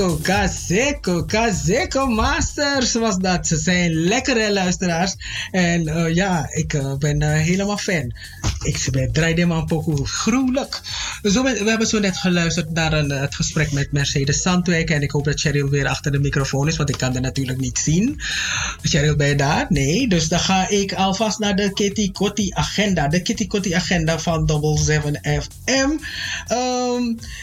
Caseco, 0.00 1.24
Caseco 1.24 2.06
Masters 2.06 2.92
was 2.92 3.18
dat. 3.18 3.46
Ze 3.46 3.56
zijn 3.56 3.92
lekkere 3.92 4.52
luisteraars. 4.52 5.14
En 5.50 5.88
eh, 5.88 6.14
ja, 6.14 6.48
ik 6.52 6.74
eh, 6.74 6.96
ben 6.96 7.22
eh, 7.22 7.28
helemaal 7.28 7.76
fan. 7.76 8.12
Ik 8.62 8.88
ben 8.90 9.12
draaide 9.12 9.46
maar 9.46 9.58
een 9.58 9.66
pokoe 9.66 10.06
gruwelijk. 10.06 10.80
Zo, 11.22 11.42
we 11.42 11.62
hebben 11.64 11.86
zo 11.86 11.98
net 11.98 12.16
geluisterd 12.16 12.70
naar 12.70 12.92
een, 12.92 13.10
het 13.10 13.34
gesprek 13.34 13.72
met 13.72 13.92
Mercedes 13.92 14.42
Sandwijk. 14.42 14.90
En 14.90 15.02
ik 15.02 15.10
hoop 15.10 15.24
dat 15.24 15.40
Cheryl 15.40 15.68
weer 15.68 15.88
achter 15.88 16.12
de 16.12 16.18
microfoon 16.18 16.68
is, 16.68 16.76
want 16.76 16.88
ik 16.88 16.98
kan 16.98 17.12
haar 17.12 17.20
natuurlijk 17.20 17.58
niet 17.58 17.78
zien. 17.78 18.20
Cheryl, 18.82 19.16
ben 19.16 19.28
je 19.28 19.36
daar? 19.36 19.66
Nee. 19.68 20.08
Dus 20.08 20.28
dan 20.28 20.40
ga 20.40 20.68
ik 20.68 20.92
alvast 20.92 21.38
naar 21.38 21.56
de 21.56 21.72
Kitty 21.72 22.12
Kotti 22.12 22.50
agenda. 22.52 23.08
De 23.08 23.22
Kitty 23.22 23.46
Kotti 23.46 23.74
agenda 23.74 24.18
van 24.18 24.46
Double 24.46 24.78
7 24.78 25.20
FM. 25.22 25.90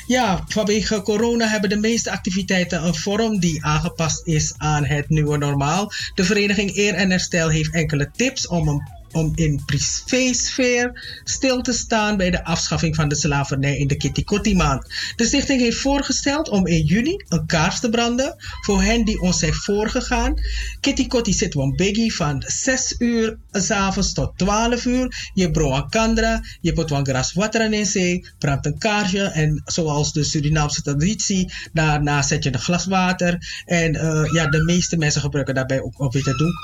Ja, 0.08 0.44
vanwege 0.48 1.02
corona 1.02 1.48
hebben 1.48 1.69
de 1.69 1.77
meeste 1.77 2.11
activiteiten 2.11 2.84
een 2.84 2.95
vorm 2.95 3.40
die 3.40 3.66
aangepast 3.66 4.27
is 4.27 4.53
aan 4.58 4.86
het 4.86 5.10
nieuwe 5.10 5.38
normaal. 5.38 5.92
De 6.16 6.24
vereniging 6.24 6.76
Eer 6.76 6.94
en 6.94 7.10
Herstel 7.10 7.50
heeft 7.50 7.74
enkele 7.74 8.11
tips 8.11 8.48
om 8.48 8.68
een 8.68 8.97
om 9.11 9.32
in 9.36 9.61
privésfeer 9.66 11.19
stil 11.24 11.61
te 11.61 11.74
staan 11.74 12.18
bij 12.18 12.30
de 12.30 12.44
afschaffing 12.44 12.95
van 12.95 13.08
de 13.08 13.16
slavernij 13.16 13.77
in 13.77 13.88
de 13.88 13.98
Kitty 13.98 14.24
Kotti 14.24 14.56
maand. 14.56 14.94
De 15.16 15.26
stichting 15.26 15.61
heeft 15.61 15.77
voorgesteld 15.77 16.50
om 16.50 16.68
in 16.68 16.84
juni 16.84 17.24
een 17.27 17.45
kaars 17.45 17.80
te 17.80 17.90
branden 17.90 18.36
voor 18.61 18.82
hen 18.82 19.06
die 19.06 19.22
ons 19.22 19.40
zijn 19.40 19.53
voorgegaan. 19.53 20.34
Kitty 20.80 21.08
Kotti 21.08 21.34
zit 21.34 21.56
biggie 21.76 22.16
van 22.16 22.44
6 22.45 22.95
uur 22.98 23.38
s'avonds 23.52 24.14
tot 24.14 24.38
12 24.38 24.86
uur. 24.86 25.30
Je 25.34 25.52
broa 25.52 25.82
kandra, 25.90 26.42
je 26.61 26.74
pot 26.74 26.90
wan 26.90 27.06
gras 27.06 27.34
water 27.34 27.74
in 27.74 27.86
zee, 27.86 28.26
brandt 28.40 28.66
een 28.66 28.77
kaarsje 28.77 29.24
en 29.24 29.61
zoals 29.66 30.14
de 30.14 30.24
Surinaamse 30.24 30.82
traditie, 30.82 31.53
daarna 31.74 32.22
zet 32.22 32.44
je 32.44 32.53
een 32.53 32.60
glas 32.60 32.86
water 32.86 33.64
en 33.66 33.95
eh, 33.95 34.32
ja, 34.32 34.48
de 34.48 34.64
meeste 34.64 34.98
mensen 34.98 35.22
gebruiken 35.22 35.56
daarbij 35.56 35.82
ook 35.82 36.14
witte 36.14 36.36
doek 36.36 36.56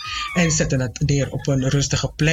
en 0.43 0.51
zetten 0.51 0.79
het 0.79 0.99
neer 1.05 1.31
op 1.31 1.47
een 1.47 1.69
rustige 1.69 2.11
plek. 2.15 2.32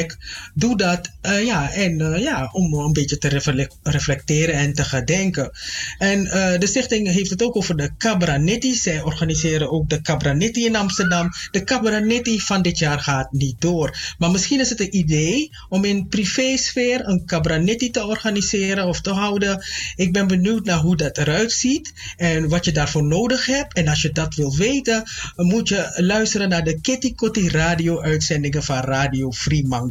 Doe 0.54 0.76
dat 0.76 1.10
eh, 1.20 1.44
ja, 1.44 1.72
en, 1.72 2.00
eh, 2.00 2.22
ja, 2.22 2.48
om 2.52 2.74
een 2.74 2.92
beetje 2.92 3.18
te 3.18 3.28
refle- 3.28 3.70
reflecteren 3.82 4.54
en 4.54 4.74
te 4.74 4.84
gedenken. 4.84 5.50
En 5.98 6.26
eh, 6.26 6.58
de 6.58 6.66
stichting 6.66 7.08
heeft 7.12 7.30
het 7.30 7.42
ook 7.42 7.56
over 7.56 7.76
de 7.76 7.90
Cabranetti. 7.98 8.74
Zij 8.74 9.02
organiseren 9.02 9.70
ook 9.70 9.88
de 9.88 10.00
Cabranetti 10.00 10.64
in 10.64 10.76
Amsterdam. 10.76 11.28
De 11.50 11.64
Cabranetti 11.64 12.40
van 12.40 12.62
dit 12.62 12.78
jaar 12.78 13.00
gaat 13.00 13.32
niet 13.32 13.60
door. 13.60 14.14
Maar 14.18 14.30
misschien 14.30 14.60
is 14.60 14.68
het 14.68 14.80
een 14.80 14.96
idee 14.96 15.50
om 15.68 15.84
in 15.84 16.08
privésfeer 16.08 17.08
een 17.08 17.26
Cabranetti 17.26 17.90
te 17.90 18.06
organiseren 18.06 18.86
of 18.86 19.00
te 19.00 19.10
houden. 19.10 19.64
Ik 19.96 20.12
ben 20.12 20.26
benieuwd 20.26 20.64
naar 20.64 20.78
hoe 20.78 20.96
dat 20.96 21.18
eruit 21.18 21.52
ziet 21.52 21.92
en 22.16 22.48
wat 22.48 22.64
je 22.64 22.72
daarvoor 22.72 23.04
nodig 23.04 23.46
hebt. 23.46 23.74
En 23.74 23.88
als 23.88 24.02
je 24.02 24.12
dat 24.12 24.34
wil 24.34 24.56
weten, 24.56 25.02
moet 25.36 25.68
je 25.68 25.92
luisteren 25.96 26.48
naar 26.48 26.64
de 26.64 26.80
Kitty 26.80 27.14
Kotti 27.14 27.48
radio 27.48 28.00
uitzendingen 28.00 28.62
van 28.62 28.80
Radio 28.80 29.30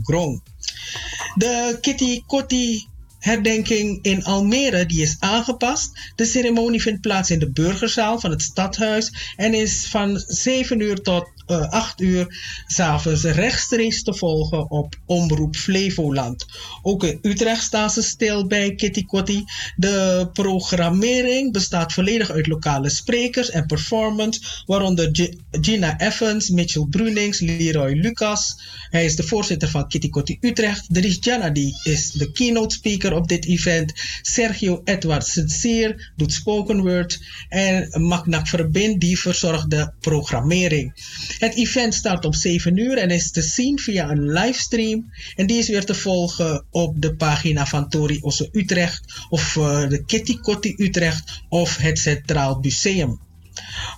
Fremangrom. 0.03 0.41
De 1.35 1.77
Kitty 1.81 2.23
Kotti 2.27 2.87
herdenking 3.19 3.99
in 4.01 4.23
Almere 4.23 4.85
die 4.85 5.01
is 5.01 5.17
aangepast. 5.19 6.11
De 6.15 6.25
ceremonie 6.25 6.81
vindt 6.81 7.01
plaats 7.01 7.31
in 7.31 7.39
de 7.39 7.51
burgerzaal 7.51 8.19
van 8.19 8.31
het 8.31 8.41
stadhuis 8.41 9.33
en 9.35 9.53
is 9.53 9.87
van 9.89 10.23
7 10.27 10.79
uur 10.79 11.01
tot 11.01 11.29
eh, 11.49 11.69
8 11.69 12.01
uur 12.01 12.27
s'avonds 12.67 13.23
rechtstreeks 13.23 14.03
te 14.03 14.13
volgen 14.13 14.69
op 14.71 14.95
Omroep 15.05 15.55
Flevoland. 15.55 16.45
Ook 16.81 17.03
in 17.03 17.19
Utrecht 17.21 17.63
staan 17.63 17.89
ze 17.89 18.01
stil 18.01 18.47
bij 18.47 18.75
Kitty 18.75 19.05
Kotti. 19.05 19.43
De 19.75 20.29
programmering 20.33 21.51
bestaat 21.53 21.93
volledig 21.93 22.31
uit 22.31 22.47
lokale 22.47 22.89
sprekers 22.89 23.49
en 23.49 23.65
performance, 23.65 24.39
waaronder 24.65 25.09
Gi- 25.11 25.37
Gina 25.51 25.99
Evans, 25.99 26.49
Mitchell 26.49 26.85
Brunings, 26.89 27.39
Leroy 27.39 27.91
Lucas. 27.93 28.55
Hij 28.89 29.05
is 29.05 29.15
de 29.15 29.23
voorzitter 29.23 29.69
van 29.69 29.87
Kitty 29.87 30.09
Kotti 30.09 30.37
Utrecht. 30.41 30.85
Dries 30.89 31.17
Janadi 31.19 31.73
is 31.83 32.11
de 32.11 32.31
keynote 32.31 32.75
speaker 32.75 33.13
op 33.13 33.27
dit 33.27 33.45
event. 33.45 33.93
Sergio 34.21 34.81
Edward 34.83 35.25
Sincere 35.25 36.09
doet 36.15 36.33
spoken 36.33 36.81
word. 36.81 37.19
En 37.49 38.01
Magnak 38.07 38.47
Verbind 38.47 39.01
die 39.01 39.19
verzorgt 39.19 39.69
de 39.69 39.91
programmering. 39.99 40.93
Het 41.39 41.55
event 41.55 41.93
start 41.93 42.25
om 42.25 42.33
7 42.33 42.77
uur 42.77 42.97
en 42.97 43.09
is 43.09 43.31
te 43.31 43.41
zien 43.41 43.79
via 43.79 44.09
een 44.09 44.31
livestream. 44.31 45.11
En 45.35 45.47
die 45.47 45.57
is 45.57 45.67
weer 45.67 45.85
te 45.85 45.93
volgen 45.93 46.65
op 46.71 47.01
de 47.01 47.15
pagina 47.15 47.65
van 47.65 47.89
Tori 47.89 48.19
Osse 48.21 48.49
Utrecht 48.51 49.25
of 49.29 49.55
eh, 49.57 49.87
de 49.89 50.05
Kitty 50.05 50.37
Kotti 50.37 50.73
Utrecht 50.77 51.43
of 51.49 51.77
het 51.77 51.99
Centraal 51.99 52.59
Museum. 52.61 53.19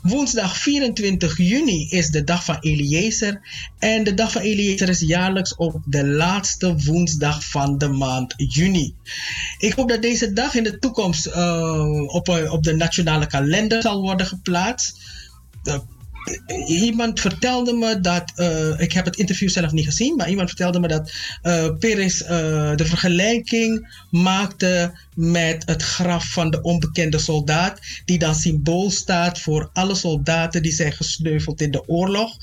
Woensdag 0.02 0.58
24 0.58 1.38
juni 1.38 1.88
is 1.90 2.10
de 2.10 2.24
dag 2.24 2.46
van 2.46 2.58
Eliezer. 2.60 3.42
En 3.80 4.04
de 4.04 4.14
dag 4.14 4.32
van 4.32 4.42
Eliezer 4.42 4.90
is 4.90 5.00
jaarlijks 5.00 5.56
op 5.56 5.82
de 5.86 6.08
laatste 6.08 6.76
woensdag 6.86 7.46
van 7.46 7.78
de 7.78 7.88
maand 7.88 8.34
juni. 8.38 8.96
Ik 9.58 9.74
hoop 9.74 9.90
dat 9.90 10.02
deze 10.02 10.34
dag 10.34 10.56
in 10.56 10.64
de 10.64 10.80
toekomst 10.80 11.26
eh, 11.26 12.04
op, 12.08 12.30
eh, 12.30 12.54
op 12.54 12.64
de 12.64 12.76
nationale 12.76 13.28
kalender 13.28 13.82
zal 13.82 14.02
worden 14.02 14.26
geplaatst. 14.26 15.00
Iemand 16.68 17.20
vertelde 17.20 17.74
me 17.74 18.00
dat, 18.00 18.32
eh, 18.36 18.80
ik 18.80 18.92
heb 18.92 19.06
het 19.06 19.16
interview 19.16 19.50
zelf 19.50 19.72
niet 19.72 19.86
gezien, 19.86 20.16
maar 20.16 20.30
iemand 20.30 20.50
vertelde 20.50 20.80
me 20.80 20.88
dat 20.88 21.12
eh, 21.42 21.78
de 22.76 22.86
vergelijking 22.86 24.04
maakte 24.10 24.94
met 25.22 25.64
het 25.66 25.82
graf 25.82 26.26
van 26.26 26.50
de 26.50 26.62
onbekende 26.62 27.20
soldaat, 27.20 27.80
die 28.06 28.20
dan 28.20 28.36
symbool 28.36 28.92
staat 28.92 29.40
voor 29.40 29.70
alle 29.74 29.96
soldaten 29.96 30.62
die 30.62 30.72
zijn 30.72 30.92
gesneuveld 30.92 31.62
in 31.62 31.72
de 31.72 31.88
oorlog. 31.88 32.38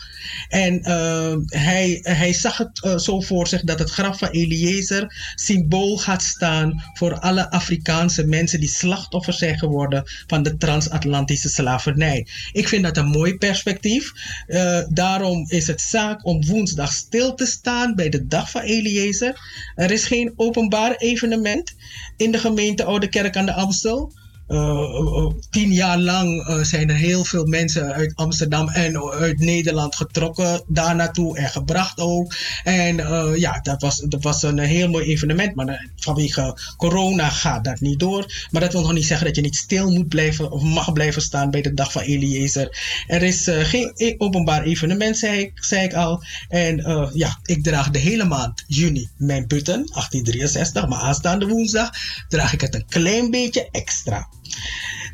En 0.48 0.82
eh, 0.82 1.36
hij, 1.46 1.98
hij 2.02 2.32
zag 2.32 2.56
het 2.58 2.82
eh, 2.82 2.98
zo 2.98 3.20
voor 3.20 3.46
zich 3.46 3.62
dat 3.62 3.78
het 3.78 3.90
graf 3.90 4.18
van 4.18 4.28
Eliezer 4.28 5.32
symbool 5.34 5.96
gaat 5.96 6.22
staan 6.22 6.82
voor 6.92 7.18
alle 7.18 7.50
Afrikaanse 7.50 8.26
mensen 8.26 8.60
die 8.60 8.68
slachtoffer 8.68 9.32
zijn 9.32 9.58
geworden 9.58 10.02
van 10.26 10.42
de 10.42 10.56
transatlantische 10.56 11.48
slavernij. 11.48 12.26
Ik 12.52 12.68
vind 12.68 12.82
dat 12.82 12.96
een 12.96 13.08
mooi 13.08 13.36
perspectief. 13.36 14.12
Eh, 14.46 14.80
daarom 14.88 15.46
is 15.48 15.66
het 15.66 15.80
zaak 15.80 16.26
om 16.26 16.46
woensdag 16.46 16.92
stil 16.92 17.34
te 17.34 17.46
staan 17.46 17.94
bij 17.94 18.08
de 18.08 18.26
dag 18.26 18.50
van 18.50 18.62
Eliezer. 18.62 19.40
Er 19.74 19.90
is 19.90 20.04
geen 20.04 20.32
openbaar 20.36 20.96
evenement 20.96 21.74
in 22.16 22.32
de 22.32 22.38
gemeente 22.38 22.66
Oude 22.76 23.08
Kerk 23.08 23.36
aan 23.36 23.46
de 23.46 23.52
Amstel. 23.52 24.12
Uh, 24.48 24.58
uh, 24.58 25.30
tien 25.50 25.72
jaar 25.72 25.98
lang 25.98 26.48
uh, 26.48 26.62
zijn 26.62 26.90
er 26.90 26.96
heel 26.96 27.24
veel 27.24 27.44
mensen 27.44 27.92
uit 27.92 28.12
Amsterdam 28.14 28.68
en 28.68 29.10
uit 29.10 29.38
Nederland 29.38 29.96
getrokken 29.96 30.62
daar 30.66 30.96
naartoe 30.96 31.38
en 31.38 31.48
gebracht 31.48 32.00
ook. 32.00 32.34
En 32.64 32.96
ja, 33.38 33.60
dat 33.60 33.82
was, 33.82 33.96
dat 33.96 34.22
was 34.22 34.42
een 34.42 34.58
heel 34.58 34.88
mooi 34.88 35.04
evenement, 35.04 35.54
maar 35.54 35.90
vanwege 35.96 36.58
corona 36.76 37.28
gaat 37.28 37.64
dat 37.64 37.80
niet 37.80 37.98
door. 37.98 38.46
Maar 38.50 38.60
dat 38.60 38.72
wil 38.72 38.82
nog 38.82 38.92
niet 38.92 39.06
zeggen 39.06 39.26
dat 39.26 39.36
je 39.36 39.42
niet 39.42 39.56
stil 39.56 39.92
moet 39.92 40.08
blijven 40.08 40.50
of 40.50 40.62
mag 40.62 40.92
blijven 40.92 41.22
staan 41.22 41.50
bij 41.50 41.62
de 41.62 41.74
dag 41.74 41.92
van 41.92 42.02
Eliezer. 42.02 42.78
Er 43.06 43.22
is 43.22 43.48
geen 43.50 43.92
e-, 43.94 44.14
openbaar 44.18 44.62
evenement, 44.62 45.16
zei 45.16 45.40
ik, 45.40 45.52
zei 45.54 45.84
ik 45.84 45.94
al. 45.94 46.22
En 46.48 47.10
ja, 47.12 47.38
ik 47.42 47.62
draag 47.62 47.90
de 47.90 47.98
hele 47.98 48.24
maand 48.24 48.64
juni 48.66 49.08
mijn 49.16 49.46
button, 49.46 49.86
1863, 49.92 50.88
maar 50.88 50.98
aanstaande 50.98 51.46
woensdag 51.46 51.90
draag 52.28 52.52
ik 52.52 52.60
het 52.60 52.74
een 52.74 52.86
klein 52.88 53.30
beetje 53.30 53.68
extra. 53.70 54.28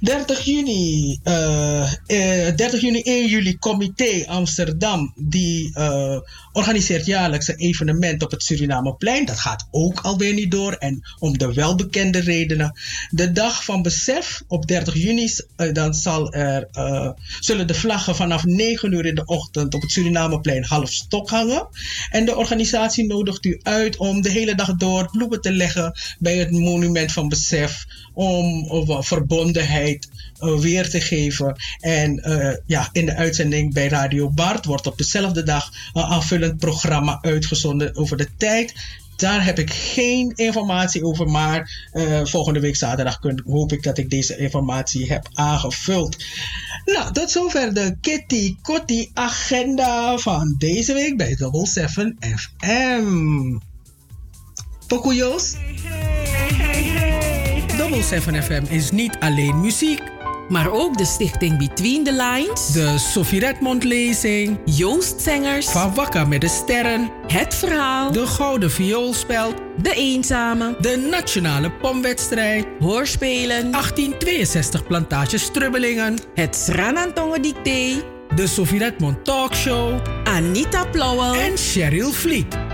30 0.00 0.44
juni, 0.44 1.18
uh, 1.24 1.90
30 2.06 2.80
juni 2.80 3.00
1 3.02 3.28
juli, 3.28 3.58
Comité 3.58 4.24
Amsterdam, 4.26 5.12
die 5.16 5.70
uh, 5.78 6.18
organiseert 6.52 7.06
jaarlijks 7.06 7.48
een 7.48 7.56
evenement 7.56 8.22
op 8.22 8.30
het 8.30 8.42
Surinameplein. 8.42 9.24
Dat 9.24 9.38
gaat 9.38 9.68
ook 9.70 10.00
alweer 10.00 10.34
niet 10.34 10.50
door 10.50 10.72
en 10.72 11.02
om 11.18 11.38
de 11.38 11.52
welbekende 11.52 12.20
redenen. 12.20 12.80
De 13.10 13.32
dag 13.32 13.64
van 13.64 13.82
besef 13.82 14.42
op 14.48 14.66
30 14.66 14.94
juni, 14.94 15.30
dan 15.72 15.94
zal 15.94 16.32
er, 16.32 16.68
zullen 17.40 17.66
de 17.66 17.74
vlaggen 17.74 18.16
vanaf 18.16 18.44
9 18.44 18.92
uur 18.92 19.06
in 19.06 19.14
de 19.14 19.24
ochtend 19.24 19.74
op 19.74 19.82
het 19.82 19.90
Surinameplein 19.90 20.64
half 20.64 20.92
stok 20.92 21.30
hangen. 21.30 21.68
En 22.10 22.24
de 22.24 22.36
organisatie 22.36 23.06
nodigt 23.06 23.44
u 23.44 23.60
uit 23.62 23.96
om 23.96 24.22
de 24.22 24.30
hele 24.30 24.54
dag 24.54 24.74
door 24.76 25.10
bloemen 25.10 25.40
te 25.40 25.52
leggen 25.52 25.92
bij 26.18 26.36
het 26.36 26.50
monument 26.50 27.12
van 27.12 27.28
besef 27.28 27.84
om 28.14 28.66
verbondenheid 29.26 30.08
uh, 30.40 30.58
weer 30.58 30.90
te 30.90 31.00
geven. 31.00 31.56
En 31.80 32.22
uh, 32.28 32.54
ja, 32.66 32.88
in 32.92 33.06
de 33.06 33.14
uitzending 33.14 33.74
bij 33.74 33.88
Radio 33.88 34.30
Bart 34.30 34.64
wordt 34.64 34.86
op 34.86 34.98
dezelfde 34.98 35.42
dag 35.42 35.70
een 35.92 36.02
aanvullend 36.02 36.56
programma 36.56 37.18
uitgezonden 37.20 37.96
over 37.96 38.16
de 38.16 38.28
tijd. 38.36 38.74
Daar 39.16 39.44
heb 39.44 39.58
ik 39.58 39.72
geen 39.72 40.32
informatie 40.34 41.04
over, 41.04 41.28
maar 41.28 41.88
uh, 41.92 42.20
volgende 42.24 42.60
week 42.60 42.76
zaterdag 42.76 43.18
hoop 43.46 43.72
ik 43.72 43.82
dat 43.82 43.98
ik 43.98 44.10
deze 44.10 44.36
informatie 44.36 45.12
heb 45.12 45.28
aangevuld. 45.32 46.24
Nou, 46.84 47.12
tot 47.12 47.30
zover 47.30 47.74
de 47.74 47.96
Kitty 48.00 48.56
Kotti 48.62 49.10
agenda 49.12 50.18
van 50.18 50.54
deze 50.58 50.92
week 50.92 51.16
bij 51.16 51.34
Double 51.34 51.66
7 51.66 52.16
FM. 52.20 53.58
Pokoyos? 54.86 55.52
Double 55.52 56.23
7 58.02 58.42
FM 58.42 58.62
is 58.68 58.90
niet 58.90 59.16
alleen 59.20 59.60
muziek, 59.60 60.02
maar 60.48 60.70
ook 60.70 60.98
de 60.98 61.04
stichting 61.04 61.58
Between 61.58 62.04
the 62.04 62.12
Lines, 62.12 62.72
de 62.72 62.98
Sophie 62.98 63.40
Redmond 63.40 63.84
lezing, 63.84 64.58
Joost 64.64 65.20
Zengers, 65.20 65.66
Van 65.66 66.28
met 66.28 66.40
de 66.40 66.48
Sterren, 66.48 67.10
Het 67.26 67.54
Verhaal, 67.54 68.12
de 68.12 68.26
Gouden 68.26 68.70
Vioolspeld, 68.70 69.54
De 69.82 69.94
Eenzame, 69.94 70.76
de 70.80 71.08
Nationale 71.10 71.70
Pomwedstrijd, 71.70 72.66
Hoorspelen, 72.78 73.70
1862 73.70 74.86
Plantage 74.86 75.38
Strubbelingen, 75.38 76.18
het 76.34 76.56
Sranantongen 76.56 77.42
Dicté, 77.42 78.02
de 78.34 78.46
Sophie 78.46 78.78
Redmond 78.78 79.24
Talkshow, 79.24 80.00
Anita 80.24 80.84
Plauwel 80.84 81.34
en 81.34 81.56
Cheryl 81.56 82.12
Vliet. 82.12 82.73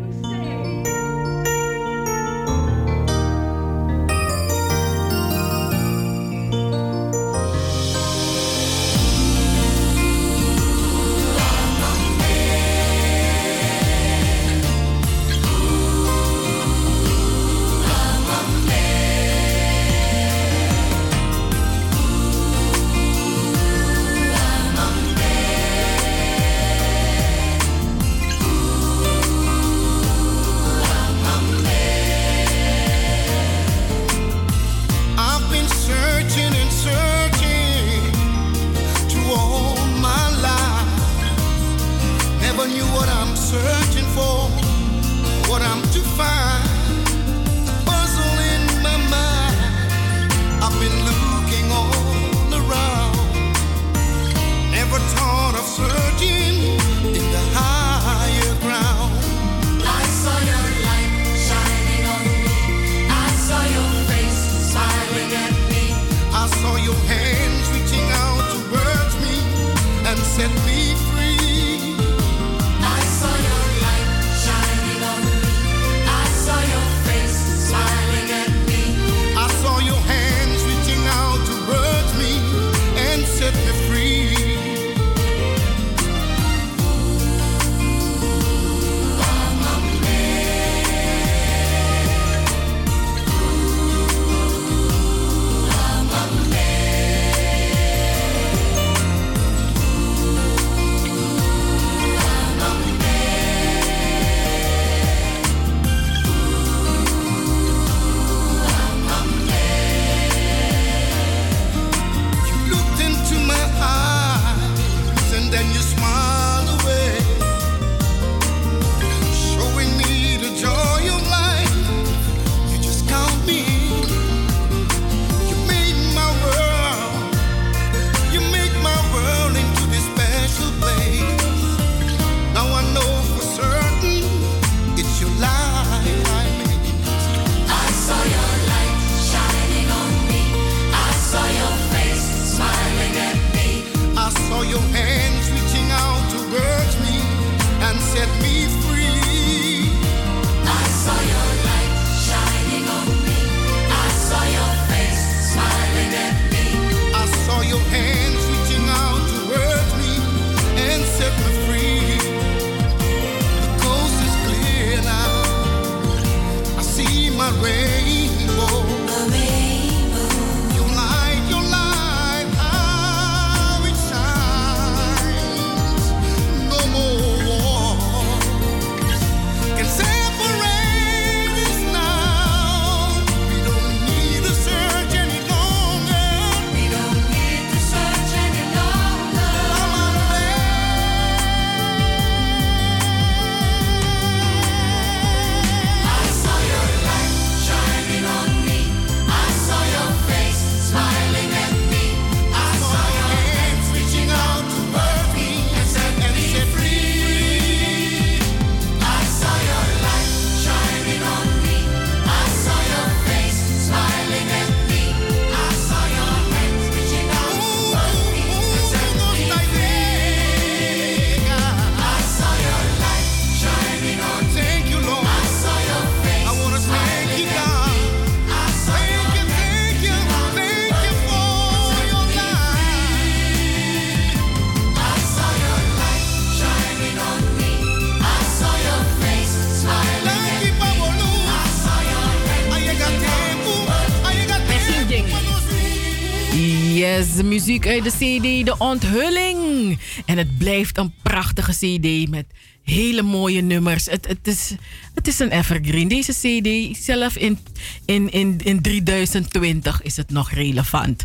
Uit 247.85 248.03
de 248.03 248.09
CD 248.09 248.65
De 248.65 248.75
Onthulling. 248.77 249.99
En 250.25 250.37
het 250.37 250.57
blijft 250.57 250.97
een 250.97 251.13
prachtige 251.21 251.71
CD 251.71 252.29
met 252.29 252.45
hele 252.83 253.21
mooie 253.21 253.61
nummers. 253.61 254.05
Het, 254.05 254.27
het, 254.27 254.47
is, 254.47 254.75
het 255.13 255.27
is 255.27 255.39
een 255.39 255.51
evergreen. 255.51 256.07
Deze 256.07 256.31
CD, 256.31 256.97
zelf 256.97 257.35
in, 257.35 257.59
in, 258.05 258.31
in, 258.31 258.59
in 258.63 258.81
3020, 258.81 260.01
is 260.01 260.17
het 260.17 260.29
nog 260.29 260.51
relevant. 260.51 261.23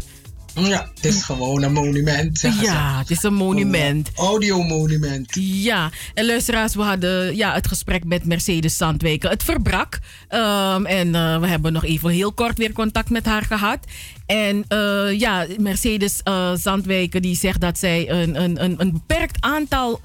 Ja, 0.65 0.91
het 0.95 1.05
is 1.05 1.23
gewoon 1.23 1.63
een 1.63 1.73
monument. 1.73 2.39
zeggen 2.39 2.65
ze. 2.65 2.73
Ja, 2.73 2.99
het 2.99 3.11
is 3.11 3.23
een 3.23 3.35
monument. 3.35 4.11
Audiomonument. 4.15 5.29
Ja, 5.41 5.91
en 6.15 6.27
luisteraars, 6.27 6.75
we 6.75 6.83
hadden 6.83 7.37
ja, 7.37 7.53
het 7.53 7.67
gesprek 7.69 8.05
met 8.05 8.25
Mercedes 8.25 8.77
Zandwijken. 8.77 9.31
Het 9.31 9.43
verbrak. 9.43 9.99
Ehm, 10.29 10.85
en 10.85 11.15
eh, 11.15 11.41
we 11.41 11.47
hebben 11.47 11.73
nog 11.73 11.85
even 11.85 12.11
heel 12.11 12.33
kort 12.33 12.59
weer 12.59 12.73
contact 12.73 13.11
met 13.11 13.27
haar 13.27 13.43
gehad. 13.43 13.79
En 14.27 14.65
eh, 14.69 15.19
ja, 15.19 15.47
Mercedes 15.59 16.21
eh, 16.23 16.53
Zandwijken 16.55 17.23
die 17.23 17.37
zegt 17.37 17.61
dat 17.61 17.79
zij 17.79 18.11
een, 18.11 18.43
een, 18.43 18.65
een, 18.65 18.75
een 18.79 18.93
beperkt 18.93 19.37
aantal 19.41 20.01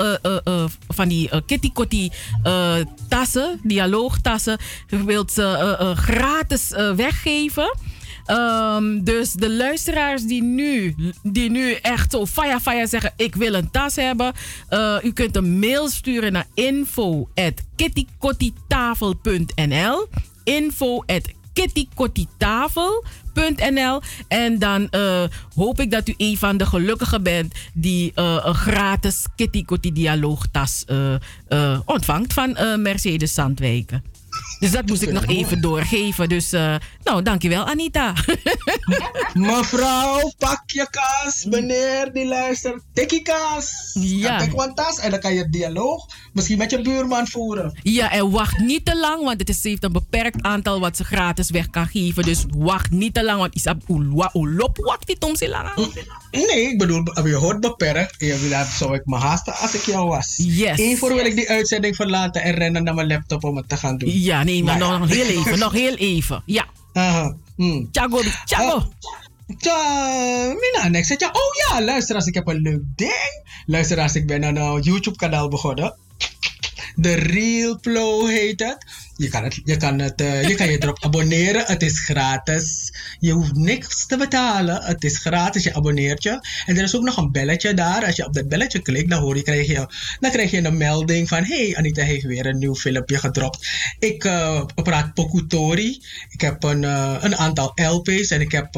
van 0.87 1.07
die 1.07 1.29
uh, 1.33 1.39
kitty 1.45 1.71
kotti 1.71 2.11
tassen, 3.07 3.59
dialoogtassen, 3.63 4.57
wil 4.87 5.23
ze 5.29 5.93
gratis 5.95 6.69
weggeven. 6.95 7.75
Ehm, 8.25 9.03
dus 9.03 9.33
de 9.33 9.51
luisteraars 9.51 10.23
die 10.23 10.43
nu, 10.43 10.95
die 11.23 11.49
nu 11.49 11.73
echt 11.73 12.11
zo 12.11 12.25
faya 12.25 12.59
faya 12.59 12.85
zeggen: 12.85 13.13
Ik 13.15 13.35
wil 13.35 13.53
een 13.53 13.71
tas 13.71 13.95
hebben. 13.95 14.33
eh, 14.69 14.97
u 15.03 15.13
kunt 15.13 15.35
een 15.35 15.59
mail 15.59 15.89
sturen 15.89 16.31
naar. 16.31 16.47
Info 16.53 17.29
kittykottitafel.nl 21.53 24.01
En 24.27 24.59
dan 24.59 24.89
eh, 24.89 25.23
hoop 25.55 25.79
ik 25.79 25.91
dat 25.91 26.07
u 26.07 26.13
een 26.17 26.37
van 26.37 26.57
de 26.57 26.65
gelukkigen 26.65 27.23
bent 27.23 27.53
die 27.73 28.11
eh, 28.15 28.39
een 28.43 28.55
gratis 28.55 29.25
Kitty 29.35 29.65
Kotti 29.65 29.91
dialoogtas 29.91 30.85
ontvangt 31.85 32.33
van 32.33 32.57
Mercedes 32.81 33.33
Zandwijken. 33.33 34.03
Dus 34.59 34.71
dat 34.71 34.87
moest 34.87 35.01
ik 35.01 35.11
nog 35.11 35.25
even 35.25 35.61
doorgeven. 35.61 36.29
Dus, 36.29 36.51
eh, 36.51 36.75
nou, 37.03 37.21
dankjewel 37.21 37.65
Anita. 37.65 38.13
Mevrouw, 39.33 40.33
pak 40.37 40.61
je 40.65 40.87
kaas. 40.89 41.45
Meneer 41.45 42.13
die 42.13 42.27
luistert, 42.27 42.83
tik 42.93 43.11
je 43.11 43.21
kaas. 43.21 43.91
Ja. 43.93 44.39
Tik 44.39 44.53
een 44.61 44.75
tas 44.75 44.99
en 44.99 45.11
dan 45.11 45.19
kan 45.19 45.33
je 45.33 45.49
dialoog 45.49 46.05
misschien 46.33 46.57
met 46.57 46.71
je 46.71 46.81
buurman 46.81 47.27
voeren. 47.27 47.79
Ja, 47.83 48.11
en 48.11 48.31
wacht 48.31 48.57
niet 48.57 48.85
te 48.85 48.97
lang, 48.97 49.23
want 49.23 49.39
het 49.39 49.49
is, 49.49 49.63
heeft 49.63 49.83
een 49.83 49.91
beperkt 49.91 50.41
aantal 50.41 50.79
wat 50.79 50.97
ze 50.97 51.03
gratis 51.03 51.49
weg 51.49 51.69
kan 51.69 51.87
geven. 51.87 52.23
Dus 52.23 52.45
wacht 52.57 52.91
niet 52.91 53.13
te 53.13 53.23
lang, 53.23 53.39
want 53.39 53.55
isab 53.55 53.81
ulop 54.33 54.77
wacht 54.77 55.07
dit 55.07 55.23
om 55.23 55.35
ze 55.35 55.49
lang. 55.49 55.69
Nee, 56.31 56.69
ik 56.69 56.77
bedoel, 56.77 57.03
je 57.27 57.35
hoort 57.35 57.59
beperkt. 57.59 58.49
Dat 58.49 58.67
zou 58.67 58.95
ik 58.95 59.05
me 59.05 59.17
haasten 59.17 59.53
als 59.53 59.73
ik 59.73 59.81
jou 59.81 60.07
was. 60.07 60.35
Yes. 60.37 60.79
Eén 60.79 60.97
voor 60.97 61.13
wil 61.13 61.25
ik 61.25 61.35
die 61.35 61.49
uitzending 61.49 61.95
verlaten 61.95 62.41
en 62.41 62.53
rennen 62.53 62.83
naar 62.83 62.93
mijn 62.93 63.07
laptop 63.07 63.43
om 63.43 63.57
het 63.57 63.69
te 63.69 63.77
gaan 63.77 63.97
doen. 63.97 64.19
Ja, 64.19 64.43
nee, 64.43 64.63
maar 64.63 64.77
Nou 64.77 64.91
ja. 64.91 64.97
nog 64.97 65.09
heel 65.09 65.25
even, 65.37 65.59
nog 65.59 65.71
heel 65.71 65.95
even. 65.95 66.43
Ja. 66.45 66.65
Aha. 66.93 67.35
Hmm. 67.55 67.91
Tjago, 67.91 68.21
tjago. 68.45 68.91
Tja, 69.57 70.53
Mina, 70.59 70.87
next 70.87 71.19
ja, 71.19 71.27
oh 71.27 71.69
ja, 71.69 71.83
luisteraars, 71.83 72.25
ik 72.25 72.33
heb 72.33 72.47
een 72.47 72.61
leuk 72.61 72.81
ding. 72.95 73.43
Luisteraars, 73.65 74.15
ik 74.15 74.27
ben 74.27 74.43
een 74.43 74.55
uh, 74.55 74.77
YouTube-kanaal 74.81 75.47
begonnen. 75.47 75.95
The 77.01 77.13
Real 77.13 77.77
Flow 77.81 78.29
heet 78.29 78.59
het. 78.59 78.85
Je 79.21 79.29
kan, 79.29 79.43
het, 79.43 79.61
je, 79.63 79.77
kan 79.77 79.99
het, 79.99 80.21
eh, 80.21 80.47
je 80.47 80.55
kan 80.55 80.71
je 80.71 80.83
erop 80.83 81.03
abonneren. 81.03 81.63
Het 81.65 81.83
is 81.83 81.99
gratis. 81.99 82.93
Je 83.19 83.31
hoeft 83.31 83.55
niks 83.55 84.05
te 84.05 84.17
betalen. 84.17 84.83
Het 84.83 85.03
is 85.03 85.17
gratis. 85.17 85.63
Je 85.63 85.73
abonneert 85.73 86.23
je. 86.23 86.39
En 86.65 86.77
er 86.77 86.83
is 86.83 86.95
ook 86.95 87.03
nog 87.03 87.17
een 87.17 87.31
belletje 87.31 87.73
daar. 87.73 88.05
Als 88.05 88.15
je 88.15 88.25
op 88.25 88.33
dat 88.33 88.47
belletje 88.47 88.81
klikt, 88.81 89.09
dan, 89.09 89.21
hoor 89.21 89.35
je, 89.35 89.43
krijg, 89.43 89.67
je, 89.67 89.87
dan 90.19 90.31
krijg 90.31 90.51
je 90.51 90.63
een 90.63 90.77
melding 90.77 91.27
van... 91.27 91.43
Hey, 91.43 91.75
Anita 91.77 92.03
heeft 92.03 92.23
weer 92.23 92.45
een 92.45 92.57
nieuw 92.57 92.75
filmpje 92.75 93.17
gedropt. 93.17 93.67
Ik 93.99 94.23
eh, 94.23 94.65
praat 94.75 95.13
Pokutori. 95.13 96.01
Ik 96.29 96.41
heb 96.41 96.63
een, 96.63 96.83
eh, 96.83 97.17
een 97.19 97.35
aantal 97.35 97.71
LP's. 97.75 98.29
En 98.29 98.41
ik 98.41 98.51
heb 98.51 98.73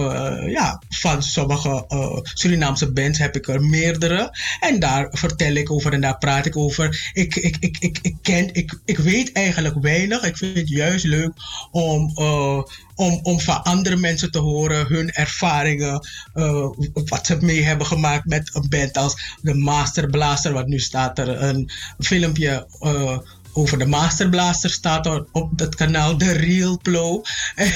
ja, 0.48 0.82
van 0.90 1.24
sommige 1.24 1.86
Surinaamse 2.34 2.92
bands 2.92 3.20
heb 3.20 3.36
ik 3.36 3.48
er 3.48 3.62
meerdere. 3.62 4.38
En 4.60 4.80
daar 4.80 5.08
vertel 5.12 5.54
ik 5.54 5.72
over 5.72 5.94
en 5.94 6.02
daar 6.02 6.18
praat 6.18 6.46
ik 6.46 6.58
over. 6.58 7.12
Ik, 7.14 7.36
ik, 7.36 7.58
ik, 7.60 7.78
ik, 7.80 8.00
ik, 8.02 8.16
ken, 8.22 8.54
ik, 8.54 8.80
ik 8.86 8.98
weet 8.98 9.32
eigenlijk 9.32 9.76
weinig. 9.82 10.32
Ik 10.34 10.40
vind 10.40 10.58
het 10.58 10.70
juist 10.70 11.06
leuk 11.06 11.32
om, 11.72 12.12
eh, 12.16 12.62
om, 12.96 13.20
om 13.24 13.40
van 13.40 13.64
andere 13.64 13.96
mensen 13.96 14.32
te 14.32 14.40
horen 14.40 14.88
hun 14.88 15.12
ervaringen. 15.12 16.08
eh, 16.34 16.68
wat 17.06 17.26
ze 17.26 17.38
mee 17.42 17.64
hebben 17.64 17.88
gemaakt 17.88 18.26
met 18.26 18.50
een 18.56 18.70
band 18.70 18.98
als 18.98 19.38
de 19.42 19.54
Master 19.54 20.10
Blaster. 20.10 20.54
Want 20.54 20.68
nu 20.68 20.80
staat 20.80 21.20
er 21.20 21.42
een 21.44 21.70
filmpje. 22.00 22.68
Eh, 23.54 23.58
over 23.58 23.78
de 23.78 23.86
Master 23.86 24.30
Blaster 24.30 24.70
staat 24.70 25.32
op 25.32 25.60
het 25.60 25.76
kanaal 25.76 26.18
The 26.18 26.32
Real 26.32 26.80
Flow. 26.82 27.24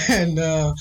En 0.08 0.38
eh, 0.38 0.72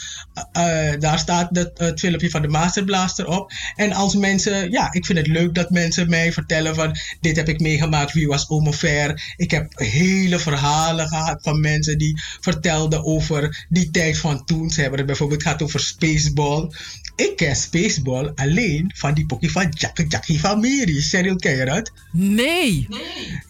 eh, 0.52 1.00
daar 1.00 1.18
staat 1.18 1.56
het, 1.56 1.70
het 1.78 2.00
filmpje 2.00 2.30
van 2.30 2.42
de 2.42 2.48
Master 2.48 2.84
Blaster 2.84 3.26
op. 3.26 3.52
En 3.76 3.92
als 3.92 4.14
mensen, 4.14 4.70
ja, 4.70 4.92
ik 4.92 5.06
vind 5.06 5.18
het 5.18 5.26
leuk 5.26 5.54
dat 5.54 5.70
mensen 5.70 6.08
mij 6.08 6.32
vertellen 6.32 6.74
van 6.74 6.96
dit 7.20 7.36
heb 7.36 7.48
ik 7.48 7.60
meegemaakt, 7.60 8.12
wie 8.12 8.26
was 8.26 8.46
Ver. 8.68 9.34
Ik 9.36 9.50
heb 9.50 9.72
hele 9.78 10.38
verhalen 10.38 11.08
gehad 11.08 11.42
van 11.42 11.60
mensen 11.60 11.98
die 11.98 12.22
vertelden 12.40 13.04
over 13.04 13.66
die 13.68 13.90
tijd 13.90 14.18
van 14.18 14.44
toen. 14.44 14.70
Ze 14.70 14.80
hebben 14.80 14.98
het 14.98 15.06
bijvoorbeeld 15.06 15.42
gehad 15.42 15.62
over 15.62 15.80
Spaceball. 15.80 16.70
Ik 17.16 17.36
ken 17.36 17.56
Spaceball 17.56 18.32
alleen 18.34 18.92
van 18.94 19.14
die 19.14 19.26
pokie 19.26 19.50
van 19.50 19.68
Jackie 19.70 20.06
Jackie 20.08 20.40
van. 20.40 20.64
Cheryl, 20.84 21.36
ken 21.36 21.56
je 21.56 21.64
dat? 21.64 21.92
Nee. 22.12 22.88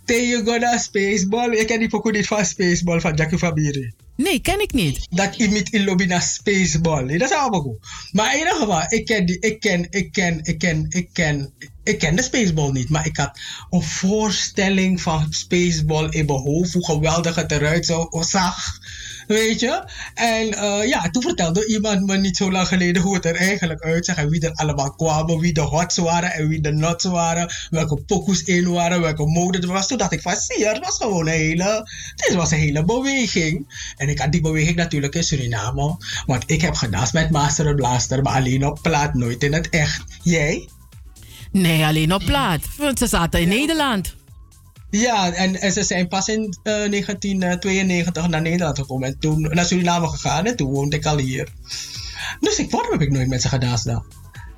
Theo 0.04 0.42
Goda 0.44 0.78
Spaceball. 0.78 1.35
Ik 1.44 1.66
ken 1.66 1.78
die 1.78 1.88
pokoe 1.88 2.12
niet 2.12 2.26
van 2.26 2.44
Spaceball 2.44 3.00
van 3.00 3.14
Jackie 3.14 3.38
Mary. 3.40 3.92
Nee, 4.16 4.40
ken 4.40 4.60
ik 4.60 4.72
niet. 4.72 5.06
Dat 5.10 5.36
imit 5.36 5.68
in 5.68 5.84
lobby 5.84 6.04
naar 6.04 6.22
Spaceball. 6.22 7.04
Nee, 7.04 7.18
dat 7.18 7.30
is 7.30 7.36
allemaal 7.36 7.60
goed. 7.60 7.78
Maar 8.12 8.32
in 8.32 8.38
ieder 8.38 8.54
geval, 8.54 8.84
ik 8.88 9.04
ken, 9.04 9.26
die, 9.26 9.38
ik 9.40 9.60
ken, 9.60 9.86
ik 9.90 10.12
ken, 10.12 10.40
ik 10.42 10.58
ken, 10.58 10.86
ik 10.88 11.08
ken, 11.12 11.52
ik 11.82 11.98
ken 11.98 12.16
de 12.16 12.22
Spaceball 12.22 12.70
niet. 12.72 12.88
Maar 12.88 13.06
ik 13.06 13.16
had 13.16 13.38
een 13.70 13.82
voorstelling 13.82 15.00
van 15.00 15.26
Spaceball 15.30 16.08
in 16.10 16.26
mijn 16.26 16.38
hoofd. 16.38 16.72
Hoe 16.72 16.84
geweldig 16.84 17.34
het 17.34 17.52
eruit 17.52 17.86
zou 17.86 18.24
zag. 18.24 18.78
Weet 19.26 19.60
je? 19.60 19.84
En 20.14 20.52
eh, 20.52 20.88
ja, 20.88 21.10
toen 21.10 21.22
vertelde 21.22 21.66
iemand 21.66 22.06
me 22.06 22.16
niet 22.16 22.36
zo 22.36 22.50
lang 22.50 22.68
geleden 22.68 23.02
hoe 23.02 23.14
het 23.14 23.24
er 23.24 23.34
eigenlijk 23.34 23.80
uitzag. 23.80 24.16
En 24.16 24.28
wie 24.28 24.40
er 24.40 24.52
allemaal 24.52 24.94
kwamen. 24.94 25.38
Wie 25.38 25.52
de 25.52 25.60
hots 25.60 25.96
waren 25.96 26.32
en 26.32 26.48
wie 26.48 26.60
de 26.60 26.72
nuts 26.72 27.04
waren. 27.04 27.52
Welke 27.70 28.02
pokoes 28.02 28.42
in 28.42 28.70
waren. 28.70 29.00
Welke 29.00 29.26
mode 29.26 29.58
er 29.58 29.66
was. 29.66 29.86
Toen 29.86 29.98
dacht 29.98 30.12
ik 30.12 30.20
van, 30.20 30.36
zie 30.36 30.58
je, 30.58 30.68
het 30.68 30.84
was 30.84 30.96
gewoon 30.96 31.26
een 31.26 31.32
hele... 31.32 31.90
Dit 32.16 32.34
was 32.34 32.50
een 32.50 32.58
hele 32.58 32.84
beweging. 32.84 33.92
En 33.96 34.08
ik 34.08 34.18
had 34.18 34.32
die 34.32 34.40
beweging 34.40 34.76
natuurlijk 34.76 35.14
in 35.14 35.24
Suriname. 35.24 35.96
Want 36.26 36.42
ik 36.46 36.60
heb 36.60 36.74
gedanst 36.74 37.12
met 37.12 37.30
Master 37.30 37.74
Blaster. 37.74 38.22
Maar 38.22 38.34
alleen 38.34 38.66
op 38.66 38.78
plaat, 38.82 39.14
nooit 39.14 39.42
in 39.42 39.52
het 39.52 39.68
echt. 39.68 40.02
Jij? 40.22 40.68
Nee, 41.52 41.84
alleen 41.84 42.14
op 42.14 42.22
plaat. 42.24 42.62
Want 42.76 42.98
ze 42.98 43.06
zaten 43.06 43.40
in 43.40 43.48
Nederland. 43.48 44.15
Ja, 45.00 45.32
en, 45.32 45.60
en 45.60 45.72
ze 45.72 45.82
zijn 45.82 46.08
pas 46.08 46.28
in 46.28 46.58
eh, 46.62 46.72
1992 46.72 48.28
naar 48.28 48.42
Nederland 48.42 48.78
gekomen. 48.78 49.08
En 49.08 49.18
toen 49.18 49.40
naar 49.40 49.64
Suriname 49.64 50.08
gegaan. 50.08 50.46
En 50.46 50.56
toen 50.56 50.70
woonde 50.70 50.96
ik 50.96 51.06
al 51.06 51.18
hier. 51.18 51.48
Dus 52.40 52.58
ik, 52.58 52.70
waarom 52.70 52.92
heb 52.92 53.00
ik 53.00 53.10
nooit 53.10 53.28
met 53.28 53.42
ze 53.42 53.48
gedanst 53.48 53.84
dan? 53.84 54.04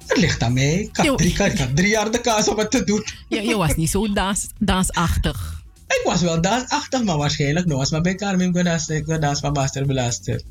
Het 0.07 0.17
ligt 0.17 0.43
aan 0.43 0.53
mij. 0.53 0.75
Ik 0.75 0.97
had, 0.97 1.19
drie, 1.19 1.31
ik 1.31 1.59
had 1.59 1.77
drie 1.77 1.89
jaar 1.89 2.11
de 2.11 2.21
kans 2.21 2.49
om 2.49 2.59
het 2.59 2.71
te 2.71 2.85
doen. 2.85 3.05
Je, 3.29 3.43
je 3.43 3.57
was 3.57 3.75
niet 3.75 3.91
zo 3.91 4.13
dans, 4.13 4.47
dansachtig. 4.59 5.58
Ik 5.89 6.01
was 6.05 6.21
wel 6.21 6.41
dansachtig, 6.41 7.05
maar 7.05 7.17
waarschijnlijk 7.17 7.71
eens. 7.71 7.91
Maar 7.91 8.01
bij 8.01 8.15
Carmen 8.15 8.55
gedanst, 8.55 8.91
ik 8.91 9.05
van 9.41 9.53
Master 9.53 9.87
Belasted. 9.87 10.45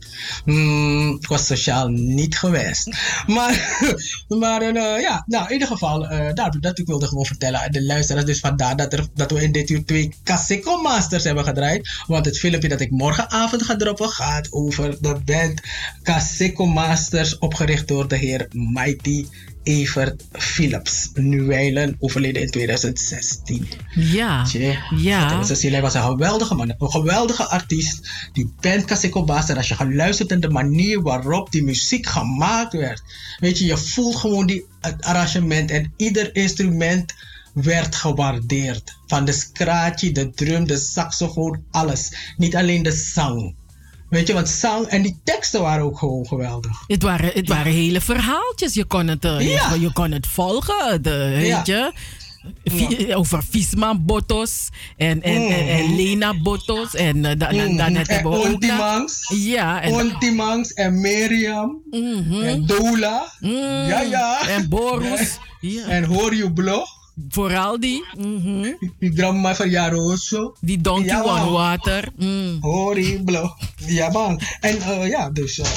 Hmm, 0.45 1.17
ik 1.21 1.27
was 1.27 1.45
sociaal 1.45 1.87
niet 1.87 2.37
geweest. 2.37 2.89
Maar, 3.27 3.81
maar 4.39 4.61
eh, 4.61 5.01
ja, 5.01 5.23
nou 5.25 5.45
in 5.45 5.53
ieder 5.53 5.67
geval, 5.67 6.07
eh 6.07 6.33
daar, 6.33 6.55
dat 6.59 6.79
ik 6.79 6.87
wilde 6.87 7.07
gewoon 7.07 7.25
vertellen 7.25 7.59
aan 7.59 7.71
de 7.71 7.85
luisteraars. 7.85 8.25
Dus 8.25 8.39
vandaar 8.39 8.75
dat, 8.75 8.93
er, 8.93 9.07
dat 9.13 9.31
we 9.31 9.43
in 9.43 9.51
dit 9.51 9.69
uur 9.69 9.85
twee 9.85 10.13
Kaseko 10.23 10.81
Masters 10.81 11.23
hebben 11.23 11.43
gedraaid. 11.43 11.89
Want 12.07 12.25
het 12.25 12.39
filmpje 12.39 12.69
dat 12.69 12.81
ik 12.81 12.91
morgenavond 12.91 13.63
ga 13.63 13.75
droppen 13.75 14.09
gaat 14.09 14.51
over 14.51 14.97
de 15.01 15.15
band 15.25 15.61
Kaseko 16.03 16.65
Masters. 16.65 17.37
Opgericht 17.37 17.87
door 17.87 18.07
de 18.07 18.17
heer 18.17 18.47
Mighty 18.51 19.25
Evert 19.67 20.23
Philips. 20.31 21.09
Nu 21.13 21.43
wijlen 21.43 21.95
overleden 21.99 22.41
in 22.41 22.49
2016. 22.49 23.67
Ja. 23.95 24.43
Tje, 24.43 24.77
Ja. 24.95 25.41
Hij 25.61 25.81
was 25.81 25.93
een 25.93 26.01
geweldige 26.01 26.55
man, 26.55 26.73
een 26.77 26.91
geweldige 26.91 27.49
artiest. 27.49 28.09
Die 28.33 28.53
band 28.61 28.85
Kaseko 28.85 29.23
Baster, 29.23 29.57
als 29.57 29.67
je 29.67 29.75
gaat 29.75 29.93
luisteren 29.93 30.39
naar 30.39 30.49
de 30.49 30.53
manier 30.55 31.01
waarop 31.01 31.51
die 31.51 31.63
muziek 31.63 32.05
gemaakt 32.05 32.73
werd. 32.73 33.01
Weet 33.39 33.57
je, 33.57 33.65
je 33.65 33.77
voelt 33.77 34.15
gewoon 34.15 34.47
die 34.47 34.65
het 34.81 35.03
arrangement 35.03 35.71
en 35.71 35.93
ieder 35.97 36.35
instrument 36.35 37.13
werd 37.53 37.95
gewaardeerd. 37.95 38.97
Van 39.07 39.25
de 39.25 39.31
scratchie, 39.31 40.11
de 40.11 40.31
drum, 40.31 40.67
de 40.67 40.77
saxofoon, 40.77 41.63
alles. 41.71 42.33
Niet 42.37 42.55
alleen 42.55 42.83
de 42.83 42.91
zang. 42.91 43.55
Weet 44.09 44.27
je, 44.27 44.33
want 44.33 44.49
zang 44.49 44.85
en 44.85 45.01
die 45.01 45.19
teksten 45.23 45.61
waren 45.61 45.83
ook 45.85 45.97
gewoon 45.99 46.27
geweldig. 46.27 46.83
Het 46.87 47.03
waren, 47.03 47.31
het 47.33 47.47
waren 47.47 47.71
hele 47.71 48.01
verhaaltjes. 48.01 48.73
Je 48.73 48.85
kon 48.85 49.07
het, 49.07 49.25
eh, 49.25 49.51
Ja. 49.53 49.73
je, 49.73 49.79
je 49.79 49.93
kon 49.93 50.11
het 50.11 50.27
volgen. 50.27 51.01
De, 51.01 51.29
weet 51.35 51.47
Ja. 51.47 51.61
je? 51.65 51.91
Over 53.15 53.43
Visma 53.49 53.95
Botos 53.97 54.69
en, 54.97 55.21
en, 55.21 55.47
en, 55.47 55.67
en 55.67 55.83
Mhm. 55.85 55.95
Lena 55.95 56.41
Botos. 56.41 56.95
En 56.95 57.21
da- 57.21 57.35
dan, 57.35 57.51
dan 57.55 57.75
Mhm. 57.91 57.95
het 57.95 58.07
hebben 58.07 58.31
we 58.31 58.37
En 58.37 58.43
ook 58.43 58.45
nog- 58.45 58.53
Ontimangs. 58.53 59.33
Ja, 59.35 59.81
en, 59.81 59.91
Ontimangs 59.93 60.73
en 60.73 61.01
Miriam. 61.01 61.77
En 61.91 62.63
Dola. 62.65 63.31
Ja, 63.39 64.01
ja. 64.01 64.39
Mm. 64.43 64.47
en 64.49 64.69
Boris. 64.69 65.37
Ja. 65.59 65.85
En 65.87 66.03
Hoor 66.03 66.35
je 66.35 66.53
blog. 66.53 66.89
Vooral 67.29 67.79
die. 67.79 68.03
mhm. 68.17 68.73
Die 68.99 69.13
drama 69.13 69.55
van 69.55 69.69
Jaroso. 69.69 70.55
Die 70.61 70.81
Donkey 70.81 71.05
Ja. 71.05 71.23
One 71.23 71.51
Water. 71.51 72.09
Mm. 72.15 72.59
Blog. 73.25 73.57
Ja 73.85 74.09
man. 74.09 74.41
En 74.59 74.81
eh, 74.81 75.07
ja, 75.07 75.29
dus 75.29 75.59
eh, 75.59 75.67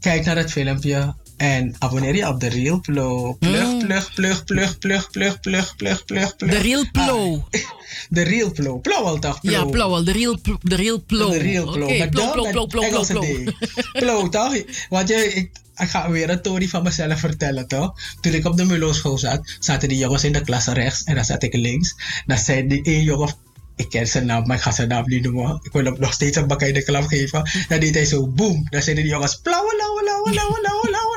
kijk 0.00 0.24
naar 0.24 0.36
het 0.36 0.52
filmpje. 0.52 1.14
En 1.38 1.74
abonneer 1.78 2.14
je 2.14 2.28
op 2.28 2.40
de 2.40 2.48
Real 2.48 2.80
Plug. 2.80 3.38
Plug, 3.38 3.78
plug, 3.78 4.14
plug, 4.14 4.44
plug, 4.44 4.78
plug, 4.78 5.10
plug, 5.10 5.40
plug, 5.40 5.74
plug, 5.76 6.04
plug, 6.04 6.36
plug. 6.36 6.50
De 6.50 6.58
Real 6.58 6.84
Plo. 6.92 7.44
De 8.08 8.22
Real 8.22 8.52
Plug. 8.52 8.80
Plauwel 8.80 9.18
toch? 9.18 9.38
Ja, 9.42 9.60
Plug. 9.60 9.70
Plauwel. 9.70 10.04
De 10.04 10.12
Real, 10.12 10.38
Plo- 10.40 10.58
de 10.62 10.74
real 10.74 11.02
Plo. 11.06 11.30
De 11.30 11.36
real 11.38 11.66
Oké, 11.68 12.08
Plo. 12.08 12.30
Plo, 12.30 12.42
de- 12.42 12.50
Plo, 12.50 12.66
Plo, 12.66 12.80
Plo, 12.88 13.02
Plo, 13.04 13.20
Plo. 13.20 13.52
Plo, 13.92 14.28
toch? 14.28 14.62
Want 14.88 15.08
je, 15.08 15.14
ik, 15.34 15.50
ik 15.76 15.88
ga 15.88 16.10
weer 16.10 16.30
een 16.30 16.38
story 16.38 16.68
van 16.68 16.82
mezelf 16.82 17.18
vertellen, 17.20 17.68
toch? 17.68 17.94
Toen 18.20 18.32
ik 18.32 18.46
op 18.46 18.56
de 18.56 18.64
Mulo 18.64 18.92
school 18.92 19.18
zat, 19.18 19.56
zaten 19.58 19.88
die 19.88 19.98
jongens 19.98 20.24
in 20.24 20.32
de 20.32 20.40
klas 20.40 20.66
rechts 20.66 21.02
en 21.04 21.14
dan 21.14 21.24
zat 21.24 21.42
ik 21.42 21.54
links. 21.54 21.94
Dan 22.26 22.38
zei 22.38 22.66
die 22.66 22.82
één 22.82 23.02
jongen, 23.02 23.34
ik 23.78 23.88
ken 23.88 24.06
zijn 24.06 24.26
naam, 24.26 24.46
maar 24.46 24.56
ik 24.56 24.62
ga 24.62 24.70
zijn 24.70 24.88
naam 24.88 25.04
niet 25.06 25.22
noemen. 25.22 25.60
Ik 25.62 25.72
wil 25.72 25.84
hem 25.84 25.96
nog 25.98 26.12
steeds 26.12 26.36
een 26.36 26.46
bak 26.46 26.62
in 26.62 26.74
de 26.74 26.82
klap 26.82 27.06
geven. 27.06 27.50
Dan 27.68 27.80
deed 27.80 27.94
hij 27.94 28.04
zo 28.04 28.28
boom. 28.28 28.66
Dan 28.70 28.82
zeiden 28.82 29.04
die 29.04 29.12
jongens, 29.12 29.40
plauwe, 29.40 29.76
lauwe, 29.76 30.04
lauwe, 30.04 30.34
lauwe, 30.34 30.60
lauwe, 30.62 30.90
lauwe. 30.90 31.16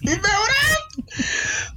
Ik 0.12 0.20
ben! 0.20 0.30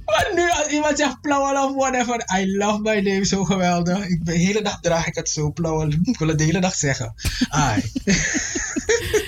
Maar 0.04 0.30
nu 0.34 0.50
als 0.50 0.66
iemand 0.66 0.98
zegt 0.98 1.20
plauwe 1.20 1.68
of 1.68 1.74
whatever, 1.74 2.38
I 2.38 2.56
love 2.56 2.80
my 2.80 3.00
name 3.00 3.24
zo 3.24 3.44
geweldig. 3.44 4.06
Ik 4.06 4.24
de 4.24 4.32
hele 4.32 4.62
dag 4.62 4.80
draag 4.80 5.06
ik 5.06 5.14
het 5.14 5.28
zo 5.28 5.52
plauwe. 5.52 5.98
Ik 6.02 6.18
wil 6.18 6.28
het 6.28 6.38
de 6.38 6.44
hele 6.44 6.60
dag 6.60 6.74
zeggen. 6.74 7.14
Ai. 7.48 7.82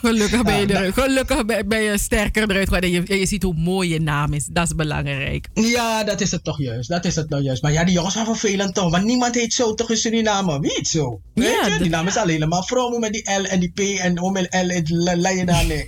Gelukkig 0.00 0.42
ben 0.42 0.60
je, 0.60 0.66
Ja, 0.68 0.82
er, 0.82 0.92
gelukkig 0.92 1.46
ben, 1.66 1.82
je 1.82 1.98
sterker 1.98 2.50
eruit 2.50 2.64
geworden. 2.64 2.92
En 2.94 3.04
je, 3.06 3.18
je 3.18 3.26
ziet 3.26 3.42
hoe 3.42 3.54
mooi 3.54 3.88
je 3.92 4.00
naam 4.00 4.32
is. 4.32 4.46
Dat 4.52 4.66
is 4.66 4.74
belangrijk. 4.74 5.48
Ja, 5.54 6.04
dat 6.04 6.20
is 6.20 6.30
het 6.30 6.44
toch 6.44 6.58
juist. 6.62 6.88
Dat 6.88 7.04
is 7.04 7.14
het 7.14 7.28
nou 7.28 7.42
juist. 7.42 7.62
Maar 7.62 7.72
ja, 7.72 7.84
die 7.84 7.94
jongens 7.94 8.14
waren 8.14 8.36
vervelend 8.36 8.74
toch. 8.74 8.90
Want 8.90 9.04
niemand 9.04 9.34
heet 9.34 9.54
zo 9.54 9.74
toch 9.74 9.90
in 9.90 9.96
Suriname. 9.96 10.60
Wie 10.60 10.72
heet 10.74 10.88
zo? 10.88 11.20
Weet 11.34 11.48
Ja, 11.62 11.66
je? 11.66 11.78
Die 11.78 11.90
naam 11.90 12.06
is 12.06 12.16
alleen 12.16 12.48
maar 12.48 12.64
vrouwen 12.64 13.00
met 13.00 13.12
die 13.12 13.30
L 13.40 13.44
en 13.44 13.60
die 13.60 13.72
P 13.72 13.80
en 13.80 14.20
om 14.20 14.36
en 14.36 14.66
L 14.66 14.70
en 14.70 15.18
leien 15.20 15.46
daar 15.46 15.66
nee. 15.66 15.84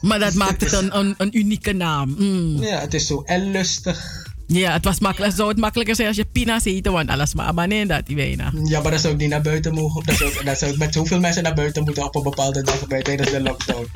Maar 0.00 0.18
dat 0.18 0.34
maakt 0.34 0.60
het 0.60 0.72
een, 0.72 0.98
een, 0.98 1.14
een 1.18 1.38
unieke 1.38 1.72
naam. 1.72 2.14
Mm. 2.18 2.62
Ja, 2.62 2.80
het 2.80 2.94
is 2.94 3.06
zo 3.06 3.22
L-lustig. 3.26 4.28
Ja, 4.52 4.72
het 4.72 4.84
was 4.84 4.98
makkelijk, 5.00 5.32
zou 5.34 5.48
het 5.48 5.58
makkelijker 5.58 5.94
zijn 5.94 6.08
als 6.08 6.16
je 6.16 6.24
Pina's 6.24 6.64
heette, 6.64 6.90
want 6.90 7.08
alles 7.10 7.34
maar 7.34 7.46
abonnee 7.46 7.86
dat 7.86 8.06
die 8.06 8.16
bijna. 8.16 8.52
Ja, 8.64 8.80
maar 8.80 8.90
dan 8.90 9.00
zou 9.00 9.12
ik 9.14 9.18
niet 9.20 9.28
naar 9.28 9.42
buiten 9.42 9.74
mogen. 9.74 10.04
Dan 10.06 10.14
zou 10.14 10.30
ik, 10.30 10.44
dan 10.44 10.56
zou 10.56 10.72
ik 10.72 10.78
met 10.78 10.94
zoveel 10.94 11.20
mensen 11.20 11.42
naar 11.42 11.54
buiten 11.54 11.84
moeten 11.84 12.04
op 12.04 12.14
een 12.14 12.22
bepaalde 12.22 12.62
dag 12.62 12.86
bij 12.86 13.02
tijdens 13.02 13.30
de 13.30 13.40
lockdown. 13.42 13.86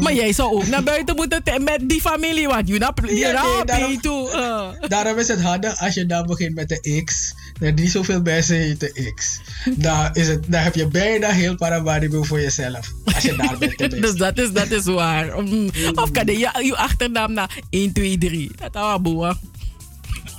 Maar 0.00 0.14
jij 0.14 0.32
zou 0.32 0.52
ook 0.52 0.66
naar 0.66 0.82
buiten 0.82 1.16
moeten 1.16 1.42
te- 1.42 1.58
met 1.64 1.88
die 1.88 2.00
familie, 2.00 2.46
want 2.48 2.68
je 2.68 2.76
hebt 2.78 3.00
Ja, 3.10 3.42
nee, 3.42 3.58
je 3.58 3.62
daarom- 3.64 4.00
toe. 4.00 4.30
eh. 4.30 4.88
Daarom 4.88 5.18
is 5.18 5.28
het 5.28 5.40
handig 5.40 5.80
als 5.80 5.94
je 5.94 6.06
dan 6.06 6.26
begint 6.26 6.54
met 6.54 6.68
de 6.68 7.02
X. 7.04 7.34
Er 7.62 7.72
niet 7.72 7.90
zoveel 7.90 8.20
mensen 8.22 8.56
heten 8.56 9.14
X. 9.14 9.40
Dan, 9.76 10.10
is 10.12 10.28
het, 10.28 10.44
dan 10.48 10.60
heb 10.60 10.74
je 10.74 10.88
bijna 10.88 11.28
heel 11.28 11.56
Paramaribo 11.56 12.22
voor 12.22 12.40
jezelf. 12.40 12.92
Als 13.14 13.22
je 13.22 13.36
daar 13.36 13.58
bent 13.58 13.78
dus 14.02 14.14
dat 14.14 14.38
is, 14.38 14.52
dat 14.52 14.70
is 14.70 14.84
waar. 14.84 15.42
Mm. 15.42 15.70
Of 15.94 16.10
kan 16.10 16.26
je 16.26 16.38
je, 16.38 16.76
achternaam 16.76 17.32
naar 17.32 17.58
1, 17.70 17.92
2, 17.92 18.18
3. 18.18 18.50
Dat 18.70 18.94
is 18.94 19.02
boe. 19.02 19.36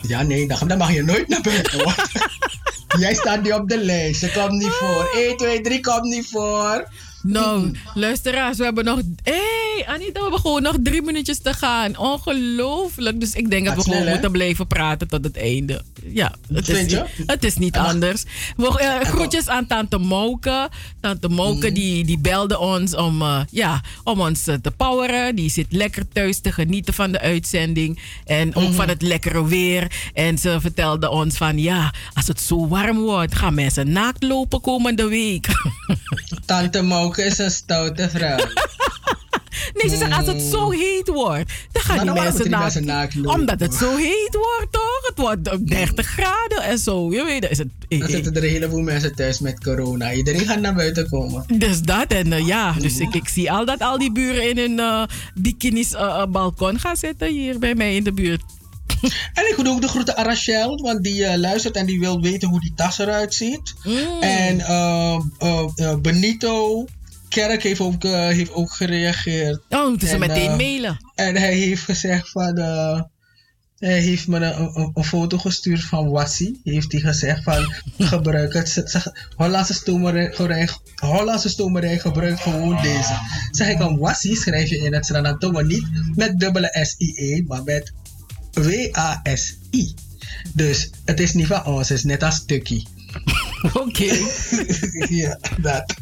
Ja, 0.02 0.22
nee, 0.22 0.48
dan, 0.48 0.68
dan 0.68 0.78
mag 0.78 0.94
je 0.94 1.04
nooit 1.04 1.28
naar 1.28 1.42
buiten 1.42 1.80
hoor. 1.80 1.96
Jij 3.00 3.14
staat 3.14 3.44
niet 3.44 3.54
op 3.54 3.70
de 3.70 3.78
lijst. 3.78 4.22
Je 4.22 4.32
komt 4.32 4.62
niet 4.62 4.72
voor. 4.72 5.10
1, 5.16 5.38
2, 5.38 5.62
3 5.62 5.80
komt 5.80 6.04
niet 6.04 6.28
voor. 6.32 6.88
Nou, 7.24 7.72
luisteraars, 7.94 8.58
we 8.58 8.64
hebben 8.64 8.86
nog. 8.86 9.02
Hé, 9.24 9.32
hey, 9.34 9.86
Anita, 9.88 10.12
we 10.14 10.22
hebben 10.22 10.40
gewoon 10.40 10.62
nog 10.62 10.76
drie 10.84 11.02
minuutjes 11.02 11.40
te 11.42 11.54
gaan. 11.54 11.98
Ongelooflijk. 11.98 13.20
Dus 13.20 13.34
ik 13.34 13.50
denk 13.50 13.66
dat 13.66 13.76
we 13.76 13.82
gewoon 13.82 14.08
moeten 14.10 14.32
blijven 14.32 14.68
praten 14.68 15.08
tot 15.08 15.24
het 15.24 15.38
einde. 15.38 15.82
Ja, 16.06 16.34
het 16.54 16.70
is, 16.70 16.82
niet- 16.86 17.04
het 17.26 17.44
is 17.44 17.56
niet 17.58 17.78
anders. 17.78 18.24
We, 18.58 18.80
eh, 18.80 19.08
groetjes 19.10 19.48
aan 19.48 19.68
Tante 19.68 19.98
Mouke. 19.98 20.70
Tante 21.02 21.30
Mouke 21.30 21.66
Mhm. 21.66 21.74
die, 21.74 22.06
die 22.06 22.20
belde 22.20 22.60
ons 22.60 22.96
om, 22.96 23.22
eh, 23.22 23.42
ja, 23.52 23.82
om 24.04 24.20
ons 24.22 24.48
eh, 24.48 24.56
te 24.62 24.72
poweren. 24.72 25.36
Die 25.36 25.50
zit 25.50 25.68
lekker 25.70 26.08
thuis 26.14 26.40
te 26.40 26.52
genieten 26.52 26.94
van 26.94 27.12
de 27.12 27.20
uitzending. 27.20 28.00
En 28.26 28.56
ook 28.56 28.64
Mhm. 28.64 28.74
van 28.74 28.88
het 28.90 29.02
lekkere 29.02 29.46
weer. 29.48 29.92
En 30.14 30.38
ze 30.38 30.58
vertelde 30.62 31.10
ons 31.10 31.38
van 31.38 31.58
ja, 31.58 31.94
als 32.14 32.28
het 32.28 32.42
zo 32.42 32.68
warm 32.68 33.00
wordt, 33.00 33.36
gaan 33.36 33.54
mensen 33.54 33.92
naakt 33.92 34.24
lopen 34.24 34.62
komende 34.62 35.08
week. 35.08 35.48
Tante 36.46 36.82
Mauke 36.82 37.13
is 37.18 37.38
een 37.38 37.52
stoute 37.52 38.10
vrouw. 38.10 38.38
Nee, 39.74 39.90
ze 39.90 39.98
zegt 39.98 40.12
als 40.12 40.28
het 40.28 40.42
zo 40.42 40.72
heet 40.72 41.08
wordt, 41.08 41.52
dan 41.72 41.84
gaan 41.84 42.06
die 42.06 42.06
mensen 42.14 42.24
moeten 42.24 42.44
die 42.44 42.52
naakt. 42.52 42.64
mensen 42.64 42.86
naakt 42.86 43.16
lopen? 43.16 43.40
Omdat 43.40 43.60
het 43.60 43.74
zo 43.74 43.96
heet 43.96 44.36
wordt, 44.36 44.72
toch? 44.72 45.00
Het 45.08 45.18
wordt 45.18 45.50
ook 45.50 45.68
30 45.68 46.06
graden 46.06 46.64
en 46.64 46.78
zo. 46.78 47.12
Je 47.12 47.24
weet, 47.24 47.50
is 47.50 47.58
het. 47.58 47.68
Dan 47.88 48.10
zitten 48.10 48.36
er 48.36 48.44
een 48.44 48.50
heleboel 48.50 48.82
mensen 48.82 49.16
thuis 49.16 49.40
met 49.40 49.64
corona. 49.64 50.14
Iedereen 50.14 50.46
gaat 50.46 50.60
naar 50.60 50.74
buiten 50.74 51.10
komen. 51.10 51.46
Dus 51.58 51.82
dat 51.82 52.08
en 52.08 52.34
eh, 52.34 52.48
ja, 52.48 52.72
dus 52.72 53.00
ik, 53.00 53.14
ik 53.14 53.28
zie 53.28 53.52
al 53.52 53.66
dat 53.66 53.80
al 53.82 53.98
die 53.98 54.12
buren 54.12 54.50
in 54.50 54.58
hun 54.58 54.80
eh, 54.80 55.04
bikinis 55.34 55.94
eh, 55.94 56.02
eh, 56.02 56.26
balkon 56.28 56.80
gaan 56.80 56.98
zitten 56.98 57.28
hier 57.28 57.60
bij 57.60 57.76
mij 57.76 57.96
in 57.96 58.04
de 58.04 58.14
buurt. 58.14 58.42
En 59.34 59.50
ik 59.50 59.56
wil 59.56 59.74
ook 59.74 59.82
de 59.82 59.88
groeten 59.88 60.18
aan 60.18 60.26
Rachel, 60.26 60.78
want 60.82 61.04
die 61.04 61.26
eh, 61.26 61.38
luistert 61.38 61.76
en 61.76 61.86
die 61.86 62.00
wil 62.00 62.22
weten 62.22 62.50
hoe 62.50 62.60
die 62.60 62.74
tas 62.76 62.98
eruit 63.00 63.34
ziet. 63.34 63.74
Mm. 63.84 64.22
En 64.22 64.60
eh, 64.60 65.20
eh, 65.38 65.66
eh, 65.76 65.98
Benito 65.98 66.86
Kerk 67.34 67.64
heeft 67.64 67.80
ook, 67.80 68.04
eh, 68.04 68.12
heeft 68.28 68.52
ook 68.54 68.72
gereageerd. 68.74 69.62
Oh, 69.70 70.00
ze 70.00 70.08
En, 70.08 70.20
meteen 70.20 70.50
eh, 70.50 70.56
mailen. 70.58 70.98
En 71.16 71.36
hij 71.36 71.54
heeft 71.56 71.82
gezegd 71.84 72.30
van... 72.32 72.58
eh, 72.58 73.02
hij 73.78 74.00
heeft 74.00 74.28
me 74.28 74.38
een, 74.38 74.60
een, 74.76 74.92
een 74.94 75.04
foto 75.04 75.38
gestuurd 75.38 75.84
van 75.84 76.10
Wassi. 76.10 76.60
Heeft 76.64 76.92
hij 76.92 77.02
gezegd 77.02 77.44
van 77.44 77.74
gebruik 77.98 78.54
het. 78.54 78.70
Ze- 78.70 78.88
ze- 78.90 79.18
Hollandse 79.36 79.74
stomerij, 79.74 80.34
Hollandse 80.96 81.50
stomerij 81.50 82.00
gebruikt 82.00 82.40
gewoon 82.40 82.82
deze. 82.82 83.18
Zeg 83.52 83.68
ik 83.70 83.80
een 83.80 83.98
Wassi 83.98 84.36
schrijf 84.36 84.70
je 84.70 84.78
in 84.78 84.94
het 84.94 85.06
Sranatomo 85.06 85.62
niet 85.62 85.88
met 86.16 86.40
dubbele 86.40 86.78
S-I-E, 86.82 87.42
maar 87.48 87.64
met 87.64 87.92
W-A-S-I. 88.54 89.94
Dus 90.54 90.90
het 91.06 91.20
is 91.20 91.34
niet 91.34 91.48
van 91.48 91.66
ons, 91.66 91.90
het 91.90 91.98
is 91.98 92.04
net 92.04 92.24
als 92.24 92.36
stukje. 92.36 92.86
Oké. 93.86 94.04
ja, 95.22 95.40
dat. 95.62 95.94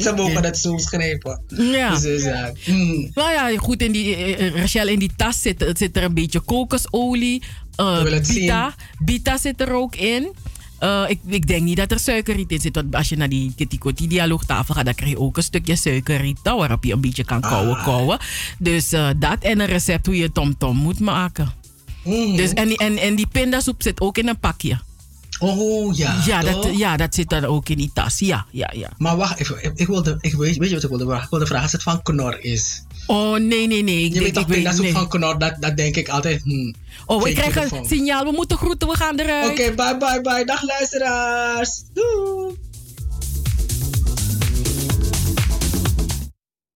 Ze 0.00 0.12
mogen 0.16 0.44
het 0.44 0.58
zo 0.58 0.76
schrijven. 0.78 1.42
Ja. 1.48 1.90
Dus 1.94 2.04
is 2.04 2.24
dat. 2.24 2.56
Mm. 2.66 3.10
Nou 3.14 3.30
ja, 3.32 3.56
goed, 3.58 3.82
in 3.82 3.92
die, 3.92 4.16
eh, 4.16 4.46
eh, 4.46 4.54
Rachel, 4.54 4.88
in 4.88 4.98
die 4.98 5.10
tas 5.16 5.42
zit, 5.42 5.72
zit 5.76 5.96
er 5.96 6.02
een 6.02 6.14
beetje 6.14 6.40
kokosolie. 6.40 7.42
eh, 7.76 8.02
het 8.04 8.28
bita, 8.34 8.74
bita 8.98 9.38
zit 9.38 9.60
er 9.60 9.72
ook 9.72 9.96
in. 9.96 10.32
Eh, 10.78 11.04
ik, 11.08 11.18
ik 11.26 11.46
denk 11.46 11.62
niet 11.62 11.76
dat 11.76 11.90
er 11.90 11.98
suikerriet 12.00 12.50
in 12.50 12.60
zit. 12.60 12.74
Want 12.74 12.94
als 12.94 13.08
je 13.08 13.16
naar 13.16 13.28
die 13.28 13.52
Kitty 13.56 14.06
dialoogtafel 14.08 14.74
gaat, 14.74 14.84
dan 14.84 14.94
krijg 14.94 15.10
je 15.10 15.18
ook 15.18 15.36
een 15.36 15.42
stukje 15.42 15.76
suikerriet. 15.76 16.38
daar 16.42 16.56
Waarop 16.56 16.84
je 16.84 16.92
een 16.92 17.00
beetje 17.00 17.24
kan 17.24 17.40
kouwen, 17.40 17.76
Ah. 17.76 17.84
kouwen. 17.84 18.18
Dus 18.58 18.92
eh, 18.92 19.08
dat 19.16 19.36
en 19.40 19.60
een 19.60 19.66
recept 19.66 20.06
hoe 20.06 20.16
je 20.16 20.32
tomtom 20.32 20.76
moet 20.76 21.00
maken. 21.00 21.52
Mm. 22.04 22.36
Dus, 22.36 22.52
en, 22.52 22.74
en, 22.74 22.96
en 22.96 23.14
die 23.14 23.26
pindasoep 23.26 23.82
zit 23.82 24.00
ook 24.00 24.18
in 24.18 24.28
een 24.28 24.38
pakje. 24.38 24.78
Oh 25.40 25.96
ja. 25.96 26.22
Ja, 26.26 26.40
toch? 26.40 26.62
dat, 26.64 26.78
ja, 26.78 26.96
dat 26.96 27.14
zit 27.14 27.28
dan 27.28 27.44
ook 27.44 27.68
in 27.68 27.76
die 27.76 27.90
tas. 27.94 28.18
Ja, 28.18 28.46
ja, 28.50 28.70
ja. 28.74 28.90
Maar 28.98 29.16
wacht 29.16 29.40
even, 29.40 29.64
ik, 29.64 29.72
ik 29.74 29.86
wilde, 29.86 30.18
ik 30.20 30.34
weet, 30.34 30.56
weet 30.56 30.68
je 30.68 30.74
wat 30.74 30.84
ik 30.84 30.88
wilde 30.88 31.04
vragen? 31.04 31.24
Ik 31.24 31.30
wilde 31.30 31.46
vragen 31.46 31.62
als 31.62 31.72
het 31.72 31.82
van 31.82 32.02
knor 32.02 32.44
is. 32.44 32.82
Oh, 33.06 33.32
nee, 33.32 33.66
nee, 33.66 33.82
nee. 33.82 34.04
Ik 34.04 34.14
je 34.14 34.20
weet 34.20 34.34
toch, 34.34 34.42
ik 34.42 34.48
weet, 34.48 34.56
pindasoep 34.56 34.84
nee. 34.84 34.92
van 34.92 35.08
knor, 35.08 35.38
dat, 35.38 35.56
dat 35.60 35.76
denk 35.76 35.96
ik 35.96 36.08
altijd. 36.08 36.42
Hmm. 36.42 36.74
Oh, 37.06 37.28
ik 37.28 37.38
Geen 37.38 37.50
krijg 37.50 37.70
een 37.70 37.84
signaal. 37.84 38.24
We 38.24 38.32
moeten 38.32 38.56
groeten. 38.56 38.88
We 38.88 38.96
gaan 38.96 39.18
eruit. 39.18 39.50
Oké, 39.50 39.74
bye 39.74 39.96
bye 39.96 40.20
bye. 40.22 40.44
Dag 40.44 40.62
luisteraars. 40.62 41.82
Doei. 41.92 42.68